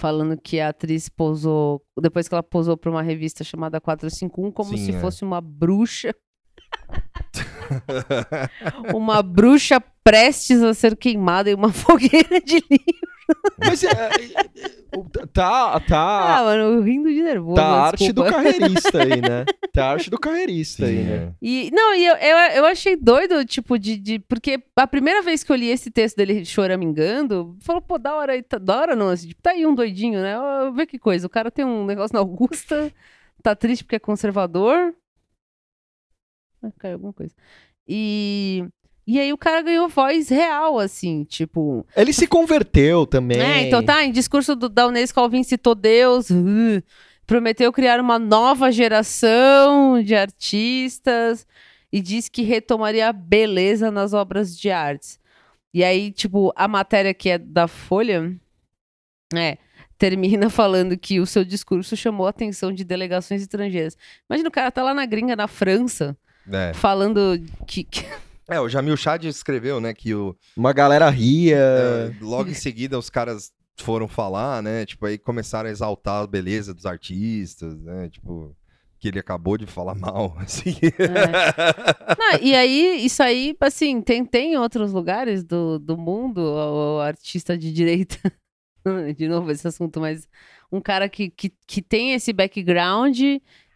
falando 0.00 0.34
que 0.40 0.58
a 0.58 0.70
atriz 0.70 1.10
posou, 1.10 1.84
depois 2.00 2.26
que 2.26 2.34
ela 2.34 2.42
posou 2.42 2.74
para 2.74 2.90
uma 2.90 3.02
revista 3.02 3.44
chamada 3.44 3.78
451, 3.78 4.50
como 4.50 4.70
Sim, 4.70 4.84
se 4.86 4.92
é. 4.92 5.00
fosse 5.00 5.22
uma 5.22 5.42
bruxa. 5.42 6.14
uma 8.94 9.22
bruxa 9.22 9.78
prestes 10.04 10.62
a 10.62 10.72
ser 10.74 10.96
queimada 10.96 11.50
em 11.50 11.54
uma 11.54 11.72
fogueira 11.72 12.40
de 12.40 12.62
livro. 12.70 13.10
Mas 13.64 13.84
é, 13.84 13.88
é, 13.88 14.40
é, 14.60 14.98
o- 14.98 15.04
tá, 15.28 15.74
Ah, 15.76 15.80
tá, 15.80 16.42
mano, 16.42 16.62
eu 16.74 16.82
rindo 16.82 17.08
de 17.08 17.22
nervoso. 17.22 17.54
tá 17.54 17.62
a 17.64 17.82
arte 17.86 18.12
do 18.12 18.24
carreirista 18.24 19.02
aí, 19.02 19.20
né? 19.22 19.44
Tá 19.72 19.84
a 19.86 19.90
arte 19.92 20.10
do 20.10 20.18
carreirista 20.18 20.84
aí, 20.86 20.96
Sim, 20.96 21.04
né? 21.04 21.14
é. 21.16 21.32
E, 21.40 21.70
não, 21.72 21.94
e 21.94 22.04
eu, 22.06 22.16
eu, 22.16 22.36
eu 22.56 22.64
achei 22.66 22.96
doido, 22.96 23.44
tipo, 23.44 23.78
de, 23.78 23.96
de. 23.96 24.18
Porque 24.18 24.60
a 24.74 24.86
primeira 24.86 25.22
vez 25.22 25.44
que 25.44 25.52
eu 25.52 25.56
li 25.56 25.68
esse 25.68 25.92
texto 25.92 26.16
dele 26.16 26.44
choramingando, 26.44 27.56
falou, 27.60 27.80
pô, 27.80 27.98
da 27.98 28.16
hora 28.16 28.32
aí, 28.32 28.42
tá, 28.42 28.58
da 28.58 28.80
hora 28.80 28.96
não, 28.96 29.10
assim, 29.10 29.28
tipo, 29.28 29.40
tá 29.42 29.52
aí 29.52 29.64
um 29.64 29.74
doidinho, 29.76 30.20
né? 30.20 30.36
Ó, 30.36 30.72
Vê 30.72 30.84
que 30.86 30.98
coisa, 30.98 31.24
o 31.26 31.30
cara 31.30 31.52
tem 31.52 31.64
um 31.64 31.84
negócio 31.86 32.14
na 32.14 32.18
Augusta, 32.20 32.92
tá 33.44 33.54
triste 33.54 33.84
porque 33.84 33.96
é 33.96 34.00
conservador. 34.00 34.92
Ah, 36.62 36.70
caiu 36.78 36.94
alguma 36.94 37.12
coisa. 37.12 37.32
E. 37.86 38.64
E 39.12 39.18
aí 39.18 39.32
o 39.32 39.36
cara 39.36 39.60
ganhou 39.60 39.88
voz 39.88 40.28
real, 40.28 40.78
assim, 40.78 41.24
tipo. 41.24 41.84
Ele 41.96 42.12
se 42.12 42.28
converteu 42.28 43.04
também. 43.04 43.40
É, 43.40 43.62
então 43.66 43.84
tá, 43.84 44.04
em 44.04 44.12
discurso 44.12 44.54
do, 44.54 44.68
da 44.68 44.86
Unesco, 44.86 45.18
Alvin 45.18 45.42
citou 45.42 45.74
Deus, 45.74 46.30
uh, 46.30 46.80
prometeu 47.26 47.72
criar 47.72 47.98
uma 47.98 48.20
nova 48.20 48.70
geração 48.70 50.00
de 50.00 50.14
artistas 50.14 51.44
e 51.92 52.00
disse 52.00 52.30
que 52.30 52.42
retomaria 52.42 53.08
a 53.08 53.12
beleza 53.12 53.90
nas 53.90 54.12
obras 54.12 54.56
de 54.56 54.70
artes. 54.70 55.18
E 55.74 55.82
aí, 55.82 56.12
tipo, 56.12 56.52
a 56.54 56.68
matéria 56.68 57.12
que 57.12 57.30
é 57.30 57.36
da 57.38 57.66
Folha, 57.66 58.32
é, 59.34 59.58
termina 59.98 60.48
falando 60.50 60.96
que 60.96 61.18
o 61.18 61.26
seu 61.26 61.44
discurso 61.44 61.96
chamou 61.96 62.28
a 62.28 62.30
atenção 62.30 62.70
de 62.72 62.84
delegações 62.84 63.42
estrangeiras. 63.42 63.96
Imagina, 64.30 64.48
o 64.48 64.52
cara 64.52 64.70
tá 64.70 64.84
lá 64.84 64.94
na 64.94 65.04
gringa, 65.04 65.34
na 65.34 65.48
França, 65.48 66.16
É. 66.48 66.72
falando 66.74 67.40
que... 67.66 67.82
que- 67.82 68.06
É, 68.50 68.60
o 68.60 68.68
Jamil 68.68 68.96
Chad 68.96 69.24
escreveu, 69.24 69.80
né, 69.80 69.94
que 69.94 70.12
o, 70.12 70.36
Uma 70.56 70.72
galera 70.72 71.08
ria. 71.08 71.56
é, 71.56 72.12
logo 72.20 72.50
em 72.50 72.54
seguida 72.54 72.98
os 72.98 73.08
caras 73.08 73.52
foram 73.78 74.08
falar, 74.08 74.62
né, 74.62 74.84
tipo, 74.84 75.06
aí 75.06 75.16
começaram 75.16 75.68
a 75.68 75.72
exaltar 75.72 76.22
a 76.22 76.26
beleza 76.26 76.74
dos 76.74 76.84
artistas, 76.84 77.80
né, 77.80 78.08
tipo, 78.08 78.54
que 78.98 79.08
ele 79.08 79.18
acabou 79.18 79.56
de 79.56 79.66
falar 79.66 79.94
mal, 79.94 80.36
assim. 80.42 80.76
Não, 82.18 82.38
e 82.42 82.54
aí, 82.54 83.04
isso 83.04 83.22
aí, 83.22 83.56
assim, 83.60 84.02
tem, 84.02 84.24
tem 84.24 84.54
em 84.54 84.56
outros 84.58 84.92
lugares 84.92 85.44
do, 85.44 85.78
do 85.78 85.96
mundo, 85.96 86.38
o, 86.38 86.96
o 86.96 87.00
artista 87.00 87.56
de 87.56 87.72
direita, 87.72 88.18
de 89.16 89.28
novo 89.28 89.50
esse 89.50 89.66
assunto, 89.66 90.00
mas 90.00 90.28
um 90.72 90.80
cara 90.80 91.08
que, 91.08 91.30
que, 91.30 91.52
que 91.66 91.80
tem 91.80 92.12
esse 92.12 92.32
background 92.32 93.18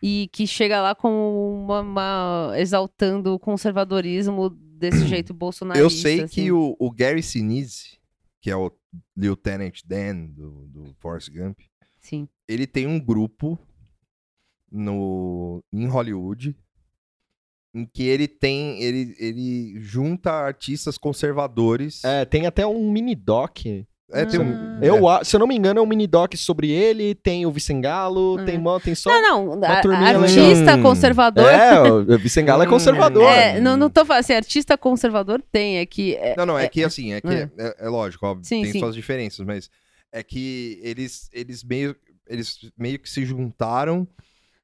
e 0.07 0.29
que 0.31 0.47
chega 0.47 0.83
lá 0.83 0.95
com 0.95 1.65
uma, 1.65 1.81
uma- 1.81 2.53
exaltando 2.59 3.33
o 3.33 3.39
conservadorismo 3.39 4.51
desse 4.51 5.07
jeito 5.09 5.33
bolsonarista. 5.33 5.83
Eu 5.83 5.89
sei 5.89 6.21
assim. 6.25 6.35
que 6.35 6.53
o, 6.53 6.77
o 6.79 6.91
Gary 6.91 7.23
Sinise, 7.23 7.99
que 8.39 8.51
é 8.51 8.57
o 8.57 8.71
Lieutenant 9.17 9.81
Dan 9.83 10.27
do, 10.27 10.67
do 10.67 10.95
Forrest 10.99 11.31
Gump, 11.31 11.59
Sim. 11.99 12.29
ele 12.47 12.67
tem 12.67 12.87
um 12.87 13.01
grupo 13.01 13.59
no, 14.71 15.65
em 15.73 15.87
Hollywood 15.87 16.55
em 17.75 17.87
que 17.87 18.03
ele 18.03 18.29
tem. 18.29 18.83
Ele, 18.83 19.17
ele 19.19 19.81
junta 19.81 20.31
artistas 20.33 20.99
conservadores. 20.99 22.05
É, 22.05 22.27
tem 22.27 22.47
até 22.47 22.67
um 22.67 22.93
mini 22.93 23.15
doc. 23.15 23.61
É, 24.15 24.25
tem 24.25 24.41
um- 24.41 24.75
Ah. 24.81 25.19
Eu, 25.19 25.25
se 25.25 25.35
eu 25.37 25.41
não 25.41 25.47
me 25.47 25.57
engano, 25.57 25.81
é 25.81 25.83
um 25.83 25.87
mini 25.87 26.07
doc 26.07 26.35
sobre 26.37 26.71
ele, 26.71 27.15
tem 27.15 27.45
o 27.47 27.51
Vicengalo, 27.51 28.39
Ah. 28.39 28.45
tem, 28.45 28.59
mó- 28.59 28.79
tem 28.79 28.95
só. 28.95 29.11
Não, 29.11 29.57
não, 29.57 29.65
a- 29.65 29.73
artista 29.73 30.61
legal. 30.63 30.83
conservador. 30.83 31.45
É, 31.51 31.83
o 31.93 32.19
Vicengalo 32.19 32.63
é 32.63 32.67
Hum. 32.67 32.71
conservador. 32.71 33.25
É, 33.31 33.61
não, 33.61 33.77
não 33.77 33.91
tô 33.91 34.05
falando 34.05 34.21
assim, 34.21 34.33
artista 34.35 34.77
conservador 34.79 35.43
tem, 35.51 35.79
é 35.79 35.87
que. 35.87 36.15
é- 36.17 36.35
Não, 36.37 36.47
não, 36.47 36.59
é 36.59 36.69
que 36.69 36.85
assim, 36.85 37.13
é 37.13 37.21
que 37.21 37.27
É. 37.29 37.51
é, 37.59 37.77
é 37.81 37.89
lógico, 37.89 38.27
óbvio, 38.27 38.45
Sim, 38.45 38.63
tem 38.63 38.73
sim. 38.73 38.79
suas 38.81 38.95
diferenças, 38.95 39.45
mas 39.47 39.69
é 40.13 40.23
que 40.23 40.79
eles, 40.83 41.29
eles, 41.33 41.65
meio, 41.65 41.97
eles 42.29 42.59
meio 42.79 42.99
que 42.99 43.09
se 43.11 43.25
juntaram 43.25 44.07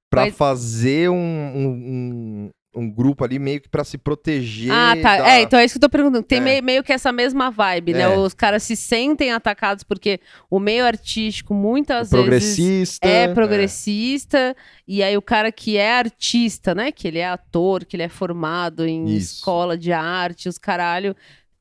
pra 0.09 0.23
Mas- 0.23 0.37
fazer 0.37 1.09
um, 1.11 1.15
um, 1.17 2.51
um, 2.75 2.89
grupo 2.91 3.25
ali 3.25 3.39
meio 3.39 3.61
que 3.61 3.69
pra 3.69 3.83
se 3.85 3.99
proteger. 3.99 4.71
Ah, 4.73 4.95
tá. 5.03 5.19
da- 5.19 5.29
É, 5.31 5.43
então 5.43 5.59
é 5.59 5.65
isso 5.65 5.75
que 5.75 5.79
eu 5.85 5.89
tô 5.89 5.91
perguntando. 5.91 6.23
Tem 6.23 6.39
É. 6.39 6.41
meio, 6.41 6.63
meio 6.63 6.83
que 6.85 6.93
essa 6.93 7.11
mesma 7.11 7.51
vibe, 7.51 7.95
né? 7.95 8.03
É. 8.03 8.09
Os 8.09 8.33
caras 8.35 8.63
se 8.63 8.77
sentem 8.77 9.33
atacados 9.33 9.83
porque 9.85 10.21
o 10.51 10.59
meio 10.61 10.85
artístico 10.85 11.53
muitas 11.53 12.11
vezes 12.11 12.11
progressista. 12.11 13.09
é 13.09 13.29
progressista, 13.35 14.57
e 14.87 15.03
aí 15.03 15.17
o 15.17 15.23
cara 15.23 15.51
que 15.53 15.77
é 15.77 15.93
artista, 15.99 16.75
né? 16.75 16.91
Que 16.93 17.09
ele 17.09 17.19
é 17.19 17.27
ator, 17.29 17.85
que 17.85 17.97
ele 17.97 18.03
é 18.03 18.09
formado 18.09 18.87
em 18.87 19.07
Isso. 19.07 19.37
escola 19.37 19.77
de 19.77 19.93
arte, 19.93 20.49
os 20.49 20.59
caralho, 20.59 21.15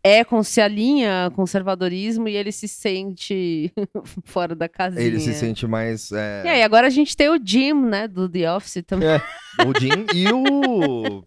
é 0.03 0.23
com 0.23 0.41
se 0.43 0.61
alinha 0.61 1.31
conservadorismo 1.35 2.27
e 2.27 2.35
ele 2.35 2.51
se 2.51 2.67
sente 2.67 3.71
fora 4.25 4.55
da 4.55 4.69
casinha. 4.69 5.03
Ele 5.05 5.19
se 5.19 5.33
sente 5.33 5.67
mais. 5.67 6.11
é, 6.11 6.43
E 6.45 6.47
aí, 6.49 6.63
agora 6.63 6.87
a 6.87 6.89
gente 6.89 7.15
tem 7.17 7.29
o 7.29 7.39
Jim, 7.43 7.73
né, 7.73 8.07
do 8.07 8.27
The 8.29 8.51
Office 8.53 8.83
também. 8.85 9.09
É. 9.09 9.21
O 9.67 9.77
Jim 9.77 10.05
e 10.15 10.31
o. 10.31 11.21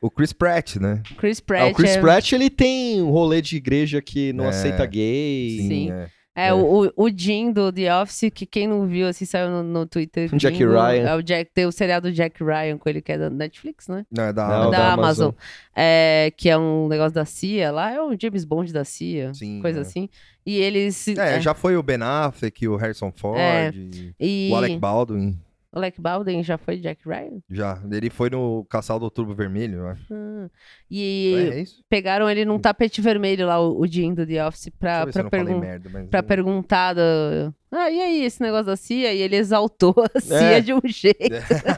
O 0.00 0.10
Chris 0.10 0.32
Pratt, 0.32 0.76
né? 0.76 1.02
Chris 1.18 1.40
Ah, 1.40 1.44
Pratt. 1.46 1.72
o 1.72 1.74
Chris 1.74 1.90
é- 1.96 2.00
Pratt, 2.00 2.32
ele 2.32 2.48
tem 2.48 3.02
um 3.02 3.10
rolê 3.10 3.42
de 3.42 3.56
igreja 3.56 4.00
que 4.00 4.32
não 4.32 4.44
É. 4.46 4.48
aceita 4.48 4.86
gay. 4.86 5.58
Sim. 5.68 5.90
é. 5.90 6.08
É, 6.36 6.52
O, 6.52 6.92
o 6.94 7.08
Jim 7.10 7.50
do 7.50 7.72
The 7.72 8.02
Office, 8.02 8.30
que 8.32 8.44
quem 8.44 8.68
não 8.68 8.86
viu, 8.86 9.08
assim, 9.08 9.24
saiu 9.24 9.48
no, 9.50 9.62
no 9.62 9.86
Twitter. 9.86 10.28
Jack 10.36 10.58
Ryan. 10.58 11.08
É 11.08 11.14
o 11.16 11.22
Jack, 11.22 11.50
tem 11.54 11.64
o 11.64 11.72
seriado 11.72 12.12
Jack 12.12 12.44
Ryan 12.44 12.76
com 12.76 12.88
ele, 12.88 13.00
que 13.00 13.10
é 13.12 13.16
da 13.18 13.30
Netflix, 13.30 13.88
né? 13.88 14.04
Não, 14.10 14.24
é 14.24 14.32
da, 14.34 14.46
Não, 14.46 14.70
da, 14.70 14.78
da 14.78 14.92
Amazon. 14.92 15.28
Amazon. 15.28 15.30
É, 15.74 16.30
que 16.36 16.50
é 16.50 16.58
um 16.58 16.88
negócio 16.88 17.14
da 17.14 17.24
CIA 17.24 17.70
lá, 17.72 17.90
é 17.90 18.00
o 18.02 18.14
James 18.20 18.44
Bond 18.44 18.70
da 18.72 18.84
CIA, 18.84 19.32
Sim, 19.32 19.60
coisa 19.62 19.78
é. 19.78 19.82
assim. 19.82 20.08
E 20.44 20.58
eles... 20.58 20.94
se- 20.96 21.18
É, 21.18 21.40
já 21.40 21.54
foi 21.54 21.76
o 21.76 21.82
Ben 21.82 21.98
Affleck, 22.02 22.68
o 22.68 22.76
Harrison 22.76 23.10
Ford, 23.10 23.38
É. 23.38 23.72
e 24.20 24.48
e... 24.48 24.52
o 24.52 24.56
Alec 24.56 24.76
Baldwin. 24.78 25.36
O 25.76 25.78
Alec 25.78 26.00
Baldwin 26.00 26.42
já 26.42 26.56
foi 26.56 26.78
Jack 26.78 27.06
Ryan? 27.06 27.38
Já. 27.50 27.78
Ele 27.92 28.08
foi 28.08 28.30
no 28.30 28.64
Caçal 28.64 28.98
do 28.98 29.04
Outubro 29.04 29.34
Vermelho, 29.34 29.80
eu 29.80 29.88
acho. 29.88 30.06
Ah. 30.10 30.48
E 30.90 31.34
É, 31.52 31.60
é 31.60 31.64
pegaram 31.86 32.30
ele 32.30 32.46
num 32.46 32.58
tapete 32.58 33.02
vermelho 33.02 33.46
lá, 33.46 33.60
o, 33.60 33.78
o 33.80 33.86
Jim 33.86 34.14
do 34.14 34.26
The 34.26 34.46
Office, 34.46 34.70
pra, 34.78 35.06
pra, 35.06 35.28
pergun 35.28 35.60
merda, 35.60 35.90
mas... 35.92 36.08
pra 36.08 36.20
eu- 36.20 36.24
perguntar 36.24 36.94
do... 36.94 37.54
Ah, 37.70 37.90
e 37.90 38.00
aí, 38.00 38.24
esse 38.24 38.40
negócio 38.40 38.66
da 38.66 38.76
CIA? 38.76 39.12
E 39.12 39.20
ele 39.20 39.36
exaltou 39.36 39.94
a 40.14 40.18
CIA 40.20 40.36
É. 40.58 40.60
de 40.60 40.72
um 40.72 40.80
jeito. 40.84 41.18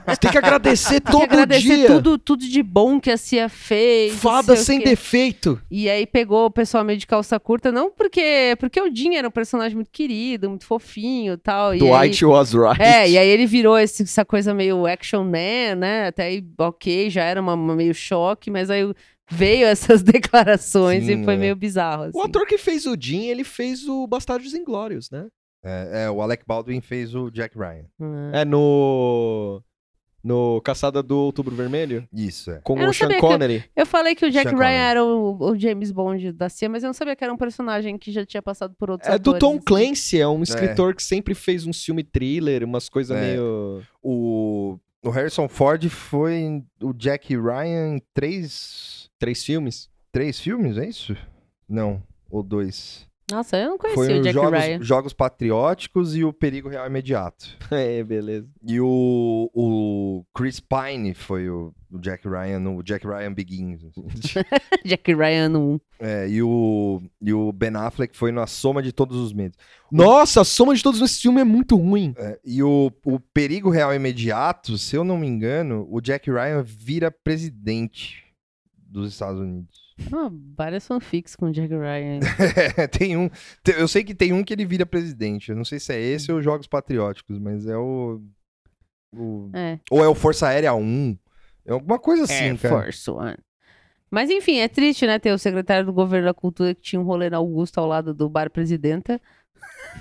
Você 0.07 0.17
tem 0.21 0.31
que 0.31 0.39
agradecer 0.39 1.01
Tem 1.01 1.13
todo 1.13 1.19
que 1.27 1.33
agradecer 1.35 1.77
dia. 1.77 1.87
tudo, 1.87 2.19
tudo 2.19 2.47
de 2.47 2.63
bom 2.63 3.01
que 3.01 3.11
a 3.11 3.17
CIA 3.17 3.49
fez. 3.49 4.15
Fada 4.15 4.55
sem 4.55 4.81
defeito. 4.81 5.61
E 5.71 5.89
aí 5.89 6.07
pegou 6.07 6.45
o 6.47 6.51
pessoal 6.51 6.85
meio 6.85 6.99
de 6.99 7.07
calça 7.07 7.39
curta, 7.41 7.73
não 7.73 7.91
porque 7.91 8.55
porque 8.61 8.81
o 8.81 8.95
Jim 8.95 9.15
era 9.15 9.27
um 9.27 9.31
personagem 9.31 9.75
muito 9.77 9.91
querido, 9.91 10.49
muito 10.51 10.67
fofinho 10.67 11.33
e 11.35 11.37
tal. 11.39 11.75
E 11.75 11.83
aí, 11.83 11.89
Dwight 12.11 12.25
was 12.27 12.53
right. 12.53 12.81
é, 12.83 13.09
e 13.09 13.17
aí 13.19 13.29
ele 13.29 13.47
virou 13.47 13.79
esse- 13.79 14.03
essa 14.03 14.25
coisa 14.25 14.53
meio 14.53 14.87
action 14.87 15.25
man, 15.25 15.75
né? 15.79 16.09
Até 16.09 16.25
aí, 16.25 16.45
ok, 16.59 17.09
já 17.11 17.25
era 17.25 17.41
uma, 17.41 17.55
uma 17.55 17.75
meio 17.75 17.95
choque, 17.95 18.51
mas 18.51 18.69
aí 18.71 18.83
veio 19.31 19.67
essas 19.69 20.03
declarações 20.03 21.05
Sim, 21.07 21.23
e 21.23 21.25
foi 21.25 21.35
é. 21.35 21.37
meio 21.39 21.57
bizarro. 21.57 22.05
Assim. 22.05 22.19
O 22.19 22.23
ator 22.23 22.47
que 22.47 22.59
fez 22.59 22.87
o 22.87 22.95
Jim, 22.99 23.27
ele 23.27 23.43
fez 23.45 23.87
o 23.89 24.07
Bastardos 24.07 24.55
Inglórios, 24.55 25.11
né? 25.11 25.27
É, 25.63 26.05
é, 26.05 26.11
o 26.11 26.23
Alec 26.23 26.45
Baldwin 26.47 26.81
fez 26.81 27.15
o 27.15 27.31
Jack 27.31 27.57
Ryan. 27.59 27.85
Hum. 28.01 28.31
É 28.33 28.45
no... 28.45 29.63
No 30.23 30.61
Caçada 30.63 31.01
do 31.01 31.17
Outubro 31.17 31.55
Vermelho? 31.55 32.07
Isso, 32.13 32.51
é. 32.51 32.61
Com 32.63 32.77
Eu 32.79 32.91
o 32.91 32.93
Sean 32.93 33.19
Connery. 33.21 33.65
Eu 33.75 33.87
falei 33.87 34.17
que 34.17 34.27
o 34.27 34.31
Jack 34.31 34.51
Sean 34.51 34.59
Ryan 34.59 34.67
Connery. 34.69 34.91
era 34.91 35.05
o, 35.05 35.51
o 35.53 35.57
James 35.59 35.93
Bond 35.93 36.33
da 36.33 36.49
CIA, 36.49 36.69
mas 36.69 36.83
eu 36.83 36.89
não 36.89 36.93
sabia 36.93 37.15
que 37.15 37.23
era 37.23 37.33
um 37.33 37.37
personagem 37.37 37.97
que 37.97 38.11
já 38.11 38.27
tinha 38.27 38.43
passado 38.43 38.75
por 38.77 38.91
outros 38.91 39.09
É 39.09 39.17
do 39.17 39.31
atores, 39.31 39.41
Tom 39.41 39.55
assim. 39.55 39.65
Clancy, 39.65 40.21
é 40.21 40.27
um 40.29 40.43
escritor 40.43 40.95
que 40.95 41.05
sempre 41.05 41.35
fez 41.35 41.67
um 41.67 41.73
filme 41.73 42.03
thriller, 42.03 42.65
umas 42.65 42.89
coisas 42.89 43.17
É. 43.17 43.21
meio... 43.21 43.83
O, 44.03 44.77
o 45.05 45.11
Harrison 45.11 45.49
Ford 45.49 45.89
foi 45.89 46.63
o 46.83 46.93
Jack 46.93 47.35
Ryan 47.37 47.97
em 47.97 48.03
três, 48.13 49.09
Três 49.21 49.45
filmes? 49.45 49.89
três 50.13 50.39
filmes, 50.41 50.77
é 50.79 50.87
isso? 50.89 51.17
Não, 51.69 52.03
ou 52.29 52.43
dois. 52.43 53.08
Nossa, 53.31 53.59
eu 53.59 53.71
não 53.71 53.79
conhecia 53.79 54.05
Foi 54.05 54.15
o 54.15 54.19
os 54.19 54.23
Jack 54.25 54.35
Jogos, 54.35 54.59
Ryan. 54.61 54.83
Jogos 54.83 55.13
Patrióticos 55.13 56.17
e 56.17 56.25
o 56.25 56.33
Perigo 56.33 56.69
Real 56.69 56.87
Imediato. 56.87 57.57
É, 57.71 58.03
beleza. 58.03 58.49
E 58.67 58.81
o, 58.81 59.51
o 59.53 60.25
Chris 60.35 60.59
Pine 60.59 61.13
foi 61.13 61.51
o, 61.51 61.75
o 61.91 61.99
Jack 61.99 62.27
Ryan 62.27 62.59
no 62.61 62.83
Jack 62.83 63.07
Ryan 63.07 63.35
Begins. 63.35 63.85
assim. 63.85 64.05
Jack 64.87 65.15
Ryan 65.15 65.51
no 65.51 65.75
1. 65.75 65.81
É, 66.01 66.29
e 66.31 66.43
o, 66.43 67.03
e 67.21 67.33
o 67.33 67.53
Ben 67.53 67.77
Affleck 67.77 68.17
foi 68.17 68.33
na 68.33 68.47
Soma 68.47 68.83
de 68.83 68.91
Todos 68.93 69.19
os 69.19 69.33
Medos. 69.35 69.59
Nossa, 69.93 70.41
a 70.41 70.45
soma 70.45 70.75
de 70.75 70.83
todos 70.83 71.01
esses 71.01 71.21
filmes 71.21 71.43
é 71.43 71.45
muito 71.45 71.77
ruim. 71.77 72.15
É, 72.17 72.39
e 72.45 72.63
o, 72.63 72.91
o 73.05 73.21
Perigo 73.21 73.69
Real 73.71 73.95
Imediato, 73.95 74.79
se 74.79 74.97
eu 74.97 75.05
não 75.05 75.19
me 75.19 75.27
engano, 75.27 75.87
o 75.91 76.01
Jack 76.01 76.31
Ryan 76.31 76.63
vira 76.63 77.11
presidente 77.11 78.25
dos 78.79 79.13
Estados 79.13 79.41
Unidos. 79.41 79.88
Ah, 80.13 80.31
várias 80.57 80.87
fanfics 80.87 81.35
com 81.35 81.47
o 81.47 81.53
Jack 81.53 81.69
Ryan. 81.75 82.21
tem 82.97 83.17
um. 83.17 83.29
Eu 83.77 83.89
sei 83.89 84.05
que 84.05 84.15
tem 84.15 84.33
um 84.33 84.45
que 84.45 84.53
ele 84.53 84.65
vira 84.65 84.87
presidente. 84.87 85.51
Eu 85.51 85.57
não 85.57 85.65
sei 85.65 85.81
se 85.81 85.93
é 85.93 86.01
esse 86.01 86.31
ou 86.31 86.41
Jogos 86.41 86.67
Patrióticos, 86.67 87.39
mas 87.39 87.67
é 87.67 87.77
o. 87.77 88.21
o- 89.15 89.51
é. 89.55 89.79
ou 89.91 90.05
é 90.05 90.09
o 90.09 90.15
Força 90.15 90.49
Aérea 90.49 90.73
1. 90.75 91.19
É 91.67 91.73
alguma 91.73 91.99
coisa 91.99 92.25
assim, 92.25 92.35
Air 92.35 92.59
cara. 92.59 92.83
Force 92.83 93.11
One. 93.11 93.37
Mas 94.11 94.31
enfim, 94.31 94.59
é 94.59 94.69
triste, 94.69 95.07
né? 95.07 95.19
Ter 95.19 95.33
o 95.33 95.39
secretário 95.39 95.85
do 95.85 95.93
governo 95.93 96.27
da 96.27 96.35
cultura 96.35 96.75
que 96.75 96.81
tinha 96.81 97.01
um 97.01 97.05
rolê 97.05 97.29
na 97.29 97.37
Augusta 97.37 97.81
ao 97.81 97.87
lado 97.87 98.15
do 98.15 98.29
bar 98.29 98.51
presidenta. 98.51 99.21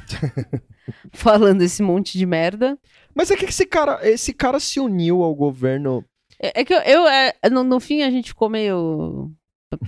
falando 1.11 1.61
esse 1.61 1.81
monte 1.83 2.17
de 2.17 2.25
merda. 2.25 2.77
Mas 3.13 3.31
é 3.31 3.35
que 3.35 3.45
esse 3.45 3.65
cara, 3.65 3.99
esse 4.07 4.33
cara 4.33 4.59
se 4.59 4.79
uniu 4.79 5.23
ao 5.23 5.35
governo. 5.35 6.05
É, 6.39 6.61
é 6.61 6.65
que 6.65 6.73
eu, 6.73 6.79
eu, 6.81 7.07
é, 7.07 7.33
no, 7.51 7.63
no 7.63 7.79
fim, 7.79 8.03
a 8.03 8.11
gente 8.11 8.29
ficou 8.29 8.49
meio 8.49 9.31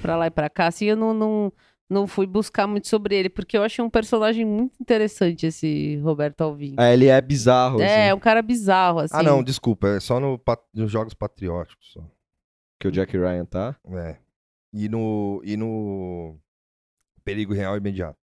pra 0.02 0.16
lá 0.18 0.28
e 0.28 0.32
pra 0.32 0.50
cá, 0.50 0.68
assim, 0.68 0.86
eu 0.86 0.96
não, 0.96 1.14
não, 1.14 1.54
não 1.90 2.08
fui 2.08 2.28
buscar 2.28 2.68
muito 2.68 2.88
sobre 2.88 3.16
ele, 3.16 3.30
porque 3.30 3.58
eu 3.58 3.64
achei 3.64 3.84
um 3.84 3.90
personagem 3.90 4.46
muito 4.46 4.74
interessante, 4.82 5.46
esse 5.46 5.98
Roberto 5.98 6.42
Alvim. 6.42 6.76
É, 6.78 6.94
ele 6.94 7.08
é 7.08 7.20
bizarro, 7.22 7.82
É, 7.82 7.86
assim, 7.86 8.10
é 8.10 8.14
um 8.14 8.20
cara 8.20 8.42
bizarro, 8.42 9.00
assim. 9.00 9.16
Ah, 9.16 9.24
não, 9.24 9.44
desculpa. 9.44 9.88
É 9.88 10.00
só 10.00 10.20
no, 10.20 10.40
nos 10.74 10.92
Jogos 10.92 11.14
Patrióticos. 11.14 11.94
Só. 11.94 12.02
que 12.80 12.88
o 12.88 12.92
Jack 12.92 13.18
Ryan 13.18 13.46
tá. 13.46 13.76
É. 13.92 14.18
E 14.72 14.88
no. 14.88 15.42
E 15.44 15.58
no. 15.58 16.38
Perigo 17.24 17.54
Real 17.54 17.76
Imediato. 17.78 18.18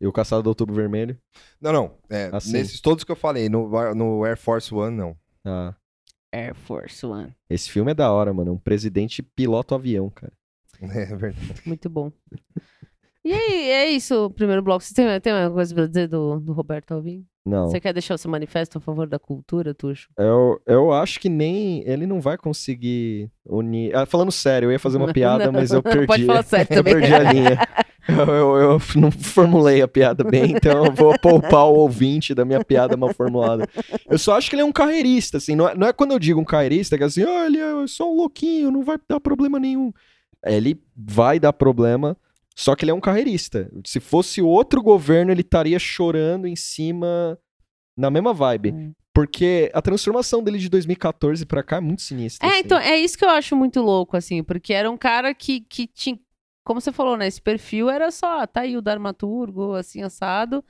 E 0.00 0.06
o 0.06 0.12
Caçado 0.12 0.42
do 0.42 0.48
Outubro 0.48 0.74
Vermelho. 0.74 1.16
Não, 1.60 1.72
não. 1.72 1.94
É, 2.10 2.28
Assim. 2.32 2.52
Nesses 2.52 2.80
todos 2.80 3.04
que 3.04 3.12
eu 3.12 3.16
falei, 3.16 3.48
no, 3.48 3.94
no 3.94 4.24
Air 4.24 4.36
Force 4.36 4.74
One, 4.74 4.96
não. 4.96 5.16
Ah, 5.44 5.74
Air 6.32 6.54
Force 6.54 7.06
One. 7.06 7.34
esse 7.48 7.70
filme 7.70 7.92
é 7.92 7.94
da 7.94 8.12
hora, 8.12 8.32
mano. 8.34 8.52
Um 8.52 8.58
presidente 8.58 9.22
pilota 9.22 9.74
o 9.74 9.78
avião, 9.78 10.10
cara. 10.10 10.32
É 10.82 11.06
verdade. 11.16 11.62
Muito 11.66 11.88
bom. 11.88 12.10
E 13.24 13.32
aí, 13.32 13.70
é 13.70 13.88
isso, 13.90 14.26
o 14.26 14.30
primeiro 14.30 14.60
bloco. 14.62 14.84
Você 14.84 14.92
tem, 14.92 15.20
tem 15.20 15.32
uma 15.32 15.50
coisa 15.50 15.74
pra 15.74 15.86
dizer 15.86 16.08
do, 16.08 16.38
do 16.40 16.52
Roberto 16.52 16.92
Alvim? 16.92 17.24
Não. 17.46 17.68
Você 17.68 17.80
quer 17.80 17.92
deixar 17.94 18.14
o 18.14 18.18
seu 18.18 18.30
manifesto 18.30 18.76
a 18.76 18.80
favor 18.80 19.06
da 19.06 19.18
cultura, 19.18 19.72
Tuxo? 19.74 20.08
Eu, 20.18 20.60
eu 20.66 20.92
acho 20.92 21.18
que 21.20 21.28
nem. 21.30 21.82
Ele 21.88 22.06
não 22.06 22.20
vai 22.20 22.36
conseguir 22.36 23.30
unir. 23.46 23.94
Ah, 23.96 24.04
falando 24.04 24.30
sério, 24.32 24.66
eu 24.66 24.72
ia 24.72 24.78
fazer 24.78 24.98
uma 24.98 25.12
piada, 25.12 25.46
Não, 25.46 25.52
mas 25.52 25.70
eu 25.70 25.82
perdi. 25.82 26.06
Pode 26.06 26.26
falar 26.26 26.42
sério 26.42 26.66
eu 26.72 26.76
também. 26.84 26.94
perdi 26.94 27.14
a 27.14 27.32
linha. 27.32 27.58
Eu, 28.06 28.16
eu- 28.34 28.70
eu 28.72 28.80
não 29.00 29.10
formulei 29.10 29.80
a 29.80 29.88
piada 29.88 30.22
bem, 30.22 30.52
então 30.52 30.84
eu 30.84 30.92
vou 30.92 31.18
poupar 31.18 31.64
o 31.64 31.74
ouvinte 31.76 32.34
da 32.34 32.44
minha 32.44 32.62
piada 32.62 32.94
mal 32.98 33.14
formulada. 33.14 33.66
Eu 34.08 34.18
só 34.18 34.36
acho 34.36 34.50
que 34.50 34.56
ele 34.56 34.62
é 34.62 34.66
um 34.66 34.72
carreirista, 34.72 35.38
assim. 35.38 35.56
Não 35.56 35.66
é, 35.68 35.74
não 35.74 35.86
é 35.86 35.92
quando 35.94 36.12
eu 36.12 36.18
digo 36.18 36.38
um 36.38 36.44
carreirista 36.44 36.98
que 36.98 37.02
é 37.02 37.06
assim, 37.06 37.22
ah, 37.24 37.46
ele 37.46 37.58
é 37.58 37.86
só 37.86 38.10
um 38.10 38.16
louquinho, 38.16 38.70
não 38.70 38.84
vai 38.84 38.98
dar 39.08 39.18
problema 39.20 39.58
nenhum. 39.58 39.90
Ele 40.44 40.80
vai 40.96 41.40
dar 41.40 41.52
problema, 41.52 42.16
só 42.54 42.74
que 42.76 42.84
ele 42.84 42.90
é 42.90 42.94
um 42.94 43.00
carreirista. 43.00 43.70
Se 43.84 44.00
fosse 44.00 44.40
outro 44.40 44.82
governo, 44.82 45.32
ele 45.32 45.40
estaria 45.40 45.78
chorando 45.78 46.46
em 46.46 46.56
cima 46.56 47.38
na 47.96 48.10
mesma 48.10 48.32
vibe. 48.32 48.72
Hum. 48.72 48.92
Porque 49.12 49.70
a 49.72 49.80
transformação 49.80 50.42
dele 50.42 50.58
de 50.58 50.68
2014 50.68 51.46
pra 51.46 51.62
cá 51.62 51.76
é 51.76 51.80
muito 51.80 52.02
sinistra. 52.02 52.46
É, 52.46 52.50
assim. 52.50 52.60
então, 52.64 52.78
é 52.78 52.98
isso 52.98 53.16
que 53.16 53.24
eu 53.24 53.30
acho 53.30 53.54
muito 53.54 53.80
louco, 53.80 54.16
assim, 54.16 54.42
porque 54.42 54.72
era 54.72 54.90
um 54.90 54.96
cara 54.96 55.32
que, 55.32 55.60
que 55.60 55.86
tinha. 55.86 56.18
Como 56.64 56.80
você 56.80 56.90
falou, 56.90 57.16
né? 57.16 57.28
Esse 57.28 57.40
perfil 57.40 57.88
era 57.88 58.10
só, 58.10 58.40
ah, 58.40 58.46
tá 58.46 58.62
aí 58.62 58.76
o 58.76 58.82
dramaturgo, 58.82 59.74
assim, 59.74 60.02
assado. 60.02 60.64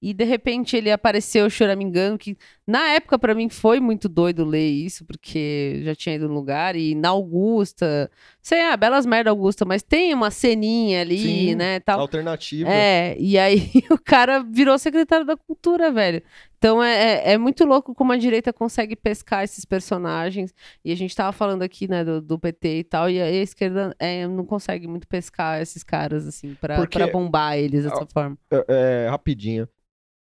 E 0.00 0.14
de 0.14 0.22
repente 0.22 0.76
ele 0.76 0.92
apareceu 0.92 1.50
choramingando, 1.50 2.18
que 2.18 2.36
na 2.64 2.90
época 2.90 3.18
pra 3.18 3.34
mim 3.34 3.48
foi 3.48 3.80
muito 3.80 4.08
doido 4.08 4.44
ler 4.44 4.68
isso, 4.68 5.04
porque 5.04 5.80
já 5.82 5.92
tinha 5.92 6.14
ido 6.14 6.28
no 6.28 6.34
lugar. 6.34 6.76
E 6.76 6.94
na 6.94 7.08
Augusta, 7.08 8.08
sei, 8.48 8.62
ah, 8.62 8.76
belas 8.76 9.04
merda 9.04 9.28
Augusta, 9.28 9.64
mas 9.66 9.82
tem 9.82 10.14
uma 10.14 10.30
ceninha 10.30 11.02
ali, 11.02 11.18
Sim, 11.18 11.54
né? 11.54 11.80
Tal. 11.80 12.00
Alternativa. 12.00 12.68
É, 12.70 13.14
e 13.18 13.38
aí 13.38 13.70
o 13.90 13.98
cara 13.98 14.42
virou 14.42 14.78
secretário 14.78 15.26
da 15.26 15.36
cultura, 15.36 15.92
velho. 15.92 16.22
Então 16.56 16.82
é, 16.82 17.30
é, 17.30 17.32
é 17.32 17.38
muito 17.38 17.64
louco 17.66 17.94
como 17.94 18.10
a 18.12 18.16
direita 18.16 18.52
consegue 18.52 18.96
pescar 18.96 19.44
esses 19.44 19.64
personagens. 19.66 20.54
E 20.82 20.90
a 20.90 20.96
gente 20.96 21.14
tava 21.14 21.30
falando 21.30 21.62
aqui, 21.62 21.86
né, 21.86 22.02
do, 22.02 22.22
do 22.22 22.38
PT 22.38 22.78
e 22.78 22.84
tal, 22.84 23.10
e 23.10 23.20
a 23.20 23.30
esquerda 23.30 23.94
é, 23.98 24.26
não 24.26 24.44
consegue 24.46 24.88
muito 24.88 25.06
pescar 25.06 25.60
esses 25.60 25.82
caras, 25.84 26.26
assim, 26.26 26.54
pra, 26.54 26.76
Porque- 26.76 26.98
pra 26.98 27.06
bombar 27.06 27.58
eles 27.58 27.84
dessa 27.84 28.06
forma. 28.06 28.36
É, 28.50 28.64
é, 29.06 29.08
rapidinho. 29.08 29.68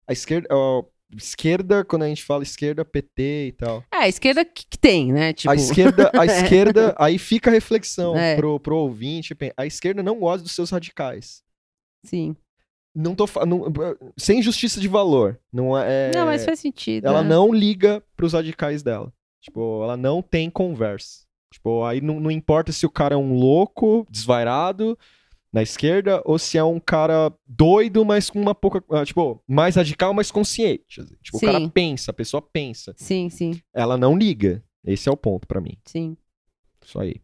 A 0.06 0.12
esquerda, 0.12 0.48
ó, 0.50 0.84
esquerda, 1.16 1.84
quando 1.84 2.02
a 2.02 2.08
gente 2.08 2.22
fala 2.24 2.42
esquerda, 2.42 2.84
PT 2.84 3.46
e 3.48 3.52
tal. 3.52 3.84
É, 3.92 3.98
a 3.98 4.08
esquerda 4.08 4.44
que, 4.44 4.64
que 4.66 4.78
tem, 4.78 5.12
né? 5.12 5.32
Tipo, 5.32 5.50
A 5.50 5.54
esquerda, 5.54 6.10
a 6.14 6.24
esquerda, 6.26 6.94
aí 6.98 7.18
fica 7.18 7.50
a 7.50 7.52
reflexão 7.52 8.16
É. 8.16 8.36
pro, 8.36 8.58
pro 8.60 8.76
ouvinte. 8.76 9.36
A 9.56 9.66
esquerda 9.66 10.02
não 10.02 10.18
gosta 10.18 10.42
dos 10.42 10.52
seus 10.52 10.70
radicais. 10.70 11.42
sim. 12.04 12.36
Não 12.94 13.14
tô 13.14 13.24
não- 13.46 13.72
sem 14.18 14.42
justiça 14.42 14.78
de 14.78 14.86
valor. 14.86 15.40
Não 15.50 15.78
é. 15.78 16.10
Não, 16.14 16.26
mas 16.26 16.44
faz 16.44 16.60
sentido. 16.60 17.06
ela 17.06 17.22
né? 17.22 17.28
não 17.30 17.50
liga 17.50 18.02
pros 18.14 18.34
radicais 18.34 18.82
dela. 18.82 19.10
Tipo, 19.40 19.82
ela 19.82 19.96
não 19.96 20.20
tem 20.20 20.50
conversa. 20.50 21.20
Tipo, 21.50 21.84
aí 21.84 22.02
não, 22.02 22.20
não 22.20 22.30
importa 22.30 22.70
se 22.70 22.84
o 22.84 22.90
cara 22.90 23.14
é 23.14 23.16
um 23.16 23.32
louco, 23.32 24.06
desvairado 24.10 24.98
na 25.52 25.62
esquerda, 25.62 26.22
ou 26.24 26.38
se 26.38 26.56
é 26.56 26.64
um 26.64 26.80
cara 26.80 27.30
doido, 27.46 28.04
mas 28.04 28.30
com 28.30 28.40
uma 28.40 28.54
pouca. 28.54 28.82
ah, 28.90 29.04
Tipo, 29.04 29.42
mais 29.46 29.76
radical, 29.76 30.14
mas 30.14 30.30
consciente. 30.30 31.00
assim. 31.00 31.14
Tipo, 31.22 31.36
o 31.36 31.40
cara 31.40 31.58
Sim. 31.58 31.68
pensa, 31.68 32.10
a 32.10 32.14
pessoa 32.14 32.40
pensa. 32.40 32.94
Sim, 32.96 33.28
sim, 33.28 33.60
Ela 33.74 33.96
não 33.98 34.16
liga. 34.16 34.64
Esse 34.84 35.08
é 35.08 35.12
o 35.12 35.16
ponto 35.16 35.46
pra 35.46 35.60
mim. 35.60 35.76
sim. 35.86 36.16
Isso 36.84 36.98
aí. 36.98 37.16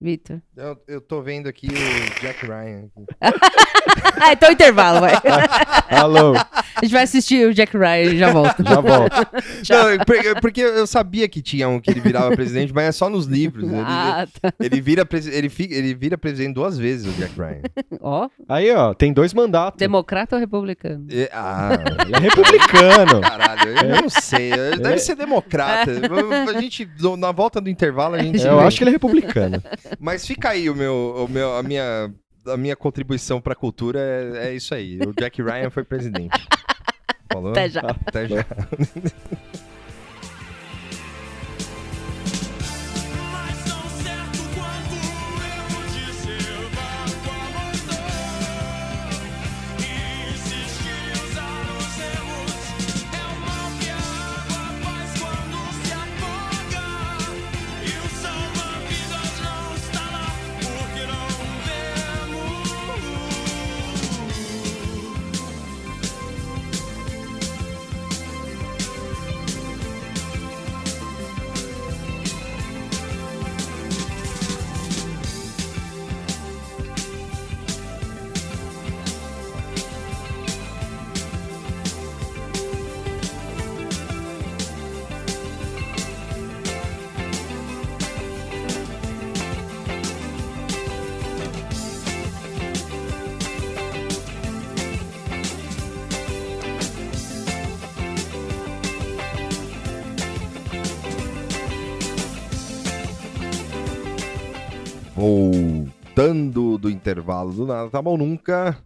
Vitor. 0.00 0.40
Eu, 0.56 0.76
eu 0.88 1.00
tô 1.02 1.20
vendo 1.20 1.48
aqui 1.48 1.68
o 1.68 2.20
Jack 2.20 2.46
Ryan. 2.46 2.84
Ah, 4.18 4.32
então 4.32 4.50
intervalo, 4.50 5.00
vai. 5.00 5.12
Alô, 5.90 6.34
A 6.36 6.80
gente 6.82 6.92
vai 6.92 7.02
assistir 7.02 7.46
o 7.46 7.52
Jack 7.54 7.76
Ryan 7.76 8.12
e 8.12 8.18
já 8.18 8.30
volta. 8.32 8.62
já 8.64 8.80
volto. 8.80 9.14
Não, 9.68 10.40
porque, 10.40 10.60
eu 10.60 10.86
sabia 10.86 11.28
que 11.28 11.42
tinha 11.42 11.68
um 11.68 11.78
que 11.80 11.90
ele 11.90 12.00
virava 12.00 12.34
presidente, 12.34 12.72
mas 12.74 12.84
é 12.86 12.92
só 12.92 13.10
nos 13.10 13.26
livros. 13.26 13.64
Ele, 13.70 13.78
Ah, 13.84 14.26
tá. 14.40 14.52
ele, 14.58 14.80
vira, 14.80 15.06
ele, 15.32 15.48
fica, 15.48 15.74
ele 15.74 15.94
vira 15.94 16.16
presidente 16.16 16.54
duas 16.54 16.78
vezes, 16.78 17.06
o 17.06 17.12
Jack 17.18 17.34
Ryan. 17.38 17.60
Ó, 18.00 18.28
Aí, 18.48 18.70
ó, 18.74 18.94
tem 18.94 19.12
dois 19.12 19.34
mandatos. 19.34 19.78
democrata 19.78 20.36
ou 20.36 20.40
republicano? 20.40 21.06
E- 21.10 21.28
ah, 21.32 21.70
Ele 22.06 22.16
é 22.16 22.20
republicano. 22.20 23.20
caralho, 23.20 23.68
eu 23.78 24.02
não 24.02 24.08
sei. 24.08 24.50
Deve 24.50 24.94
É. 24.94 24.98
ser 24.98 25.14
democrata. 25.14 25.90
A 26.56 26.60
gente, 26.60 26.88
na 27.18 27.32
volta 27.32 27.60
do 27.60 27.68
intervalo, 27.68 28.14
a 28.14 28.22
gente. 28.22 28.44
Eu 28.44 28.60
acho 28.60 28.78
que 28.78 28.84
ele 28.84 28.90
é 28.90 28.94
republicano. 28.94 29.62
Mas 30.00 30.26
fica 30.26 30.45
aí 30.46 30.70
o 30.70 30.74
meu, 30.74 31.26
o 31.26 31.28
meu, 31.28 31.56
a 31.56 31.62
minha, 31.62 32.12
a 32.46 32.56
minha 32.56 32.76
contribuição 32.76 33.40
pra 33.40 33.54
cultura 33.54 34.00
é, 34.00 34.48
é 34.48 34.54
isso 34.54 34.74
aí. 34.74 34.98
O 35.00 35.12
Jack 35.12 35.42
Ryan 35.42 35.70
foi 35.70 35.84
presidente. 35.84 36.46
Falou? 37.32 37.52
Até 37.52 37.68
já. 37.68 37.80
Até 37.80 38.28
já. 38.28 38.46
Do 106.78 106.90
intervalo 106.90 107.52
do 107.52 107.66
nada, 107.66 107.90
tá 107.90 108.00
bom 108.02 108.16
nunca. 108.16 108.76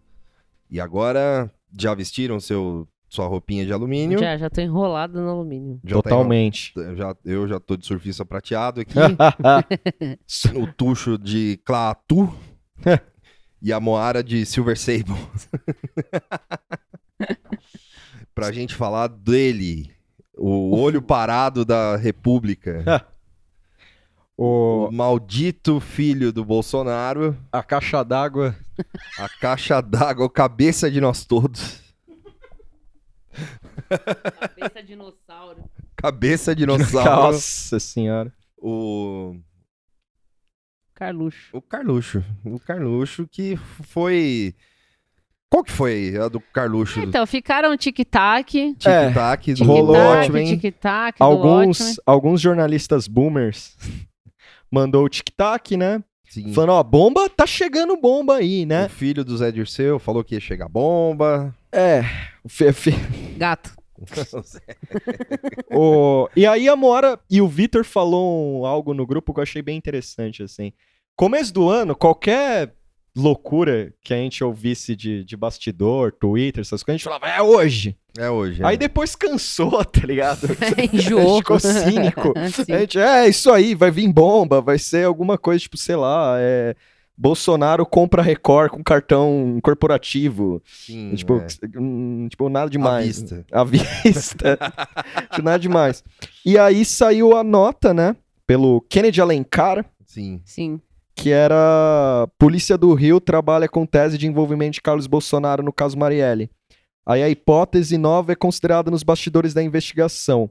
E 0.69 0.79
agora, 0.79 1.51
já 1.77 1.93
vestiram 1.93 2.39
seu, 2.39 2.87
sua 3.09 3.27
roupinha 3.27 3.65
de 3.65 3.73
alumínio? 3.73 4.19
Já, 4.19 4.37
já 4.37 4.49
tô 4.49 4.61
enrolado 4.61 5.19
no 5.21 5.29
alumínio. 5.29 5.79
Já 5.83 5.97
tá 5.97 6.01
Totalmente. 6.03 6.73
enro- 6.77 6.95
já, 6.95 7.15
eu 7.25 7.47
já 7.47 7.59
tô 7.59 7.75
de 7.75 7.85
surfista 7.85 8.25
prateado 8.25 8.81
aqui. 8.81 8.97
o 10.55 10.67
tucho 10.73 11.17
de 11.17 11.59
Claatu. 11.65 12.33
e 13.61 13.71
a 13.71 13.79
Moara 13.79 14.23
de 14.23 14.45
Silver 14.45 14.77
Sable. 14.79 15.13
pra 18.33 18.51
gente 18.51 18.73
falar 18.75 19.07
dele. 19.07 19.91
O 20.37 20.75
olho 20.79 21.01
parado 21.01 21.63
da 21.63 21.95
República. 21.97 23.05
O, 24.37 24.87
O 24.87 24.91
maldito 24.91 25.79
filho 25.79 26.31
do 26.31 26.43
Bolsonaro. 26.45 27.37
a 27.51 27.61
caixa 27.63 28.03
d'água. 28.03 28.55
A 29.19 29.29
caixa 29.39 29.81
d'água, 29.81 30.25
o 30.25 30.29
cabeça 30.29 30.89
de 30.89 30.99
nós 31.01 31.25
todos. 31.25 31.79
Cabeça 34.39 34.83
dinossauro. 34.83 35.63
Cabeça 35.95 36.55
de 36.55 36.59
dinossauro. 36.65 37.33
Nossa 37.33 37.79
senhora. 37.79 38.33
O, 38.57 39.35
Carluxo. 40.95 41.49
o 41.53 41.61
Carluxo. 41.61 42.23
O 42.45 42.59
Carluxo 42.59 43.27
que 43.27 43.55
foi. 43.57 44.53
Qual 45.49 45.63
que 45.63 45.71
foi 45.71 46.15
a 46.17 46.29
do 46.29 46.39
Carluxo? 46.39 46.99
Então, 47.01 47.25
ficaram 47.27 47.75
tic-tac. 47.75 48.73
Tic-tac, 48.75 49.53
do 49.55 49.63
rolou 49.65 49.95
Tic-tac, 49.95 50.17
Watchmen. 50.31 50.57
tic-tac, 50.59 51.17
Alguns, 51.21 51.99
alguns 52.05 52.39
jornalistas 52.39 53.05
boomers 53.07 53.75
mandou 54.71 55.03
o 55.05 55.09
tic-tac, 55.09 55.75
né? 55.75 56.03
Sim. 56.29 56.53
Falando, 56.53 56.71
ó, 56.71 56.83
bomba, 56.83 57.29
tá 57.29 57.45
chegando 57.45 57.97
bomba 57.97 58.37
aí, 58.37 58.63
O 58.63 58.67
né? 58.67 58.87
filho 58.87 59.25
do 59.25 59.35
Zé 59.37 59.51
Dirceu 59.51 59.99
falou 59.99 60.23
que 60.23 60.35
ia 60.35 60.39
chegar 60.39 60.69
bomba. 60.69 61.53
É. 61.71 62.01
o 62.43 62.47
fe- 62.49 62.71
fe- 62.71 62.91
Gato. 63.37 63.71
o- 65.71 66.27
E 66.35 66.45
aí 66.45 66.67
a 66.67 66.75
Moara 66.75 67.19
e 67.29 67.41
o 67.41 67.47
Vitor 67.47 67.83
falou 67.83 68.61
um- 68.61 68.65
algo 68.65 68.93
no 68.93 69.05
grupo 69.05 69.33
que 69.33 69.39
eu 69.39 69.43
achei 69.43 69.61
bem 69.61 69.77
interessante, 69.77 70.43
assim. 70.43 70.71
Começo 71.15 71.53
do 71.53 71.69
ano, 71.69 71.95
qualquer 71.95 72.73
loucura 73.15 73.93
que 74.01 74.13
a 74.13 74.17
gente 74.17 74.43
ouvisse 74.43 74.95
de, 74.95 75.23
de 75.23 75.35
bastidor, 75.35 76.11
Twitter, 76.11 76.61
essas 76.61 76.83
coisas, 76.83 76.95
a 76.95 76.97
gente 76.97 77.03
falava, 77.03 77.27
é 77.27 77.41
hoje. 77.41 77.95
É 78.17 78.29
hoje. 78.29 78.63
Aí 78.63 78.75
é. 78.75 78.77
depois 78.77 79.15
cansou, 79.15 79.83
tá 79.85 80.01
ligado? 80.05 80.47
Enjoou. 80.93 81.37
Ficou 81.37 81.59
cínico. 81.59 82.33
A 82.37 82.79
gente, 82.79 82.99
é, 82.99 83.27
isso 83.27 83.51
aí, 83.51 83.73
vai 83.73 83.91
vir 83.91 84.11
bomba, 84.11 84.61
vai 84.61 84.77
ser 84.77 85.05
alguma 85.05 85.37
coisa, 85.37 85.59
tipo, 85.61 85.77
sei 85.77 85.95
lá, 85.95 86.35
é, 86.39 86.75
Bolsonaro 87.17 87.85
compra 87.85 88.21
Record 88.21 88.71
com 88.71 88.83
cartão 88.83 89.59
corporativo. 89.61 90.61
Sim, 90.65 91.13
tipo, 91.15 91.37
é. 91.37 91.79
hum, 91.79 92.27
tipo, 92.29 92.49
nada 92.49 92.65
À 92.65 92.69
demais. 92.69 93.05
vista. 93.05 93.45
À 93.51 93.63
vista. 93.63 94.57
tipo, 95.29 95.41
nada 95.43 95.59
demais. 95.59 96.03
E 96.45 96.57
aí 96.57 96.83
saiu 96.83 97.35
a 97.35 97.43
nota, 97.43 97.93
né, 97.93 98.15
pelo 98.45 98.81
Kennedy 98.89 99.21
Alencar, 99.21 99.85
Sim. 100.11 100.41
Sim. 100.43 100.81
Que 101.15 101.31
era 101.31 102.27
Polícia 102.37 102.77
do 102.77 102.93
Rio 102.93 103.19
trabalha 103.19 103.67
com 103.67 103.85
tese 103.85 104.17
de 104.17 104.27
envolvimento 104.27 104.73
de 104.75 104.81
Carlos 104.81 105.07
Bolsonaro 105.07 105.61
no 105.63 105.73
caso 105.73 105.97
Marielle. 105.97 106.49
Aí 107.05 107.21
a 107.23 107.29
hipótese 107.29 107.97
nova 107.97 108.31
é 108.31 108.35
considerada 108.35 108.89
nos 108.91 109.03
bastidores 109.03 109.53
da 109.53 109.61
investigação. 109.63 110.49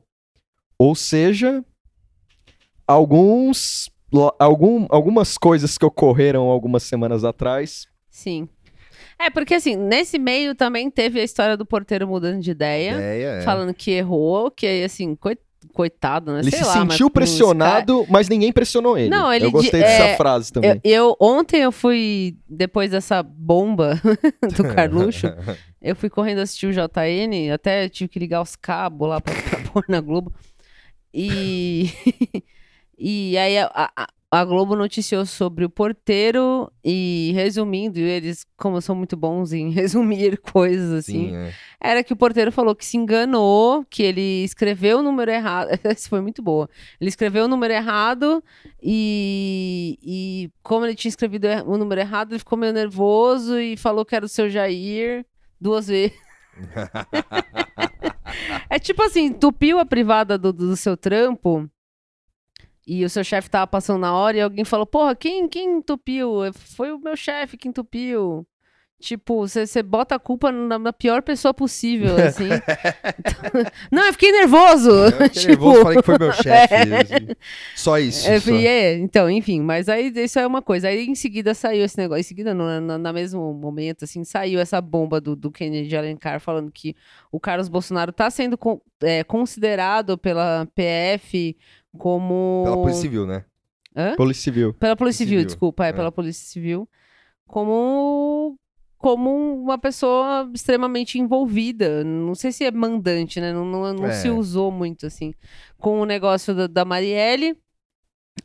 Ou 0.79 0.95
seja, 0.95 1.65
alguns, 2.87 3.91
algum, 4.39 4.87
algumas 4.91 5.37
coisas 5.39 5.77
que 5.79 5.85
ocorreram 5.85 6.45
algumas 6.49 6.83
semanas 6.83 7.25
atrás. 7.25 7.87
Sim. 8.11 8.49
É, 9.19 9.29
porque 9.31 9.55
assim, 9.55 9.77
nesse 9.77 10.19
meio 10.19 10.55
também 10.55 10.91
teve 10.91 11.21
a 11.21 11.25
história 11.25 11.57
do 11.57 11.67
porteiro 11.67 12.09
mudando 12.09 12.41
de 12.41 12.51
ideia, 12.51 12.93
Ideia, 12.93 13.27
é. 13.37 13.41
falando 13.43 13.75
que 13.75 13.91
errou, 13.91 14.51
que 14.51 14.67
aí, 14.67 14.83
assim, 14.83 15.15
coi- 15.15 15.37
coitado, 15.73 16.33
né? 16.33 16.41
Ele 16.41 16.51
Sei 16.51 16.59
se 16.61 16.65
lá, 16.65 16.85
mas 16.85 16.93
sentiu 16.95 17.11
caras- 17.11 17.29
pressionado, 17.31 18.07
mas 18.09 18.29
ninguém 18.29 18.53
pressionou 18.53 18.97
ele. 18.99 19.09
Não, 19.11 19.33
ele 19.33 19.47
Eu 19.47 19.51
gostei 19.51 19.81
di- 19.81 19.87
dessa 19.87 20.03
é, 20.05 20.17
frase 20.17 20.53
também. 20.53 20.81
Eu, 20.83 21.07
eu- 21.09 21.17
ontem 21.21 21.61
eu 21.63 21.73
fui, 21.73 22.37
depois 22.49 22.91
dessa 22.91 23.23
bomba 23.23 24.01
do 24.57 24.65
Carluxo, 24.75 25.27
eu 25.81 25.95
fui 25.97 26.09
correndo 26.11 26.39
assistir 26.41 26.67
o 26.67 26.73
JN, 26.73 27.51
até 27.53 27.89
tive 27.89 28.09
que 28.09 28.19
ligar 28.19 28.43
os 28.43 28.57
cabos 28.57 29.09
lá 29.09 29.21
pra, 29.21 29.35
pra 29.35 29.61
pôr 29.73 29.85
na 29.89 30.01
Globo. 30.01 30.33
E, 31.13 31.91
e 32.99 33.37
aí 33.37 33.59
a, 33.59 33.71
a- 33.97 34.09
a 34.33 34.45
Globo 34.45 34.77
noticiou 34.77 35.27
sobre 35.27 35.65
o 35.65 35.69
porteiro 35.71 36.71
e 36.85 37.33
resumindo, 37.35 37.99
eles, 37.99 38.47
como 38.57 38.81
são 38.81 38.95
muito 38.95 39.17
bons 39.17 39.53
em 39.53 39.71
resumir 39.75 40.39
coisas 40.39 40.93
assim, 40.93 41.31
Sim, 41.31 41.35
é. 41.37 41.53
era 41.81 42.05
que 42.05 42.13
o 42.13 42.17
porteiro 42.17 42.53
falou 42.53 42.77
que 42.77 42.87
se 42.87 42.97
enganou, 42.97 43.85
que 43.91 44.05
ele 44.05 44.45
escreveu 44.45 45.01
o 45.01 45.03
número 45.03 45.33
errado. 45.33 45.71
Essa 45.83 46.09
foi 46.09 46.21
muito 46.21 46.41
boa. 46.43 46.71
Ele 47.01 47.09
escreveu 47.11 47.47
o 47.47 47.49
número 47.49 47.73
errado 47.75 48.41
e, 48.81 49.99
e 50.01 50.51
como 50.63 50.87
ele 50.87 50.95
tinha 50.95 51.09
escrevido 51.11 51.49
er- 51.49 51.69
o 51.69 51.77
número 51.77 52.01
errado, 52.01 52.31
ele 52.33 52.39
ficou 52.39 52.57
meio 52.57 52.73
nervoso 52.73 53.59
e 53.59 53.77
falou 53.77 54.05
que 54.05 54.15
era 54.15 54.25
o 54.25 54.29
seu 54.29 54.49
Jair 54.49 55.27
duas 55.61 55.89
vezes. 55.89 56.17
é 58.71 58.79
tipo 58.79 59.03
assim, 59.03 59.25
entupiu 59.27 59.81
a 59.81 59.85
privada 59.85 60.39
do, 60.39 60.53
do 60.53 60.77
seu 60.77 60.97
trampo 60.97 61.69
e 62.87 63.05
o 63.05 63.11
seu 63.11 63.23
chefe 63.25 63.51
tava 63.51 63.67
passando 63.67 64.01
na 64.01 64.15
hora 64.15 64.37
e 64.37 64.41
alguém 64.41 64.65
falou, 64.65 64.87
porra, 64.87 65.15
quem, 65.15 65.49
quem 65.49 65.79
entupiu? 65.79 66.53
Foi 66.55 66.93
o 66.93 66.99
meu 66.99 67.17
chefe 67.17 67.57
que 67.57 67.69
entupiu. 67.69 68.47
Tipo, 69.03 69.49
você 69.49 69.83
bota 69.83 70.17
a 70.17 70.19
culpa 70.19 70.53
na, 70.53 70.79
na 70.79 70.93
pior 70.93 71.23
pessoa 71.23 71.55
possível, 71.55 72.17
assim. 72.23 72.49
Então- 72.49 73.73
não, 73.91 74.05
eu 74.07 74.13
fiquei 74.13 74.31
nervoso. 74.31 74.91
Eu 74.91 75.13
fiquei 75.13 75.29
tipo, 75.41 75.49
nervoso, 75.49 75.81
falei 75.83 75.97
que 75.97 76.03
foi 76.05 76.19
meu 76.19 76.33
chefe. 76.35 76.75
É. 76.91 77.01
assim. 77.01 77.27
Só 77.75 77.99
isso. 77.99 78.29
É, 78.29 78.39
só. 78.39 78.53
é, 78.55 78.99
então, 78.99 79.31
enfim, 79.31 79.63
mas 79.63 79.89
aí 79.89 80.13
isso 80.15 80.39
é 80.39 80.47
uma 80.47 80.61
coisa. 80.61 80.89
Aí 80.89 81.07
em 81.07 81.15
seguida 81.15 81.55
saiu 81.55 81.83
esse 81.83 81.97
negócio, 81.97 82.21
em 82.21 82.25
seguida, 82.25 82.53
no, 82.53 82.79
na, 82.79 82.99
na 82.99 83.11
mesmo 83.13 83.55
momento, 83.55 84.05
assim, 84.05 84.23
saiu 84.23 84.61
essa 84.61 84.79
bomba 84.83 85.19
do, 85.19 85.35
do 85.35 85.51
Kennedy 85.51 85.97
Alencar 85.97 86.39
falando 86.39 86.71
que 86.71 86.95
o 87.33 87.41
Carlos 87.41 87.71
Bolsonaro 87.71 88.13
tá 88.13 88.29
sendo 88.29 88.59
con- 88.59 88.83
é, 89.03 89.25
considerado 89.25 90.19
pela 90.19 90.69
PF 90.75 91.57
como. 91.99 92.63
Pela 92.65 92.77
Polícia 92.77 93.03
Civil, 93.03 93.27
né? 93.27 93.45
Hã? 93.97 94.15
Polícia 94.17 94.43
Civil. 94.45 94.75
Pela 94.75 94.97
Polícia 94.97 95.19
Civil, 95.19 95.39
Civil, 95.41 95.47
desculpa, 95.47 95.87
é, 95.87 95.89
é. 95.89 95.93
pela 95.93 96.13
Polícia 96.13 96.47
Civil, 96.47 96.89
como 97.47 98.57
como 99.01 99.31
uma 99.63 99.79
pessoa 99.79 100.51
extremamente 100.55 101.19
envolvida. 101.19 102.05
Não 102.05 102.35
sei 102.35 102.53
se 102.53 102.65
é 102.65 102.71
mandante, 102.71 103.41
né? 103.41 103.51
Não, 103.51 103.65
não, 103.65 103.95
não 103.95 104.07
É. 104.07 104.13
se 104.13 104.29
usou 104.29 104.71
muito, 104.71 105.07
assim. 105.07 105.33
Com 105.79 106.01
o 106.01 106.05
negócio 106.05 106.55
da, 106.55 106.67
da 106.67 106.85
Marielle, 106.85 107.57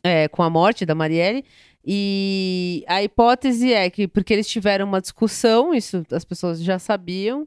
é, 0.02 0.28
com 0.28 0.42
a 0.42 0.48
morte 0.48 0.86
da 0.86 0.94
Marielle. 0.94 1.44
E 1.84 2.84
a 2.88 3.02
hipótese 3.02 3.72
é 3.72 3.88
que, 3.90 4.08
porque 4.08 4.32
eles 4.32 4.48
tiveram 4.48 4.86
uma 4.86 5.00
discussão, 5.00 5.74
isso 5.74 6.02
as 6.10 6.24
pessoas 6.24 6.60
já 6.60 6.78
sabiam, 6.78 7.46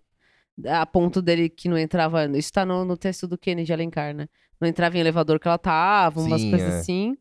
a 0.65 0.85
ponto 0.85 1.19
dele 1.19 1.49
que 1.49 1.67
não 1.67 1.77
entrava. 1.79 2.25
Isso 2.37 2.53
tá 2.53 2.63
no, 2.63 2.85
no 2.85 2.95
texto 2.95 3.27
do 3.27 3.39
Kennedy 3.39 3.73
Alencar, 3.73 4.13
né? 4.13 4.29
Não 4.59 4.67
entrava 4.67 4.97
em 4.97 4.99
elevador 4.99 5.39
que 5.39 5.47
ela 5.47 5.57
tava, 5.57 6.19
umas 6.21 6.41
Sim, 6.41 6.49
coisas 6.51 6.73
é. 6.73 6.79
assim. 6.79 7.17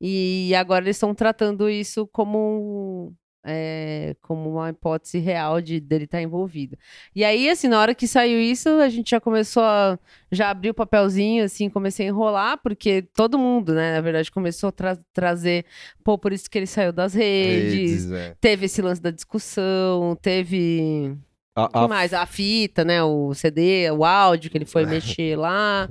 E 0.00 0.52
agora 0.56 0.84
eles 0.84 0.96
estão 0.96 1.14
tratando 1.14 1.68
isso 1.70 2.06
como. 2.08 3.12
é, 3.46 4.16
como 4.22 4.50
uma 4.52 4.70
hipótese 4.70 5.18
real 5.18 5.60
de 5.60 5.78
dele 5.80 6.04
estar 6.04 6.20
envolvido. 6.20 6.76
E 7.14 7.22
aí, 7.24 7.48
assim, 7.48 7.68
na 7.68 7.78
hora 7.80 7.94
que 7.94 8.06
saiu 8.08 8.40
isso, 8.40 8.68
a 8.80 8.88
gente 8.88 9.10
já 9.10 9.20
começou 9.20 9.62
a. 9.62 9.98
Já 10.32 10.50
abriu 10.50 10.72
o 10.72 10.74
papelzinho, 10.74 11.44
assim, 11.44 11.68
comecei 11.70 12.06
a 12.06 12.08
enrolar, 12.08 12.58
porque 12.62 13.02
todo 13.14 13.38
mundo, 13.38 13.72
né, 13.74 13.94
na 13.94 14.00
verdade, 14.00 14.30
começou 14.32 14.68
a 14.68 14.72
tra- 14.72 14.98
trazer. 15.12 15.64
Pô, 16.02 16.18
por 16.18 16.32
isso 16.32 16.50
que 16.50 16.58
ele 16.58 16.66
saiu 16.66 16.92
das 16.92 17.14
redes. 17.14 18.06
Redes, 18.06 18.12
é. 18.12 18.34
Teve 18.40 18.66
esse 18.66 18.82
lance 18.82 19.00
da 19.00 19.10
discussão, 19.10 20.16
teve. 20.20 21.16
A- 21.56 21.64
O 21.66 21.68
que 21.68 21.78
a- 21.78 21.88
mais? 21.88 22.12
A 22.12 22.26
fita, 22.26 22.84
né? 22.84 23.02
O 23.02 23.32
CD, 23.32 23.90
o 23.92 24.04
áudio 24.04 24.50
que 24.50 24.58
ele 24.58 24.64
foi 24.66 24.84
mexer 25.24 25.36
lá. 25.38 25.88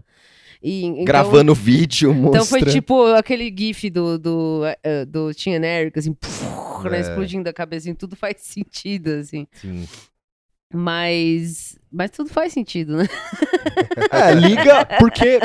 E, 0.63 0.85
então- 0.85 1.03
Gravando 1.03 1.53
vídeo, 1.53 2.13
mostrando. 2.13 2.35
Então 2.35 2.45
foi 2.45 2.61
tipo 2.71 3.05
aquele 3.13 3.53
gif 3.55 3.89
do, 3.89 4.17
do, 4.17 4.61
eh, 4.81 5.03
do 5.05 5.33
Tim 5.33 5.51
Eric, 5.51 5.99
assim, 5.99 6.13
puf, 6.13 6.89
né, 6.89 6.97
É. 6.99 7.01
explodindo 7.01 7.49
a 7.49 7.53
cabeça, 7.53 7.89
assim, 7.89 7.93
tudo 7.95 8.15
faz 8.15 8.37
sentido, 8.41 9.09
assim. 9.09 9.45
Sim. 9.51 9.85
Mas, 10.73 11.77
mas 11.91 12.09
tudo 12.09 12.29
faz 12.29 12.51
sentido, 12.53 12.97
né? 12.97 13.07
É, 14.11 14.33
liga, 14.33 14.85
porque 14.99 15.39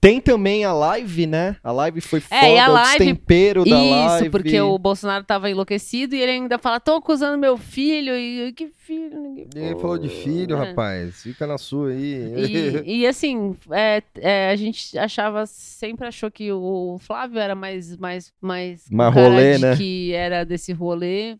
tem 0.00 0.20
também 0.20 0.64
a 0.64 0.72
live, 0.72 1.26
né? 1.26 1.56
A 1.62 1.70
live 1.72 2.00
foi 2.00 2.20
foda, 2.20 2.40
É, 2.40 2.54
e 2.54 2.58
a 2.58 2.70
o 2.70 2.72
live- 2.72 2.98
destempero 2.98 3.64
da 3.64 3.76
Isso, 3.78 3.90
live. 4.08 4.30
porque 4.30 4.60
o 4.60 4.78
Bolsonaro 4.78 5.24
tava 5.24 5.50
enlouquecido 5.50 6.14
e 6.14 6.20
ele 6.22 6.32
ainda 6.32 6.58
fala, 6.58 6.80
tô 6.80 6.94
acusando 6.94 7.36
meu 7.36 7.56
filho, 7.58 8.16
e 8.16 8.52
que 8.52 8.68
filho? 8.68 9.20
Ninguém... 9.20 9.46
Ninguém 9.54 9.78
falou 9.78 9.98
de 9.98 10.08
filho, 10.08 10.56
É. 10.56 10.68
rapaz. 10.68 11.22
Fica 11.22 11.46
na 11.46 11.58
sua 11.58 11.90
aí. 11.90 12.32
E, 12.34 12.82
e, 13.02 13.06
assim, 13.06 13.54
é, 13.70 14.02
é, 14.16 14.50
a 14.50 14.56
gente 14.56 14.98
achava, 14.98 15.44
sempre 15.44 16.06
achou 16.06 16.30
que 16.30 16.50
o 16.50 16.96
Flávio 17.00 17.38
era 17.38 17.54
mais, 17.54 17.96
mais, 17.98 18.32
mais, 18.40 18.84
Mais 18.90 19.14
rolê, 19.14 19.58
né? 19.58 19.76
que 19.76 20.12
era 20.14 20.44
desse 20.44 20.72
rolê. 20.72 21.36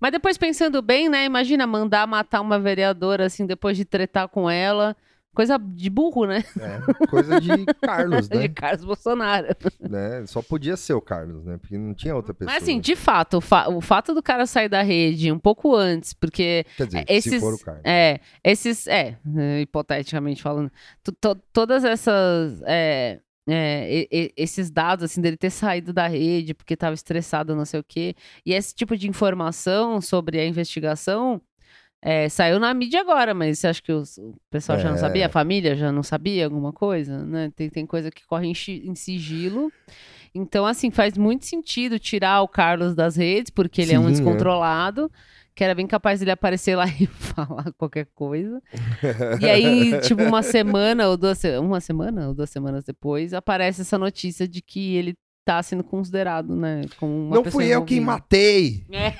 Mas 0.00 0.10
depois 0.10 0.36
pensando 0.36 0.82
bem, 0.82 1.08
né? 1.08 1.24
Imagina 1.26 1.64
mandar 1.66 2.06
matar 2.06 2.40
uma 2.40 2.58
vereadora 2.58 3.26
assim 3.26 3.46
depois 3.46 3.76
de 3.76 3.84
tretar 3.84 4.26
com 4.28 4.50
ela. 4.50 4.96
Coisa 5.34 5.58
de 5.58 5.88
burro, 5.88 6.26
né? 6.26 6.44
É, 6.58 7.06
coisa 7.06 7.40
de 7.40 7.64
Carlos, 7.80 8.28
De 8.28 8.36
né? 8.38 8.48
Carlos 8.48 8.84
Bolsonaro. 8.84 9.46
né? 9.80 10.26
Só 10.26 10.42
podia 10.42 10.76
ser 10.76 10.94
o 10.94 11.00
Carlos, 11.00 11.44
né? 11.44 11.56
Porque 11.56 11.78
não 11.78 11.94
tinha 11.94 12.14
outra 12.16 12.34
pessoa. 12.34 12.52
Mas 12.52 12.62
assim, 12.64 12.80
de 12.80 12.96
fato, 12.96 13.36
o, 13.38 13.40
fa- 13.40 13.68
o 13.68 13.80
fato 13.80 14.12
do 14.12 14.22
cara 14.22 14.44
sair 14.46 14.68
da 14.68 14.82
rede 14.82 15.30
um 15.30 15.38
pouco 15.38 15.74
antes, 15.76 16.12
porque 16.12 16.64
Quer 16.76 16.86
dizer, 16.86 17.04
esses- 17.08 17.32
se 17.34 17.40
for 17.40 17.54
o 17.54 17.58
Carlos. 17.58 17.82
É, 17.84 18.18
esses, 18.42 18.86
é, 18.88 19.18
hipoteticamente 19.62 20.42
falando, 20.42 20.70
to- 21.02 21.12
to- 21.12 21.40
todas 21.52 21.84
essas, 21.84 22.60
é, 22.66 23.20
é, 23.48 24.06
e- 24.10 24.32
esses 24.36 24.70
dados, 24.70 25.04
assim, 25.04 25.20
dele 25.20 25.36
ter 25.36 25.50
saído 25.50 25.92
da 25.92 26.06
rede 26.06 26.54
porque 26.54 26.74
estava 26.74 26.94
estressado, 26.94 27.54
não 27.54 27.64
sei 27.64 27.80
o 27.80 27.84
quê, 27.84 28.14
e 28.44 28.52
esse 28.52 28.74
tipo 28.74 28.96
de 28.96 29.08
informação 29.08 30.00
sobre 30.00 30.38
a 30.40 30.46
investigação 30.46 31.40
é, 32.02 32.28
saiu 32.28 32.58
na 32.58 32.72
mídia 32.72 33.00
agora, 33.00 33.34
mas 33.34 33.58
você 33.58 33.66
acha 33.68 33.82
que 33.82 33.92
os- 33.92 34.18
o 34.18 34.34
pessoal 34.50 34.78
já 34.78 34.88
não 34.88 34.96
É. 34.96 35.00
sabia? 35.00 35.26
A 35.26 35.30
família 35.30 35.74
já 35.76 35.92
não 35.92 36.02
sabia 36.02 36.44
alguma 36.44 36.72
coisa, 36.72 37.24
né? 37.24 37.52
Tem, 37.54 37.68
tem 37.68 37.84
coisa 37.86 38.10
que 38.10 38.26
corre 38.26 38.46
em, 38.46 38.52
em 38.88 38.94
sigilo. 38.94 39.70
Então, 40.34 40.64
assim, 40.64 40.90
faz 40.90 41.18
muito 41.18 41.44
sentido 41.44 41.98
tirar 41.98 42.40
o 42.42 42.48
Carlos 42.48 42.94
das 42.94 43.16
redes, 43.16 43.50
porque 43.50 43.82
ele 43.82 43.92
é 43.92 43.98
um 43.98 44.02
Sim, 44.04 44.08
é. 44.08 44.12
descontrolado 44.12 45.10
que 45.52 45.64
era 45.64 45.74
bem 45.74 45.86
capaz 45.86 46.20
dele 46.20 46.30
aparecer 46.30 46.74
lá 46.76 46.86
e 46.98 47.06
falar 47.06 47.70
qualquer 47.76 48.06
coisa. 48.14 48.62
E 49.40 49.46
aí, 49.46 50.00
tipo, 50.00 50.22
uma 50.22 50.42
semana 50.42 51.08
ou 51.08 51.16
duas, 51.18 51.42
uma 51.60 51.80
semana 51.80 52.28
ou 52.28 52.34
duas 52.34 52.48
semanas 52.48 52.84
depois, 52.84 53.34
aparece 53.34 53.82
essa 53.82 53.98
notícia 53.98 54.48
de 54.48 54.62
que 54.62 54.94
ele 54.96 55.12
tá 55.44 55.62
sendo 55.62 55.82
considerado, 55.82 56.54
né, 56.54 56.82
como 56.98 57.12
uma 57.26 57.36
Não 57.36 57.44
fui 57.44 57.64
eu 57.66 57.84
quem 57.84 57.98
envolvida. 57.98 58.06
matei. 58.06 58.84
É. 58.90 59.12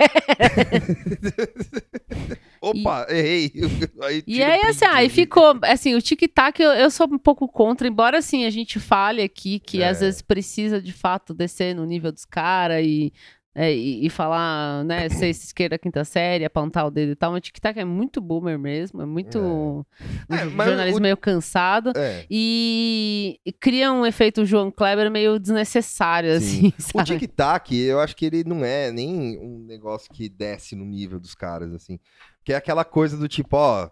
Opa, 2.63 3.07
errei. 3.09 3.51
Aí 4.03 4.23
E 4.27 4.43
aí, 4.43 4.61
assim, 4.67 4.85
aí 4.85 5.09
ficou, 5.09 5.59
assim, 5.63 5.95
o 5.95 6.03
tic-tac 6.03 6.61
eu, 6.61 6.71
eu 6.73 6.91
sou 6.91 7.07
um 7.11 7.19
pouco 7.19 7.49
contra, 7.49 7.89
embora, 7.89 8.19
assim, 8.19 8.45
a 8.45 8.51
gente 8.51 8.79
fale 8.79 9.23
aqui 9.23 9.59
que 9.59 9.83
É. 9.83 9.89
às 9.89 10.01
vezes 10.01 10.21
precisa, 10.21 10.81
de 10.81 10.93
fato, 10.93 11.33
descer 11.33 11.75
no 11.75 11.87
nível 11.87 12.13
dos 12.13 12.27
caras 12.27 12.85
e, 12.85 13.13
é, 13.55 13.75
e, 13.75 14.07
e 14.07 14.11
falar, 14.11 14.85
né, 14.85 15.09
sexta, 15.09 15.45
esquerda, 15.47 15.77
quinta 15.79 16.05
série, 16.05 16.45
apontar 16.45 16.87
o 16.87 16.91
dedo 16.91 17.13
e 17.13 17.17
tal, 17.17 17.33
mas 17.33 17.39
o 17.39 17.41
tic-tac 17.41 17.79
é 17.79 17.85
muito 17.85 18.21
boomer 18.21 18.59
mesmo, 18.59 19.03
é 19.03 19.07
muito 19.07 19.39
um 19.41 19.85
É, 20.31 20.49
jornalismo 20.49 20.99
o- 20.99 21.03
meio 21.03 21.17
cansado. 21.17 21.93
É. 21.97 22.25
E, 22.31 23.41
e 23.45 23.53
cria 23.53 23.93
um 23.93 24.07
efeito 24.07 24.45
João 24.45 24.71
Kleber 24.71 25.11
meio 25.11 25.39
desnecessário, 25.39 26.41
Sim. 26.41 26.69
assim, 26.69 26.73
O 26.79 27.05
sabe? 27.05 27.19
tic-tac, 27.19 27.75
eu 27.77 27.99
acho 28.01 28.15
que 28.17 28.25
ele 28.27 28.45
não 28.45 28.65
é 28.65 28.93
nem 28.93 29.37
um 29.39 29.59
negócio 29.67 30.09
que 30.13 30.29
desce 30.29 30.77
no 30.77 30.85
nível 30.85 31.19
dos 31.19 31.35
caras, 31.35 31.73
assim. 31.75 31.99
Que 32.45 32.53
é 32.53 32.57
aquela 32.57 32.85
coisa 32.85 33.17
do 33.17 33.27
tipo, 33.29 33.57
ó, 33.57 33.91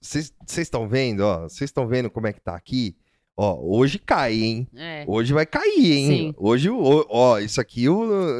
vocês 0.00 0.32
estão 0.56 0.88
vendo, 0.88 1.20
ó, 1.20 1.42
vocês 1.42 1.68
estão 1.68 1.86
vendo 1.86 2.10
como 2.10 2.26
é 2.26 2.32
que 2.32 2.40
tá 2.40 2.56
aqui? 2.56 2.96
Ó, 3.40 3.56
hoje 3.62 4.00
cai, 4.00 4.34
hein? 4.34 4.66
É. 4.76 5.04
Hoje 5.06 5.32
vai 5.32 5.46
cair, 5.46 5.92
hein? 5.92 6.06
Sim. 6.08 6.34
Hoje, 6.36 6.68
o- 6.70 7.06
ó, 7.08 7.38
isso 7.38 7.60
aqui, 7.60 7.84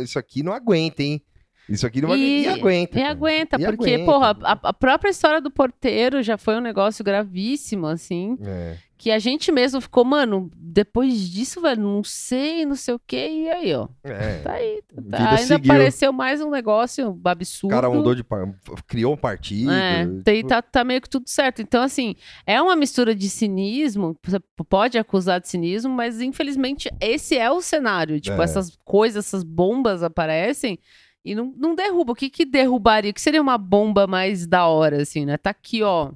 isso 0.02 0.18
aqui 0.18 0.42
não 0.42 0.52
aguenta, 0.52 1.04
hein? 1.04 1.22
Isso 1.68 1.86
aqui 1.86 2.00
não 2.00 2.08
vai 2.08 2.18
E- 2.18 2.42
E 2.42 2.48
aguenta. 2.48 2.98
E 2.98 3.02
aguenta, 3.04 3.56
E 3.60 3.64
porque, 3.64 3.94
aguenta. 3.94 4.04
porra, 4.04 4.36
a, 4.42 4.58
a 4.70 4.72
própria 4.72 5.10
história 5.10 5.40
do 5.40 5.50
porteiro 5.52 6.20
já 6.22 6.36
foi 6.36 6.56
um 6.56 6.60
negócio 6.60 7.04
gravíssimo, 7.04 7.86
assim. 7.86 8.36
É. 8.44 8.76
Que 9.00 9.12
a 9.12 9.18
gente 9.20 9.52
mesmo 9.52 9.80
ficou, 9.80 10.04
mano, 10.04 10.50
depois 10.56 11.30
disso, 11.30 11.60
velho, 11.60 11.80
não 11.80 12.02
sei, 12.02 12.66
não 12.66 12.74
sei 12.74 12.94
o 12.94 12.98
quê. 13.06 13.28
E 13.30 13.48
aí, 13.48 13.72
ó. 13.72 13.86
É. 14.02 14.40
Tá 14.40 14.52
aí. 14.54 14.82
Tá, 14.82 15.00
Vida 15.00 15.18
ainda 15.30 15.36
seguiu. 15.38 15.72
apareceu 15.72 16.12
mais 16.12 16.40
um 16.40 16.50
negócio 16.50 17.16
O 17.24 17.28
absurdo. 17.28 17.70
cara 17.72 17.88
mudou 17.88 18.12
de 18.12 18.24
par... 18.24 18.52
criou 18.88 19.14
um 19.14 19.16
partido. 19.16 19.70
É, 19.70 20.04
tipo, 20.04 20.22
tem- 20.24 20.44
tá, 20.44 20.60
tá 20.60 20.82
meio 20.82 21.00
que 21.00 21.08
tudo 21.08 21.28
certo. 21.28 21.62
Então, 21.62 21.80
assim, 21.80 22.16
é 22.44 22.60
uma 22.60 22.74
mistura 22.74 23.14
de 23.14 23.30
cinismo, 23.30 24.16
você 24.20 24.40
pode 24.68 24.98
acusar 24.98 25.40
de 25.40 25.46
cinismo, 25.48 25.94
mas 25.94 26.20
infelizmente 26.20 26.90
esse 27.00 27.38
é 27.38 27.48
o 27.52 27.60
cenário. 27.60 28.20
Tipo, 28.20 28.40
É. 28.40 28.44
essas 28.44 28.76
coisas, 28.84 29.26
essas 29.26 29.44
bombas 29.44 30.02
aparecem 30.02 30.76
e 31.24 31.36
não, 31.36 31.54
não 31.56 31.74
derruba. 31.76 32.10
O 32.14 32.16
que 32.16 32.28
que 32.28 32.44
derrubaria? 32.44 33.12
O 33.12 33.14
que 33.14 33.20
seria 33.20 33.40
uma 33.40 33.58
bomba 33.58 34.08
mais 34.08 34.44
da 34.44 34.66
hora, 34.66 35.02
assim, 35.02 35.24
né? 35.24 35.36
Tá 35.36 35.50
aqui, 35.50 35.84
ó, 35.84 36.10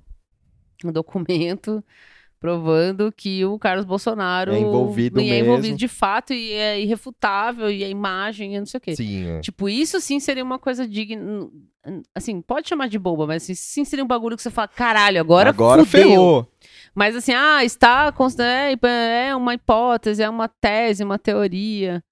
um 0.85 0.91
documento 0.91 1.83
provando 2.43 3.13
que 3.13 3.45
o 3.47 3.57
Carlos 3.59 3.85
Bolsonaro 3.87 4.53
É 4.53 4.59
envolvido 4.59 5.21
é 5.21 5.23
mesmo. 5.23 5.45
envolvido 5.47 5.77
de 5.77 5.87
fato 5.89 6.35
e 6.35 6.53
é 6.53 6.79
irrefutável 6.81 7.71
e 7.71 7.85
a 7.85 7.89
imagem 7.89 8.57
e 8.57 8.59
não 8.59 8.67
sei 8.67 8.79
o 8.79 8.81
quê. 8.81 8.97
Sim, 8.97 9.27
é. 9.29 9.41
Tipo, 9.41 9.69
isso 9.69 10.01
sim 10.01 10.19
seria 10.19 10.43
uma 10.43 10.59
coisa 10.59 10.87
digna. 10.87 11.49
Assim, 12.15 12.41
pode 12.43 12.69
chamar 12.69 12.89
de 12.89 12.99
boba, 12.99 13.27
mas 13.27 13.45
assim, 13.45 13.55
sim 13.55 13.85
seria 13.85 14.05
um 14.05 14.09
bagulho 14.09 14.37
que 14.37 14.43
você 14.43 14.51
fala, 14.51 14.69
caralho, 14.69 15.21
agora, 15.21 15.51
Agora 15.51 15.85
fudeu. 15.85 16.09
ferrou. 16.09 16.53
Mas 16.95 17.15
assim, 17.17 17.33
ah, 17.33 17.65
está. 17.65 18.13
É, 18.41 19.29
é 19.29 19.37
uma 19.37 19.55
hipótese, 19.55 20.23
é 20.23 20.29
uma 20.29 20.49
tese, 20.49 21.05
uma 21.05 21.19
teoria. 21.19 22.03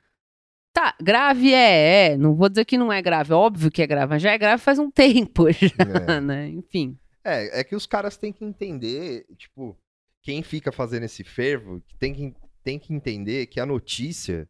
Tá, 0.73 0.95
grave 1.03 1.53
é, 1.53 2.13
é. 2.13 2.17
Não 2.17 2.35
vou 2.37 2.49
dizer 2.49 2.65
que 2.65 2.79
não 2.79 2.93
é 2.93 3.03
grave, 3.03 3.33
óbvio 3.33 3.71
que 3.71 3.83
é 3.83 3.87
grave, 3.89 4.11
mas 4.11 4.23
já 4.23 4.31
é 4.31 4.39
grave 4.39 4.63
faz 4.63 4.79
um 4.79 4.89
tempo 4.93 5.51
já, 5.51 5.69
É. 6.15 6.21
né? 6.21 6.49
Enfim. 6.49 6.97
É, 7.23 7.61
é 7.61 7.65
que 7.65 7.77
os 7.77 7.85
caras 7.87 8.17
têm 8.17 8.33
que 8.33 8.45
entender, 8.45 9.27
tipo, 9.37 9.77
quem 10.23 10.43
fica 10.43 10.71
fazendo 10.71 11.05
esse 11.05 11.25
fervo 11.25 11.83
tem 11.99 12.15
que, 12.15 12.35
tem 12.63 12.79
que 12.79 12.93
entender 12.93 13.47
que 13.47 13.61
a 13.61 13.67
notícia 13.67 14.49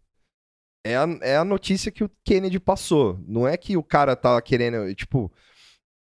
é 0.84 0.96
a, 0.96 1.06
é 1.22 1.36
a 1.36 1.44
notícia 1.44 1.92
que 1.92 2.02
o 2.04 2.10
Kennedy 2.24 2.58
passou. 2.58 3.18
Não 3.26 3.46
é 3.46 3.56
que 3.56 3.76
o 3.76 3.82
cara 3.82 4.16
tá 4.16 4.40
querendo, 4.40 4.92
tipo. 4.94 5.32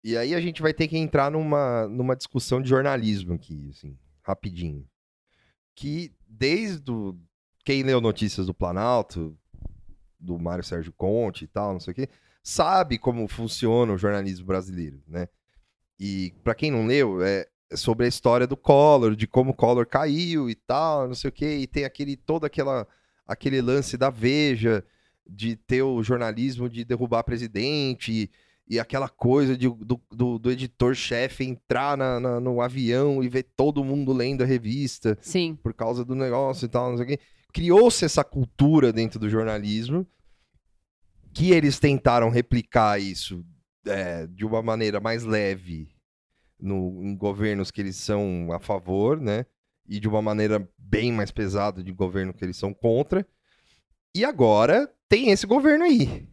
E 0.03 0.15
aí 0.15 0.35
a 0.35 0.41
gente 0.41 0.61
vai 0.61 0.73
ter 0.73 0.87
que 0.87 0.97
entrar 0.97 1.31
numa, 1.31 1.87
numa 1.87 2.15
discussão 2.15 2.61
de 2.61 2.69
jornalismo 2.69 3.33
aqui, 3.33 3.69
assim, 3.71 3.97
rapidinho. 4.21 4.87
Que 5.75 6.13
desde 6.27 6.91
o, 6.91 7.17
quem 7.63 7.81
leu 7.81 7.99
notícias 7.99 8.45
do 8.45 8.53
Planalto, 8.53 9.35
do 10.19 10.37
Mário 10.37 10.63
Sérgio 10.63 10.93
Conte 10.93 11.45
e 11.45 11.47
tal, 11.47 11.73
não 11.73 11.79
sei 11.79 11.91
o 11.91 11.95
quê, 11.95 12.09
sabe 12.43 12.99
como 12.99 13.27
funciona 13.27 13.93
o 13.93 13.97
jornalismo 13.97 14.45
brasileiro, 14.45 15.01
né? 15.07 15.27
E 15.99 16.33
pra 16.43 16.53
quem 16.53 16.69
não 16.69 16.85
leu, 16.85 17.23
é 17.23 17.47
sobre 17.75 18.05
a 18.05 18.09
história 18.09 18.45
do 18.47 18.55
Collor, 18.57 19.15
de 19.15 19.27
como 19.27 19.51
o 19.51 19.55
Collor 19.55 19.85
caiu 19.85 20.49
e 20.49 20.55
tal, 20.55 21.07
não 21.07 21.15
sei 21.15 21.29
o 21.29 21.31
quê, 21.33 21.57
e 21.57 21.67
tem 21.67 21.83
aquele 21.85 22.15
todo 22.15 22.45
aquela 22.45 22.87
aquele 23.27 23.61
lance 23.61 23.97
da 23.97 24.09
Veja 24.09 24.83
de 25.27 25.55
ter 25.55 25.81
o 25.81 26.03
jornalismo 26.03 26.69
de 26.69 26.85
derrubar 26.85 27.23
presidente 27.23 28.11
e, 28.11 28.29
e 28.75 28.79
aquela 28.79 29.09
coisa 29.09 29.57
de, 29.57 29.67
do, 29.67 29.99
do, 30.11 30.37
do 30.37 30.51
editor-chefe 30.51 31.43
entrar 31.43 31.97
na- 31.97 32.19
na- 32.19 32.39
no 32.39 32.61
avião 32.61 33.23
e 33.23 33.27
ver 33.29 33.43
todo 33.55 33.83
mundo 33.83 34.13
lendo 34.13 34.43
a 34.43 34.45
revista 34.45 35.17
Sim. 35.21 35.57
por 35.63 35.73
causa 35.73 36.05
do 36.05 36.13
negócio 36.13 36.65
e 36.65 36.69
tal, 36.69 36.89
não 36.91 36.97
sei 36.97 37.05
o 37.05 37.09
quê. 37.09 37.19
Criou-se 37.51 38.05
essa 38.05 38.23
cultura 38.23 38.93
dentro 38.93 39.17
do 39.19 39.29
jornalismo 39.29 40.05
que 41.33 41.51
eles 41.51 41.79
tentaram 41.79 42.29
replicar 42.29 42.99
isso 43.01 43.43
é, 43.87 44.27
de 44.27 44.45
uma 44.45 44.61
maneira 44.61 44.99
mais 44.99 45.23
leve 45.23 45.89
no, 46.65 47.03
em 47.03 47.15
governos 47.15 47.71
que 47.71 47.81
eles 47.81 47.95
são 47.97 48.49
a 48.51 48.59
favor, 48.59 49.19
né? 49.19 49.45
E 49.87 49.99
de 49.99 50.07
uma 50.07 50.21
maneira 50.21 50.67
bem 50.77 51.11
mais 51.11 51.31
pesada 51.31 51.83
de 51.83 51.91
governo 51.91 52.33
que 52.33 52.43
eles 52.43 52.57
são 52.57 52.73
contra. 52.73 53.25
E 54.13 54.25
agora 54.25 54.91
tem 55.07 55.29
esse 55.29 55.45
governo 55.45 55.83
aí. 55.85 56.27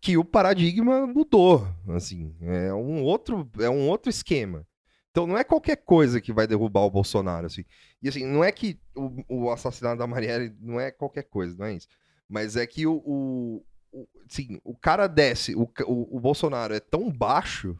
Que 0.00 0.16
o 0.16 0.24
paradigma 0.24 1.06
mudou, 1.06 1.66
assim, 1.88 2.34
é 2.40 2.72
um 2.72 3.02
outro, 3.02 3.50
é 3.60 3.68
um 3.68 3.86
outro 3.88 4.08
esquema. 4.08 4.66
Então 5.10 5.26
não 5.26 5.36
é 5.36 5.44
qualquer 5.44 5.76
coisa 5.76 6.20
que 6.20 6.32
vai 6.32 6.46
derrubar 6.46 6.82
o 6.82 6.90
Bolsonaro, 6.90 7.46
assim. 7.46 7.64
E 8.02 8.08
assim, 8.08 8.24
não 8.24 8.42
é 8.42 8.50
que 8.50 8.78
o, 8.96 9.24
o 9.28 9.50
assassinato 9.50 9.98
da 9.98 10.06
Marielle 10.06 10.54
não 10.60 10.80
é 10.80 10.90
qualquer 10.90 11.24
coisa, 11.24 11.56
não 11.58 11.66
é 11.66 11.74
isso. 11.74 11.88
Mas 12.28 12.56
é 12.56 12.66
que 12.66 12.86
o, 12.86 12.94
o, 13.04 13.64
o- 13.92 14.08
sim, 14.28 14.58
o 14.64 14.74
cara 14.74 15.06
desce, 15.06 15.54
o, 15.54 15.62
o, 15.86 16.16
o 16.16 16.20
Bolsonaro 16.20 16.72
é 16.72 16.80
tão 16.80 17.10
baixo 17.10 17.76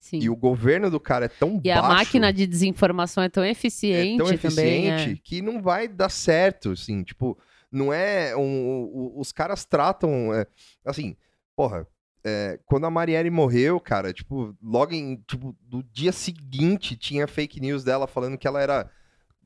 Sim. 0.00 0.20
e 0.20 0.30
o 0.30 0.36
governo 0.36 0.90
do 0.90 1.00
cara 1.00 1.24
é 1.26 1.28
tão 1.28 1.60
E 1.62 1.68
baixo. 1.68 1.84
a 1.84 1.88
máquina 1.88 2.32
de 2.32 2.46
desinformação 2.46 3.22
é 3.22 3.28
tão 3.28 3.44
eficiente, 3.44 4.14
é 4.14 4.16
tão 4.16 4.26
também. 4.38 4.86
eficiente 4.86 5.10
é. 5.12 5.20
que 5.22 5.42
não 5.42 5.60
vai 5.60 5.88
dar 5.88 6.08
certo, 6.08 6.70
assim, 6.72 7.02
tipo, 7.02 7.36
não 7.70 7.92
é 7.92 8.34
um, 8.36 8.84
o- 8.92 9.20
os 9.20 9.32
caras 9.32 9.64
tratam, 9.64 10.32
é, 10.32 10.46
assim, 10.84 11.16
porra, 11.56 11.86
é, 12.24 12.58
quando 12.64 12.86
a 12.86 12.90
Marielle 12.90 13.30
morreu, 13.30 13.78
cara, 13.80 14.12
tipo, 14.12 14.54
logo 14.62 14.94
em, 14.94 15.16
tipo, 15.26 15.54
do 15.62 15.82
dia 15.92 16.12
seguinte 16.12 16.96
tinha 16.96 17.26
fake 17.26 17.60
news 17.60 17.82
dela 17.84 18.06
falando 18.06 18.38
que 18.38 18.46
ela 18.46 18.60
era 18.62 18.90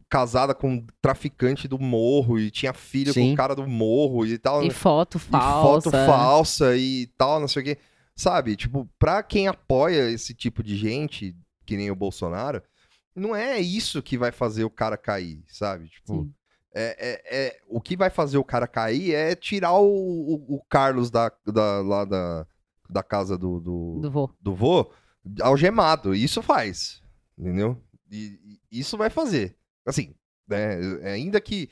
casada 0.08 0.54
com 0.54 0.68
um 0.74 0.86
traficante 1.00 1.66
do 1.66 1.78
morro 1.78 2.38
e 2.38 2.50
tinha 2.50 2.74
filho 2.74 3.14
com 3.14 3.20
Sim. 3.20 3.32
o 3.32 3.36
cara 3.36 3.54
do 3.54 3.66
morro 3.66 4.26
e 4.26 4.36
tal, 4.36 4.62
E 4.62 4.70
foto 4.70 5.16
e 5.16 5.20
falsa. 5.20 5.90
foto 5.90 6.06
falsa 6.06 6.76
e 6.76 7.06
tal, 7.16 7.40
não 7.40 7.48
sei 7.48 7.62
o 7.62 7.64
quê. 7.64 7.78
Sabe, 8.22 8.54
tipo, 8.54 8.88
pra 9.00 9.20
quem 9.20 9.48
apoia 9.48 10.08
esse 10.08 10.32
tipo 10.32 10.62
de 10.62 10.76
gente, 10.76 11.36
que 11.66 11.76
nem 11.76 11.90
o 11.90 11.96
Bolsonaro, 11.96 12.62
não 13.16 13.34
é 13.34 13.58
isso 13.58 14.00
que 14.00 14.16
vai 14.16 14.30
fazer 14.30 14.62
o 14.62 14.70
cara 14.70 14.96
cair, 14.96 15.42
sabe? 15.48 15.88
Tipo, 15.88 16.30
é, 16.72 16.96
é, 16.98 17.46
é- 17.46 17.60
o 17.66 17.80
que 17.80 17.96
vai 17.96 18.10
fazer 18.10 18.38
o 18.38 18.44
cara 18.44 18.68
cair 18.68 19.12
é 19.12 19.34
tirar 19.34 19.72
o, 19.72 19.84
o, 19.88 20.54
o 20.56 20.62
Carlos 20.70 21.10
da, 21.10 21.32
da, 21.44 21.80
lá 21.80 22.04
da, 22.04 22.46
da 22.88 23.02
casa 23.02 23.36
do, 23.36 23.58
do, 23.58 23.98
Do 24.00 24.10
vô. 24.10 24.30
do 24.40 24.54
vô 24.54 24.92
algemado. 25.40 26.14
Isso 26.14 26.40
faz, 26.42 27.02
entendeu? 27.36 27.76
E, 28.08 28.38
e 28.70 28.78
isso 28.78 28.96
vai 28.96 29.10
fazer. 29.10 29.56
Assim, 29.84 30.14
né? 30.46 30.76
Ainda 31.12 31.40
que 31.40 31.68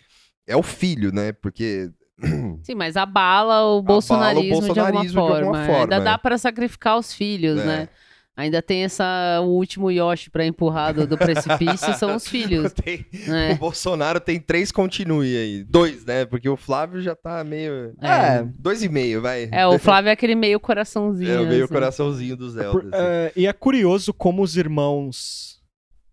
é 0.49 0.57
o 0.57 0.65
filho, 0.65 1.13
né? 1.13 1.31
Porque 1.33 1.93
Sim, 2.63 2.75
mas 2.75 2.97
abala 2.97 3.65
o 3.77 3.83
bolsonarismo, 3.83 4.61
bolsonarismo 4.61 5.07
de 5.07 5.13
de 5.13 5.19
alguma 5.19 5.37
alguma 5.39 5.55
forma. 5.59 5.67
forma, 5.67 5.83
Ainda 5.95 6.01
dá 6.01 6.13
é. 6.13 6.19
pra 6.19 6.39
sacrificar 6.39 6.99
os 6.99 7.13
filhos, 7.13 7.61
É. 7.61 7.65
né? 7.65 7.89
Ainda 8.37 8.63
tem 8.63 8.85
essa 8.85 9.39
o 9.43 9.49
último 9.49 9.91
Yoshi 9.91 10.31
pra 10.31 10.47
empurrar 10.47 10.95
do, 10.95 11.07
do 11.07 11.19
precipício 11.19 11.93
são 11.99 12.17
os 12.17 12.25
filhos, 12.29 12.73
tem, 12.73 13.05
o 13.27 13.31
né? 13.31 13.55
Bolsonaro 13.57 14.19
tem 14.19 14.41
três 14.41 14.73
continue 14.73 15.37
aí. 15.37 15.65
Dois, 15.65 16.07
né? 16.07 16.25
Porque 16.25 16.49
o 16.49 16.57
Flávio 16.57 17.03
já 17.03 17.15
tá 17.15 17.45
meio. 17.45 17.93
É. 18.01 18.43
Dois 18.59 18.83
e 18.83 18.89
meio, 18.89 19.21
vai. 19.21 19.47
É, 19.53 19.67
o 19.67 19.79
Flávio 19.79 20.09
é 20.09 20.13
aquele 20.13 20.35
meio 20.35 20.59
coraçãozinho. 20.59 21.31
É 21.31 21.41
o 21.41 21.47
meio 21.47 21.65
assim. 21.65 21.75
coraçãozinho 21.75 22.35
do 22.37 22.49
Zelda. 22.51 22.71
Por- 22.81 22.95
assim. 22.95 23.05
é, 23.05 23.33
e 23.37 23.47
é 23.47 23.53
curioso 23.53 24.15
como 24.15 24.43
os 24.43 24.57
irmãos 24.57 25.61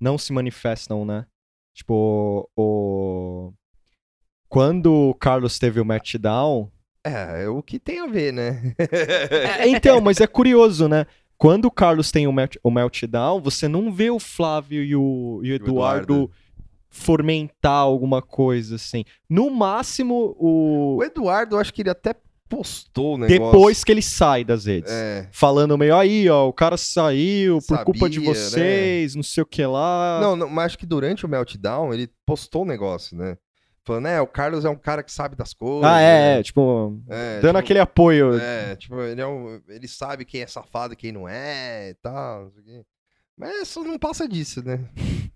não 0.02 0.18
se 0.18 0.34
manifestam, 0.34 1.06
né? 1.06 1.26
Tipo, 1.74 2.50
o. 2.58 3.54
Quando 4.50 4.94
o 4.94 5.14
Carlos 5.14 5.60
teve 5.60 5.80
o 5.80 5.86
matchdown. 5.86 6.72
É, 7.04 7.44
é 7.44 7.50
o 7.50 7.62
que 7.62 7.80
tem 7.80 8.00
a 8.00 8.08
ver, 8.08 8.34
né? 8.34 8.74
É, 9.60 9.68
então, 9.70 10.02
mas 10.02 10.20
é 10.20 10.28
curioso, 10.28 10.88
né? 10.88 11.06
Quando 11.38 11.66
o 11.66 11.72
Carlos 11.72 12.12
tem 12.12 12.26
o, 12.28 12.32
melt, 12.34 12.56
o 12.64 12.72
meltdown, 12.72 13.40
você 13.42 13.68
não 13.68 13.92
vê 13.92 14.10
o 14.10 14.20
Flávio 14.20 14.84
e 14.84 14.96
o, 14.96 15.40
e 15.44 15.52
o 15.52 15.56
Eduardo, 15.56 16.14
Eduardo. 16.14 16.32
fomentar 16.90 17.82
alguma 17.82 18.22
coisa, 18.22 18.76
assim. 18.76 19.06
No 19.30 19.50
máximo, 19.52 20.36
o. 20.40 20.98
O 20.98 21.04
Eduardo, 21.04 21.56
eu 21.56 21.60
acho 21.60 21.74
que 21.74 21.84
ele 21.84 21.92
até 21.92 22.16
postou 22.50 23.16
o 23.16 23.18
negócio. 23.18 23.52
Depois 23.52 23.84
que 23.84 23.92
ele 23.92 24.02
sai 24.02 24.44
das 24.44 24.66
redes. 24.66 24.92
É. 24.92 25.28
Falando 25.32 25.78
meio 25.78 25.96
aí, 25.96 26.28
ó, 26.30 26.48
o 26.48 26.54
cara 26.54 26.78
saiu 26.78 27.60
por 27.68 27.84
culpa 27.84 28.10
de 28.10 28.16
Sabia, 28.16 28.30
né? 28.30 28.36
vocês, 28.36 29.16
não 29.16 29.24
sei 29.24 29.44
o 29.44 29.46
que 29.46 29.66
lá. 29.66 30.20
Não, 30.22 30.36
não, 30.36 30.50
mas 30.50 30.68
acho 30.68 30.80
que 30.80 30.86
durante 30.86 31.26
o 31.26 31.30
Meltdown 31.30 31.94
ele 31.94 32.10
postou 32.26 32.64
o 32.64 32.66
negócio, 32.66 33.16
né? 33.16 33.38
Falando, 33.88 34.08
é, 34.08 34.20
o 34.22 34.28
Carlos 34.28 34.66
é 34.66 34.70
um 34.70 34.76
cara 34.78 35.02
que 35.02 35.12
sabe 35.12 35.36
das 35.36 35.54
coisas. 35.54 35.90
ah, 35.90 36.00
é, 36.00 36.34
né? 36.36 36.40
é, 36.40 36.44
tipo, 36.44 37.02
É, 37.10 37.36
dando 37.40 37.48
tipo, 37.56 37.58
aquele 37.60 37.80
apoio. 37.80 38.38
É, 38.38 38.76
tipo, 38.76 39.00
ele, 39.02 39.22
é 39.22 39.26
um- 39.26 39.62
ele 39.70 39.88
sabe 39.88 40.26
quem 40.26 40.42
é 40.42 40.48
safado 40.48 40.94
e 40.94 40.98
quem 40.98 41.12
não 41.14 41.28
é 41.28 41.92
e 41.92 41.94
tal. 41.96 42.52
Mas 43.38 43.62
isso 43.62 43.84
não 43.84 43.98
passa 43.98 44.28
disso, 44.28 44.64
né? 44.64 44.80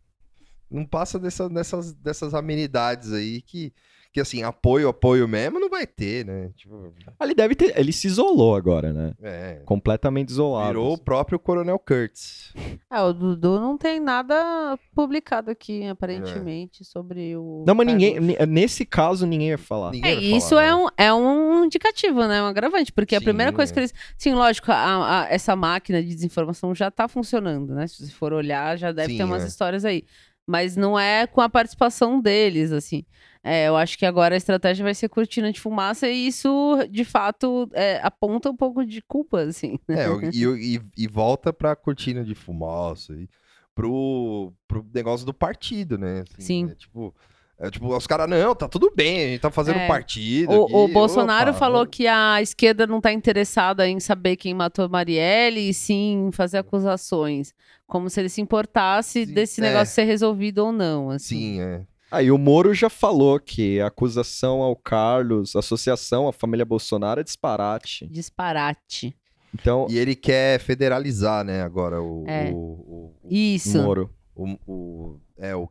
Não 0.70 0.86
passa 0.86 1.20
dessa- 1.20 1.50
dessas, 1.50 1.94
dessas 1.94 2.34
amenidades 2.34 3.12
aí 3.12 3.42
que, 3.42 3.74
que 4.12 4.20
assim, 4.20 4.44
apoio, 4.44 4.90
apoio 4.90 5.28
mesmo, 5.28 5.60
não 5.60 5.70
vai 5.70 5.88
ter, 5.88 6.26
né? 6.26 6.50
Tipo, 6.58 6.94
Ele 7.22 7.34
deve 7.34 7.56
ter. 7.56 7.78
Ele 7.80 7.94
se 7.94 8.08
isolou 8.08 8.56
agora, 8.56 8.92
né? 8.92 9.14
é. 9.22 9.62
Completamente 9.66 10.30
isolado. 10.30 10.68
Virou 10.68 10.94
o 10.94 10.98
próprio 10.98 11.40
Coronel 11.40 11.80
Kurtz. 11.80 12.54
É, 12.92 13.02
o 13.02 13.14
Dudu 13.14 13.60
não 13.60 13.78
tem 13.78 14.00
nada 14.00 14.78
publicado 14.94 15.50
aqui, 15.50 15.88
aparentemente, 15.88 16.84
sobre 16.84 17.36
o. 17.38 17.64
Não, 17.66 17.74
mas 17.74 17.88
ninguém. 17.88 18.18
Nesse 18.48 18.86
caso, 18.86 19.26
ninguém 19.26 19.50
vai 19.50 19.58
falar. 19.58 19.92
Ninguém 19.92 20.12
É, 20.12 20.16
vai 20.16 20.24
isso 20.24 20.50
falar, 20.50 20.64
é 20.66 20.68
né? 20.68 20.76
um, 20.76 20.88
é 20.98 21.14
um 21.14 21.66
indicativo, 21.66 22.28
né? 22.28 22.42
Um 22.44 22.48
agravante, 22.48 22.92
porque 22.92 23.16
a 23.16 23.20
Sim, 23.20 23.26
primeira 23.26 23.54
coisa 23.54 23.72
é. 23.72 23.74
que 23.74 23.80
eles. 23.80 23.94
Sim, 24.18 24.34
lógico, 24.34 24.72
a- 24.72 25.22
a- 25.22 25.28
essa 25.30 25.56
máquina 25.56 26.02
de 26.04 26.14
desinformação 26.14 26.76
já 26.76 26.92
tá 26.92 27.08
funcionando, 27.08 27.74
né? 27.74 27.88
Se 27.88 28.06
você 28.06 28.12
for 28.12 28.34
olhar, 28.34 28.78
já 28.78 28.92
deve 28.92 29.14
Sim, 29.14 29.18
ter 29.20 29.24
umas 29.24 29.44
é. 29.44 29.48
histórias 29.48 29.86
aí. 29.86 30.04
Mas 30.52 30.76
não 30.76 31.00
é 31.00 31.26
com 31.26 31.40
a 31.40 31.48
participação 31.48 32.20
deles, 32.20 32.74
assim. 32.74 33.06
É, 33.42 33.70
eu 33.70 33.78
acho 33.78 33.98
que 33.98 34.06
agora 34.06 34.36
a 34.36 34.38
estratégia 34.38 34.84
vai 34.84 34.94
ser 34.94 35.08
cortina 35.08 35.50
de 35.50 35.62
fumaça 35.62 36.10
e 36.10 36.28
isso, 36.28 36.78
de 36.90 37.06
fato, 37.06 37.70
é, 37.72 38.02
aponta 38.04 38.52
um 38.52 38.56
pouco 38.56 38.86
de 38.86 39.02
culpa, 39.02 39.44
assim. 39.44 39.80
É, 39.88 40.08
e, 40.36 40.76
e, 40.76 40.82
e 40.98 41.08
volta 41.08 41.54
pra 41.54 41.74
cortina 41.74 42.22
de 42.22 42.36
fumaça 42.36 43.14
e 43.14 43.30
pro, 43.74 44.52
pro 44.68 44.86
negócio 44.94 45.26
do 45.26 45.34
partido, 45.34 45.98
né? 45.98 46.26
Assim, 46.38 46.42
Sim. 46.42 46.70
É, 46.70 46.76
tipo, 46.76 47.16
é, 47.62 47.70
tipo, 47.70 47.96
os 47.96 48.08
caras, 48.08 48.28
não, 48.30 48.56
tá 48.56 48.68
tudo 48.68 48.92
bem, 48.96 49.18
a 49.18 49.28
gente 49.28 49.40
tá 49.42 49.52
fazendo 49.52 49.80
É. 49.80 49.88
partido. 49.88 50.52
O, 50.52 50.64
aqui, 50.66 50.74
o 50.74 50.88
Bolsonaro 50.88 51.52
opa, 51.52 51.60
falou 51.60 51.86
que 51.86 52.08
a 52.08 52.42
esquerda 52.42 52.88
não 52.88 52.98
está 52.98 53.14
interessada 53.14 53.88
em 53.88 54.00
saber 54.00 54.36
quem 54.36 54.54
matou 54.54 54.90
Marielle 54.90 55.70
e 55.70 55.74
sim 55.74 56.28
em 56.28 56.32
fazer 56.32 56.58
acusações. 56.58 57.54
Como 57.88 58.10
se 58.10 58.20
ele 58.20 58.30
se 58.30 58.42
importasse 58.42 59.26
Sim, 59.26 59.34
desse 59.34 59.62
é. 59.62 59.64
negócio 59.66 59.94
ser 59.94 60.04
resolvido 60.06 60.60
ou 60.66 60.72
não. 60.72 61.10
Assim. 61.12 61.36
Sim, 61.36 61.62
é. 61.62 61.82
Aí 62.10 62.30
o 62.32 62.38
Moro 62.38 62.74
já 62.74 62.90
falou 62.90 63.40
que 63.40 63.80
a 63.80 63.88
acusação 63.88 64.62
ao 64.62 64.76
Carlos, 64.76 65.56
associação 65.56 66.28
à 66.28 66.34
família 66.34 66.66
Bolsonaro 66.66 67.22
é 67.22 67.24
disparate. 67.24 68.06
Disparate. 68.08 69.16
Então, 69.54 69.86
E 69.90 69.98
ele 69.98 70.16
quer 70.16 70.60
federalizar, 70.60 71.44
né, 71.44 71.62
agora 71.62 72.02
o, 72.02 72.24
É. 72.28 72.50
o, 72.52 72.56
o, 72.58 73.14
Isso. 73.30 73.82
Moro. 73.82 74.10
o, 74.36 74.56
o- 74.66 75.20
é, 75.38 75.56
o- 75.56 75.70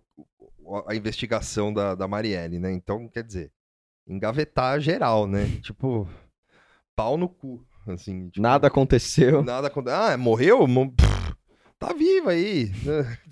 a 0.87 0.95
investigação 0.95 1.73
da, 1.73 1.95
da 1.95 2.07
Marielle, 2.09 2.59
né? 2.59 2.73
Então, 2.73 3.09
quer 3.09 3.23
dizer, 3.25 3.51
engavetar 4.07 4.81
geral, 4.81 5.27
né? 5.27 5.47
Tipo, 5.63 6.09
pau 6.97 7.17
no 7.17 7.29
cu, 7.29 7.65
assim. 7.87 8.29
tipo, 8.29 8.43
Nada 8.43 8.67
aconteceu. 8.67 9.43
Nada 9.43 9.69
aconteceu. 9.69 9.99
Ah, 9.99 10.17
morreu? 10.17 10.67
Mo- 10.67 10.93
Pff, 10.93 11.35
Tá 11.79 11.95
viva 11.95 12.33
aí. 12.33 12.71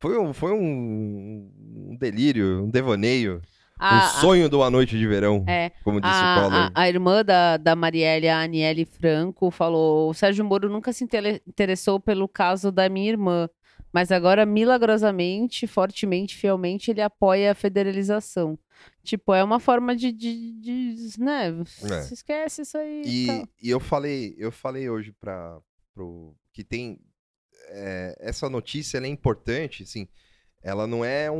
foi 0.00 0.18
um, 0.18 0.32
foi 0.32 0.52
um, 0.52 1.50
um 1.90 1.96
delírio, 1.98 2.64
um 2.64 2.70
devaneio. 2.70 3.40
A, 3.78 3.96
um 3.96 4.20
sonho 4.20 4.48
de 4.48 4.54
uma 4.54 4.70
noite 4.70 4.96
de 4.96 5.06
verão, 5.06 5.44
a- 5.48 5.52
é, 5.52 5.70
como 5.82 6.00
disse 6.00 6.14
o 6.14 6.16
a, 6.16 6.34
Collor. 6.40 6.52
a, 6.52 6.70
a 6.74 6.88
irmã 6.88 7.24
da, 7.24 7.56
da 7.56 7.74
Marielle, 7.74 8.28
a 8.28 8.40
Aniele 8.40 8.84
Franco, 8.86 9.50
falou: 9.50 10.10
o 10.10 10.14
Sérgio 10.14 10.44
Moro 10.44 10.68
nunca 10.68 10.92
se 10.92 11.02
intele- 11.02 11.42
interessou 11.46 11.98
pelo 11.98 12.28
caso 12.28 12.70
da 12.70 12.88
minha 12.88 13.10
irmã. 13.10 13.48
Mas 13.94 14.10
agora, 14.10 14.44
milagrosamente, 14.44 15.68
fortemente, 15.68 16.34
fielmente, 16.34 16.90
ele 16.90 17.00
apoia 17.00 17.52
a 17.52 17.54
federalização. 17.54 18.58
Tipo, 19.04 19.32
é 19.32 19.44
uma 19.44 19.60
forma 19.60 19.94
de. 19.94 20.10
de, 20.10 20.52
de- 20.60 21.20
né? 21.20 21.50
É. 21.84 22.02
Se 22.02 22.14
esquece 22.14 22.62
isso 22.62 22.76
aí. 22.76 23.02
E, 23.06 23.26
e 23.62 23.70
eu 23.70 23.78
falei, 23.78 24.34
eu 24.36 24.50
falei 24.50 24.90
hoje 24.90 25.12
para 25.12 25.60
pro 25.94 26.34
que 26.52 26.64
tem 26.64 26.98
é, 27.68 28.16
essa 28.18 28.50
notícia, 28.50 28.96
ela 28.98 29.06
é 29.06 29.10
importante, 29.10 29.84
assim. 29.84 30.08
Ela 30.60 30.88
não 30.88 31.04
é 31.04 31.30
um, 31.30 31.36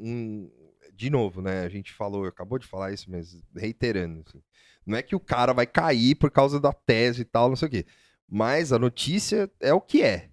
um- 0.00 0.50
de 0.94 1.10
novo, 1.10 1.42
né? 1.42 1.60
A 1.60 1.68
gente 1.68 1.92
falou, 1.92 2.24
acabou 2.24 2.58
de 2.58 2.66
falar 2.66 2.90
isso, 2.90 3.10
mas 3.10 3.36
reiterando, 3.54 4.24
assim, 4.26 4.40
não 4.86 4.96
é 4.96 5.02
que 5.02 5.14
o 5.14 5.20
cara 5.20 5.52
vai 5.52 5.66
cair 5.66 6.14
por 6.14 6.30
causa 6.30 6.58
da 6.58 6.72
tese 6.72 7.20
e 7.20 7.24
tal, 7.26 7.50
não 7.50 7.56
sei 7.56 7.68
o 7.68 7.70
quê. 7.70 7.84
Mas 8.26 8.72
a 8.72 8.78
notícia 8.78 9.50
é 9.60 9.74
o 9.74 9.80
que 9.80 10.02
é. 10.02 10.30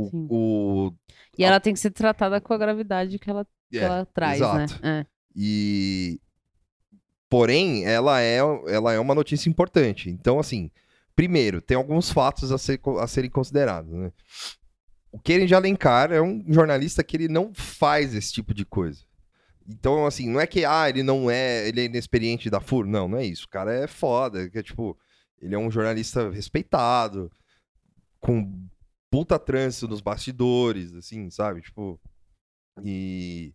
O, 0.00 0.86
o- 0.88 0.94
E 1.36 1.42
ela 1.44 1.58
tem 1.58 1.72
que 1.74 1.80
ser 1.80 1.90
tratada 1.90 2.40
com 2.40 2.52
a 2.52 2.58
gravidade 2.58 3.18
que 3.18 3.28
ela, 3.28 3.44
que 3.70 3.78
é, 3.78 3.82
ela 3.82 4.06
traz, 4.06 4.36
exato. 4.36 4.80
né? 4.82 5.06
E 5.34 6.20
porém, 7.28 7.84
ela 7.84 8.20
é, 8.20 8.38
ela 8.68 8.92
é 8.92 8.98
uma 8.98 9.14
notícia 9.14 9.48
importante. 9.50 10.08
Então, 10.10 10.38
assim, 10.38 10.70
primeiro, 11.14 11.60
tem 11.60 11.76
alguns 11.76 12.10
fatos 12.10 12.52
a, 12.52 12.58
ser- 12.58 12.80
a 13.00 13.06
serem 13.06 13.30
considerados. 13.30 13.92
Né? 13.92 14.12
O 15.12 15.18
Keren 15.18 15.46
de 15.46 15.54
Alencar 15.54 16.12
é 16.12 16.20
um 16.22 16.44
jornalista 16.48 17.02
que 17.02 17.16
ele 17.16 17.28
não 17.28 17.52
faz 17.54 18.14
esse 18.14 18.32
tipo 18.32 18.54
de 18.54 18.64
coisa. 18.64 19.00
Então, 19.68 20.06
assim, 20.06 20.28
não 20.30 20.40
é 20.40 20.46
que 20.46 20.64
ah, 20.64 20.88
ele 20.88 21.02
não 21.02 21.30
é, 21.30 21.68
ele 21.68 21.80
é 21.82 21.84
inexperiente 21.84 22.48
da 22.48 22.60
FUR. 22.60 22.86
Não, 22.86 23.06
não 23.06 23.18
é 23.18 23.24
isso. 23.26 23.44
O 23.44 23.48
cara 23.50 23.74
é 23.74 23.86
foda. 23.86 24.48
Que 24.48 24.58
é, 24.58 24.62
tipo, 24.62 24.96
ele 25.42 25.54
é 25.54 25.58
um 25.58 25.70
jornalista 25.70 26.30
respeitado, 26.30 27.30
com 28.18 28.66
puta 29.10 29.38
trânsito 29.38 29.88
nos 29.88 30.00
bastidores, 30.00 30.94
assim, 30.94 31.30
sabe? 31.30 31.60
Tipo, 31.62 32.00
e 32.82 33.52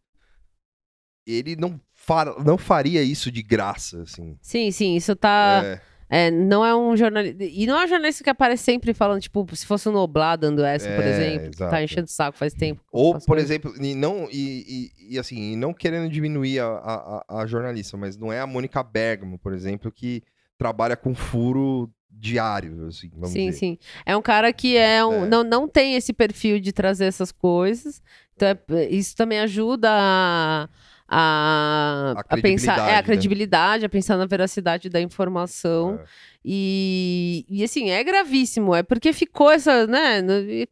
ele 1.26 1.56
não, 1.56 1.80
fa- 1.94 2.36
não 2.44 2.58
faria 2.58 3.02
isso 3.02 3.32
de 3.32 3.42
graça, 3.42 4.02
assim. 4.04 4.38
Sim, 4.42 4.72
sim, 4.72 4.96
isso 4.96 5.16
tá. 5.16 5.62
É, 5.64 5.82
É, 6.10 6.30
não 6.30 6.64
é 6.64 6.76
um 6.76 6.96
jornalista. 6.96 7.44
E 7.44 7.66
não 7.66 7.80
é 7.80 7.86
um 7.86 7.88
jornalista 7.88 8.24
que 8.24 8.30
aparece 8.30 8.64
sempre 8.64 8.94
falando, 8.94 9.22
tipo, 9.22 9.48
se 9.56 9.66
fosse 9.66 9.88
o 9.90 9.92
Noblar 9.92 10.38
dando 10.38 10.64
essa, 10.64 10.86
por 10.94 11.04
É, 11.04 11.10
exemplo, 11.10 11.52
que 11.52 11.58
tá 11.58 11.82
enchendo 11.82 12.06
o 12.06 12.12
saco 12.12 12.38
faz 12.38 12.54
tempo. 12.54 12.84
Ou, 12.92 13.14
por 13.14 13.26
coisas. 13.26 13.50
exemplo, 13.50 13.74
e 13.84 13.96
não, 13.96 14.28
e, 14.30 14.92
e- 15.00 15.14
e, 15.16 15.20
assim, 15.20 15.56
não 15.56 15.74
querendo 15.74 16.12
diminuir 16.12 16.60
a, 16.60 16.66
a, 16.68 17.24
a- 17.30 17.42
a 17.42 17.46
jornalista, 17.48 17.98
mas 17.98 18.16
não 18.18 18.32
é 18.32 18.40
a 18.40 18.46
Mônica 18.46 18.84
Bergamo, 18.84 19.40
por 19.40 19.54
exemplo, 19.54 19.92
que 19.92 20.22
trabalha 20.58 20.96
com 20.96 21.16
furo 21.16 21.90
diário, 22.15 22.88
assim, 22.88 23.10
vamos 23.14 23.31
Sim, 23.31 23.48
dizer. 23.48 23.57
sim. 23.60 23.77
É 24.06 24.15
um 24.15 24.22
cara 24.22 24.52
que 24.53 24.77
é 24.77 25.03
um, 25.06 25.26
É. 25.26 25.27
Não, 25.27 25.44
não 25.44 25.68
tem 25.68 25.95
esse 25.95 26.14
perfil 26.14 26.60
de 26.60 26.72
trazer 26.72 27.06
essas 27.06 27.31
coisas. 27.31 28.02
Então, 28.35 28.48
é- 28.49 28.90
isso 28.90 29.15
também 29.15 29.40
ajuda 29.40 29.90
a. 29.91 30.69
A, 31.15 32.14
A 32.18 32.35
a 32.35 32.41
pensar 32.41 32.73
é, 32.73 32.76
credibilidade, 32.76 32.90
a 32.90 32.95
né? 32.95 33.03
credibilidade, 33.03 33.85
a 33.85 33.90
pensar 33.90 34.18
na 34.18 34.26
veracidade 34.26 34.90
da 34.90 34.99
informação. 35.02 35.99
É. 36.02 36.06
E, 36.44 37.45
e 37.49 37.64
assim, 37.64 37.91
é 37.91 38.03
gravíssimo. 38.03 38.73
É 38.73 38.81
porque 38.81 39.14
ficou 39.14 39.52
essa, 39.52 39.85
né? 39.85 40.19
É. 40.19 40.65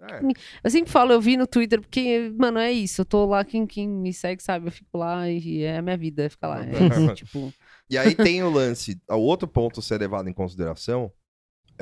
Eu 0.64 0.72
sempre 0.72 0.90
falo, 0.90 1.12
eu 1.14 1.22
vi 1.22 1.38
no 1.38 1.46
Twitter, 1.46 1.80
porque, 1.82 2.32
mano, 2.38 2.58
é 2.58 2.72
isso. 2.72 3.02
Eu 3.02 3.06
tô 3.06 3.26
lá, 3.26 3.44
quem, 3.46 3.68
quem 3.68 3.88
me 3.88 4.12
segue 4.14 4.42
sabe, 4.42 4.68
eu 4.68 4.72
fico 4.72 4.98
lá 4.98 5.30
e 5.30 5.62
é 5.64 5.78
a 5.78 5.82
minha 5.82 5.98
vida 5.98 6.30
ficar 6.30 6.48
lá. 6.48 6.66
É 6.66 6.70
isso, 7.06 7.14
tipo. 7.14 7.54
E 7.90 7.98
aí 7.98 8.16
tem 8.16 8.42
o 8.42 8.50
lance, 8.50 9.00
o 9.10 9.18
outro 9.18 9.48
ponto 9.48 9.80
a 9.80 9.84
ser 9.84 10.00
levado 10.00 10.28
em 10.30 10.34
consideração 10.34 11.12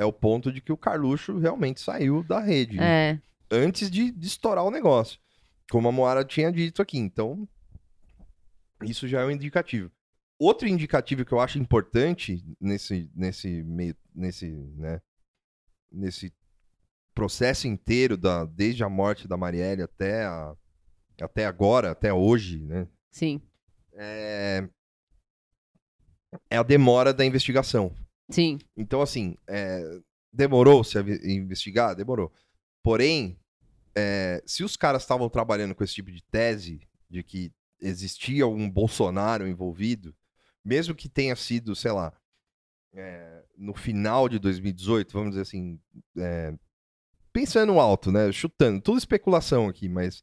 é 0.00 0.04
o 0.04 0.12
ponto 0.12 0.50
de 0.50 0.62
que 0.62 0.72
o 0.72 0.78
Carluxo 0.78 1.38
realmente 1.38 1.78
saiu 1.78 2.22
da 2.22 2.40
rede. 2.40 2.78
né? 2.78 3.10
É. 3.10 3.20
antes 3.50 3.90
de, 3.90 4.10
de 4.10 4.26
estourar 4.26 4.64
o 4.64 4.70
negócio. 4.70 5.20
Como 5.70 5.88
a 5.88 5.92
Moara 5.92 6.24
tinha 6.24 6.50
dito 6.50 6.80
aqui. 6.80 6.96
Então, 6.96 7.46
isso 8.82 9.06
já 9.06 9.20
é 9.20 9.26
um 9.26 9.30
indicativo. 9.30 9.92
Outro 10.38 10.66
indicativo 10.66 11.22
que 11.22 11.32
eu 11.32 11.38
acho 11.38 11.58
importante 11.58 12.42
nesse, 12.58 13.10
nesse 13.14 13.62
meio, 13.62 13.94
nesse, 14.14 14.46
né, 14.74 15.02
nesse 15.92 16.32
processo 17.14 17.68
inteiro, 17.68 18.16
da, 18.16 18.46
desde 18.46 18.82
a 18.82 18.88
morte 18.88 19.28
da 19.28 19.36
Marielle 19.36 19.82
até, 19.82 20.24
a, 20.24 20.56
até 21.20 21.44
agora, 21.44 21.90
até 21.90 22.10
hoje, 22.10 22.64
né, 22.64 22.88
Sim. 23.10 23.42
é, 23.92 24.66
é 26.48 26.56
a 26.56 26.62
demora 26.62 27.12
da 27.12 27.26
investigação. 27.26 27.94
Sim. 28.30 28.58
Então, 28.76 29.00
assim, 29.02 29.36
é, 29.48 29.82
demorou 30.32 30.82
se 30.84 30.98
a 30.98 31.02
investigar? 31.02 31.94
Demorou. 31.94 32.32
Porém, 32.82 33.38
é, 33.94 34.42
se 34.46 34.62
os 34.64 34.76
caras 34.76 35.02
estavam 35.02 35.28
trabalhando 35.28 35.74
com 35.74 35.84
esse 35.84 35.94
tipo 35.94 36.10
de 36.10 36.22
tese, 36.22 36.80
de 37.08 37.22
que 37.22 37.52
existia 37.80 38.46
um 38.46 38.70
Bolsonaro 38.70 39.46
envolvido, 39.48 40.14
mesmo 40.64 40.94
que 40.94 41.08
tenha 41.08 41.34
sido, 41.34 41.74
sei 41.74 41.92
lá, 41.92 42.12
é, 42.92 43.44
no 43.56 43.74
final 43.74 44.28
de 44.28 44.38
2018, 44.38 45.12
vamos 45.12 45.30
dizer 45.30 45.42
assim, 45.42 45.78
é, 46.16 46.54
pensando 47.32 47.78
alto, 47.80 48.10
né? 48.12 48.30
Chutando, 48.32 48.80
tudo 48.80 48.98
especulação 48.98 49.68
aqui, 49.68 49.88
mas 49.88 50.22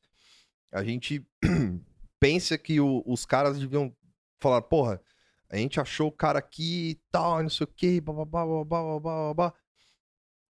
a 0.71 0.83
gente 0.83 1.25
pensa 2.19 2.57
que 2.57 2.79
o- 2.79 3.03
os 3.05 3.25
caras 3.25 3.59
deviam 3.59 3.93
falar, 4.39 4.61
porra, 4.61 5.01
a 5.49 5.57
gente 5.57 5.79
achou 5.79 6.07
o 6.07 6.11
cara 6.11 6.39
aqui 6.39 6.91
e 6.91 6.95
tal, 7.11 7.41
não 7.41 7.49
sei 7.49 7.63
o 7.63 7.67
que, 7.67 8.01
bababá, 8.01 8.45
babá, 8.45 8.83
babá, 8.83 9.33
babá. 9.33 9.53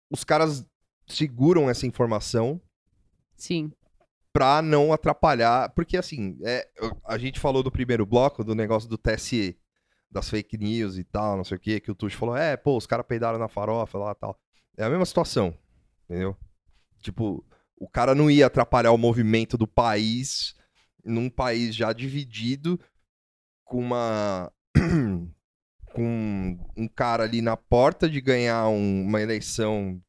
Os 0.09 0.23
caras 0.23 0.65
seguram 1.07 1.69
essa 1.69 1.85
informação 1.85 2.59
Sim. 3.35 3.71
pra 4.33 4.61
não 4.61 4.91
atrapalhar, 4.91 5.69
porque 5.73 5.97
assim, 5.97 6.37
é, 6.43 6.67
a 7.05 7.17
gente 7.17 7.39
falou 7.39 7.61
do 7.61 7.71
primeiro 7.71 8.05
bloco, 8.05 8.43
do 8.43 8.55
negócio 8.55 8.89
do 8.89 8.97
TSE, 8.97 9.57
das 10.09 10.29
fake 10.29 10.57
news 10.57 10.97
e 10.97 11.03
tal, 11.03 11.37
não 11.37 11.43
sei 11.43 11.57
o 11.57 11.59
que, 11.59 11.79
que 11.79 11.91
o 11.91 11.95
Tuxo 11.95 12.17
falou, 12.17 12.35
é, 12.35 12.57
pô, 12.57 12.75
os 12.75 12.87
caras 12.87 13.05
peidaram 13.05 13.37
na 13.37 13.47
farofa 13.47 13.97
lá 13.97 14.11
e 14.11 14.15
tal. 14.15 14.39
É 14.75 14.83
a 14.83 14.89
mesma 14.89 15.05
situação, 15.05 15.53
entendeu? 16.05 16.35
Tipo, 16.99 17.45
o 17.77 17.87
cara 17.87 18.15
não 18.15 18.29
ia 18.29 18.47
atrapalhar 18.47 18.91
o 18.91 18.97
movimento 18.97 19.57
do 19.57 19.67
país, 19.67 20.55
num 21.03 21.29
país 21.29 21.75
já 21.75 21.93
dividido, 21.93 22.79
com 23.63 23.79
uma. 23.79 24.51
com 25.93 26.59
um 26.77 26.87
cara 26.87 27.23
ali 27.23 27.41
na 27.41 27.57
porta 27.57 28.09
de 28.09 28.21
ganhar 28.21 28.67
um- 28.69 29.03
uma 29.03 29.21
eleição 29.21 30.01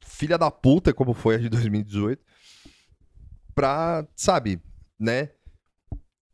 filha 0.00 0.38
da 0.38 0.50
puta, 0.50 0.92
como 0.92 1.14
foi 1.14 1.36
a 1.36 1.38
de 1.38 1.48
2018, 1.48 2.22
pra, 3.54 4.06
sabe, 4.14 4.60
né? 4.98 5.30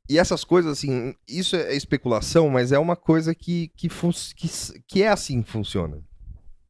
E 0.09 0.19
essas 0.19 0.43
coisas, 0.43 0.73
assim, 0.73 1.15
isso 1.28 1.55
é 1.55 1.74
especulação, 1.74 2.51
mas 2.51 2.73
é 2.73 2.78
uma 2.78 2.97
coisa 2.97 3.32
que, 3.35 3.69
que, 3.77 3.89
que, 3.89 4.48
que 4.89 5.02
é 5.02 5.09
assim 5.09 5.40
que 5.40 5.51
funciona. 5.51 6.02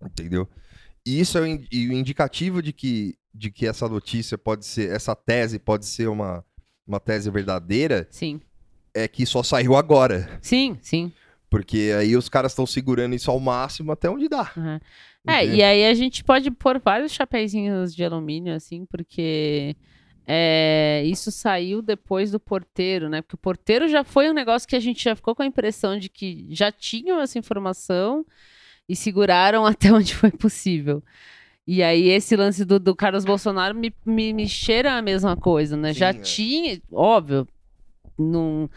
Entendeu? 0.02 0.46
E 1.06 1.18
isso 1.18 1.38
é 1.38 1.40
o 1.40 1.46
indicativo 1.46 2.62
de 2.62 2.72
que, 2.72 3.16
de 3.34 3.50
que 3.50 3.66
essa 3.66 3.88
notícia 3.88 4.36
pode 4.36 4.66
ser, 4.66 4.90
essa 4.90 5.16
tese 5.16 5.58
pode 5.58 5.86
ser 5.86 6.08
uma, 6.08 6.44
uma 6.86 7.00
tese 7.00 7.30
verdadeira, 7.30 8.06
Sim. 8.10 8.40
É 8.94 9.06
que 9.08 9.24
só 9.26 9.42
saiu 9.42 9.76
agora. 9.76 10.38
Sim, 10.40 10.78
sim. 10.80 11.12
Porque 11.48 11.92
aí 11.98 12.16
os 12.16 12.28
caras 12.28 12.52
estão 12.52 12.66
segurando 12.66 13.14
isso 13.14 13.30
ao 13.30 13.40
máximo 13.40 13.90
até 13.90 14.08
onde 14.08 14.28
dá. 14.28 14.52
Uhum. 14.56 14.78
É, 15.26 15.44
e 15.44 15.62
aí 15.62 15.86
a 15.86 15.94
gente 15.94 16.24
pode 16.24 16.50
pôr 16.50 16.80
vários 16.82 17.12
chapeizinhos 17.12 17.94
de 17.94 18.02
alumínio, 18.04 18.54
assim, 18.54 18.86
porque 18.86 19.76
é, 20.26 21.02
isso 21.04 21.30
saiu 21.30 21.82
depois 21.82 22.30
do 22.30 22.40
porteiro, 22.40 23.08
né? 23.08 23.20
Porque 23.20 23.34
o 23.34 23.38
porteiro 23.38 23.88
já 23.88 24.04
foi 24.04 24.30
um 24.30 24.32
negócio 24.32 24.68
que 24.68 24.76
a 24.76 24.80
gente 24.80 25.02
já 25.02 25.14
ficou 25.16 25.34
com 25.34 25.42
a 25.42 25.46
impressão 25.46 25.98
de 25.98 26.08
que 26.08 26.46
já 26.50 26.70
tinham 26.72 27.20
essa 27.20 27.38
informação 27.38 28.24
e 28.88 28.94
seguraram 28.96 29.66
até 29.66 29.92
onde 29.92 30.14
foi 30.14 30.30
possível. 30.30 31.02
E 31.66 31.82
aí, 31.82 32.08
esse 32.08 32.34
lance 32.34 32.64
do, 32.64 32.80
do 32.80 32.96
Carlos 32.96 33.24
Bolsonaro 33.24 33.74
me, 33.74 33.92
me, 34.04 34.32
me 34.32 34.48
cheira 34.48 34.94
a 34.94 35.02
mesma 35.02 35.36
coisa, 35.36 35.76
né? 35.76 35.92
Sim, 35.92 35.98
já 35.98 36.08
é. 36.08 36.14
tinha, 36.14 36.80
óbvio, 36.90 37.46
num, 38.20 38.68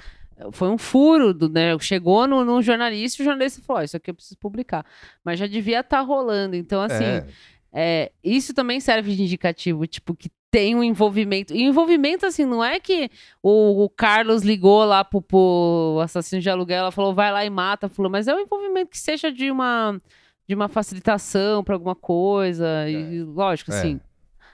foi 0.51 0.69
um 0.69 0.77
furo, 0.77 1.33
do, 1.33 1.47
né? 1.49 1.77
Chegou 1.79 2.27
no, 2.27 2.43
num 2.43 2.61
jornalista 2.61 3.21
e 3.21 3.23
o 3.23 3.25
jornalista 3.25 3.61
falou: 3.61 3.81
"Ó, 3.81 3.83
Isso 3.85 3.97
aqui 3.97 4.09
eu 4.09 4.15
preciso 4.15 4.37
publicar. 4.37 4.85
Mas 5.23 5.39
já 5.39 5.47
devia 5.47 5.79
estar 5.81 6.01
rolando. 6.01 6.55
Então, 6.55 6.81
assim, 6.81 7.03
É. 7.03 7.25
é, 7.71 8.11
isso 8.23 8.53
também 8.53 8.79
serve 8.79 9.15
de 9.15 9.21
indicativo, 9.23 9.85
tipo, 9.87 10.15
que 10.15 10.29
tem 10.49 10.75
um 10.75 10.83
envolvimento. 10.83 11.51
E 11.55 11.65
o 11.65 11.69
envolvimento, 11.69 12.25
assim, 12.27 12.45
não 12.45 12.63
é 12.63 12.79
que 12.79 13.09
o, 13.41 13.83
o 13.85 13.89
Carlos 13.89 14.43
ligou 14.43 14.85
lá 14.85 15.03
pro, 15.03 15.19
pro 15.21 15.99
assassino 16.03 16.41
de 16.41 16.49
aluguel, 16.49 16.77
ela 16.81 16.91
falou, 16.91 17.11
vai 17.13 17.31
lá 17.31 17.43
e 17.43 17.49
mata, 17.49 17.89
falou, 17.89 18.11
mas 18.11 18.27
é 18.27 18.35
um 18.35 18.39
envolvimento 18.39 18.91
que 18.91 18.99
seja 18.99 19.31
de 19.31 19.49
uma, 19.49 19.99
de 20.47 20.53
uma 20.53 20.67
facilitação 20.67 21.63
pra 21.63 21.73
alguma 21.73 21.95
coisa. 21.95 22.87
E, 22.87 23.23
lógico, 23.23 23.71
É. 23.71 23.79
assim, 23.79 23.99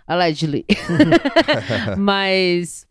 allegedly. 0.08 0.66
mas. 1.98 2.88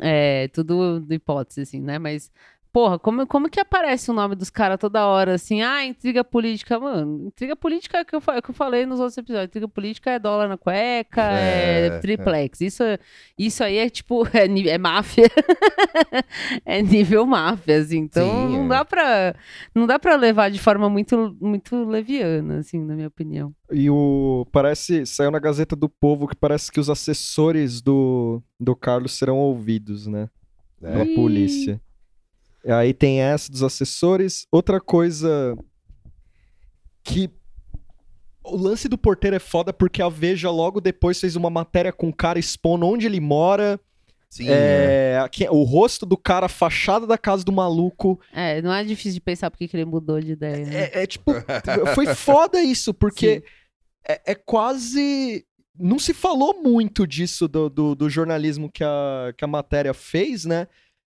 É, 0.00 0.48
tudo 0.48 1.00
de 1.00 1.16
hipótese, 1.16 1.60
assim, 1.62 1.80
né? 1.80 1.98
Mas, 1.98 2.30
porra, 2.74 2.98
como, 2.98 3.24
como 3.24 3.48
que 3.48 3.60
aparece 3.60 4.10
o 4.10 4.14
nome 4.14 4.34
dos 4.34 4.50
caras 4.50 4.80
toda 4.80 5.06
hora, 5.06 5.34
assim? 5.34 5.62
Ah, 5.62 5.86
intriga 5.86 6.24
política, 6.24 6.80
mano. 6.80 7.28
Intriga 7.28 7.54
política 7.54 7.98
é 7.98 8.04
que 8.04 8.16
eu, 8.16 8.22
é 8.32 8.42
que 8.42 8.50
eu 8.50 8.54
falei 8.54 8.84
nos 8.84 8.98
outros 8.98 9.16
episódios. 9.16 9.46
Intriga 9.46 9.68
política 9.68 10.10
é 10.10 10.18
dólar 10.18 10.48
na 10.48 10.58
cueca, 10.58 11.22
é, 11.22 11.86
É, 11.86 11.98
triplex. 12.00 12.60
Isso, 12.60 12.82
isso 13.38 13.62
aí 13.62 13.76
é 13.76 13.88
tipo, 13.88 14.26
é, 14.36 14.46
é 14.68 14.76
máfia. 14.76 15.30
é 16.66 16.82
nível 16.82 17.24
máfia, 17.24 17.78
assim. 17.78 17.98
Então, 17.98 18.26
Sim, 18.28 18.56
não, 18.56 18.64
é. 18.64 18.68
dá 18.70 18.84
pra, 18.84 19.36
não 19.72 19.86
dá 19.86 19.96
pra 19.96 20.16
levar 20.16 20.50
de 20.50 20.58
forma 20.58 20.90
muito, 20.90 21.36
muito 21.40 21.84
leviana, 21.84 22.58
assim, 22.58 22.80
na 22.84 22.96
minha 22.96 23.06
opinião. 23.06 23.54
E 23.70 23.88
o. 23.88 24.48
Parece. 24.50 25.06
Saiu 25.06 25.30
na 25.30 25.38
Gazeta 25.38 25.76
do 25.76 25.88
Povo 25.88 26.26
que 26.26 26.34
parece 26.34 26.72
que 26.72 26.80
os 26.80 26.90
assessores 26.90 27.80
do, 27.80 28.42
do 28.58 28.74
Carlos 28.74 29.12
serão 29.12 29.38
ouvidos, 29.38 30.08
né? 30.08 30.28
Pela 30.80 31.04
Ih. 31.04 31.14
polícia. 31.14 31.80
Aí 32.66 32.94
tem 32.94 33.20
essa 33.20 33.50
dos 33.50 33.62
assessores. 33.62 34.46
Outra 34.50 34.80
coisa 34.80 35.56
que. 37.02 37.30
O 38.42 38.56
lance 38.56 38.88
do 38.88 38.98
porteiro 38.98 39.36
é 39.36 39.38
foda 39.38 39.72
porque 39.72 40.02
a 40.02 40.08
Veja 40.08 40.50
logo 40.50 40.80
depois 40.80 41.18
fez 41.18 41.34
uma 41.34 41.48
matéria 41.48 41.92
com 41.92 42.08
o 42.10 42.14
cara 42.14 42.38
expondo 42.38 42.86
onde 42.86 43.06
ele 43.06 43.18
mora, 43.18 43.80
Sim, 44.28 44.48
é. 44.50 45.12
é, 45.12 45.18
aqui- 45.20 45.48
o 45.48 45.62
rosto 45.62 46.04
do 46.04 46.16
cara, 46.16 46.44
a 46.46 46.48
fachada 46.48 47.06
da 47.06 47.16
casa 47.16 47.42
do 47.42 47.52
maluco. 47.52 48.20
É, 48.32 48.60
não 48.60 48.70
é 48.72 48.84
difícil 48.84 49.14
de 49.14 49.20
pensar 49.20 49.50
porque 49.50 49.66
que 49.66 49.76
ele 49.76 49.86
mudou 49.86 50.20
de 50.20 50.32
ideia, 50.32 50.66
né? 50.66 50.90
É, 50.92 51.04
é 51.04 51.06
tipo, 51.06 51.32
foi 51.94 52.06
foda 52.14 52.60
isso, 52.60 52.92
porque 52.92 53.42
é, 54.06 54.32
é 54.32 54.34
quase. 54.34 55.46
Não 55.78 55.98
se 55.98 56.12
falou 56.12 56.62
muito 56.62 57.06
disso 57.06 57.48
do, 57.48 57.70
do, 57.70 57.94
do 57.94 58.10
jornalismo 58.10 58.70
que 58.70 58.84
a, 58.84 59.32
que 59.36 59.44
a 59.44 59.48
matéria 59.48 59.94
fez, 59.94 60.44
né? 60.44 60.68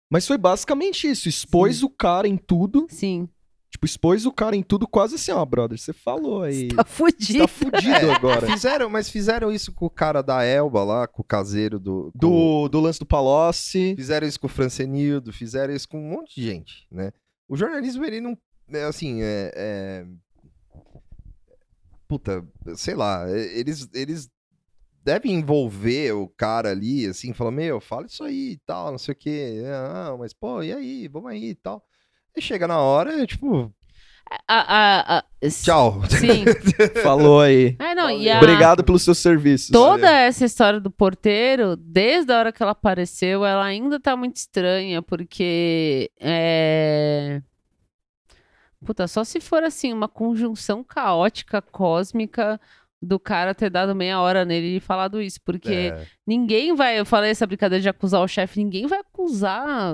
Mas 0.10 0.26
foi 0.28 0.38
basicamente 0.38 1.08
isso. 1.10 1.28
Expôs 1.28 1.84
o 1.84 1.90
cara 1.90 2.28
em 2.28 2.38
tudo. 2.38 2.88
Sim. 2.90 3.28
Tipo, 3.70 3.86
expôs 3.86 4.26
o 4.26 4.32
cara 4.32 4.56
em 4.56 4.64
tudo, 4.64 4.88
quase 4.88 5.16
assim, 5.16 5.32
ó, 5.32 5.44
brother. 5.46 5.78
Você 5.78 5.92
falou 5.92 6.44
aí. 6.44 6.70
Tá 6.70 6.84
Você 6.84 6.90
fudido. 6.94 7.40
tá 7.40 7.48
fudido 7.48 8.12
agora. 8.12 8.48
Fizeram, 8.48 8.90
mas 8.90 9.10
fizeram 9.10 9.52
isso 9.52 9.74
com 9.74 9.86
o 9.86 9.90
cara 9.90 10.22
da 10.22 10.42
Elba 10.44 10.84
lá, 10.84 11.06
com 11.08 11.22
o 11.22 11.26
caseiro 11.26 11.78
do. 11.78 12.10
com- 12.14 12.20
Do, 12.20 12.70
do 12.70 12.80
lance 12.80 12.98
do 13.00 13.06
Palocci. 13.06 13.94
Fizeram 13.98 14.26
isso 14.26 14.40
com 14.40 14.48
o 14.48 14.50
Francenildo, 14.50 15.34
fizeram 15.34 15.74
isso 15.76 15.88
com 15.90 16.00
um 16.00 16.10
monte 16.10 16.36
de 16.36 16.44
gente, 16.48 16.88
né? 16.90 17.12
O 17.48 17.58
jornalismo, 17.58 18.06
ele 18.06 18.22
não. 18.22 18.38
É 18.72 18.84
assim, 18.84 19.22
é. 19.22 19.52
é- 19.56 20.06
Puta, 22.08 22.42
sei 22.76 22.96
lá, 22.96 23.30
é- 23.30 23.60
eles, 23.60 23.90
eles 23.94 24.30
devem 25.08 25.36
envolver 25.36 26.12
o 26.12 26.28
cara 26.28 26.72
ali, 26.72 27.06
assim, 27.06 27.32
falar, 27.34 27.52
meu, 27.52 27.80
fala 27.80 28.06
isso 28.08 28.24
aí 28.26 28.52
e 28.52 28.58
tal, 28.66 28.92
não 28.92 28.98
sei 28.98 29.14
o 29.14 29.18
quê. 29.18 29.64
Ah, 29.66 30.14
mas, 30.20 30.34
pô, 30.34 30.62
e 30.62 30.74
aí? 30.74 31.08
Vamos 31.08 31.32
aí 31.32 31.52
e 31.52 31.56
tal. 31.56 31.82
E 32.36 32.42
chega 32.42 32.68
na 32.68 32.78
hora, 32.78 33.24
é 33.24 33.26
tipo, 33.26 33.74
A- 34.46 34.58
a- 34.58 35.18
a- 35.20 35.24
tchau. 35.50 36.02
Sim. 36.10 36.44
Falou 37.02 37.40
aí. 37.40 37.78
É, 37.80 37.96
não, 37.96 38.12
e 38.12 38.30
a, 38.30 38.36
Obrigado 38.38 38.84
pelos 38.84 39.02
seus 39.02 39.20
serviços. 39.20 39.70
toda 39.70 40.12
essa 40.12 40.44
história 40.44 40.82
do 40.82 40.92
porteiro, 40.92 41.78
desde 41.78 42.34
a 42.34 42.40
hora 42.40 42.52
que 42.52 42.62
ela 42.62 42.74
apareceu, 42.74 43.46
ela 43.46 43.64
ainda 43.64 44.02
tá 44.02 44.18
muito 44.18 44.36
estranha, 44.36 45.02
porque 45.02 46.12
é... 46.20 47.42
Puta, 48.86 49.08
só 49.08 49.24
se 49.24 49.40
for 49.40 49.64
assim, 49.64 49.94
uma 49.94 50.10
conjunção 50.10 50.84
caótica, 50.84 51.62
cósmica, 51.62 52.60
do 53.02 53.20
cara 53.20 53.54
ter 53.54 53.70
dado 53.70 53.94
meia 53.94 54.20
hora 54.20 54.44
nele 54.44 54.78
e 54.78 54.80
falado 54.80 55.22
isso, 55.22 55.40
porque 55.46 55.92
É, 55.94 56.02
ninguém 56.26 56.74
vai, 56.76 57.00
eu 57.00 57.06
falei 57.06 57.30
essa 57.30 57.46
brincadeira 57.46 57.80
de 57.82 57.88
acusar 57.88 58.22
o 58.22 58.28
chefe, 58.28 58.58
ninguém 58.64 58.88
vai 58.88 59.00
acusar 59.00 59.94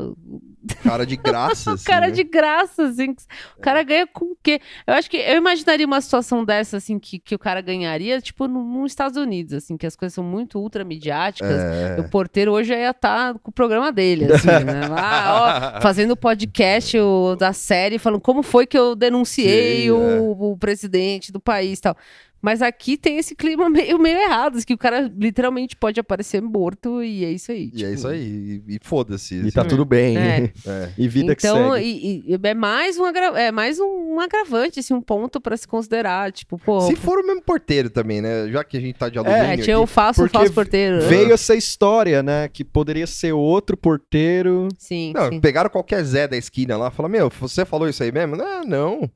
cara 0.84 1.05
de 1.05 1.17
graça, 1.17 1.73
assim, 1.73 1.84
cara 1.84 2.05
né? 2.07 2.11
de 2.13 2.23
graça, 2.23 2.84
assim. 2.85 3.13
O 3.57 3.61
cara 3.61 3.84
ganha 3.84 4.07
com 4.07 4.25
o 4.31 4.38
quê? 4.41 4.61
Eu 4.88 4.93
acho 4.93 5.09
que 5.09 5.17
eu 5.17 5.35
imaginaria 5.35 5.85
uma 5.85 5.99
situação 5.99 6.45
dessa, 6.45 6.77
assim, 6.77 6.97
que, 6.97 7.19
que 7.19 7.35
o 7.35 7.39
cara 7.39 7.59
ganharia, 7.59 8.21
tipo, 8.21 8.47
no- 8.47 8.63
nos 8.63 8.93
Estados 8.93 9.17
Unidos, 9.17 9.53
assim, 9.53 9.75
que 9.75 9.85
as 9.85 9.95
coisas 9.97 10.13
são 10.13 10.23
muito 10.23 10.57
ultra 10.59 10.85
midiáticas. 10.85 11.59
É. 11.59 11.99
O 11.99 12.09
porteiro 12.09 12.53
hoje 12.53 12.73
ia 12.73 12.91
estar 12.91 13.34
com 13.39 13.49
o 13.51 13.53
programa 13.53 13.91
dele, 13.91 14.31
assim, 14.34 14.47
né? 14.47 14.88
Lá, 14.88 15.75
ó, 15.77 15.81
fazendo 15.81 16.15
podcast 16.15 16.97
o- 16.97 17.35
da 17.35 17.51
série, 17.51 17.99
falando 17.99 18.21
como 18.21 18.41
foi 18.43 18.65
que 18.65 18.77
eu 18.77 18.95
denunciei 18.95 19.84
Sim, 19.84 19.91
o, 19.91 19.97
é. 20.09 20.19
o 20.21 20.57
presidente 20.57 21.31
do 21.34 21.39
país 21.41 21.80
e 21.80 21.81
tal. 21.81 21.97
Mas 22.44 22.61
aqui 22.61 22.98
tem 22.98 23.18
esse 23.18 23.34
clima 23.36 23.70
meio, 23.72 23.98
meio 23.98 24.18
errado, 24.20 24.57
assim, 24.57 24.65
que 24.65 24.74
o 24.74 24.78
cara 24.78 25.10
literalmente 25.18 25.78
pode 25.78 25.98
aparecer 25.98 26.41
morto 26.41 27.02
e 27.02 27.24
é 27.24 27.32
isso 27.32 27.53
aí. 27.53 27.72
E 27.74 27.84
é 27.84 27.88
tipo. 27.88 27.94
isso 27.94 28.07
aí, 28.10 28.61
e, 28.68 28.76
e 28.76 28.80
foda-se. 28.84 29.36
E 29.36 29.40
assim. 29.40 29.52
tá 29.52 29.64
tudo 29.64 29.86
bem. 29.86 30.18
É. 30.18 30.52
É. 30.65 30.90
E 30.98 31.07
vida 31.07 31.36
que 31.36 31.45
então, 31.48 31.74
segue. 31.74 31.86
e- 31.86 32.34
e- 32.34 32.40
é 32.44 32.53
mais 32.53 32.98
um, 32.98 33.06
agra- 33.06 33.40
é 33.40 33.52
mais 33.52 33.80
um, 33.80 34.15
um 34.15 34.20
agravante, 34.20 34.80
assim, 34.80 34.94
um 34.94 35.02
ponto 35.02 35.40
pra 35.40 35.56
se 35.56 35.68
considerar. 35.68 36.32
Tipo, 36.32 36.57
pô. 36.57 36.82
Se 36.82 36.95
for 36.95 37.20
o 37.20 37.26
mesmo 37.26 37.41
porteiro 37.41 37.90
também, 37.90 38.22
né? 38.22 38.49
Já 38.49 38.64
que 38.64 38.76
a 38.78 38.80
gente 38.82 38.98
tá 38.98 39.07
de 39.10 39.18
alumínio 39.18 39.44
é, 39.44 39.53
aqui. 39.53 39.64
tinha 39.64 39.80
o 39.80 39.88
falso, 39.88 40.22
porque 40.22 40.38
falso 40.38 40.53
porteiro. 40.53 40.98
né? 40.98 41.07
Veio 41.07 41.32
essa 41.34 41.56
história, 41.56 42.22
né? 42.24 42.48
Que 42.49 42.64
poderia 42.64 43.07
ser 43.07 43.32
outro 43.34 43.78
porteiro. 43.78 44.68
Sim, 44.78 45.14
Não, 45.15 45.30
sim. 45.30 45.40
pegaram 45.40 45.70
qualquer 45.70 46.03
Zé 46.03 46.28
da 46.28 46.36
esquina 46.38 46.76
lá, 46.78 46.91
falaram, 46.91 47.11
meu, 47.11 47.30
você 47.40 47.64
falou 47.65 47.88
isso 47.88 48.03
aí 48.03 48.11
mesmo? 48.11 48.36
Não, 48.36 48.64
não. 48.65 49.11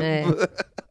É. 0.00 0.24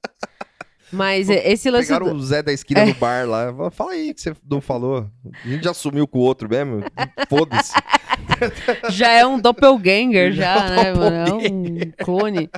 Mas 0.93 1.29
esse 1.29 1.69
lance. 1.71 1.87
Pegaram 1.87 2.07
do- 2.07 2.15
o 2.15 2.21
Zé 2.23 2.41
da 2.43 2.53
esquina 2.53 2.81
É. 2.81 2.85
do 2.85 2.93
bar 2.95 3.27
lá. 3.27 3.71
Fala 3.71 3.91
aí 3.91 4.13
que 4.13 4.21
você 4.21 4.33
não 4.49 4.61
falou. 4.61 5.09
A 5.43 5.47
gente 5.47 5.63
já 5.63 5.73
sumiu 5.73 6.07
com 6.07 6.19
o 6.19 6.21
outro 6.21 6.47
mesmo. 6.47 6.83
Foda-se. 7.27 7.73
Já 8.91 9.09
é 9.11 9.25
um 9.25 9.39
doppelganger, 9.39 10.31
Já 10.33 10.67
já, 10.67 10.75
é 10.83 10.93
um 10.93 10.99
né, 10.99 11.09
mano? 11.09 11.17
É 11.17 11.33
um 11.33 11.91
clone. 12.05 12.49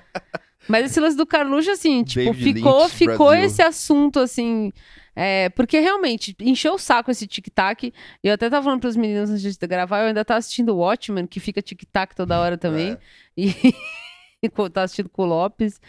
Mas 0.67 0.85
esse 0.87 0.99
lance 0.99 1.15
do 1.15 1.25
Carluxo, 1.25 1.71
assim, 1.71 2.03
tipo, 2.03 2.25
David 2.33 2.53
ficou, 2.55 2.81
Lynch, 2.83 2.95
ficou 2.95 3.27
Brasil. 3.29 3.45
esse 3.45 3.61
assunto, 3.61 4.19
assim. 4.19 4.71
é, 5.15 5.47
porque 5.49 5.79
realmente 5.79 6.35
encheu 6.41 6.73
o 6.73 6.77
saco 6.79 7.09
esse 7.11 7.25
tic-tac. 7.27 7.93
E 8.23 8.27
eu 8.27 8.33
até 8.33 8.49
tava 8.49 8.63
falando 8.63 8.81
pros 8.81 8.95
meninos 8.97 9.29
antes 9.29 9.57
de 9.57 9.67
gravar, 9.67 10.01
eu 10.01 10.07
ainda 10.07 10.25
tava 10.25 10.39
assistindo 10.39 10.69
o 10.73 10.77
Watchmen, 10.79 11.25
que 11.27 11.39
fica 11.39 11.61
tic-tac 11.61 12.15
toda 12.15 12.39
hora 12.39 12.57
também. 12.57 12.91
É. 12.91 12.97
E, 13.37 13.53
tá 14.73 14.83
assistindo 14.83 15.09
com 15.09 15.23
o 15.23 15.25
Lopes. 15.25 15.79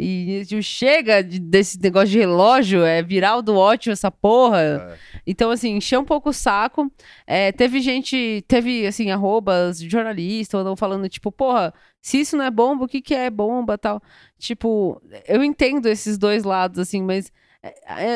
E 0.00 0.44
tipo, 0.46 0.62
chega 0.62 1.22
de- 1.22 1.40
desse 1.40 1.80
negócio 1.80 2.08
de 2.08 2.18
relógio, 2.18 2.84
é 2.84 3.02
viral 3.02 3.42
do 3.42 3.56
ótimo 3.56 3.92
essa 3.92 4.10
porra. 4.12 4.60
É. 4.94 4.98
Então, 5.26 5.50
assim, 5.50 5.76
encheu 5.76 6.00
um 6.00 6.04
pouco 6.04 6.30
o 6.30 6.32
saco. 6.32 6.90
É, 7.26 7.50
teve 7.50 7.80
gente, 7.80 8.44
teve, 8.46 8.86
assim, 8.86 9.10
arrobas, 9.10 9.80
jornalistas, 9.80 10.60
andam 10.60 10.76
falando, 10.76 11.08
tipo, 11.08 11.32
porra, 11.32 11.74
se 12.00 12.20
isso 12.20 12.36
não 12.36 12.44
é 12.44 12.50
bomba, 12.50 12.84
o 12.84 12.88
que 12.88 13.02
que 13.02 13.14
é 13.14 13.28
bomba 13.28 13.76
tal? 13.76 14.00
Tipo, 14.38 15.02
eu 15.26 15.42
entendo 15.42 15.86
esses 15.86 16.16
dois 16.16 16.44
lados, 16.44 16.78
assim, 16.78 17.02
mas 17.02 17.32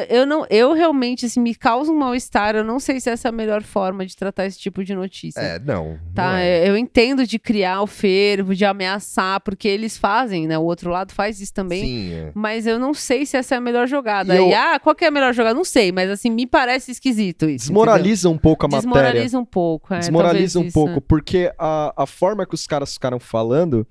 eu 0.09 0.25
não, 0.25 0.47
eu 0.49 0.73
realmente, 0.73 1.27
assim, 1.27 1.41
me 1.41 1.55
causa 1.55 1.91
um 1.91 1.97
mal-estar. 1.97 2.55
Eu 2.55 2.63
não 2.63 2.79
sei 2.79 3.01
se 3.01 3.11
essa 3.11 3.29
é 3.29 3.31
a 3.31 3.33
melhor 3.33 3.63
forma 3.63 4.07
de 4.07 4.17
tratar 4.17 4.47
esse 4.47 4.59
tipo 4.59 4.85
de 4.85 4.95
notícia. 4.95 5.41
É, 5.41 5.59
não. 5.59 5.99
Tá, 6.15 6.31
não 6.33 6.37
é. 6.37 6.69
eu 6.69 6.73
eu 6.73 6.77
entendo 6.79 7.27
de 7.27 7.39
criar 7.39 7.83
o 7.83 7.87
fervo, 7.87 8.55
de 8.55 8.65
ameaçar, 8.65 9.41
porque 9.41 9.69
eles 9.69 9.99
fazem, 9.99 10.47
né? 10.47 10.57
O 10.59 10.63
outro 10.63 10.91
lado 10.91 11.13
faz 11.13 11.41
isso 11.41 11.53
também. 11.53 11.83
Sim, 11.85 12.13
é. 12.15 12.33
Mas 12.35 12.67
eu 12.67 12.79
não 12.79 12.95
sei 12.95 13.27
se 13.27 13.37
essa 13.37 13.57
é 13.57 13.59
a 13.59 13.61
melhor 13.61 13.87
jogada. 13.87 14.35
E 14.35 14.39
eu- 14.39 14.49
E, 14.49 14.55
ah, 14.55 14.79
qual 14.81 14.97
é 15.01 15.07
a 15.07 15.11
melhor 15.11 15.35
jogada? 15.35 15.55
Não 15.55 15.65
sei, 15.65 15.93
mas 15.93 16.09
assim, 16.09 16.31
me 16.31 16.47
parece 16.47 16.91
esquisito 16.93 17.49
isso. 17.49 17.67
Desmoraliza 17.67 18.29
um 18.31 18.39
pouco 18.39 18.65
a 18.65 18.69
entendeu? 18.69 18.89
matéria. 18.89 19.09
Desmoraliza 19.23 19.39
um 19.39 19.45
pouco. 19.45 19.93
É, 19.95 19.99
Desmoraliza 19.99 20.61
um 20.61 20.71
pouco, 20.71 21.01
porque 21.01 21.53
a, 21.59 21.93
a 21.97 22.07
forma 22.07 22.47
que 22.47 22.55
os 22.55 22.67
caras 22.67 22.95
ficaram 22.95 23.21
falando 23.21 23.87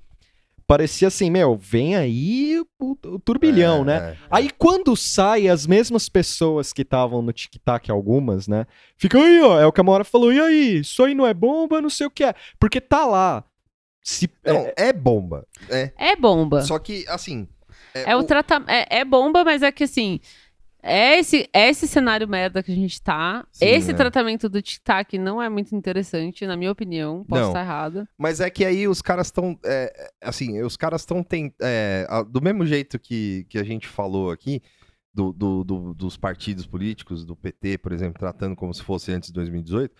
parecia 0.67 1.07
assim, 1.07 1.29
meu, 1.29 1.55
vem 1.57 1.95
aí 1.95 2.59
o, 2.79 2.97
o 3.05 3.19
turbilhão, 3.19 3.81
É, 3.81 3.85
né? 3.85 3.97
é. 4.11 4.17
Aí 4.29 4.49
quando 4.57 4.95
sai, 4.95 5.47
as 5.47 5.65
mesmas 5.67 6.07
pessoas 6.09 6.71
que 6.73 6.81
estavam 6.81 7.21
no 7.21 7.33
tic-tac, 7.33 7.89
algumas, 7.91 8.47
né? 8.47 8.65
Ficam 8.97 9.21
aí, 9.21 9.41
ó. 9.41 9.59
É 9.59 9.65
o 9.65 9.71
que 9.71 9.81
a 9.81 9.83
Mora 9.83 10.03
falou, 10.03 10.31
e 10.31 10.39
aí? 10.39 10.79
Isso 10.79 11.03
aí 11.03 11.13
não 11.13 11.25
é 11.27 11.33
bomba, 11.33 11.81
não 11.81 11.89
sei 11.89 12.07
o 12.07 12.11
que 12.11 12.23
é. 12.23 12.33
Porque 12.59 12.79
tá 12.81 13.05
lá. 13.05 13.43
Se, 14.03 14.29
Não, 14.43 14.55
é, 14.55 14.73
é 14.77 14.93
bomba. 14.93 15.45
É. 15.69 15.91
É 15.97 16.15
bomba. 16.15 16.61
Só 16.61 16.79
que, 16.79 17.05
assim. 17.07 17.47
É 17.93 18.15
o 18.15 18.23
tratamento. 18.23 18.69
É, 18.69 18.87
é 18.89 19.05
bomba, 19.05 19.43
mas 19.43 19.61
é 19.61 19.71
que 19.71 19.83
assim. 19.83 20.19
É 20.83 21.19
esse, 21.19 21.47
é 21.53 21.69
esse 21.69 21.87
cenário 21.87 22.27
merda 22.27 22.63
que 22.63 22.71
a 22.71 22.75
gente 22.75 23.01
tá. 23.01 23.45
Sim, 23.51 23.65
esse 23.65 23.91
é. 23.91 23.93
tratamento 23.93 24.49
do 24.49 24.61
tic-tac 24.61 25.17
não 25.17 25.41
é 25.41 25.47
muito 25.49 25.75
interessante, 25.75 26.45
na 26.47 26.57
minha 26.57 26.71
opinião. 26.71 27.23
Posso 27.25 27.41
Não. 27.41 27.47
estar 27.49 27.61
errada. 27.61 28.07
Mas 28.17 28.39
é 28.39 28.49
que 28.49 28.65
aí 28.65 28.87
os 28.87 29.01
caras 29.01 29.27
estão. 29.27 29.57
assim, 30.21 30.61
os 30.63 30.75
caras 30.75 31.01
estão. 31.01 31.23
do 32.29 32.41
mesmo 32.41 32.65
jeito 32.65 32.97
que, 32.99 33.45
que 33.49 33.57
a 33.59 33.63
gente 33.63 33.87
falou 33.87 34.31
aqui, 34.31 34.61
do, 35.13 35.31
do- 35.33 35.63
do- 35.63 35.93
dos 35.93 36.17
partidos 36.17 36.65
políticos, 36.65 37.25
do 37.25 37.35
PT, 37.35 37.77
por 37.77 37.91
exemplo, 37.91 38.17
tratando 38.19 38.55
como 38.55 38.73
se 38.73 38.81
fosse 38.81 39.11
antes 39.11 39.27
de 39.27 39.33
2018. 39.33 39.93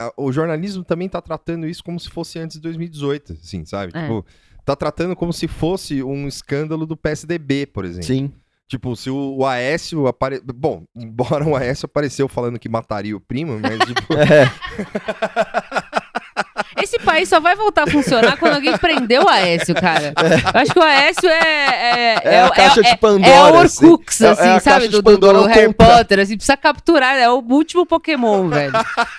a- 0.00 0.12
O 0.16 0.30
jornalismo 0.30 0.84
também 0.84 1.08
tá 1.08 1.20
tratando 1.20 1.66
isso 1.66 1.82
como 1.82 1.98
se 1.98 2.08
fosse 2.10 2.38
antes 2.38 2.56
de 2.56 2.62
2018, 2.62 3.32
assim, 3.32 3.64
sabe? 3.64 3.92
É. 3.96 4.02
Tipo, 4.02 4.24
tá 4.64 4.76
tratando 4.76 5.16
como 5.16 5.32
se 5.32 5.48
fosse 5.48 6.02
um 6.02 6.28
escândalo 6.28 6.86
do 6.86 6.96
PSDB, 6.96 7.66
por 7.66 7.84
exemplo. 7.84 8.06
sim. 8.06 8.32
Tipo, 8.72 8.96
se 8.96 9.10
o, 9.10 9.36
o 9.36 9.44
Aécio 9.44 10.06
apare... 10.06 10.40
Bom, 10.42 10.84
embora 10.96 11.46
o 11.46 11.54
Aécio 11.54 11.84
apareceu 11.84 12.26
falando 12.26 12.58
que 12.58 12.70
mataria 12.70 13.14
o 13.14 13.20
primo, 13.20 13.60
mas 13.60 13.78
tipo. 13.80 14.00
É, 14.16 14.48
Esse 16.94 16.98
país 17.02 17.26
só 17.26 17.40
vai 17.40 17.56
voltar 17.56 17.84
a 17.84 17.86
funcionar 17.86 18.36
quando 18.36 18.52
alguém 18.54 18.76
prender 18.76 19.18
o 19.22 19.26
Aécio, 19.26 19.74
cara. 19.74 20.12
Eu 20.54 20.60
acho 20.60 20.72
que 20.74 20.78
o 20.78 20.82
Aécio 20.82 21.26
é. 21.26 22.20
É, 22.22 22.34
É 22.34 22.40
a 22.42 22.48
o- 22.48 22.52
caixa 22.52 22.82
de 22.82 22.88
é- 22.88 22.96
Pandora, 22.96 23.30
É 23.30 23.52
o 23.52 23.58
assim. 23.60 23.86
Orcux, 23.86 24.20
É- 24.20 24.26
é 24.26 24.30
assim, 24.30 24.42
a 24.42 24.60
sabe? 24.60 24.62
caixa 24.62 24.88
de 24.88 25.02
Do, 25.02 25.02
do- 25.02 25.18
do 25.32 25.42
Harry. 25.46 25.72
Potter, 25.72 26.18
assim, 26.20 26.36
precisa 26.36 26.56
capturar. 26.56 27.16
É 27.16 27.30
o 27.30 27.38
último 27.48 27.86
Pokémon, 27.86 28.48
velho. 28.48 28.72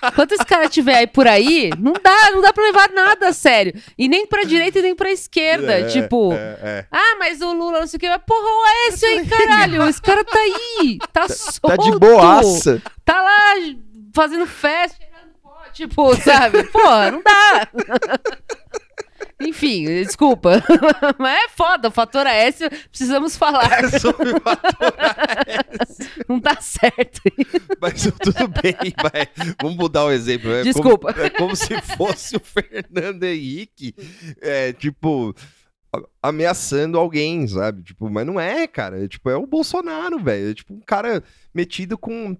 Enquanto 0.08 0.34
esse 0.34 0.46
cara 0.46 0.66
estiver 0.66 0.96
aí 0.98 1.08
por 1.08 1.28
aí, 1.28 1.72
não 1.80 1.94
dá, 1.94 2.32
não 2.32 2.42
dá 2.42 2.54
pra 2.54 2.64
levar 2.64 2.90
nada 2.92 3.30
a 3.30 3.34
sério. 3.34 3.74
E 3.98 4.08
nem 4.08 4.28
pra 4.28 4.44
direita 4.44 4.78
e 4.78 4.82
nem 4.84 4.96
pra 4.96 5.12
esquerda. 5.12 5.80
É, 5.80 5.84
tipo. 5.86 6.32
é, 6.34 6.58
é. 6.62 6.86
Ah, 6.92 7.16
mas 7.18 7.42
o 7.42 7.52
Lula 7.54 7.80
não 7.80 7.88
sei 7.88 7.98
o 7.98 8.00
que. 8.00 8.08
Mas, 8.08 8.22
Porra, 8.28 8.46
o 8.46 8.64
Aécio 8.88 9.08
aí, 9.08 9.26
caralho. 9.26 9.90
Esse 9.90 10.02
cara 10.02 10.24
tá 10.24 10.38
aí. 10.40 11.00
Tá 11.12 11.28
solto. 11.28 11.62
tá 11.70 11.76
de 11.78 11.92
boaça. 11.98 12.82
Tá 13.04 13.20
lá 13.22 13.56
fazendo 14.16 14.46
festa, 14.46 14.96
tipo, 15.74 16.16
sabe? 16.16 16.64
Porra, 16.66 17.12
não 17.12 17.22
dá. 17.22 17.68
Enfim, 19.42 19.86
desculpa. 19.86 20.64
Mas 21.20 21.46
é 21.46 21.50
foda, 21.50 21.90
o 21.90 21.92
fator 21.92 22.26
Aécio, 22.26 22.70
precisamos 22.90 23.36
falar. 23.36 23.90
Sobre 24.00 24.32
o 24.32 24.42
ator 24.46 24.94
Aécio. 24.98 26.24
Não 26.30 26.40
tá 26.40 26.60
certo. 26.62 27.22
Mas 27.82 28.04
tudo 28.04 28.48
bem, 28.62 28.94
vai. 29.02 29.28
Vamos 29.62 29.78
mudar 29.78 30.06
o 30.06 30.12
exemplo. 30.12 30.52
É 30.52 30.64
Desculpa. 30.64 31.14
Como, 31.14 31.26
é 31.26 31.30
como 31.30 31.56
se 31.56 31.82
fosse 31.98 32.38
o 32.38 32.40
Fernando 32.40 33.24
Henrique, 33.24 33.94
é, 34.42 34.72
tipo, 34.72 35.36
ameaçando 36.22 36.98
alguém, 36.98 37.48
sabe? 37.48 37.84
Tipo, 37.84 38.10
mas 38.10 38.26
não 38.26 38.40
é, 38.40 38.68
cara. 38.68 39.04
É, 39.04 39.08
tipo, 39.08 39.30
é 39.30 39.36
o 39.36 39.48
Bolsonaro, 39.48 40.20
velho. 40.20 40.52
É 40.52 40.54
tipo 40.54 40.74
um 40.74 40.82
cara 40.82 41.24
metido 41.54 41.98
com, 41.98 42.38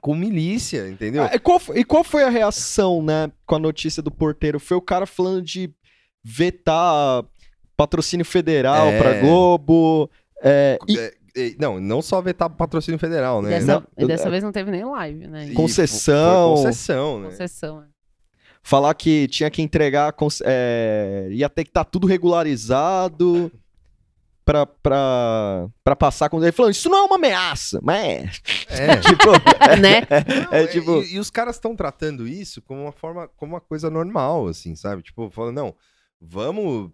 com 0.00 0.14
milícia, 0.14 0.88
entendeu? 0.88 1.24
Ah, 1.24 1.30
e, 1.34 1.38
qual, 1.38 1.60
e 1.74 1.84
qual 1.84 2.04
foi 2.04 2.22
a 2.22 2.28
reação, 2.28 3.02
né, 3.02 3.30
com 3.46 3.56
a 3.56 3.58
notícia 3.58 4.02
do 4.02 4.10
porteiro? 4.10 4.60
Foi 4.60 4.76
o 4.76 4.82
cara 4.82 5.06
falando 5.06 5.42
de 5.42 5.72
vetar 6.24 7.24
patrocínio 7.76 8.24
federal 8.26 8.88
É. 8.88 8.98
pra 8.98 9.20
Globo. 9.20 10.10
é, 10.42 10.78
e- 10.88 10.98
É, 10.98 11.14
é, 11.36 11.54
não, 11.58 11.80
não 11.80 12.00
só 12.02 12.20
vetar 12.20 12.48
patrocínio 12.50 12.98
federal, 12.98 13.40
E 13.40 13.44
né? 13.44 13.48
dessa, 13.50 13.66
Não, 13.74 13.82
e 13.98 14.06
dessa 14.06 14.30
vez 14.30 14.42
não 14.42 14.52
teve 14.52 14.70
nem 14.70 14.84
live, 14.84 15.26
né? 15.26 15.48
E 15.48 15.52
Concessão. 15.54 16.56
Foi 16.56 16.64
concessão, 16.64 17.20
né? 17.20 17.28
Concessão. 17.30 17.82
é. 17.82 17.86
falar 18.62 18.92
que 18.94 19.26
tinha 19.28 19.48
que 19.50 19.62
entregar, 19.62 20.14
é, 20.44 21.28
ia 21.30 21.48
ter 21.48 21.64
que 21.64 21.70
estar 21.70 21.84
tudo 21.84 22.06
regularizado 22.06 23.50
pra, 24.48 24.64
pra, 24.64 25.68
pra 25.84 25.94
passar 25.94 26.30
com 26.30 26.42
ele 26.42 26.52
falando, 26.52 26.72
isso 26.72 26.88
não 26.88 26.98
é 26.98 27.02
uma 27.02 27.16
ameaça, 27.16 27.78
mas 27.82 28.40
É. 28.70 28.96
tipo, 29.04 29.30
né? 29.78 30.00
Não, 30.50 30.52
É 30.58 30.62
é, 30.62 30.66
tipo- 30.66 31.02
e, 31.02 31.16
e 31.16 31.18
os 31.18 31.28
caras 31.28 31.56
estão 31.56 31.76
tratando 31.76 32.26
isso 32.26 32.62
como 32.62 32.80
uma 32.82 32.92
forma, 32.92 33.28
como 33.36 33.52
uma 33.54 33.60
coisa 33.60 33.90
normal, 33.90 34.46
assim, 34.48 34.74
sabe? 34.74 35.02
Tipo, 35.02 35.28
falando, 35.30 35.54
não, 35.56 35.74
vamos. 36.18 36.90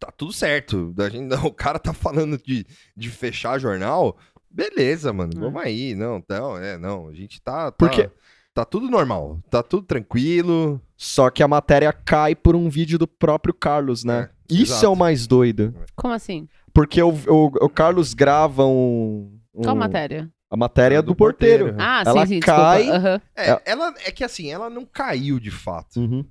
Tá 0.00 0.10
tudo 0.10 0.32
certo. 0.32 0.92
A 0.98 1.08
gente, 1.08 1.26
não, 1.26 1.44
o 1.46 1.52
cara 1.52 1.78
tá 1.78 1.92
falando 1.92 2.36
de, 2.38 2.66
de 2.96 3.08
fechar 3.10 3.58
jornal. 3.60 4.16
Beleza, 4.50 5.12
mano, 5.12 5.32
É. 5.36 5.38
vamos 5.40 5.62
aí. 5.62 5.94
Não, 5.94 6.22
não, 6.28 6.56
é, 6.58 6.76
não. 6.76 7.08
A 7.08 7.14
gente 7.14 7.40
tá. 7.40 7.70
tá 7.70 7.76
Porque- 7.78 8.10
Tá 8.54 8.64
tudo 8.64 8.90
normal. 8.90 9.38
Tá 9.48 9.62
tudo 9.62 9.86
tranquilo. 9.86 10.80
só 10.96 11.30
que 11.30 11.44
a 11.44 11.46
matéria 11.48 11.92
cai 11.92 12.34
por 12.34 12.56
um 12.56 12.68
vídeo 12.68 12.98
do 12.98 13.06
próprio 13.06 13.54
Carlos, 13.54 14.02
né? 14.02 14.22
É, 14.22 14.37
Isso 14.50 14.72
exato. 14.72 14.86
é 14.86 14.88
o 14.88 14.96
mais 14.96 15.26
doido. 15.26 15.74
Como 15.96 16.12
assim? 16.14 16.48
Porque 16.72 17.02
o, 17.02 17.10
o, 17.10 17.46
o 17.64 17.68
Carlos 17.68 18.14
grava 18.14 18.64
um, 18.64 19.38
um- 19.54 19.62
Qual 19.62 19.76
matéria? 19.76 20.30
a 20.50 20.56
matéria 20.56 20.96
É, 20.96 21.02
do, 21.02 21.08
do 21.08 21.14
porteiro. 21.14 21.66
porteiro. 21.66 21.82
Ah, 21.90 22.02
Ela 22.06 22.26
sim, 22.26 22.34
sim, 22.34 22.40
cai-. 22.40 22.88
Aham. 22.90 23.20
É, 23.36 23.50
É. 23.50 23.62
ela 23.66 23.94
é 24.04 24.10
que 24.10 24.24
assim, 24.24 24.50
ela 24.50 24.70
não 24.70 24.84
caiu 24.86 25.38
de 25.38 25.50
fato. 25.50 26.00
Uhum. 26.00 26.24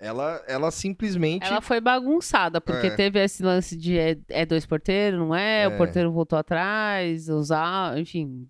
Ela, 0.00 0.42
ela 0.46 0.70
simplesmente. 0.70 1.44
Ela 1.46 1.60
foi 1.60 1.80
bagunçada, 1.80 2.60
porque 2.60 2.86
É. 2.88 2.90
teve 2.94 3.18
esse 3.24 3.42
lance 3.42 3.76
de 3.76 3.98
é, 3.98 4.16
é 4.28 4.46
dois 4.46 4.64
porteiros, 4.64 5.18
não 5.18 5.34
é? 5.34 5.62
É. 5.62 5.68
O 5.68 5.76
porteiro 5.76 6.12
voltou 6.12 6.38
atrás, 6.38 7.28
usar, 7.28 7.98
enfim, 7.98 8.46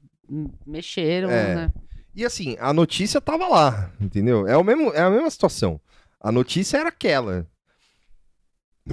mexeram, 0.66 1.30
É. 1.30 1.54
né? 1.54 1.72
E 2.14 2.24
assim, 2.24 2.56
a 2.58 2.72
notícia 2.72 3.20
tava 3.20 3.46
lá, 3.48 3.92
entendeu? 4.00 4.46
É, 4.46 4.56
o 4.56 4.64
mesmo, 4.64 4.92
é 4.92 5.00
a 5.00 5.08
mesma 5.10 5.30
situação. 5.30 5.80
A 6.20 6.32
notícia 6.32 6.76
era 6.78 6.88
aquela. 6.88 7.46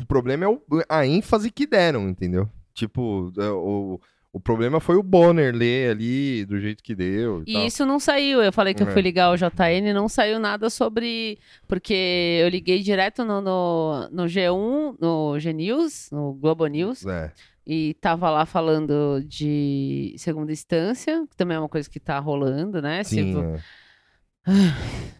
O 0.01 0.05
problema 0.05 0.45
é 0.45 0.47
o- 0.47 0.61
a 0.89 1.05
ênfase 1.05 1.49
que 1.51 1.65
deram, 1.65 2.07
entendeu? 2.09 2.49
Tipo, 2.73 3.31
é, 3.37 3.49
o, 3.49 3.99
o 4.33 4.39
problema 4.39 4.79
foi 4.81 4.97
o 4.97 5.03
Bonner 5.03 5.55
ler 5.55 5.91
ali 5.91 6.43
do 6.45 6.59
jeito 6.59 6.83
que 6.83 6.93
deu. 6.93 7.41
E, 7.47 7.55
E 7.55 7.65
isso 7.67 7.85
não 7.85 7.99
saiu. 7.99 8.41
Eu 8.43 8.51
falei 8.51 8.73
que 8.73 8.83
eu 8.83 8.87
É. 8.87 8.91
fui 8.91 9.01
ligar 9.01 9.31
o 9.31 9.37
JN, 9.37 9.93
não 9.93 10.09
saiu 10.09 10.39
nada 10.39 10.69
sobre. 10.69 11.37
Porque 11.67 12.39
eu 12.41 12.49
liguei 12.49 12.81
direto 12.81 13.23
no, 13.23 13.39
no, 13.39 14.09
no 14.11 14.23
G1, 14.25 14.97
no 14.99 15.39
G 15.39 15.53
News, 15.53 16.09
no 16.11 16.33
Globo 16.33 16.67
News, 16.67 17.05
É. 17.05 17.31
e 17.65 17.93
tava 18.01 18.29
lá 18.29 18.45
falando 18.45 19.23
de 19.25 20.13
segunda 20.17 20.51
instância, 20.51 21.25
que 21.29 21.35
também 21.37 21.55
é 21.55 21.59
uma 21.59 21.69
coisa 21.69 21.89
que 21.89 21.99
tá 21.99 22.19
rolando, 22.19 22.81
né? 22.81 23.03
Sim. 23.05 23.27
Tipo, 23.27 23.59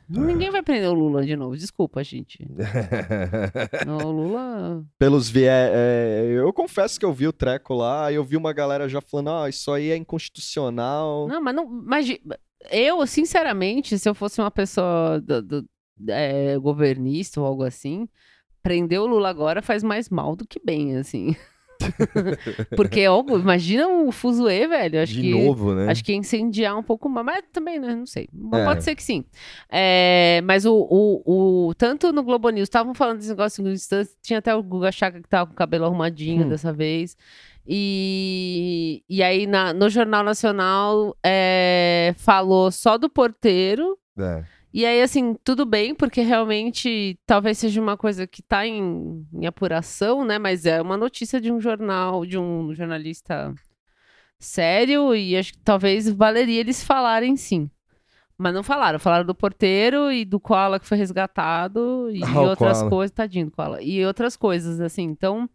Ninguém 0.08 0.52
vai 0.52 0.62
prender 0.62 0.88
o 0.90 0.94
Lula 0.94 1.26
de 1.26 1.36
novo, 1.36 1.58
desculpa, 1.58 2.04
gente. 2.04 2.38
é. 2.60 3.90
O 3.92 4.12
Lula. 4.12 4.86
Pelos 5.00 5.28
viés. 5.30 5.72
é, 5.74 6.26
eu 6.38 6.54
confesso 6.54 7.00
que 7.00 7.06
eu 7.06 7.12
vi 7.12 7.28
o 7.28 7.34
treco 7.34 7.74
lá, 7.74 8.12
e 8.12 8.16
eu 8.16 8.24
vi 8.24 8.38
uma 8.38 8.54
galera 8.54 8.88
já 8.88 9.02
falando, 9.02 9.32
ah, 9.32 9.50
isso 9.50 9.72
aí 9.72 9.90
é 9.90 9.96
inconstitucional. 9.98 11.28
Não, 11.28 11.42
mas 11.42 11.56
não. 11.56 11.66
Mas 11.68 12.08
eu, 12.70 13.06
sinceramente, 13.08 13.98
se 13.98 14.08
eu 14.08 14.14
fosse 14.14 14.40
uma 14.40 14.52
pessoa 14.52 15.20
do, 15.20 15.42
do- 15.42 15.66
é, 16.08 16.56
governista 16.60 17.40
ou 17.42 17.48
algo 17.48 17.64
assim, 17.64 18.08
prender 18.62 19.00
o 19.02 19.08
Lula 19.08 19.30
agora 19.30 19.62
faz 19.62 19.82
mais 19.84 20.08
mal 20.10 20.36
do 20.36 20.46
que 20.48 20.60
bem, 20.64 20.98
assim. 20.98 21.36
Porque, 22.76 23.08
ó, 23.08 23.24
imagina 23.38 23.88
o 23.88 24.12
fuzuê, 24.12 24.68
velho. 24.68 25.02
Acho 25.02 25.14
de 25.14 25.22
que, 25.22 25.32
novo, 25.46 25.74
né? 25.74 25.92
Acho 25.92 26.04
que 26.04 26.12
ia 26.12 26.18
incendiar 26.18 26.78
um 26.78 26.84
pouco 26.84 27.08
mais, 27.10 27.26
mas 27.26 27.44
também, 27.52 27.80
né? 27.80 27.96
Não 27.96 28.06
sei. 28.06 28.28
É. 28.54 28.64
Pode 28.66 28.84
ser 28.84 28.96
que 28.96 29.04
sim. 29.04 29.24
É, 29.70 30.42
mas 30.46 30.66
o, 30.66 30.74
o, 30.90 31.68
o- 31.70 31.74
tanto 31.76 32.12
no 32.14 32.24
Globo 32.24 32.50
News, 32.50 32.64
estavam 32.68 32.94
falando 32.94 33.18
desse 33.18 33.30
negócio 33.30 33.66
em 33.68 33.72
instância, 33.74 34.16
tinha 34.22 34.40
até 34.40 34.56
o 34.56 34.64
Guga 34.64 34.92
Chakra 34.92 35.22
que 35.22 35.30
tava 35.30 35.48
com 35.48 35.54
o 35.54 35.56
cabelo 35.56 35.86
arrumadinho 35.86 36.46
Hum. 36.46 36.50
dessa 36.50 36.72
vez. 36.74 37.16
E, 37.68 39.04
e 39.10 39.22
aí 39.24 39.48
na- 39.48 39.74
no 39.74 39.90
Jornal 39.90 40.24
Nacional 40.24 41.16
é, 41.26 42.14
falou 42.18 42.72
só 42.72 42.98
do 42.98 43.10
porteiro. 43.10 43.98
É. 44.18 44.44
E 44.78 44.86
aí, 44.86 45.02
assim, 45.02 45.34
tudo 45.42 45.66
bem, 45.66 45.96
porque 45.96 46.20
realmente 46.20 47.18
talvez 47.26 47.58
seja 47.58 47.80
uma 47.82 47.96
coisa 47.96 48.28
que 48.28 48.42
tá 48.42 48.68
em, 48.68 49.26
em 49.34 49.46
apuração, 49.46 50.26
né? 50.26 50.38
Mas 50.38 50.66
é 50.66 50.82
uma 50.82 50.98
notícia 50.98 51.40
de 51.40 51.50
um 51.50 51.62
jornal, 51.62 52.26
de 52.26 52.38
um 52.38 52.74
jornalista 52.76 53.56
sério, 54.38 55.16
e 55.16 55.38
acho 55.38 55.54
que 55.54 55.60
talvez 55.60 56.10
valeria 56.10 56.60
eles 56.60 56.84
falarem 56.84 57.38
sim. 57.38 57.70
Mas 58.38 58.54
não 58.54 58.64
falaram, 58.64 59.00
falaram 59.00 59.26
do 59.26 59.34
porteiro 59.34 60.12
e 60.12 60.26
do 60.26 60.42
koala 60.42 60.78
que 60.78 60.86
foi 60.86 60.98
resgatado 60.98 62.10
e 62.12 62.22
Ah, 62.22 62.42
o 62.42 62.50
outras 62.50 62.80
koala. 62.80 62.90
coisas, 62.90 63.16
tadinho 63.16 63.46
do 63.46 63.52
koala, 63.54 63.82
e 63.82 64.06
outras 64.06 64.36
coisas, 64.36 64.82
assim. 64.82 65.04
Então, 65.04 65.50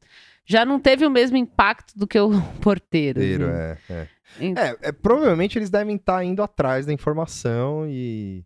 já 0.47 0.65
não 0.65 0.81
teve 0.81 1.05
o 1.05 1.11
mesmo 1.11 1.37
impacto 1.37 1.93
do 1.95 2.07
que 2.07 2.19
o 2.19 2.31
porteiro. 2.63 3.21
Inteiro, 3.23 3.49
né? 3.49 3.77
é, 3.91 3.93
é. 3.93 4.09
Ent- 4.41 4.59
É, 4.59 4.77
é, 4.89 4.93
provavelmente 4.93 5.59
eles 5.59 5.69
devem 5.69 5.97
estar 5.97 6.25
indo 6.25 6.43
atrás 6.43 6.87
da 6.87 6.93
informação 6.95 7.87
e 7.87 8.43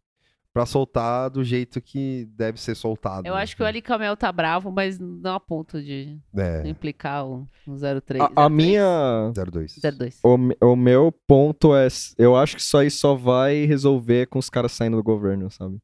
pra 0.55 0.65
soltar 0.65 1.29
do 1.31 1.43
jeito 1.43 1.81
que 1.83 2.29
deve 2.37 2.61
ser 2.61 2.77
soltado. 2.77 3.27
Eu 3.27 3.35
acho 3.35 3.57
que 3.57 3.63
o 3.63 3.67
Ali 3.67 3.83
Camel 3.83 4.17
tá 4.17 4.31
bravo, 4.31 4.71
mas 4.71 5.01
não 5.01 5.35
a 5.35 5.41
ponto 5.41 5.83
de 5.83 6.17
É, 6.35 6.63
implicar 6.69 7.27
o, 7.27 7.47
o 7.67 7.75
03. 8.01 8.23
A, 8.37 8.45
a 8.45 8.49
minha. 8.49 9.33
02. 9.35 9.81
02. 9.99 10.21
O, 10.23 10.37
o 10.73 10.77
meu 10.77 11.11
ponto 11.27 11.75
é. 11.75 11.89
Eu 12.17 12.37
acho 12.37 12.55
que 12.55 12.63
isso 12.63 12.79
aí 12.79 12.89
só 12.89 13.17
vai 13.17 13.65
resolver 13.65 14.27
com 14.29 14.39
os 14.39 14.49
caras 14.49 14.71
saindo 14.71 14.97
do 14.97 15.03
governo, 15.03 15.51
sabe? 15.51 15.77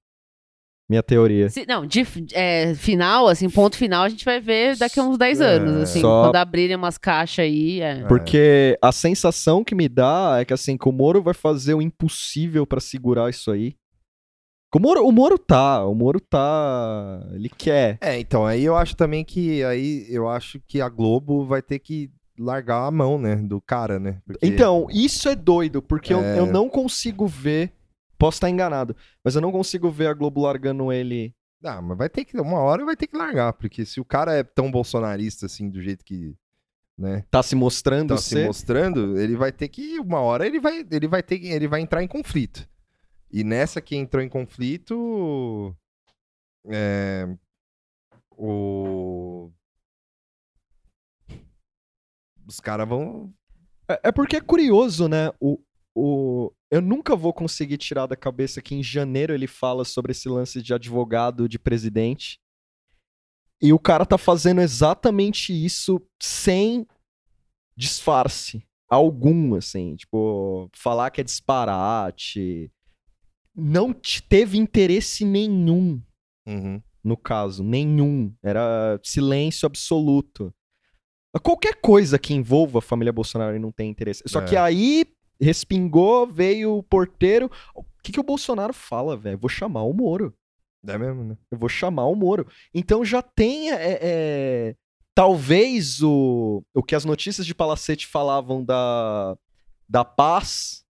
Minha 0.88 1.02
teoria. 1.04 1.48
Se- 1.48 1.66
não, 1.68 1.86
de 1.86 2.04
é, 2.32 2.74
final, 2.74 3.28
assim, 3.28 3.48
ponto 3.48 3.76
final, 3.76 4.02
a 4.04 4.08
gente 4.08 4.24
vai 4.24 4.40
ver 4.40 4.76
daqui 4.76 4.98
a 4.98 5.04
uns 5.04 5.16
10 5.18 5.40
É, 5.40 5.44
anos, 5.44 5.76
assim, 5.82 6.00
só- 6.00 6.24
quando 6.24 6.36
abrirem 6.36 6.74
umas 6.76 6.98
caixas 6.98 7.44
aí, 7.44 7.80
é. 7.80 8.04
Porque 8.08 8.76
a 8.82 8.90
sensação 8.92 9.62
que 9.62 9.72
me 9.74 9.88
dá 9.88 10.38
é 10.40 10.44
que 10.44 10.52
assim, 10.52 10.76
que 10.76 10.88
o 10.88 10.92
Moro 10.92 11.22
vai 11.22 11.34
fazer 11.34 11.74
o 11.74 11.82
impossível 11.82 12.66
pra 12.66 12.80
segurar 12.80 13.30
isso 13.30 13.50
aí. 13.52 13.76
O 14.74 14.78
Moro, 14.78 15.04
o 15.04 15.10
Moro 15.10 15.36
tá, 15.38 15.84
o 15.84 15.94
Moro 15.94 16.20
tá. 16.20 17.26
Ele 17.32 17.48
quer. 17.48 17.98
É, 18.00 18.18
então, 18.18 18.46
aí 18.46 18.64
eu 18.64 18.76
acho 18.76 18.94
também 18.96 19.24
que 19.24 19.64
aí 19.64 20.06
eu 20.08 20.28
acho 20.28 20.60
que 20.66 20.80
a 20.80 20.88
Globo 20.88 21.44
vai 21.44 21.60
ter 21.60 21.78
que 21.80 22.10
largar 22.38 22.86
a 22.86 22.90
mão, 22.90 23.18
né, 23.18 23.36
do 23.36 23.60
cara, 23.60 23.98
né? 23.98 24.20
Porque- 24.24 24.46
Então, 24.46 24.86
isso 24.90 25.28
é 25.28 25.34
doido, 25.34 25.82
porque 25.82 26.14
eu, 26.14 26.20
É. 26.20 26.38
eu 26.38 26.46
não 26.46 26.68
consigo 26.68 27.26
ver. 27.26 27.72
Posso 28.16 28.36
estar 28.36 28.48
enganado, 28.50 28.94
mas 29.24 29.34
eu 29.34 29.40
não 29.40 29.50
consigo 29.50 29.90
ver 29.90 30.06
a 30.06 30.14
Globo 30.14 30.42
largando 30.42 30.92
ele. 30.92 31.34
Ah, 31.64 31.80
mas 31.82 31.96
vai 31.98 32.08
ter 32.08 32.24
que, 32.24 32.38
uma 32.38 32.60
hora 32.60 32.84
vai 32.84 32.94
ter 32.96 33.06
que 33.06 33.16
largar, 33.16 33.52
porque 33.54 33.84
se 33.84 34.00
o 34.00 34.04
cara 34.04 34.32
é 34.34 34.42
tão 34.42 34.70
bolsonarista 34.70 35.46
assim, 35.46 35.68
do 35.70 35.82
jeito 35.82 36.04
que, 36.04 36.34
né, 36.98 37.24
Tá 37.30 37.42
se 37.42 37.54
mostrando 37.54 38.10
tá 38.10 38.16
se 38.18 38.30
ser. 38.30 38.46
mostrando, 38.46 39.18
ele 39.18 39.36
vai 39.36 39.50
ter 39.52 39.68
que, 39.68 39.98
uma 39.98 40.20
hora 40.20 40.46
ele 40.46 40.60
vai, 40.60 40.86
ele 40.90 41.08
vai 41.08 41.22
ter 41.22 41.42
ele 41.44 41.66
vai 41.66 41.80
entrar 41.80 42.02
em 42.02 42.08
conflito. 42.08 42.66
E 43.32 43.44
nessa 43.44 43.80
que 43.80 43.94
entrou 43.94 44.22
em 44.22 44.28
conflito, 44.28 45.74
é, 46.66 47.26
o... 48.36 49.50
Os 52.46 52.58
caras 52.58 52.88
vão... 52.88 53.32
É, 53.88 54.08
é 54.08 54.12
porque 54.12 54.36
é 54.36 54.40
curioso, 54.40 55.08
né? 55.08 55.30
O, 55.38 55.62
o... 55.94 56.52
Eu 56.70 56.80
nunca 56.80 57.14
vou 57.14 57.32
conseguir 57.32 57.78
tirar 57.78 58.06
da 58.06 58.16
cabeça 58.16 58.60
que 58.60 58.74
em 58.74 58.82
janeiro 58.82 59.32
ele 59.32 59.46
fala 59.46 59.84
sobre 59.84 60.10
esse 60.10 60.28
lance 60.28 60.60
de 60.60 60.74
advogado 60.74 61.48
de 61.48 61.58
presidente. 61.58 62.40
E 63.62 63.72
o 63.72 63.78
cara 63.78 64.06
tá 64.06 64.16
fazendo 64.16 64.60
exatamente 64.60 65.52
isso 65.52 66.00
sem 66.20 66.86
disfarce 67.76 68.66
algum, 68.88 69.54
assim. 69.54 69.94
Tipo, 69.94 70.68
falar 70.74 71.10
que 71.10 71.20
é 71.20 71.24
disparate. 71.24 72.72
Não 73.60 73.92
te- 73.92 74.22
teve 74.22 74.58
interesse 74.58 75.24
nenhum 75.24 76.00
Uhum. 76.46 76.80
no 77.04 77.16
caso, 77.16 77.62
nenhum. 77.62 78.32
Era 78.42 78.98
silêncio 79.02 79.66
absoluto. 79.66 80.52
Qualquer 81.42 81.74
coisa 81.80 82.18
que 82.18 82.34
envolva 82.34 82.78
a 82.80 82.82
família 82.82 83.12
Bolsonaro 83.12 83.52
ele 83.52 83.58
não 83.60 83.70
tem 83.70 83.88
interesse. 83.90 84.22
Só 84.26 84.40
É. 84.40 84.44
que 84.44 84.56
aí 84.56 85.04
respingou, 85.40 86.26
veio 86.26 86.76
o 86.78 86.82
porteiro. 86.82 87.50
O 87.74 87.84
que, 88.02 88.12
que 88.12 88.20
o 88.20 88.24
Bolsonaro 88.24 88.72
fala, 88.74 89.16
velho? 89.16 89.38
Vou 89.38 89.48
chamar 89.48 89.82
o 89.84 89.92
Moro. 89.92 90.34
É 90.86 90.96
mesmo, 90.98 91.22
né? 91.22 91.36
Eu 91.50 91.58
vou 91.58 91.68
chamar 91.68 92.06
o 92.06 92.14
Moro. 92.16 92.46
Então 92.74 93.04
já 93.04 93.22
tem. 93.22 93.70
é, 93.70 93.98
é, 94.02 94.76
talvez 95.14 96.02
o, 96.02 96.62
o 96.74 96.82
que 96.82 96.94
as 96.94 97.04
notícias 97.04 97.46
de 97.46 97.54
Palacete 97.54 98.06
falavam 98.06 98.64
da, 98.64 99.36
da 99.88 100.04
paz 100.04 100.82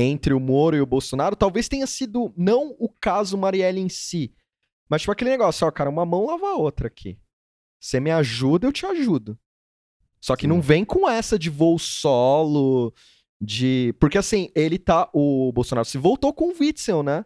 entre 0.00 0.32
o 0.32 0.38
Moro 0.38 0.76
e 0.76 0.80
o 0.80 0.86
Bolsonaro, 0.86 1.34
talvez 1.34 1.68
tenha 1.68 1.86
sido 1.86 2.32
não 2.36 2.76
o 2.78 2.88
caso 2.88 3.36
Marielle 3.36 3.80
em 3.80 3.88
si, 3.88 4.32
mas 4.88 5.02
tipo 5.02 5.12
aquele 5.12 5.30
negócio, 5.30 5.66
ó, 5.66 5.70
cara, 5.70 5.90
uma 5.90 6.06
mão 6.06 6.26
lava 6.26 6.46
a 6.46 6.54
outra 6.54 6.86
aqui. 6.86 7.18
Você 7.80 8.00
me 8.00 8.10
ajuda, 8.10 8.66
eu 8.66 8.72
te 8.72 8.86
ajudo. 8.86 9.38
Só 10.20 10.34
que 10.34 10.42
Sim. 10.42 10.48
não 10.48 10.60
vem 10.60 10.84
com 10.84 11.08
essa 11.08 11.38
de 11.38 11.50
voo 11.50 11.78
solo, 11.78 12.92
de. 13.40 13.94
Porque 14.00 14.18
assim, 14.18 14.50
ele 14.54 14.78
tá. 14.78 15.08
O 15.12 15.52
Bolsonaro 15.52 15.84
se 15.84 15.98
voltou 15.98 16.32
com 16.32 16.50
o 16.50 16.54
Witzel, 16.58 17.02
né? 17.02 17.24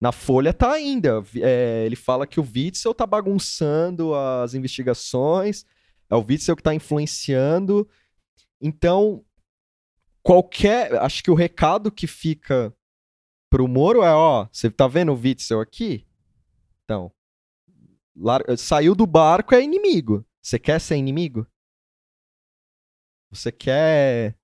Na 0.00 0.12
Folha 0.12 0.52
tá 0.52 0.72
ainda. 0.72 1.24
É, 1.36 1.84
ele 1.86 1.96
fala 1.96 2.26
que 2.26 2.38
o 2.38 2.42
Witzel 2.42 2.94
tá 2.94 3.06
bagunçando 3.06 4.14
as 4.14 4.52
investigações. 4.52 5.64
É 6.10 6.14
o 6.14 6.24
Witzel 6.26 6.56
que 6.56 6.62
tá 6.62 6.74
influenciando. 6.74 7.88
Então, 8.60 9.24
qualquer. 10.26 10.94
Acho 10.96 11.22
que 11.22 11.30
o 11.30 11.34
recado 11.34 11.90
que 11.90 12.06
fica 12.06 12.74
pro 13.50 13.68
Moro 13.68 14.02
é: 14.02 14.12
ó, 14.12 14.46
você 14.50 14.70
tá 14.70 14.86
vendo 14.88 15.12
o 15.12 15.16
Witzel 15.20 15.60
aqui? 15.60 16.06
Então. 16.84 17.12
lar- 18.16 18.44
Saiu 18.56 18.94
do 18.94 19.06
barco 19.06 19.54
é 19.54 19.62
inimigo. 19.62 20.24
Você 20.42 20.58
quer 20.58 20.80
ser 20.80 20.96
inimigo? 20.96 21.46
Você 23.30 23.50
quer 23.50 24.36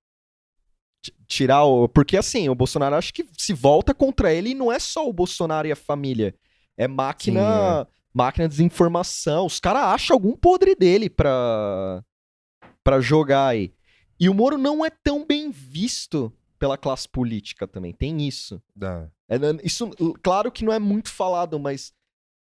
ti- 1.01 1.13
tirar 1.27 1.63
o. 1.63 1.87
Porque 1.87 2.17
assim, 2.17 2.49
o 2.49 2.55
Bolsonaro 2.55 2.95
acho 2.95 3.13
que 3.13 3.25
se 3.37 3.53
volta 3.53 3.93
contra 3.93 4.33
ele 4.33 4.53
não 4.53 4.71
é 4.71 4.79
só 4.79 5.07
o 5.07 5.13
Bolsonaro 5.13 5.67
e 5.67 5.71
a 5.71 5.75
família. 5.75 6.35
É 6.77 6.87
máquina. 6.87 7.87
Máquina 8.15 8.47
de 8.47 8.55
desinformação. 8.55 9.45
Os 9.47 9.59
caras 9.59 9.83
acham 9.85 10.13
algum 10.15 10.35
podre 10.35 10.75
dele 10.75 11.09
pra. 11.09 12.03
pra 12.83 12.99
jogar 13.01 13.47
aí. 13.47 13.73
E 14.19 14.29
o 14.29 14.33
Moro 14.33 14.57
não 14.57 14.85
é 14.85 14.89
tão 14.89 15.25
bem 15.25 15.51
visto 15.51 16.31
pela 16.59 16.77
classe 16.77 17.09
política 17.09 17.67
também. 17.67 17.93
Tem 17.93 18.25
isso. 18.27 18.61
É, 19.27 19.37
né, 19.37 19.59
isso, 19.63 19.89
claro 20.21 20.51
que 20.51 20.63
não 20.63 20.71
é 20.71 20.79
muito 20.79 21.09
falado, 21.09 21.59
mas 21.59 21.93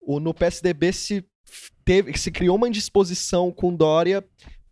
o, 0.00 0.20
no 0.20 0.34
PSDB 0.34 0.92
se, 0.92 1.24
teve, 1.84 2.16
se 2.18 2.30
criou 2.30 2.56
uma 2.56 2.68
indisposição 2.68 3.50
com 3.50 3.74
Dória 3.74 4.22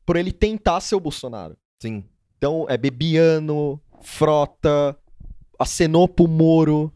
por 0.04 0.16
ele 0.16 0.32
tentar 0.32 0.80
ser 0.80 0.96
o 0.96 1.00
Bolsonaro. 1.00 1.56
Sim. 1.80 2.04
Então, 2.36 2.66
é 2.68 2.76
Bebiano, 2.76 3.80
Frota, 4.02 4.96
acenou 5.58 6.08
pro 6.08 6.28
Moro. 6.28 6.92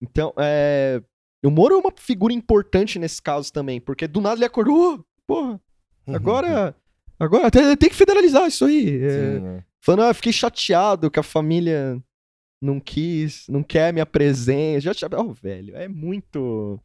Então, 0.00 0.32
é. 0.38 1.02
O 1.44 1.50
Moro 1.50 1.74
é 1.74 1.78
uma 1.78 1.92
figura 1.96 2.32
importante 2.32 2.98
nesse 2.98 3.22
caso 3.22 3.52
também, 3.52 3.80
porque 3.80 4.08
do 4.08 4.20
nada 4.20 4.36
ele 4.36 4.44
acordou, 4.44 4.94
"Ô, 4.94 5.04
porra, 5.26 5.60
agora. 6.08 6.76
Agora 7.18 7.50
tem, 7.50 7.76
tem 7.76 7.88
que 7.88 7.94
federalizar 7.94 8.46
isso 8.46 8.64
aí. 8.64 9.02
É, 9.02 9.10
Sim, 9.10 9.46
é. 9.46 9.64
Falando, 9.80 10.02
ah, 10.02 10.08
eu 10.08 10.14
fiquei 10.14 10.32
chateado 10.32 11.10
que 11.10 11.20
a 11.20 11.22
família 11.22 12.02
não 12.60 12.80
quis, 12.80 13.46
não 13.48 13.62
quer 13.62 13.92
minha 13.92 14.06
presença. 14.06 14.80
Já 14.80 14.94
tinha... 14.94 15.08
Oh, 15.18 15.32
velho, 15.32 15.76
é 15.76 15.88
muito. 15.88 16.80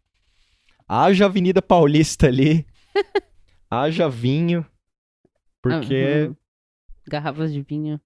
Haja 0.88 1.26
Avenida 1.26 1.62
Paulista 1.62 2.28
ali. 2.28 2.66
Haja 3.70 4.10
vinho. 4.10 4.66
Porque. 5.62 6.28
Uhum. 6.28 6.36
Garrafas 7.08 7.52
de 7.54 7.62
vinho. 7.62 8.00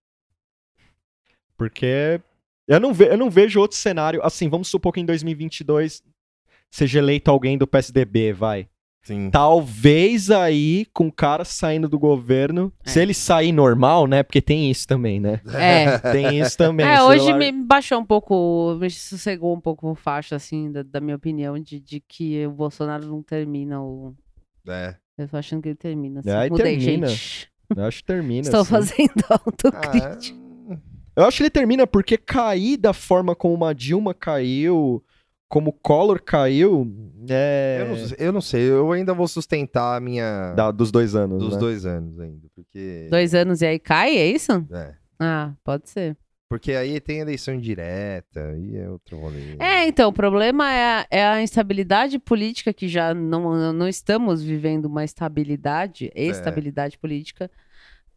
Porque. 1.58 2.22
Eu 2.68 2.80
não, 2.80 2.94
ve... 2.94 3.06
eu 3.06 3.18
não 3.18 3.30
vejo 3.30 3.60
outro 3.60 3.78
cenário. 3.78 4.24
Assim, 4.24 4.50
vamos 4.50 4.68
supor 4.68 4.92
que 4.94 5.00
em 5.00 5.06
2022 5.06 6.04
seja 6.72 7.00
eleito 7.00 7.30
alguém 7.30 7.58
do 7.58 7.68
PSDB, 7.68 8.34
vai. 8.34 8.68
Sim. 9.06 9.30
Talvez 9.30 10.32
aí, 10.32 10.88
com 10.92 11.08
o 11.08 11.12
cara 11.12 11.46
saindo 11.46 11.88
do 11.88 12.00
governo. 12.00 12.74
É. 12.84 12.90
Se 12.90 13.00
ele 13.00 13.14
sair 13.14 13.52
normal, 13.52 14.08
né? 14.08 14.24
Porque 14.24 14.42
tem 14.42 14.72
isso 14.72 14.88
também, 14.88 15.20
né? 15.20 15.40
É. 15.54 16.00
Tem 16.12 16.40
isso 16.40 16.58
também. 16.58 16.88
É, 16.88 17.04
hoje 17.04 17.32
me 17.34 17.52
baixou 17.52 18.00
um 18.00 18.06
pouco, 18.06 18.76
me 18.80 18.90
sossegou 18.90 19.56
um 19.56 19.62
pouco 19.62 19.92
o 19.92 19.96
facho, 19.96 20.34
assim, 20.34 20.72
da, 20.72 20.82
da 20.82 21.00
minha 21.00 21.16
opinião, 21.16 21.60
de, 21.60 21.80
de 21.80 22.00
que 22.00 22.48
o 22.48 22.52
Bolsonaro 22.52 23.06
não 23.06 23.22
termina 23.22 23.80
o, 23.80 24.16
É. 24.68 24.96
Eu 25.18 25.28
tô 25.30 25.38
achando 25.38 25.62
que 25.62 25.70
ele 25.70 25.76
termina. 25.76 26.22
Assim. 26.22 26.32
Aí 26.32 26.50
Mudei, 26.50 26.78
termina. 26.78 27.08
gente. 27.08 27.50
Eu 27.76 27.86
acho 27.86 27.98
que 28.00 28.06
termina. 28.06 28.42
Estou 28.42 28.62
assim. 28.62 28.70
fazendo 28.70 29.14
Ah, 29.30 29.40
autocrítica. 29.46 30.38
Eu 31.16 31.26
acho 31.26 31.38
que 31.38 31.44
ele 31.44 31.50
termina 31.50 31.88
porque 31.88 32.18
cair 32.18 32.76
da 32.76 32.92
forma 32.92 33.36
como 33.36 33.54
uma 33.54 33.74
Dilma 33.74 34.14
caiu, 34.14 35.02
como 35.48 35.70
o 35.70 35.74
Collor 35.74 36.22
caiu, 36.22 36.92
é. 37.30 37.78
eu, 37.82 37.88
não, 37.88 37.98
sei- 37.98 38.18
eu 38.20 38.32
não 38.34 38.42
sei, 38.42 38.62
eu 38.70 38.92
ainda 38.92 39.14
vou 39.14 39.28
sustentar 39.28 39.96
a 39.96 40.00
minha. 40.00 40.54
da- 40.54 40.72
dos 40.72 40.92
dois 40.92 41.16
anos. 41.16 41.40
dos 41.40 41.54
né? 41.54 41.60
dois 41.60 41.86
anos 41.86 42.20
ainda. 42.20 42.48
Porque. 42.56 43.08
Dois 43.10 43.34
anos 43.34 43.62
e 43.62 43.66
aí 43.66 43.80
cai, 43.80 44.18
é 44.18 44.28
isso? 44.28 44.52
É. 44.72 44.96
Ah, 45.20 45.54
pode 45.64 45.90
ser. 45.90 46.18
Porque 46.48 46.74
aí 46.74 47.00
tem 47.00 47.20
eleição 47.20 47.58
direta, 47.60 48.56
e 48.58 48.78
é 48.78 48.88
outro 48.90 49.18
rolê. 49.18 49.56
É, 49.60 49.88
então, 49.88 50.10
o 50.10 50.14
problema 50.14 50.72
é 50.72 50.84
a, 50.84 51.08
é 51.10 51.26
a 51.26 51.42
instabilidade 51.42 52.20
política, 52.20 52.72
que 52.72 52.88
já 52.88 53.14
não, 53.16 53.74
não 53.74 53.88
estamos 53.88 54.44
vivendo 54.44 54.86
uma 54.86 55.04
estabilidade, 55.04 56.12
estabilidade 56.16 57.00
política. 57.00 57.50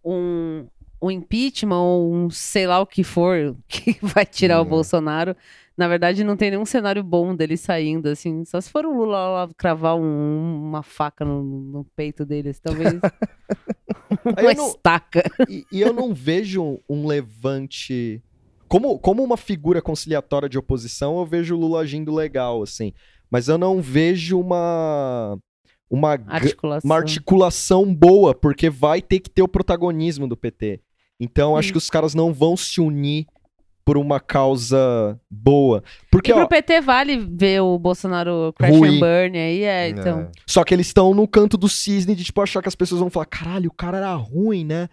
Um, 0.04 0.66
um 1.00 1.10
impeachment 1.10 1.78
ou 1.80 2.12
um 2.14 2.30
sei 2.30 2.66
lá 2.66 2.80
o 2.80 2.86
que 2.86 3.02
for 3.04 3.56
que 3.68 3.96
vai 4.02 4.26
tirar 4.26 4.60
o 4.60 4.64
Hum. 4.64 4.68
Bolsonaro. 4.68 5.36
Na 5.76 5.86
verdade, 5.86 6.24
não 6.24 6.36
tem 6.36 6.50
nenhum 6.50 6.64
cenário 6.64 7.04
bom 7.04 7.36
dele 7.36 7.56
saindo, 7.56 8.08
assim. 8.08 8.44
Só 8.44 8.60
se 8.60 8.68
for 8.68 8.84
o 8.84 8.92
Lula 8.92 9.16
lá 9.28 9.48
cravar 9.56 9.94
um- 9.96 10.60
uma 10.66 10.82
faca 10.82 11.24
no, 11.24 11.40
no 11.44 11.84
peito 11.94 12.26
dele, 12.26 12.52
talvez. 12.54 12.94
Uma 14.24 14.54
não- 14.54 14.68
estaca. 14.68 15.22
E, 15.48 15.64
e 15.70 15.80
eu 15.80 15.92
não 15.92 16.12
vejo 16.14 16.80
um 16.88 17.06
levante. 17.06 18.22
Como, 18.66 18.98
como 18.98 19.22
uma 19.22 19.36
figura 19.36 19.80
conciliatória 19.80 20.48
de 20.48 20.58
oposição, 20.58 21.18
eu 21.18 21.26
vejo 21.26 21.54
o 21.54 21.58
Lula 21.60 21.80
agindo 21.80 22.12
legal, 22.14 22.62
assim. 22.62 22.92
Mas 23.30 23.48
eu 23.48 23.56
não 23.58 23.80
vejo 23.80 24.38
uma. 24.40 25.38
Uma, 25.90 26.18
Articulação. 26.26 26.86
uma 26.88 26.96
articulação 26.96 27.94
boa, 27.94 28.34
porque 28.34 28.68
vai 28.68 29.00
ter 29.00 29.20
que 29.20 29.30
ter 29.30 29.40
o 29.42 29.48
protagonismo 29.48 30.28
do 30.28 30.36
PT. 30.36 30.80
Então, 31.20 31.56
acho 31.56 31.68
Sim. 31.68 31.72
que 31.72 31.78
os 31.78 31.90
caras 31.90 32.14
não 32.14 32.32
vão 32.32 32.56
se 32.56 32.80
unir 32.80 33.26
por 33.84 33.96
uma 33.96 34.20
causa 34.20 35.18
boa. 35.30 35.82
Porque, 36.10 36.30
E 36.30 36.34
pro 36.34 36.44
ó, 36.44 36.46
PT 36.46 36.80
vale 36.82 37.16
ver 37.16 37.60
o 37.62 37.78
Bolsonaro 37.78 38.52
crash 38.56 38.70
Ruim. 38.76 38.96
and 38.96 39.00
burn 39.00 39.38
aí, 39.38 39.62
é, 39.64 39.88
então. 39.88 40.20
É. 40.20 40.30
Só 40.46 40.62
que 40.62 40.74
eles 40.74 40.88
estão 40.88 41.14
no 41.14 41.26
canto 41.26 41.56
do 41.56 41.68
cisne 41.68 42.14
de, 42.14 42.22
tipo, 42.22 42.40
achar 42.42 42.60
que 42.60 42.68
as 42.68 42.74
pessoas 42.74 43.00
vão 43.00 43.08
falar, 43.08 43.24
caralho, 43.26 43.70
o 43.70 43.74
cara 43.74 43.96
era 43.96 44.14
ruim, 44.14 44.62
né? 44.64 44.88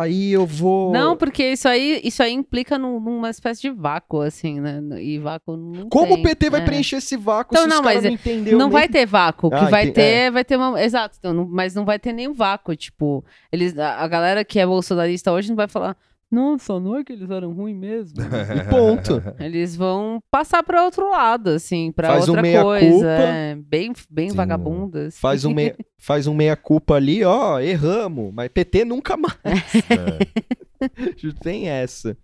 Aí 0.00 0.32
eu 0.32 0.44
vou. 0.46 0.92
Não, 0.92 1.16
porque 1.16 1.52
isso 1.52 1.68
aí, 1.68 2.00
isso 2.04 2.22
aí 2.22 2.32
implica 2.32 2.78
num- 2.78 2.98
numa 3.00 3.30
espécie 3.30 3.62
de 3.62 3.70
vácuo, 3.70 4.20
assim, 4.20 4.60
né? 4.60 4.80
E 5.00 5.18
vácuo 5.18 5.56
não 5.56 5.88
Como 5.88 6.14
tem, 6.14 6.20
o 6.20 6.22
PT 6.22 6.50
vai 6.50 6.60
é. 6.60 6.64
preencher 6.64 6.96
esse 6.96 7.16
vácuo 7.16 7.54
Então, 7.54 7.64
se 7.64 7.68
não, 7.68 7.82
mas 7.82 8.02
não 8.02 8.10
entendeu 8.10 8.58
Não 8.58 8.66
nem- 8.66 8.72
vai 8.72 8.88
ter 8.88 9.06
vácuo. 9.06 9.48
O 9.48 9.50
que 9.50 9.56
Ah, 9.56 9.68
vai 9.68 9.82
entendi. 9.84 9.94
ter, 9.94 10.30
vai 10.30 10.44
ter 10.44 10.56
uma. 10.56 10.82
Exato, 10.82 11.16
então, 11.18 11.32
não- 11.32 11.46
mas 11.48 11.74
não 11.74 11.84
vai 11.84 11.98
ter 11.98 12.12
nenhum 12.12 12.32
vácuo. 12.34 12.74
Tipo, 12.76 13.24
eles, 13.52 13.76
a, 13.78 13.96
a 14.00 14.08
galera 14.08 14.44
que 14.44 14.58
é 14.58 14.66
bolsonarista 14.66 15.32
hoje 15.32 15.48
não 15.48 15.56
vai 15.56 15.68
falar. 15.68 15.96
Nossa, 16.34 16.80
não 16.80 16.96
é 16.96 17.04
que 17.04 17.12
eles 17.12 17.30
eram 17.30 17.52
ruins 17.52 17.76
mesmo. 17.76 18.16
E 18.20 18.70
ponto. 18.70 19.22
Eles 19.38 19.76
vão 19.76 20.20
passar 20.30 20.62
pra 20.62 20.84
outro 20.84 21.08
lado, 21.10 21.50
assim, 21.50 21.92
pra 21.92 22.08
Faz 22.08 22.28
um 22.28 22.32
outra 22.32 22.42
meia-culpa. 22.42 22.78
coisa. 22.80 23.08
é, 23.08 23.54
bem 23.54 23.92
bem 24.10 24.30
Sim. 24.30 24.36
vagabundas. 24.36 25.18
Faz 25.18 25.44
um, 25.44 25.54
meia, 25.54 25.76
faz 25.96 26.26
um 26.26 26.34
meia-culpa 26.34 26.94
ali, 26.94 27.22
ó, 27.22 27.60
erramos. 27.60 28.34
Mas 28.34 28.48
PT 28.48 28.84
nunca 28.84 29.16
mais. 29.16 29.36
É. 29.44 31.30
Tem 31.42 31.68
essa. 31.68 32.16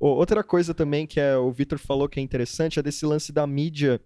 Outra 0.00 0.42
coisa 0.42 0.72
também 0.74 1.06
que 1.06 1.20
é, 1.20 1.36
o 1.36 1.52
Vitor 1.52 1.78
falou 1.78 2.08
que 2.08 2.18
é 2.18 2.22
interessante 2.22 2.78
é 2.78 2.82
desse 2.82 3.06
lance 3.06 3.32
da 3.32 3.46
mídia 3.46 4.00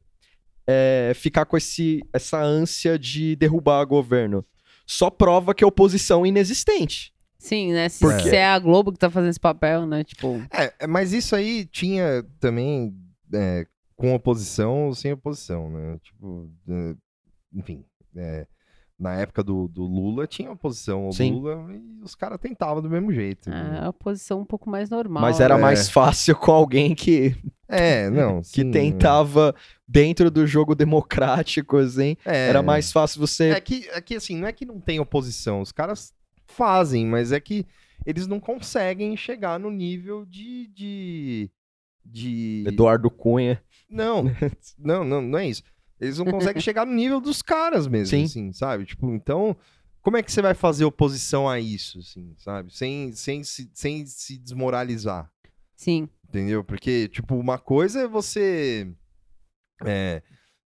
é, 0.66 1.12
ficar 1.14 1.47
com 1.47 1.56
esse, 1.56 2.02
essa 2.12 2.43
ânsia 2.43 2.98
de 2.98 3.36
derrubar 3.36 3.85
governo. 3.86 4.44
Só 4.86 5.09
prova 5.09 5.55
que 5.55 5.64
a 5.64 5.66
oposição 5.66 6.24
é 6.24 6.28
inexistente. 6.28 7.14
Sim, 7.47 7.73
né? 7.73 7.89
Se, 7.89 8.01
Por 8.01 8.16
quê? 8.16 8.31
se 8.31 8.36
é 8.36 8.44
a 8.47 8.59
Globo 8.59 8.93
que 8.93 8.98
tá 8.98 9.09
fazendo 9.09 9.31
esse 9.31 9.40
papel, 9.40 9.86
né? 9.86 10.02
Tipo. 10.02 10.43
É, 10.51 10.73
é, 10.81 10.86
mas 10.86 11.12
isso 11.12 11.36
aí 11.36 11.64
tinha 11.64 12.24
também 12.40 12.93
é, 13.32 13.66
com 13.94 14.12
oposição 14.14 14.86
ou 14.86 14.94
sem 14.94 15.12
oposição, 15.12 15.70
né? 15.70 15.98
Tipo, 16.02 16.51
é, 16.68 16.94
enfim, 17.55 17.85
é, 18.16 18.47
na 18.98 19.14
época 19.14 19.43
do, 19.44 19.68
do 19.68 19.82
Lula 19.85 20.27
tinha 20.27 20.51
oposição 20.51 21.05
ao 21.05 21.12
Sim. 21.12 21.32
Lula 21.35 21.66
e 21.73 22.02
os 22.02 22.14
caras 22.14 22.39
tentavam 22.40 22.82
do 22.82 22.90
mesmo 22.90 23.12
jeito. 23.12 23.48
É 23.51 23.86
a 23.86 23.93
posição 23.93 24.40
um 24.40 24.44
pouco 24.44 24.68
mais 24.68 24.90
normal. 24.90 25.23
Mas 25.23 25.39
era 25.39 25.55
É. 25.55 25.60
mais 25.60 25.89
fácil 25.89 26.35
com 26.35 26.51
alguém 26.51 26.94
que, 26.94 27.36
É, 27.68 28.09
não, 28.10 28.40
que 28.43 28.62
sim, 28.62 28.70
tentava, 28.70 29.55
dentro 29.86 30.31
do 30.31 30.47
jogo 30.47 30.74
democrático, 30.74 31.77
assim, 31.77 32.16
é. 32.24 32.48
era 32.48 32.62
mais 32.62 32.90
fácil 32.90 33.20
você. 33.20 33.51
É 33.51 33.60
que, 33.60 33.89
é 33.93 34.01
que 34.01 34.16
assim, 34.16 34.36
não 34.36 34.48
é 34.48 34.52
que 34.52 34.64
não 34.66 34.81
tem 34.81 34.98
oposição, 34.98 35.60
os 35.60 35.73
caras 35.73 36.12
fazem, 36.47 37.06
mas 37.06 37.32
é 37.32 37.40
que 37.40 37.66
eles 38.05 38.27
não 38.27 38.39
conseguem 38.39 39.16
chegar 39.16 39.59
no 39.59 39.70
nível 39.70 40.24
de. 40.27 40.68
de, 40.68 41.51
de... 42.05 42.64
Eduardo 42.66 43.10
Cunha. 43.10 43.62
Não, 43.89 44.24
não, 44.78 45.05
não, 45.05 45.23
não 45.23 45.39
é 45.39 45.48
isso. 45.48 45.62
Eles 46.01 46.18
não 46.18 46.27
conseguem 46.27 46.60
chegar 46.62 46.86
no 46.86 46.93
nível 46.93 47.20
dos 47.20 47.43
caras 47.43 47.86
mesmo, 47.86 48.16
Sim. 48.16 48.24
assim, 48.24 48.52
sabe? 48.52 48.85
Tipo, 48.85 49.12
então, 49.12 49.56
como 50.02 50.16
é 50.16 50.23
que 50.23 50.31
você 50.31 50.43
vai 50.43 50.55
fazer 50.55 50.85
oposição 50.85 51.48
a 51.48 51.59
isso, 51.59 51.98
assim, 51.98 52.35
sabe? 52.36 52.73
Sem, 52.73 53.12
sem, 53.12 53.43
se, 53.43 53.68
sem 53.73 54.06
se 54.06 54.39
desmoralizar, 54.39 55.31
Sim. 55.74 56.09
entendeu? 56.28 56.62
Porque, 56.62 57.09
tipo, 57.09 57.36
uma 57.36 57.59
coisa 57.59 58.02
é 58.02 58.09
você. 58.09 58.89
É, 59.85 60.23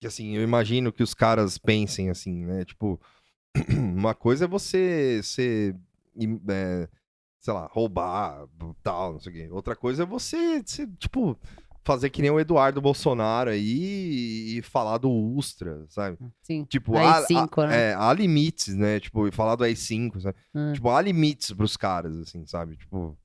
que 0.01 0.07
assim, 0.07 0.35
eu 0.35 0.43
imagino 0.43 0.93
que 0.93 1.03
os 1.03 1.13
caras 1.13 1.59
pensem 1.59 2.09
assim, 2.09 2.47
né? 2.47 2.65
Tipo, 2.65 3.01
uma 3.77 4.15
coisa 4.15 4.45
é 4.45 4.49
você 4.49 5.21
ser. 5.23 5.75
é, 6.49 6.89
sei 7.41 7.55
lá, 7.55 7.69
roubar, 7.71 8.47
tal, 8.83 9.13
não 9.15 9.21
sei 9.21 9.33
o 9.33 9.35
quê. 9.35 9.49
Outra 9.51 9.77
coisa 9.77 10.03
é 10.03 10.07
você, 10.07 10.63
tipo, 10.99 11.39
fazer 11.85 12.11
que 12.11 12.21
nem 12.21 12.31
o 12.31 12.41
Eduardo 12.41 12.81
Bolsonaro 12.81 13.51
aí 13.51 14.59
e 14.59 14.63
falar 14.63 14.99
do 14.99 15.11
Ustra, 15.11 15.85
sabe? 15.89 16.19
Sim. 16.43 16.65
Tipo, 16.65 16.97
A 16.97 17.19
há, 17.19 17.23
I5, 17.27 17.63
há- 17.63 17.67
né? 17.69 17.91
é, 17.91 17.95
há 17.95 18.13
limites, 18.13 18.75
né? 18.75 19.01
Tipo, 19.01 19.27
e 19.29 19.33
falar 19.33 19.55
do 19.57 19.65
AI5, 19.65 20.21
sabe? 20.21 20.37
Ah. 20.55 20.73
Tipo, 20.75 20.91
há 20.91 21.01
limites 21.01 21.53
pros 21.53 21.77
caras, 21.77 22.17
assim, 22.19 22.45
sabe? 22.45 22.77
Tipo, 22.77 23.17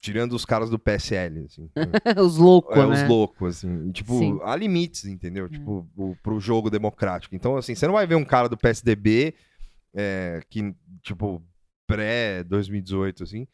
tirando 0.00 0.32
os 0.32 0.44
caras 0.44 0.70
do 0.70 0.78
PSL, 0.78 1.44
assim. 1.44 1.68
Os 2.24 2.38
loucos, 2.38 2.76
É, 2.76 2.86
né? 2.86 3.02
os 3.02 3.08
loucos, 3.08 3.56
assim. 3.58 3.88
E, 3.88 3.92
tipo, 3.92 4.18
Sim. 4.18 4.38
há 4.42 4.56
limites, 4.56 5.04
entendeu? 5.04 5.48
Tipo, 5.48 5.86
o, 5.96 6.16
pro 6.22 6.40
jogo 6.40 6.70
democrático. 6.70 7.34
Então, 7.36 7.56
assim, 7.56 7.74
você 7.74 7.86
não 7.86 7.94
vai 7.94 8.06
ver 8.06 8.14
um 8.14 8.24
cara 8.24 8.48
do 8.48 8.56
PSDB 8.56 9.34
é, 9.94 10.40
que, 10.48 10.74
tipo, 11.02 11.42
pré-2018, 11.86 13.22
assim, 13.22 13.46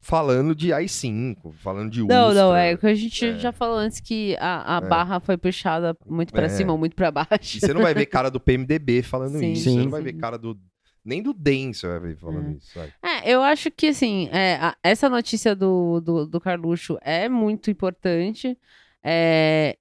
falando 0.00 0.54
de 0.54 0.72
AI-5, 0.72 1.52
falando 1.54 1.90
de 1.90 2.02
Não, 2.04 2.28
Ustra. 2.28 2.42
não, 2.42 2.54
é 2.56 2.74
o 2.74 2.78
que 2.78 2.86
a 2.86 2.94
gente 2.94 3.24
É. 3.26 3.38
já 3.38 3.50
falou 3.52 3.76
antes 3.76 3.98
que 4.00 4.36
a, 4.38 4.76
a 4.76 4.78
É. 4.78 4.88
barra 4.88 5.18
foi 5.20 5.36
puxada 5.36 5.96
muito 6.06 6.32
pra 6.32 6.44
É. 6.46 6.48
cima 6.48 6.72
ou 6.72 6.78
muito 6.78 6.94
pra 6.94 7.08
E 7.08 7.12
baixo. 7.12 7.58
você 7.60 7.72
não 7.74 7.82
vai 7.82 7.94
ver 7.94 8.06
cara 8.06 8.30
do 8.30 8.38
PMDB 8.38 9.02
falando 9.02 9.38
Sim, 9.38 9.52
isso. 9.52 9.64
sim, 9.64 9.74
Você 9.78 9.82
não 9.84 9.90
vai 9.90 10.00
sim. 10.00 10.04
ver 10.04 10.12
cara 10.14 10.38
do... 10.38 10.58
Nem 11.04 11.22
do 11.22 11.32
DEM 11.32 11.72
você 11.72 11.86
vai 11.86 12.00
ver 12.00 12.16
falando 12.16 12.50
É. 12.50 12.52
isso, 12.54 12.72
sabe? 12.72 12.92
É, 13.02 13.30
eu 13.30 13.40
acho 13.42 13.70
que, 13.70 13.86
assim, 13.88 14.28
é, 14.32 14.56
a- 14.56 14.76
essa 14.82 15.08
notícia 15.08 15.54
do, 15.54 16.00
do, 16.00 16.26
do 16.26 16.40
Carluxo 16.40 16.98
é 17.00 17.28
muito 17.28 17.70
importante. 17.70 18.58
É, 19.04 19.76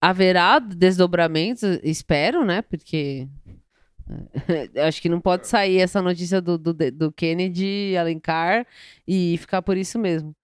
haverá 0.00 0.58
desdobramentos, 0.58 1.62
espero, 1.82 2.46
né? 2.46 2.62
Porque 2.62 3.28
acho 4.86 5.00
que 5.00 5.08
não 5.08 5.20
pode 5.20 5.46
sair 5.46 5.78
essa 5.78 6.02
notícia 6.02 6.40
do, 6.40 6.58
do, 6.58 6.74
do 6.74 7.12
Kennedy 7.12 7.96
Alencar 7.96 8.66
e 9.06 9.36
ficar 9.38 9.62
por 9.62 9.76
isso 9.76 9.98
mesmo. 9.98 10.34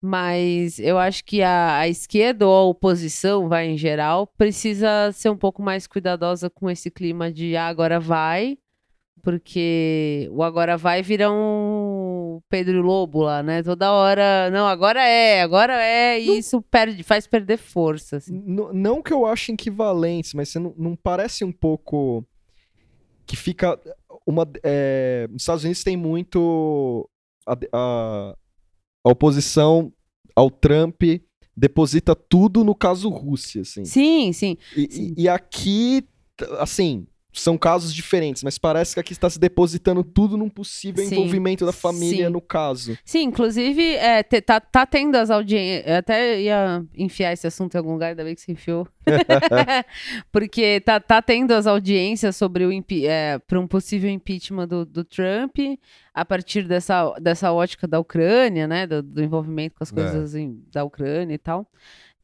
Mas 0.00 0.78
eu 0.78 0.96
acho 0.96 1.24
que 1.24 1.42
a, 1.42 1.78
a 1.78 1.88
esquerda 1.88 2.46
ou 2.46 2.54
a 2.54 2.64
oposição, 2.64 3.48
vai 3.48 3.66
em 3.66 3.76
geral, 3.76 4.26
precisa 4.26 5.10
ser 5.12 5.28
um 5.28 5.36
pouco 5.36 5.60
mais 5.60 5.86
cuidadosa 5.86 6.48
com 6.48 6.70
esse 6.70 6.90
clima 6.90 7.32
de 7.32 7.56
ah, 7.56 7.66
agora 7.66 7.98
vai, 7.98 8.56
porque 9.22 10.28
o 10.30 10.44
agora 10.44 10.76
vai 10.76 11.02
virar 11.02 11.32
um 11.32 12.40
Pedro 12.48 12.80
Lobo 12.80 13.22
lá, 13.22 13.42
né? 13.42 13.60
Toda 13.62 13.92
hora, 13.92 14.48
não, 14.50 14.68
agora 14.68 15.02
é, 15.02 15.42
agora 15.42 15.74
é, 15.82 16.20
e 16.20 16.38
isso 16.38 16.62
perde, 16.62 17.02
faz 17.02 17.26
perder 17.26 17.56
força. 17.58 18.18
assim. 18.18 18.40
Não 18.46 19.02
que 19.02 19.12
eu 19.12 19.26
ache 19.26 19.52
equivalentes, 19.52 20.32
mas 20.32 20.48
você 20.48 20.60
não, 20.60 20.72
não 20.78 20.96
parece 20.96 21.44
um 21.44 21.52
pouco 21.52 22.24
que 23.28 23.36
fica 23.36 23.78
uma 24.26 24.50
é, 24.64 25.28
nos 25.30 25.42
Estados 25.42 25.62
Unidos 25.64 25.84
tem 25.84 25.96
muito 25.96 27.08
a, 27.46 27.52
a- 27.72 28.36
a 29.04 29.10
oposição 29.10 29.92
ao 30.34 30.50
Trump 30.50 31.02
deposita 31.56 32.14
tudo 32.16 32.64
no 32.64 32.74
caso 32.74 33.08
Rússia, 33.08 33.62
assim. 33.62 33.84
Sim, 33.84 34.32
sim. 34.32 34.56
E, 34.76 34.88
sim. 34.92 35.14
e- 35.16 35.28
aqui, 35.28 36.04
assim, 36.58 37.06
são 37.32 37.56
casos 37.58 37.94
diferentes, 37.94 38.42
mas 38.42 38.58
parece 38.58 38.94
que 38.94 39.00
aqui 39.00 39.12
está 39.12 39.28
se 39.30 39.38
depositando 39.38 40.02
tudo 40.02 40.36
num 40.36 40.48
possível 40.48 41.04
Sim, 41.04 41.14
envolvimento 41.14 41.64
da 41.66 41.72
família 41.72 42.26
sim. 42.26 42.32
no 42.32 42.40
caso. 42.40 42.98
Sim, 43.04 43.24
inclusive, 43.24 43.82
é, 43.96 44.22
te- 44.22 44.40
tá, 44.40 44.58
tá 44.58 44.84
tendo 44.86 45.14
as 45.16 45.30
audiências. 45.30 45.86
Eu 45.86 45.96
até 45.96 46.40
ia 46.40 46.82
enfiar 46.96 47.32
esse 47.32 47.46
assunto 47.46 47.74
em 47.74 47.78
algum 47.78 47.92
lugar, 47.92 48.08
ainda 48.08 48.24
bem 48.24 48.34
que 48.34 48.40
você 48.40 48.52
enfiou. 48.52 48.88
Porque 50.32 50.80
tá, 50.80 50.98
tá 51.00 51.20
tendo 51.22 51.52
as 51.52 51.66
audiências 51.66 52.36
sobre 52.36 52.64
o 52.64 52.70
para 53.46 53.60
um 53.60 53.66
possível 53.66 54.10
impeachment 54.10 54.66
do, 54.68 54.84
do 54.84 55.04
Trump, 55.04 55.56
a 56.14 56.24
partir 56.24 56.62
dessa, 56.62 57.12
dessa 57.20 57.52
ótica 57.52 57.86
da 57.86 57.98
Ucrânia, 58.00 58.66
né? 58.66 58.86
Do, 58.86 59.02
do 59.02 59.22
envolvimento 59.22 59.76
com 59.76 59.84
as 59.84 59.92
É. 59.92 59.94
coisas 59.94 60.34
em- 60.34 60.62
da 60.72 60.82
Ucrânia 60.84 61.34
e 61.34 61.38
tal. 61.38 61.66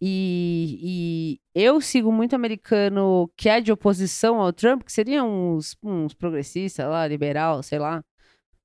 E, 0.01 1.39
e 1.55 1.61
eu 1.63 1.81
sigo 1.81 2.13
muito 2.13 2.35
americano 2.35 3.31
que 3.37 3.49
é 3.49 3.61
de 3.61 3.73
oposição 3.73 4.41
ao 4.41 4.53
Trump, 4.53 4.83
que 4.83 4.93
seriam 4.93 5.57
uns, 5.57 5.77
uns 5.83 6.15
progressistas 6.15 6.87
lá, 6.87 7.07
liberal, 7.07 7.63
sei 7.63 7.79
lá. 7.79 7.99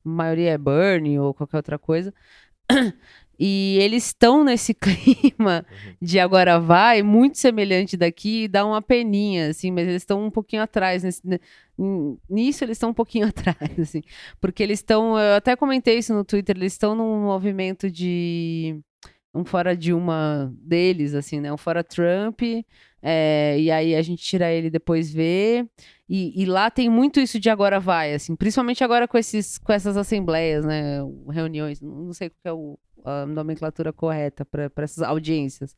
A 0.06 0.10
maioria 0.10 0.52
é 0.52 0.58
Bernie 0.58 1.20
ou 1.20 1.34
qualquer 1.34 1.58
outra 1.58 1.80
coisa. 1.80 2.14
E 3.42 3.78
eles 3.80 4.08
estão 4.08 4.44
nesse 4.44 4.74
clima 4.76 5.66
de 6.02 6.20
agora 6.20 6.60
vai, 6.60 7.02
muito 7.02 7.38
semelhante 7.38 7.96
daqui, 7.96 8.44
e 8.44 8.48
dá 8.50 8.66
uma 8.66 8.82
peninha, 8.82 9.50
assim, 9.50 9.72
mas 9.72 9.88
eles 9.88 10.02
estão 10.02 10.26
um 10.26 10.30
pouquinho 10.32 10.62
atrás. 10.62 11.04
Nesse, 11.04 11.26
ne- 11.26 11.40
n- 11.78 12.18
nisso 12.30 12.66
eles 12.66 12.76
estão 12.76 12.90
um 12.90 12.94
pouquinho 12.94 13.28
atrás, 13.30 13.80
assim. 13.80 14.02
Porque 14.42 14.62
eles 14.62 14.80
estão, 14.80 15.18
eu 15.18 15.36
até 15.36 15.56
comentei 15.56 15.98
isso 16.00 16.14
no 16.14 16.26
Twitter, 16.26 16.58
eles 16.58 16.74
estão 16.74 16.96
num 16.96 17.22
movimento 17.24 17.90
de 17.90 18.78
um 19.34 19.44
fora 19.46 19.76
de 19.76 19.94
uma 19.94 20.52
deles, 20.58 21.14
assim, 21.14 21.40
né? 21.40 21.52
Um 21.54 21.58
fora 21.58 21.84
Trump, 21.84 22.42
é, 23.02 23.58
e 23.60 23.70
aí 23.72 23.96
a 23.96 24.02
gente 24.02 24.24
tira 24.24 24.52
ele 24.52 24.68
e 24.68 24.72
depois 24.72 25.12
vê. 25.12 25.66
E, 26.08 26.42
e 26.42 26.46
lá 26.46 26.72
tem 26.72 26.90
muito 26.90 27.20
isso 27.20 27.40
de 27.40 27.50
agora 27.50 27.80
vai, 27.80 28.14
assim, 28.14 28.36
principalmente 28.36 28.84
agora 28.84 29.08
com, 29.08 29.18
esses, 29.18 29.58
com 29.60 29.72
essas 29.72 29.96
assembleias, 29.96 30.66
né? 30.66 31.00
Reuniões, 31.30 31.80
não 31.80 32.12
sei 32.14 32.30
qual 32.30 32.40
que 32.42 32.48
é 32.50 32.54
o, 32.54 32.80
a 33.06 33.26
nomenclatura 33.28 33.94
correta 33.94 34.44
para 34.44 34.72
essas 34.78 35.04
audiências. 35.04 35.76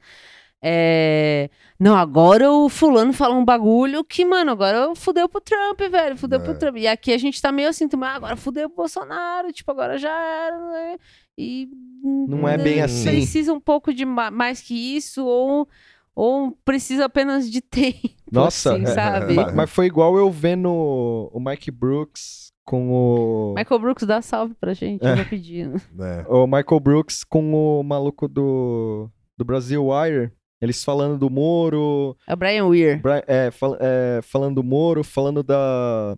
É, 0.63 1.49
Não, 1.79 1.95
agora 1.97 2.51
o 2.51 2.69
fulano 2.69 3.11
fala 3.11 3.33
um 3.33 3.43
bagulho 3.43 4.03
que, 4.03 4.23
mano, 4.23 4.51
agora 4.51 4.93
fudeu 4.95 5.27
pro 5.27 5.41
Trump, 5.41 5.79
velho. 5.79 6.15
Fudeu 6.15 6.39
É. 6.39 6.43
pro 6.43 6.57
Trump. 6.57 6.77
E 6.77 6.87
aqui 6.87 7.11
a 7.11 7.17
gente 7.17 7.41
tá 7.41 7.51
meio 7.51 7.67
assim, 7.69 7.87
também, 7.87 8.07
ah, 8.07 8.13
agora 8.13 8.35
fudeu 8.37 8.69
pro 8.69 8.77
Bolsonaro, 8.77 9.51
tipo, 9.51 9.71
agora 9.71 9.97
já 9.97 10.11
era, 10.11 10.59
né? 10.71 10.97
E 11.37 11.69
Não 12.03 12.47
é 12.47 12.57
bem 12.57 12.77
né, 12.77 12.83
assim. 12.83 13.03
Precisa 13.09 13.53
um 13.53 13.59
pouco 13.59 13.93
de 13.93 14.05
ma- 14.05 14.31
mais 14.31 14.61
que 14.61 14.73
isso, 14.95 15.25
ou, 15.25 15.67
ou 16.15 16.51
precisa 16.65 17.05
apenas 17.05 17.49
de 17.49 17.61
tempo. 17.63 18.09
Nossa, 18.31 18.73
assim, 18.73 18.83
é, 18.83 18.87
sabe? 18.87 19.33
Ma- 19.33 19.51
Mas 19.51 19.69
foi 19.69 19.85
igual 19.87 20.17
eu 20.17 20.29
vendo 20.31 20.69
o 20.71 21.39
Mike 21.39 21.71
Brooks 21.71 22.51
com 22.65 22.89
o. 22.91 23.53
Michael 23.57 23.79
Brooks, 23.81 24.05
dá 24.07 24.21
salve 24.21 24.53
pra 24.59 24.73
gente, 24.73 25.05
É. 25.05 25.23
pedindo. 25.25 25.81
É. 25.99 26.25
O 26.27 26.45
Michael 26.47 26.79
Brooks 26.79 27.23
com 27.23 27.53
o 27.53 27.83
maluco 27.83 28.27
do, 28.27 29.09
do 29.37 29.43
Brasil 29.45 29.87
Wire. 29.87 30.31
Eles 30.61 30.83
falando 30.83 31.17
do 31.17 31.27
Moro, 31.27 32.15
É 32.27 32.33
o 32.35 32.37
Brian 32.37 32.65
Weir. 32.67 33.01
Bra- 33.01 33.23
é, 33.25 33.49
fal- 33.49 33.77
é, 33.79 34.21
falando 34.21 34.55
do 34.55 34.63
Moro, 34.63 35.03
falando 35.03 35.41
da, 35.41 36.15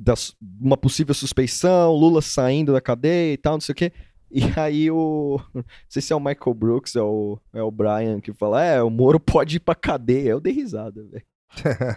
da 0.00 0.14
uma 0.60 0.76
possível 0.76 1.12
suspeição, 1.12 1.92
Lula 1.92 2.22
saindo 2.22 2.72
da 2.72 2.80
cadeia 2.80 3.32
e 3.32 3.36
tal, 3.36 3.54
não 3.54 3.60
sei 3.60 3.72
o 3.72 3.76
quê. 3.76 3.92
E 4.30 4.42
aí 4.56 4.90
o. 4.90 5.40
Não 5.54 5.64
sei 5.88 6.02
se 6.02 6.12
é 6.12 6.16
o 6.16 6.20
Michael 6.20 6.54
Brooks, 6.54 6.94
é 6.96 7.00
o, 7.02 7.38
é 7.52 7.62
o 7.62 7.70
Brian 7.70 8.20
que 8.20 8.32
fala: 8.34 8.62
É, 8.62 8.82
o 8.82 8.90
Moro 8.90 9.18
pode 9.18 9.56
ir 9.56 9.60
pra 9.60 9.74
cadeia. 9.74 10.30
Eu 10.30 10.40
dei 10.40 10.52
risada, 10.52 11.02
velho. 11.02 11.24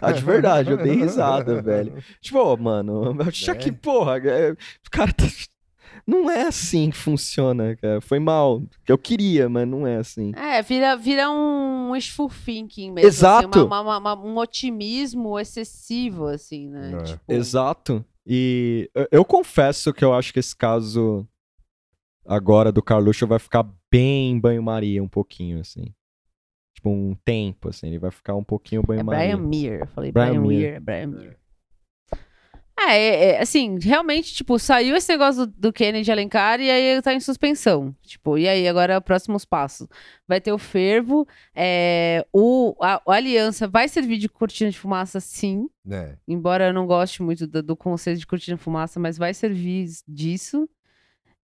Ah, 0.00 0.12
de 0.12 0.22
verdade, 0.24 0.70
eu 0.70 0.78
dei 0.78 0.94
risada, 0.94 1.60
velho. 1.60 2.02
Tipo, 2.22 2.38
ô, 2.38 2.56
mano, 2.56 3.14
já 3.30 3.52
É. 3.52 3.54
que, 3.54 3.70
porra, 3.70 4.16
é, 4.18 4.52
o 4.52 4.56
cara 4.90 5.12
tá. 5.12 5.26
Não 6.06 6.28
é 6.30 6.42
assim 6.42 6.90
que 6.90 6.96
funciona, 6.96 7.76
cara. 7.76 8.00
Foi 8.00 8.18
mal. 8.18 8.62
Eu 8.88 8.98
queria, 8.98 9.48
mas 9.48 9.68
não 9.68 9.86
é 9.86 9.96
assim. 9.96 10.32
É, 10.34 10.60
vira, 10.62 10.96
vira 10.96 11.30
um 11.30 11.90
wishful 11.92 12.28
thinking 12.28 12.90
mesmo. 12.92 13.08
assim, 13.08 13.18
Exato. 13.18 13.64
uma- 13.66 13.80
uma- 13.80 13.98
uma- 13.98 14.20
um 14.24 14.36
otimismo 14.38 15.38
excessivo, 15.38 16.26
assim, 16.26 16.68
né? 16.68 16.92
É. 17.00 17.02
Tipo, 17.04 17.32
Exato. 17.32 18.04
E 18.26 18.90
eu, 18.94 19.08
eu 19.12 19.24
confesso 19.24 19.92
que 19.92 20.04
eu 20.04 20.12
acho 20.12 20.32
que 20.32 20.38
esse 20.40 20.54
caso 20.56 21.26
agora 22.26 22.70
do 22.72 22.82
Carluxo 22.82 23.26
vai 23.26 23.38
ficar 23.38 23.64
bem 23.90 24.38
banho-maria 24.38 25.02
um 25.02 25.08
pouquinho, 25.08 25.60
assim. 25.60 25.92
Tipo, 26.74 26.90
um 26.90 27.14
tempo, 27.24 27.68
assim. 27.68 27.86
Ele 27.88 27.98
vai 27.98 28.10
ficar 28.10 28.34
um 28.34 28.44
pouquinho 28.44 28.82
É 28.82 28.86
banho-maria. 28.86 29.36
Brian 29.36 29.48
Meir. 29.48 29.80
Eu 29.80 29.86
falei 29.88 30.10
Brian 30.12 30.30
Brian. 30.30 30.42
Weir. 30.46 30.74
é 30.74 30.80
Brian 30.80 31.06
Meir. 31.08 31.36
É, 32.88 32.96
é, 32.98 33.24
é, 33.30 33.40
assim, 33.40 33.78
realmente, 33.80 34.34
tipo, 34.34 34.58
saiu 34.58 34.96
esse 34.96 35.10
negócio 35.12 35.46
do, 35.46 35.52
do 35.56 35.72
Kennedy 35.72 36.10
Alencar 36.10 36.60
e 36.60 36.70
aí 36.70 37.00
tá 37.02 37.12
em 37.14 37.20
suspensão. 37.20 37.94
Tipo, 38.02 38.36
e 38.38 38.48
aí, 38.48 38.66
agora 38.66 39.00
próximos 39.00 39.44
passos. 39.44 39.86
Vai 40.26 40.40
ter 40.40 40.52
o 40.52 40.58
fervo, 40.58 41.26
é, 41.54 42.24
o, 42.32 42.74
a, 42.80 43.00
a 43.06 43.12
aliança 43.14 43.68
vai 43.68 43.88
servir 43.88 44.18
de 44.18 44.28
cortina 44.28 44.70
de 44.70 44.78
fumaça, 44.78 45.20
sim. 45.20 45.68
É. 45.90 46.16
Embora 46.26 46.68
eu 46.68 46.72
não 46.72 46.86
goste 46.86 47.22
muito 47.22 47.46
do, 47.46 47.62
do 47.62 47.76
conceito 47.76 48.18
de 48.18 48.26
cortina 48.26 48.56
de 48.56 48.62
fumaça, 48.62 48.98
mas 48.98 49.18
vai 49.18 49.34
servir 49.34 49.86
disso. 50.06 50.68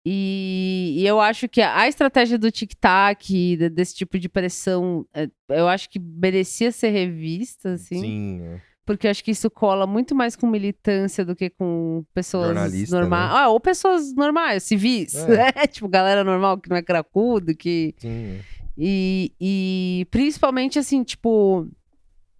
E, 0.05 0.95
e 0.97 1.05
eu 1.05 1.19
acho 1.19 1.47
que 1.49 1.61
a 1.61 1.87
estratégia 1.87 2.37
do 2.37 2.49
tic-tac, 2.49 3.27
de- 3.57 3.69
desse 3.69 3.93
tipo 3.95 4.17
de 4.17 4.29
pressão, 4.29 5.05
é, 5.13 5.29
eu 5.49 5.67
acho 5.67 5.89
que 5.89 5.99
merecia 5.99 6.71
ser 6.71 6.89
revista, 6.89 7.73
assim. 7.73 7.99
Sim. 7.99 8.41
é. 8.41 8.68
Porque 8.89 9.05
eu 9.05 9.11
acho 9.11 9.23
que 9.23 9.29
isso 9.29 9.51
cola 9.51 9.85
muito 9.85 10.15
mais 10.15 10.35
com 10.35 10.47
militância 10.47 11.23
do 11.23 11.35
que 11.35 11.51
com 11.51 12.03
pessoas 12.11 12.89
normais. 12.89 12.91
né? 13.31 13.39
Ah, 13.39 13.49
ou 13.49 13.59
pessoas 13.59 14.15
normais, 14.15 14.63
civis. 14.63 15.13
É. 15.13 15.27
né? 15.53 15.67
tipo, 15.67 15.87
galera 15.87 16.23
normal 16.23 16.57
que 16.57 16.67
não 16.67 16.75
é 16.75 16.81
cracudo, 16.81 17.55
que. 17.55 17.93
Sim. 17.99 18.07
é. 18.09 18.39
E, 18.75 19.31
e 19.39 20.07
principalmente 20.09 20.79
assim, 20.79 21.03
tipo, 21.03 21.67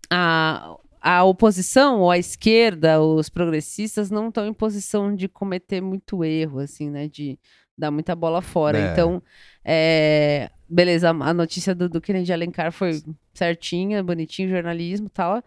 a, 0.10 0.76
a 1.00 1.24
oposição 1.24 2.00
ou 2.00 2.10
a 2.10 2.18
esquerda, 2.18 3.00
os 3.00 3.30
progressistas, 3.30 4.10
não 4.10 4.30
estão 4.30 4.48
em 4.48 4.54
posição 4.54 5.16
de 5.16 5.28
cometer 5.28 5.82
muito 5.82 6.24
erro, 6.24 6.58
assim, 6.58 6.90
né? 6.90 7.08
De 7.08 7.38
dar 7.78 7.92
muita 7.92 8.16
bola 8.16 8.42
fora. 8.42 8.80
É. 8.80 8.92
Então, 8.92 9.22
é, 9.64 10.50
beleza, 10.68 11.12
a 11.12 11.32
notícia 11.32 11.76
do, 11.76 11.88
do 11.88 12.02
Kennedy 12.02 12.34
Alencar 12.34 12.72
foi 12.72 13.04
certinha, 13.36 14.02
bonitinho, 14.02 14.50
jornalismo 14.50 15.06
e 15.06 15.12
tal. 15.12 15.44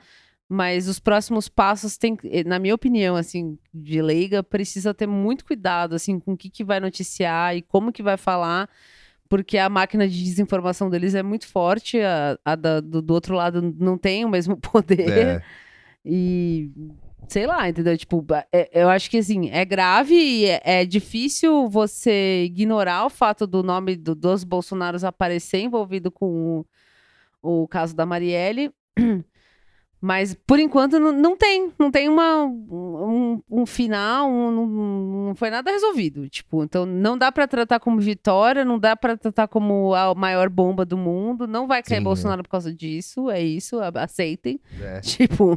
Mas 0.48 0.86
os 0.86 0.98
próximos 1.00 1.48
passos 1.48 1.96
tem, 1.96 2.16
na 2.44 2.58
minha 2.58 2.74
opinião, 2.74 3.16
assim, 3.16 3.58
de 3.72 4.02
leiga, 4.02 4.42
precisa 4.42 4.92
ter 4.92 5.06
muito 5.06 5.44
cuidado, 5.46 5.94
assim, 5.94 6.18
com 6.20 6.32
o 6.32 6.36
que, 6.36 6.50
que 6.50 6.62
vai 6.62 6.78
noticiar 6.78 7.56
e 7.56 7.62
como 7.62 7.90
que 7.92 8.02
vai 8.02 8.18
falar, 8.18 8.68
porque 9.30 9.56
a 9.56 9.70
máquina 9.70 10.06
de 10.06 10.22
desinformação 10.22 10.90
deles 10.90 11.14
é 11.14 11.22
muito 11.22 11.46
forte, 11.48 11.98
a, 12.00 12.38
a 12.44 12.54
da- 12.54 12.80
do, 12.80 13.00
do 13.00 13.14
outro 13.14 13.34
lado 13.34 13.62
não 13.78 13.96
tem 13.96 14.26
o 14.26 14.28
mesmo 14.28 14.54
poder. 14.60 15.08
É. 15.10 15.42
E 16.04 16.70
sei 17.28 17.46
lá, 17.46 17.66
entendeu? 17.66 17.96
Tipo, 17.96 18.22
é- 18.52 18.68
eu 18.74 18.90
acho 18.90 19.08
que 19.08 19.16
assim, 19.16 19.48
é 19.48 19.64
grave 19.64 20.14
e 20.14 20.44
é, 20.44 20.60
é 20.64 20.84
difícil 20.84 21.66
você 21.68 22.42
ignorar 22.44 23.06
o 23.06 23.10
fato 23.10 23.46
do 23.46 23.62
nome 23.62 23.96
do- 23.96 24.14
dos 24.14 24.44
Bolsonaros 24.44 25.02
aparecer 25.02 25.60
envolvido 25.60 26.10
com 26.10 26.66
o, 27.42 27.62
o 27.62 27.68
caso 27.68 27.96
da 27.96 28.04
Marielle. 28.04 28.70
Mas, 30.04 30.34
por 30.34 30.58
enquanto, 30.58 30.98
não, 30.98 31.36
tem. 31.36 31.72
Não 31.78 31.88
tem 31.88 32.08
uma, 32.08 32.44
um, 32.44 33.40
um 33.48 33.64
final, 33.64 34.28
um- 34.28 35.26
não, 35.28 35.34
foi 35.36 35.48
nada 35.48 35.70
resolvido. 35.70 36.28
Tipo, 36.28 36.64
então 36.64 36.84
não 36.84 37.16
dá 37.16 37.30
pra 37.30 37.46
tratar 37.46 37.78
como 37.78 38.00
vitória, 38.00 38.64
não 38.64 38.80
dá 38.80 38.96
pra 38.96 39.16
tratar 39.16 39.46
como 39.46 39.94
a 39.94 40.12
maior 40.12 40.48
bomba 40.48 40.84
do 40.84 40.96
mundo. 40.98 41.46
Não 41.46 41.68
vai 41.68 41.84
cair 41.84 41.98
Sim, 41.98 42.00
é. 42.00 42.04
Bolsonaro 42.04 42.42
por 42.42 42.48
causa 42.48 42.74
disso. 42.74 43.30
É 43.30 43.40
isso, 43.40 43.78
aceitem. 43.94 44.58
É. 44.80 44.98
Tipo. 45.06 45.56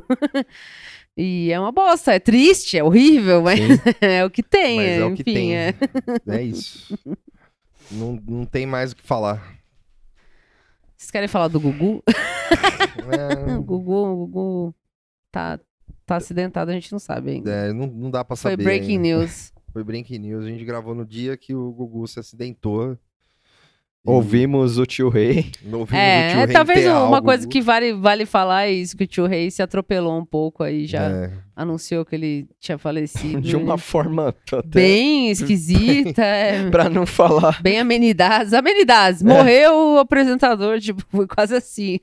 e 1.17 1.51
é 1.51 1.59
uma 1.59 1.71
bosta, 1.71 2.13
é 2.13 2.19
triste, 2.19 2.77
é 2.77 2.83
horrível, 2.83 3.41
mas 3.41 3.59
é 3.99 4.23
o 4.23 4.29
que 4.29 4.43
tem, 4.43 4.77
Mas 4.77 4.85
é, 4.87 4.97
é 4.99 5.05
o 5.05 5.15
que 5.15 5.21
enfim. 5.23 5.33
tem. 5.33 5.55
É. 5.57 5.73
É 6.27 6.41
isso. 6.43 6.95
Não, 7.91 8.19
não 8.27 8.45
tem 8.45 8.65
mais 8.65 8.91
o 8.91 8.95
que 8.95 9.03
falar. 9.03 9.55
Vocês 10.97 11.11
querem 11.11 11.27
falar 11.27 11.47
do 11.49 11.59
Gugu? 11.59 12.03
É, 12.57 13.55
o 13.57 13.61
Gugu, 13.63 13.93
o 13.93 14.27
Gugu 14.27 14.75
tá, 15.31 15.59
tá 16.05 16.15
acidentado, 16.17 16.69
a 16.71 16.73
gente 16.73 16.91
não 16.91 16.99
sabe 16.99 17.31
ainda. 17.31 17.51
é, 17.51 17.73
não, 17.73 17.87
não 17.87 18.09
dá 18.11 18.23
pra 18.23 18.35
Foi 18.35 18.51
saber. 18.51 18.63
breaking 18.63 18.91
ainda. 18.97 19.19
news. 19.19 19.53
Foi 19.71 19.83
breaking 19.83 20.19
news. 20.19 20.45
A 20.45 20.47
gente 20.47 20.63
gravou 20.63 20.95
no 20.95 21.05
dia 21.05 21.35
que 21.35 21.53
o 21.53 21.71
Gugu 21.71 22.07
se 22.07 22.19
acidentou. 22.19 22.97
E 24.07 24.09
Ouvimos 24.11 24.77
o 24.77 24.85
tio 24.85 25.09
Rei. 25.09 25.51
não 25.63 25.79
ouvimos 25.79 25.87
o 25.87 25.87
tio 25.87 25.97
É, 25.97 26.31
é 26.31 26.45
Rei 26.45 26.53
talvez 26.53 26.85
uma 26.85 27.17
o 27.19 27.23
coisa 27.23 27.47
que 27.47 27.59
vale, 27.59 27.93
vale 27.93 28.25
falar 28.25 28.65
é 28.67 28.71
isso, 28.71 28.95
que 28.95 29.03
o 29.03 29.07
tio 29.07 29.25
Rei 29.25 29.49
se 29.49 29.63
atropelou 29.63 30.15
um 30.19 30.23
pouco 30.25 30.61
aí, 30.61 30.85
já 30.85 31.01
É. 31.03 31.31
anunciou 31.55 32.05
que 32.05 32.13
ele 32.13 32.47
tinha 32.59 32.77
falecido. 32.77 33.41
De 33.41 33.55
uma 33.55 33.77
forma 33.79 34.29
até. 34.29 34.61
Bem 34.63 35.31
esquisita, 35.31 36.21
é. 36.23 36.69
Pra 36.69 36.87
não 36.87 37.05
falar. 37.07 37.59
Bem 37.63 37.79
amenidades. 37.79 38.53
Amenidades. 38.53 39.21
É. 39.21 39.25
Morreu 39.25 39.73
o 39.95 39.97
apresentador, 39.97 40.79
tipo, 40.79 41.01
foi 41.09 41.25
quase 41.25 41.55
assim. 41.55 41.99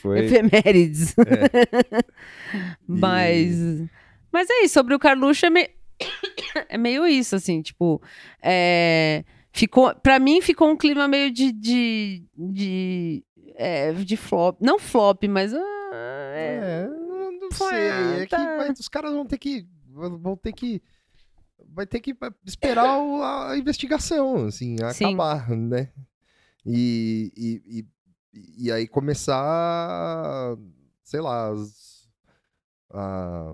Foi. 0.00 0.20
Efemérides. 0.26 1.16
Mas. 2.86 3.56
Mas 4.32 4.48
é 4.48 4.64
isso, 4.64 4.74
sobre 4.74 4.94
o 4.94 4.98
Carluxo 4.98 5.46
é, 5.46 5.50
me- 5.50 5.70
é 6.68 6.78
meio 6.78 7.06
isso, 7.06 7.34
assim, 7.34 7.60
tipo. 7.62 8.00
É... 8.42 9.24
Ficou... 9.52 9.94
Pra 9.96 10.18
mim 10.18 10.40
ficou 10.40 10.68
um 10.70 10.76
clima 10.76 11.06
meio 11.08 11.30
de. 11.32 11.50
de, 11.52 12.24
de, 12.36 13.24
é, 13.56 13.92
de 13.92 14.16
flop. 14.16 14.60
Não 14.60 14.78
flop, 14.78 15.24
mas. 15.28 15.52
ah, 15.54 15.60
é- 16.34 16.84
É, 16.84 16.88
não, 16.88 17.50
sei. 17.52 17.78
É 18.20 18.26
que 18.26 18.30
tá. 18.30 18.56
vai- 18.56 18.70
os 18.72 18.88
caras 18.88 19.12
vão 19.12 19.26
ter 19.26 19.38
que. 19.38 19.66
Vão 19.88 20.36
ter 20.36 20.52
que. 20.52 20.82
Vai 21.72 21.86
ter 21.86 22.00
que 22.00 22.16
esperar 22.44 22.98
o- 22.98 23.22
a 23.22 23.56
investigação, 23.58 24.46
assim, 24.46 24.76
Sim. 24.92 25.04
acabar, 25.06 25.50
né? 25.50 25.90
E, 26.66 27.32
e, 27.36 27.84
e, 28.34 28.64
e 28.66 28.72
aí 28.72 28.86
começar, 28.88 30.56
sei 31.02 31.20
lá, 31.20 31.48
as- 31.48 32.08
a, 32.92 33.52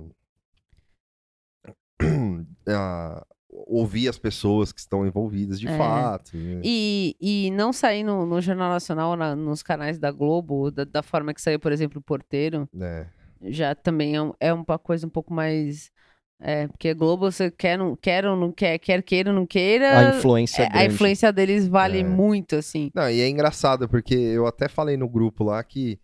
a 2.69 3.27
ouvir 3.67 4.09
as 4.09 4.19
pessoas 4.19 4.71
que 4.73 4.81
estão 4.81 5.07
envolvidas 5.07 5.59
de 5.59 5.67
É. 5.69 5.79
fato. 5.79 6.37
né? 6.37 6.61
E, 6.63 7.17
e 7.21 7.51
não 7.53 7.73
sair 7.73 8.03
no, 8.05 8.27
no 8.27 8.41
Jornal 8.41 8.69
Nacional, 8.71 9.17
na- 9.17 9.35
nos 9.37 9.63
canais 9.63 9.99
da 9.99 10.11
Globo, 10.11 10.71
da, 10.71 10.85
da 10.85 11.03
forma 11.03 11.33
que 11.33 11.41
saiu, 11.41 11.59
por 11.59 11.73
exemplo, 11.73 11.99
o 11.99 12.03
Porteiro, 12.03 12.69
É. 12.79 13.07
já 13.45 13.75
também 13.75 14.15
é, 14.17 14.23
um- 14.23 14.33
é 14.39 14.53
uma 14.53 14.79
coisa 14.79 15.07
um 15.07 15.11
pouco 15.11 15.33
mais. 15.33 15.91
É, 16.39 16.69
porque 16.69 16.93
Globo, 16.93 17.31
você 17.31 17.51
quer, 17.51 17.79
não, 17.79 17.97
quer 17.97 18.27
ou 18.27 18.37
não 18.37 18.53
quer, 18.53 18.79
quer 18.79 19.03
queira 19.03 19.31
ou 19.31 19.35
não 19.37 19.47
queira. 19.47 19.99
A 20.13 20.19
influência 20.19 20.65
é 20.65 20.79
a 20.81 20.85
influência 20.85 21.33
deles 21.33 21.67
vale 21.67 22.01
É. 22.01 22.05
muito, 22.05 22.57
assim. 22.57 22.91
Não, 22.95 23.09
e 23.09 23.21
é 23.23 23.29
engraçado, 23.29 23.89
porque 23.89 24.15
eu 24.15 24.47
até 24.47 24.69
falei 24.69 24.99
no 24.99 25.09
grupo 25.09 25.43
lá 25.45 25.65
que 25.65 25.99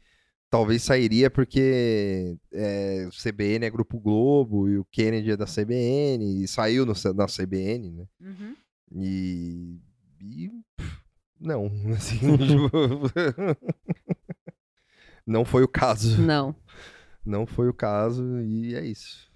talvez 0.52 0.82
sairia 0.82 1.30
porque 1.30 2.36
é, 2.52 3.08
o 3.08 3.10
CBN 3.10 3.64
é 3.64 3.70
Grupo 3.70 3.98
Globo 3.98 4.68
e 4.68 4.76
o 4.76 4.84
Kennedy 4.84 5.30
é 5.30 5.36
da 5.36 5.46
CBN, 5.46 6.44
e 6.44 6.46
saiu 6.46 6.84
no, 6.84 6.92
na 7.14 7.26
CBN, 7.26 7.90
né? 7.90 8.06
E. 8.94 9.80
e, 10.20 10.50
pff, 10.76 11.00
não, 11.40 11.70
assim. 11.96 12.18
não 15.26 15.42
foi 15.46 15.62
o 15.62 15.68
caso. 15.68 16.20
Não. 16.20 16.54
Não 17.24 17.46
foi 17.46 17.70
o 17.70 17.74
caso, 17.74 18.22
e 18.42 18.74
é 18.74 18.84
isso. 18.84 19.32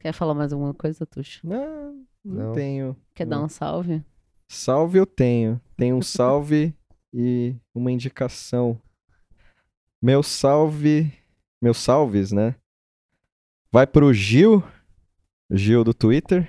Quer 0.00 0.14
falar 0.14 0.32
mais 0.32 0.50
alguma 0.50 0.72
coisa, 0.72 1.04
Tuxo? 1.04 1.46
Não, 1.46 2.06
não, 2.24 2.46
Não. 2.46 2.52
tenho. 2.54 2.96
Quer 3.14 3.26
Não. 3.26 3.40
dar 3.40 3.44
um 3.44 3.48
salve? 3.50 4.02
Salve 4.48 4.98
eu 4.98 5.04
tenho. 5.04 5.60
Tenho 5.76 5.96
um 5.96 6.02
salve 6.02 6.74
e 7.12 7.54
uma 7.74 7.92
indicação. 7.92 8.80
Meu 10.00 10.22
salve. 10.22 11.12
Meus 11.60 11.78
salves, 11.78 12.32
né? 12.32 12.54
Vai 13.72 13.86
pro 13.86 14.12
Gil. 14.12 14.62
Gil 15.50 15.82
do 15.84 15.94
Twitter. 15.94 16.48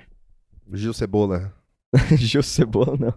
Gil 0.72 0.92
Cebola. 0.92 1.52
Gil 2.16 2.42
Cebola, 2.42 2.96
não. 2.98 3.14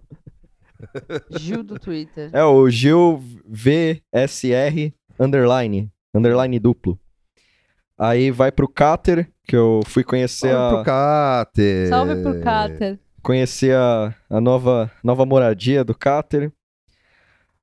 Gil 1.37 1.63
do 1.63 1.77
Twitter. 1.77 2.29
É 2.33 2.43
o 2.43 2.69
Gil 2.69 3.21
VSR 3.45 4.93
underline. 5.19 5.91
Underline 6.13 6.59
duplo. 6.59 6.99
Aí 7.97 8.31
vai 8.31 8.51
pro 8.51 8.67
Cater, 8.67 9.31
que 9.45 9.55
eu 9.55 9.81
fui 9.85 10.03
conhecer 10.03 10.51
Salve 10.51 10.65
a. 10.65 10.75
pro 10.75 10.85
Cáter. 10.85 11.87
Salve 11.89 12.21
pro 12.23 12.41
Cáter. 12.41 12.99
conhecer 13.21 13.75
a, 13.75 14.15
a 14.29 14.41
nova, 14.41 14.91
nova 15.03 15.25
moradia 15.25 15.83
do 15.83 15.93
Cáter. 15.93 16.51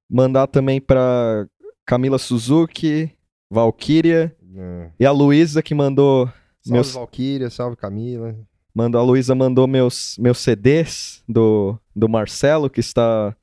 Mandar 0.09 0.47
também 0.47 0.81
pra 0.81 1.47
Camila 1.89 2.19
Suzuki, 2.19 3.11
Valkyria 3.51 4.37
É. 4.55 4.91
e 5.01 5.07
a 5.07 5.11
Luísa 5.11 5.63
que 5.63 5.75
mandou. 5.75 6.27
Salve 6.61 6.73
Meus- 6.73 6.93
Valkyria, 6.93 7.49
salve 7.51 7.77
Camila. 7.77 8.37
mandou 8.75 9.01
a 9.01 9.05
Luísa 9.05 9.35
mandou 9.35 9.67
meus, 9.67 10.17
meus 10.19 10.39
CDs 10.39 11.23
do, 11.27 11.79
do 11.97 12.09
Marcelo, 12.09 12.69
que 12.69 12.81
está 12.81 13.35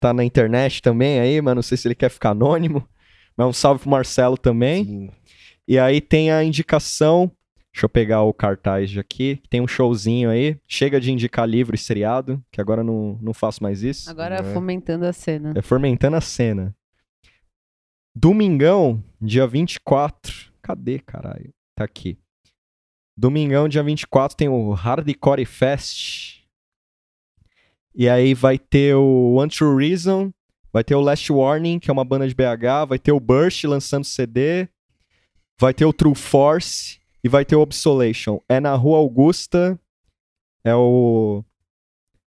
tá 0.00 0.12
na 0.14 0.24
internet 0.24 0.80
também 0.80 1.20
aí, 1.20 1.40
mas 1.42 1.54
não 1.54 1.62
sei 1.62 1.76
se 1.76 1.86
ele 1.86 1.94
quer 1.94 2.08
ficar 2.08 2.30
anônimo. 2.30 2.88
Mas 3.36 3.46
um 3.46 3.52
salve 3.52 3.80
pro 3.82 3.90
Marcelo 3.90 4.36
também. 4.38 4.84
Sim. 4.84 5.10
E 5.68 5.78
aí 5.78 6.00
tem 6.00 6.30
a 6.32 6.42
indicação. 6.42 7.30
Deixa 7.72 7.86
eu 7.86 7.88
pegar 7.88 8.22
o 8.22 8.32
cartaz 8.34 8.90
de 8.90 8.98
aqui. 9.00 9.40
Tem 9.48 9.60
um 9.60 9.66
showzinho 9.68 10.28
aí. 10.28 10.56
Chega 10.66 11.00
de 11.00 11.10
indicar 11.12 11.48
livro 11.48 11.74
e 11.74 11.78
seriado, 11.78 12.42
que 12.50 12.60
agora 12.60 12.80
eu 12.80 12.84
não, 12.84 13.18
não 13.22 13.32
faço 13.32 13.62
mais 13.62 13.82
isso. 13.82 14.10
Agora 14.10 14.36
É. 14.36 14.42
fomentando 14.54 15.06
a 15.06 15.12
cena. 15.12 15.52
É 15.56 15.62
Fermentando 15.62 16.16
a 16.16 16.20
Cena. 16.20 16.74
Domingão, 18.14 19.02
dia 19.20 19.46
24. 19.46 20.52
Cadê, 20.60 20.98
caralho? 20.98 21.50
Tá 21.74 21.84
aqui. 21.84 22.18
Domingão, 23.16 23.68
dia 23.68 23.82
24, 23.82 24.36
tem 24.36 24.48
o 24.48 24.72
Hardcore 24.72 25.44
Fest. 25.44 26.42
E 27.94 28.08
aí 28.08 28.34
vai 28.34 28.58
ter 28.58 28.94
o 28.94 29.34
One 29.34 29.50
True 29.50 29.88
Reason. 29.88 30.32
Vai 30.72 30.82
ter 30.82 30.94
o 30.94 31.00
Last 31.00 31.30
Warning, 31.30 31.78
que 31.78 31.90
é 31.90 31.92
uma 31.92 32.04
banda 32.04 32.26
de 32.26 32.34
BH. 32.34 32.88
Vai 32.88 32.98
ter 32.98 33.12
o 33.12 33.20
Burst 33.20 33.64
lançando 33.64 34.04
CD. 34.04 34.68
Vai 35.60 35.74
ter 35.74 35.84
o 35.84 35.92
True 35.92 36.14
Force. 36.14 37.00
E 37.22 37.28
vai 37.28 37.44
ter 37.44 37.56
o 37.56 37.60
Obsolation. 37.60 38.40
É 38.48 38.58
na 38.58 38.74
Rua 38.74 38.98
Augusta. 38.98 39.78
É 40.64 40.74
o 40.74 41.44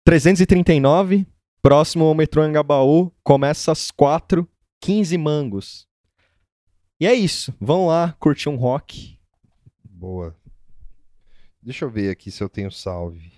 339. 0.05 1.25
Próximo 1.61 2.05
ao 2.05 2.13
metrô 2.13 2.41
Angabaú, 2.41 3.11
começa 3.23 3.71
às 3.71 3.91
4, 3.91 4.47
15 4.81 5.17
mangos. 5.17 5.87
E 6.99 7.05
é 7.05 7.13
isso. 7.13 7.53
Vão 7.59 7.87
lá 7.87 8.13
curtir 8.19 8.49
um 8.49 8.55
rock. 8.55 9.19
Boa. 9.83 10.35
Deixa 11.61 11.85
eu 11.85 11.89
ver 11.89 12.09
aqui 12.11 12.31
se 12.31 12.43
eu 12.43 12.49
tenho 12.49 12.71
salve. 12.71 13.31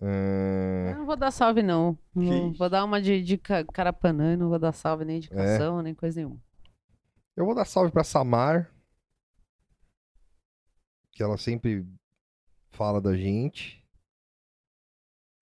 É, 0.00 0.90
Eu 0.92 0.98
não 0.98 1.06
vou 1.06 1.16
dar 1.16 1.30
salve, 1.30 1.62
não. 1.62 1.98
Não 2.14 2.52
vou 2.52 2.70
dar 2.70 2.84
uma 2.84 3.00
de, 3.02 3.22
de 3.22 3.36
ca- 3.36 3.64
carapanã 3.64 4.34
e 4.34 4.36
não 4.36 4.48
vou 4.48 4.58
dar 4.58 4.72
salve 4.72 5.04
nem 5.04 5.16
É. 5.16 5.18
indicação, 5.18 5.82
nem 5.82 5.94
coisa 5.94 6.20
nenhuma. 6.20 6.40
Eu 7.36 7.44
vou 7.44 7.54
dar 7.54 7.64
salve 7.64 7.90
pra 7.92 8.04
Samar. 8.04 8.72
Que 11.12 11.22
ela 11.22 11.36
sempre 11.36 11.84
fala 12.70 13.00
da 13.00 13.16
gente. 13.16 13.84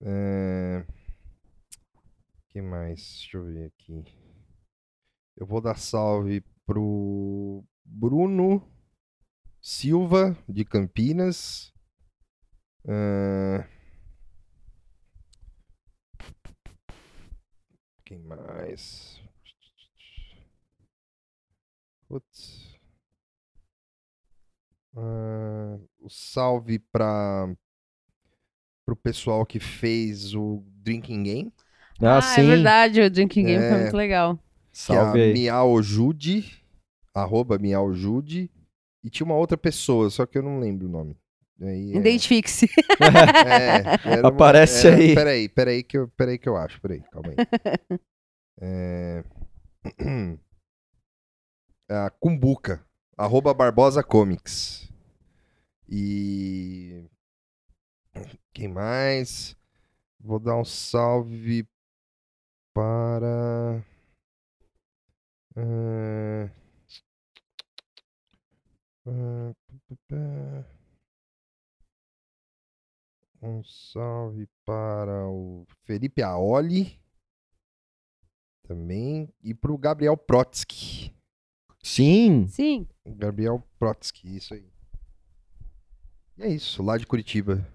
É... 0.01 0.85
que 2.49 2.61
mais? 2.61 2.99
Deixa 2.99 3.37
eu 3.37 3.45
ver 3.45 3.65
aqui. 3.67 4.03
Eu 5.37 5.45
vou 5.45 5.61
dar 5.61 5.77
salve 5.77 6.43
pro 6.65 7.63
Bruno 7.85 8.61
Silva, 9.61 10.35
de 10.49 10.65
Campinas. 10.65 11.71
É, 12.87 13.67
Quem 18.03 18.17
mais? 18.19 19.21
Putz. 22.07 22.75
Ah, 24.95 25.77
o 25.99 26.09
salve 26.09 26.79
para 26.79 27.55
pro 28.85 28.95
pessoal 28.95 29.45
que 29.45 29.59
fez 29.59 30.33
o 30.33 30.63
Drinking 30.81 31.23
Game. 31.23 31.53
Ah, 32.01 32.19
é 32.19 32.21
sim. 32.21 32.43
verdade, 32.43 33.01
o 33.01 33.09
Drinking 33.09 33.45
Game 33.45 33.63
foi 33.63 33.75
É. 33.75 33.81
muito 33.81 33.95
legal. 33.95 34.39
Que 34.85 34.93
é 34.93 34.95
a 34.97 35.03
Salve. 35.05 35.33
Miaujude, 35.33 36.63
arroba 37.13 37.57
Miaujude. 37.57 38.51
E 39.03 39.09
tinha 39.09 39.25
uma 39.25 39.35
outra 39.35 39.57
pessoa, 39.57 40.09
só 40.09 40.25
que 40.25 40.37
eu 40.37 40.43
não 40.43 40.59
lembro 40.59 40.87
o 40.87 40.91
nome. 40.91 41.17
É- 41.59 41.75
Identifique-se. 41.97 42.67
É, 44.05 44.19
uma- 44.19 44.29
Aparece 44.29 44.87
era- 44.87 44.95
aí. 44.97 45.15
Peraí, 45.15 45.49
peraí 45.49 45.83
que, 45.83 45.97
eu, 45.97 46.07
peraí 46.09 46.37
que 46.37 46.47
eu 46.47 46.55
acho. 46.55 46.79
Peraí, 46.81 47.01
calma 47.11 47.29
aí. 47.29 47.99
É... 48.61 49.23
A 51.89 52.09
Cumbuca. 52.09 52.85
Arroba 53.17 53.53
Barbosa 53.53 54.03
Comics. 54.03 54.91
E... 55.89 57.03
Quem 58.53 58.67
mais? 58.67 59.55
Vou 60.19 60.39
dar 60.39 60.57
um 60.57 60.65
salve 60.65 61.65
para... 62.73 63.81
Pá, 65.57 65.63
pá, 69.03 69.95
pá. 70.07 70.65
Um 73.41 73.63
salve 73.63 74.47
para 74.63 75.27
o 75.27 75.65
Felipe 75.83 76.21
Aoli. 76.21 77.01
Também. 78.67 79.33
E 79.41 79.55
para 79.55 79.71
o 79.71 79.77
Gabriel 79.79 80.15
Protsky. 80.15 81.11
Sim. 81.81 82.47
Sim. 82.47 82.87
Gabriel 83.03 83.67
Protsky, 83.79 84.37
isso 84.37 84.53
aí. 84.53 84.71
E 86.37 86.43
é 86.43 86.49
isso, 86.49 86.83
lá 86.83 86.99
de 86.99 87.07
Curitiba. 87.07 87.67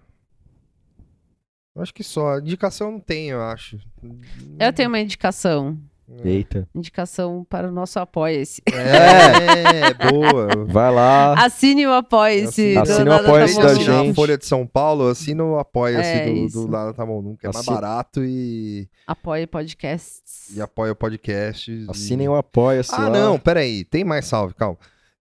Eu 1.75 1.81
acho 1.81 1.93
que 1.93 2.03
só. 2.03 2.39
Indicação 2.39 2.93
não 2.93 2.99
tem, 3.01 3.31
eu 3.31 3.41
acho. 3.41 3.77
Eu 4.57 4.71
tenho 4.71 4.87
uma 4.87 5.01
indicação. 5.01 5.77
Eita. 6.23 6.67
Indicação 6.75 7.45
para 7.49 7.69
o 7.69 7.71
nosso 7.71 7.97
Apoia-se. 7.99 8.61
É, 8.71 9.93
boa. 10.11 10.65
Vai 10.65 10.91
lá. 10.93 11.33
Assine 11.45 11.87
o 11.87 11.93
Apoia-se. 11.93 12.77
Assine- 12.77 12.77
assine 12.77 13.09
o 13.09 13.13
Tá 13.13 13.15
Apoia-se 13.21 13.57
da 13.59 13.67
a 13.67 13.73
gente. 13.75 14.13
Folha 14.15 14.37
de 14.37 14.45
São 14.45 14.67
Paulo, 14.67 15.07
assina 15.07 15.43
o 15.43 15.57
apoia-se 15.57 16.09
É 16.09 16.25
do, 16.33 16.65
do 16.65 16.67
Nada 16.67 16.93
Tá 16.93 17.05
Bom 17.05 17.21
Nunca. 17.21 17.47
É 17.47 17.51
mais 17.53 17.65
barato 17.65 18.23
e, 18.23 18.87
Apoia 19.07 19.47
podcasts. 19.47 20.55
e 20.55 20.61
apoia 20.61 20.91
o 20.91 20.95
podcast. 20.95 21.85
Assinem 21.89 22.27
o 22.29 22.35
Apoia-se 22.35 22.93
Ah, 22.93 23.07
lá. 23.07 23.09
não, 23.09 23.39
peraí. 23.39 23.83
Tem 23.85 24.03
mais 24.03 24.25
salve, 24.25 24.53
calma. 24.53 24.77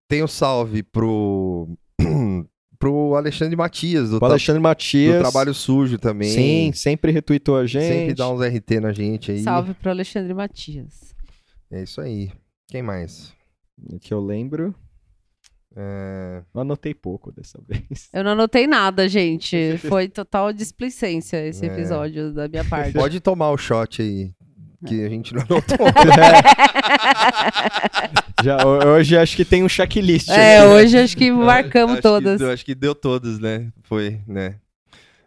Tem 0.08 0.22
o 0.22 0.28
salve 0.28 0.82
pro. 0.82 1.68
pro 2.82 3.14
Alexandre 3.14 3.54
Matias, 3.54 4.10
do, 4.10 4.16
O 4.16 4.18
tra- 4.18 4.28
Alexandre 4.30 4.58
do 4.60 4.62
Matias. 4.64 5.20
Trabalho 5.20 5.54
Sujo 5.54 5.98
também. 5.98 6.28
Sim, 6.30 6.72
sempre 6.74 7.12
retweetou 7.12 7.56
a 7.56 7.64
gente. 7.66 7.86
Sempre 7.86 8.14
dá 8.14 8.28
uns 8.28 8.40
RT 8.40 8.80
na 8.80 8.92
gente 8.92 9.30
aí. 9.30 9.38
Salve 9.42 9.72
pro 9.74 9.90
Alexandre 9.90 10.34
Matias. 10.34 11.14
É 11.70 11.84
isso 11.84 12.00
aí. 12.00 12.32
Quem 12.68 12.82
mais? 12.82 13.32
Que 14.00 14.12
eu 14.12 14.20
lembro. 14.20 14.74
É, 15.76 16.42
Eu 16.54 16.60
anotei 16.60 16.92
pouco 16.92 17.30
dessa 17.32 17.58
vez. 17.66 18.08
Eu 18.12 18.24
não 18.24 18.32
anotei 18.32 18.66
nada, 18.66 19.08
gente. 19.08 19.78
Foi 19.88 20.08
total 20.08 20.52
displicência 20.52 21.46
esse 21.46 21.64
É. 21.64 21.68
episódio 21.72 22.32
da 22.32 22.48
minha 22.48 22.64
parte. 22.68 22.92
Pode 22.92 23.20
tomar 23.20 23.50
o 23.52 23.56
shot 23.56 24.02
aí. 24.02 24.32
Que 24.86 25.04
a 25.04 25.08
gente 25.08 25.34
não 25.34 25.42
anotou. 25.42 25.78
Já, 28.42 28.56
ho- 28.66 28.84
hoje 28.94 29.16
acho 29.16 29.36
que 29.36 29.44
tem 29.44 29.62
um 29.62 29.68
checklist. 29.68 30.28
É, 30.28 30.58
aqui. 30.58 30.66
hoje 30.68 30.98
acho 30.98 31.16
que 31.16 31.30
marcamos 31.34 31.92
Acho 31.92 32.02
que 32.02 32.08
todas. 32.08 32.38
deu- 32.40 32.50
acho 32.50 32.64
que 32.64 32.74
deu 32.74 32.94
todas, 32.94 33.38
né? 33.38 33.68
Foi, 33.84 34.18
né? 34.26 34.56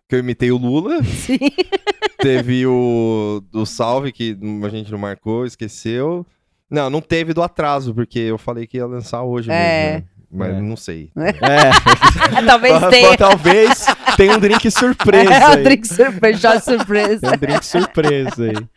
Que 0.09 0.15
eu 0.15 0.19
imitei 0.19 0.51
o 0.51 0.57
Lula. 0.57 1.01
Sim. 1.03 1.37
Teve 2.19 2.65
o 2.65 3.41
do 3.51 3.65
salve, 3.65 4.11
que 4.11 4.37
a 4.63 4.69
gente 4.69 4.91
não 4.91 4.97
marcou, 4.97 5.45
esqueceu. 5.45 6.25
Não, 6.69 6.89
não 6.89 7.01
teve 7.01 7.33
do 7.33 7.43
atraso, 7.43 7.93
porque 7.93 8.19
eu 8.19 8.37
falei 8.37 8.65
que 8.65 8.77
ia 8.77 8.85
lançar 8.87 9.21
hoje 9.23 9.49
É. 9.51 9.53
mesmo. 9.53 9.99
né? 9.99 10.03
Mas 10.31 10.55
É. 10.57 10.61
não 10.61 10.75
sei. 10.75 11.11
É. 11.15 12.41
Talvez 12.45 12.87
tenha. 12.89 13.17
Talvez 13.17 13.85
tenha 14.17 14.35
um 14.35 14.39
drink 14.39 14.69
surpresa. 14.71 15.33
É, 15.33 15.49
o 15.53 15.63
drink 15.63 15.87
surpresa, 15.87 16.51
shot 16.53 16.63
surpresa. 16.65 17.19
Tem 17.21 17.29
um 17.29 17.37
drink 17.37 17.65
surpresa 17.65 18.43
aí. 18.43 18.67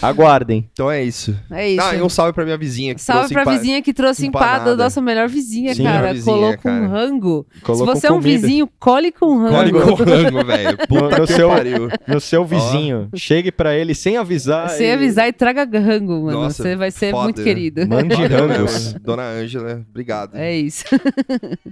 Aguardem. 0.00 0.68
Então 0.72 0.90
é 0.90 1.02
isso. 1.02 1.38
É 1.50 1.68
isso. 1.68 1.82
Ah, 1.84 1.94
e 1.96 2.02
um 2.02 2.08
salve 2.08 2.32
pra 2.32 2.44
minha 2.44 2.56
vizinha. 2.56 2.94
Que 2.94 3.00
Salve 3.02 3.20
trouxe 3.20 3.34
pra 3.34 3.42
empa- 3.42 3.50
vizinha 3.52 3.82
que 3.82 3.92
trouxe 3.92 4.26
empada, 4.26 4.46
empanada. 4.62 4.84
nossa 4.84 5.00
melhor 5.00 5.28
vizinha, 5.28 5.74
Sim, 5.74 5.84
cara. 5.84 6.12
vizinha, 6.12 6.34
Colou 6.36 6.56
com 6.56 6.62
cara. 6.62 6.86
rango. 6.86 7.46
Colou 7.62 7.78
Se 7.80 8.00
você 8.00 8.06
é 8.06 8.10
um 8.10 8.14
comida. 8.20 8.40
vizinho, 8.40 8.68
cole 8.78 9.12
com 9.12 9.38
rango. 9.38 9.54
Cole 9.54 9.72
com 9.96 10.04
rango, 10.04 10.44
velho. 10.44 10.78
Puta 10.88 11.18
No 11.18 11.26
que 11.26 11.32
seu- 11.32 11.48
pariu. 11.48 11.88
No 12.06 12.20
seu 12.20 12.44
vizinho. 12.44 13.08
Chegue 13.14 13.50
pra 13.52 13.74
ele 13.74 13.94
sem 13.94 14.16
avisar. 14.16 14.70
Sem 14.70 14.88
e 14.88 14.92
avisar 14.92 15.28
e 15.28 15.32
traga 15.32 15.64
rango, 15.78 16.24
mano. 16.24 16.42
Nossa, 16.42 16.62
você 16.62 16.76
vai 16.76 16.90
ser 16.90 17.10
foda. 17.10 17.24
muito 17.24 17.42
querido. 17.42 17.86
Mande 17.86 18.14
rangos. 18.14 18.94
Dona 18.94 19.22
Ângela, 19.24 19.84
obrigado. 19.90 20.34
É 20.36 20.54
isso. 20.56 20.84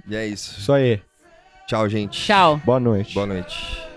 E 0.09 0.15
é 0.15 0.27
isso. 0.27 0.59
Isso 0.59 0.71
aí. 0.73 0.99
Tchau, 1.67 1.87
gente. 1.89 2.21
Tchau. 2.25 2.59
Boa 2.65 2.79
noite. 2.79 3.13
Boa 3.13 3.25
noite. 3.25 3.92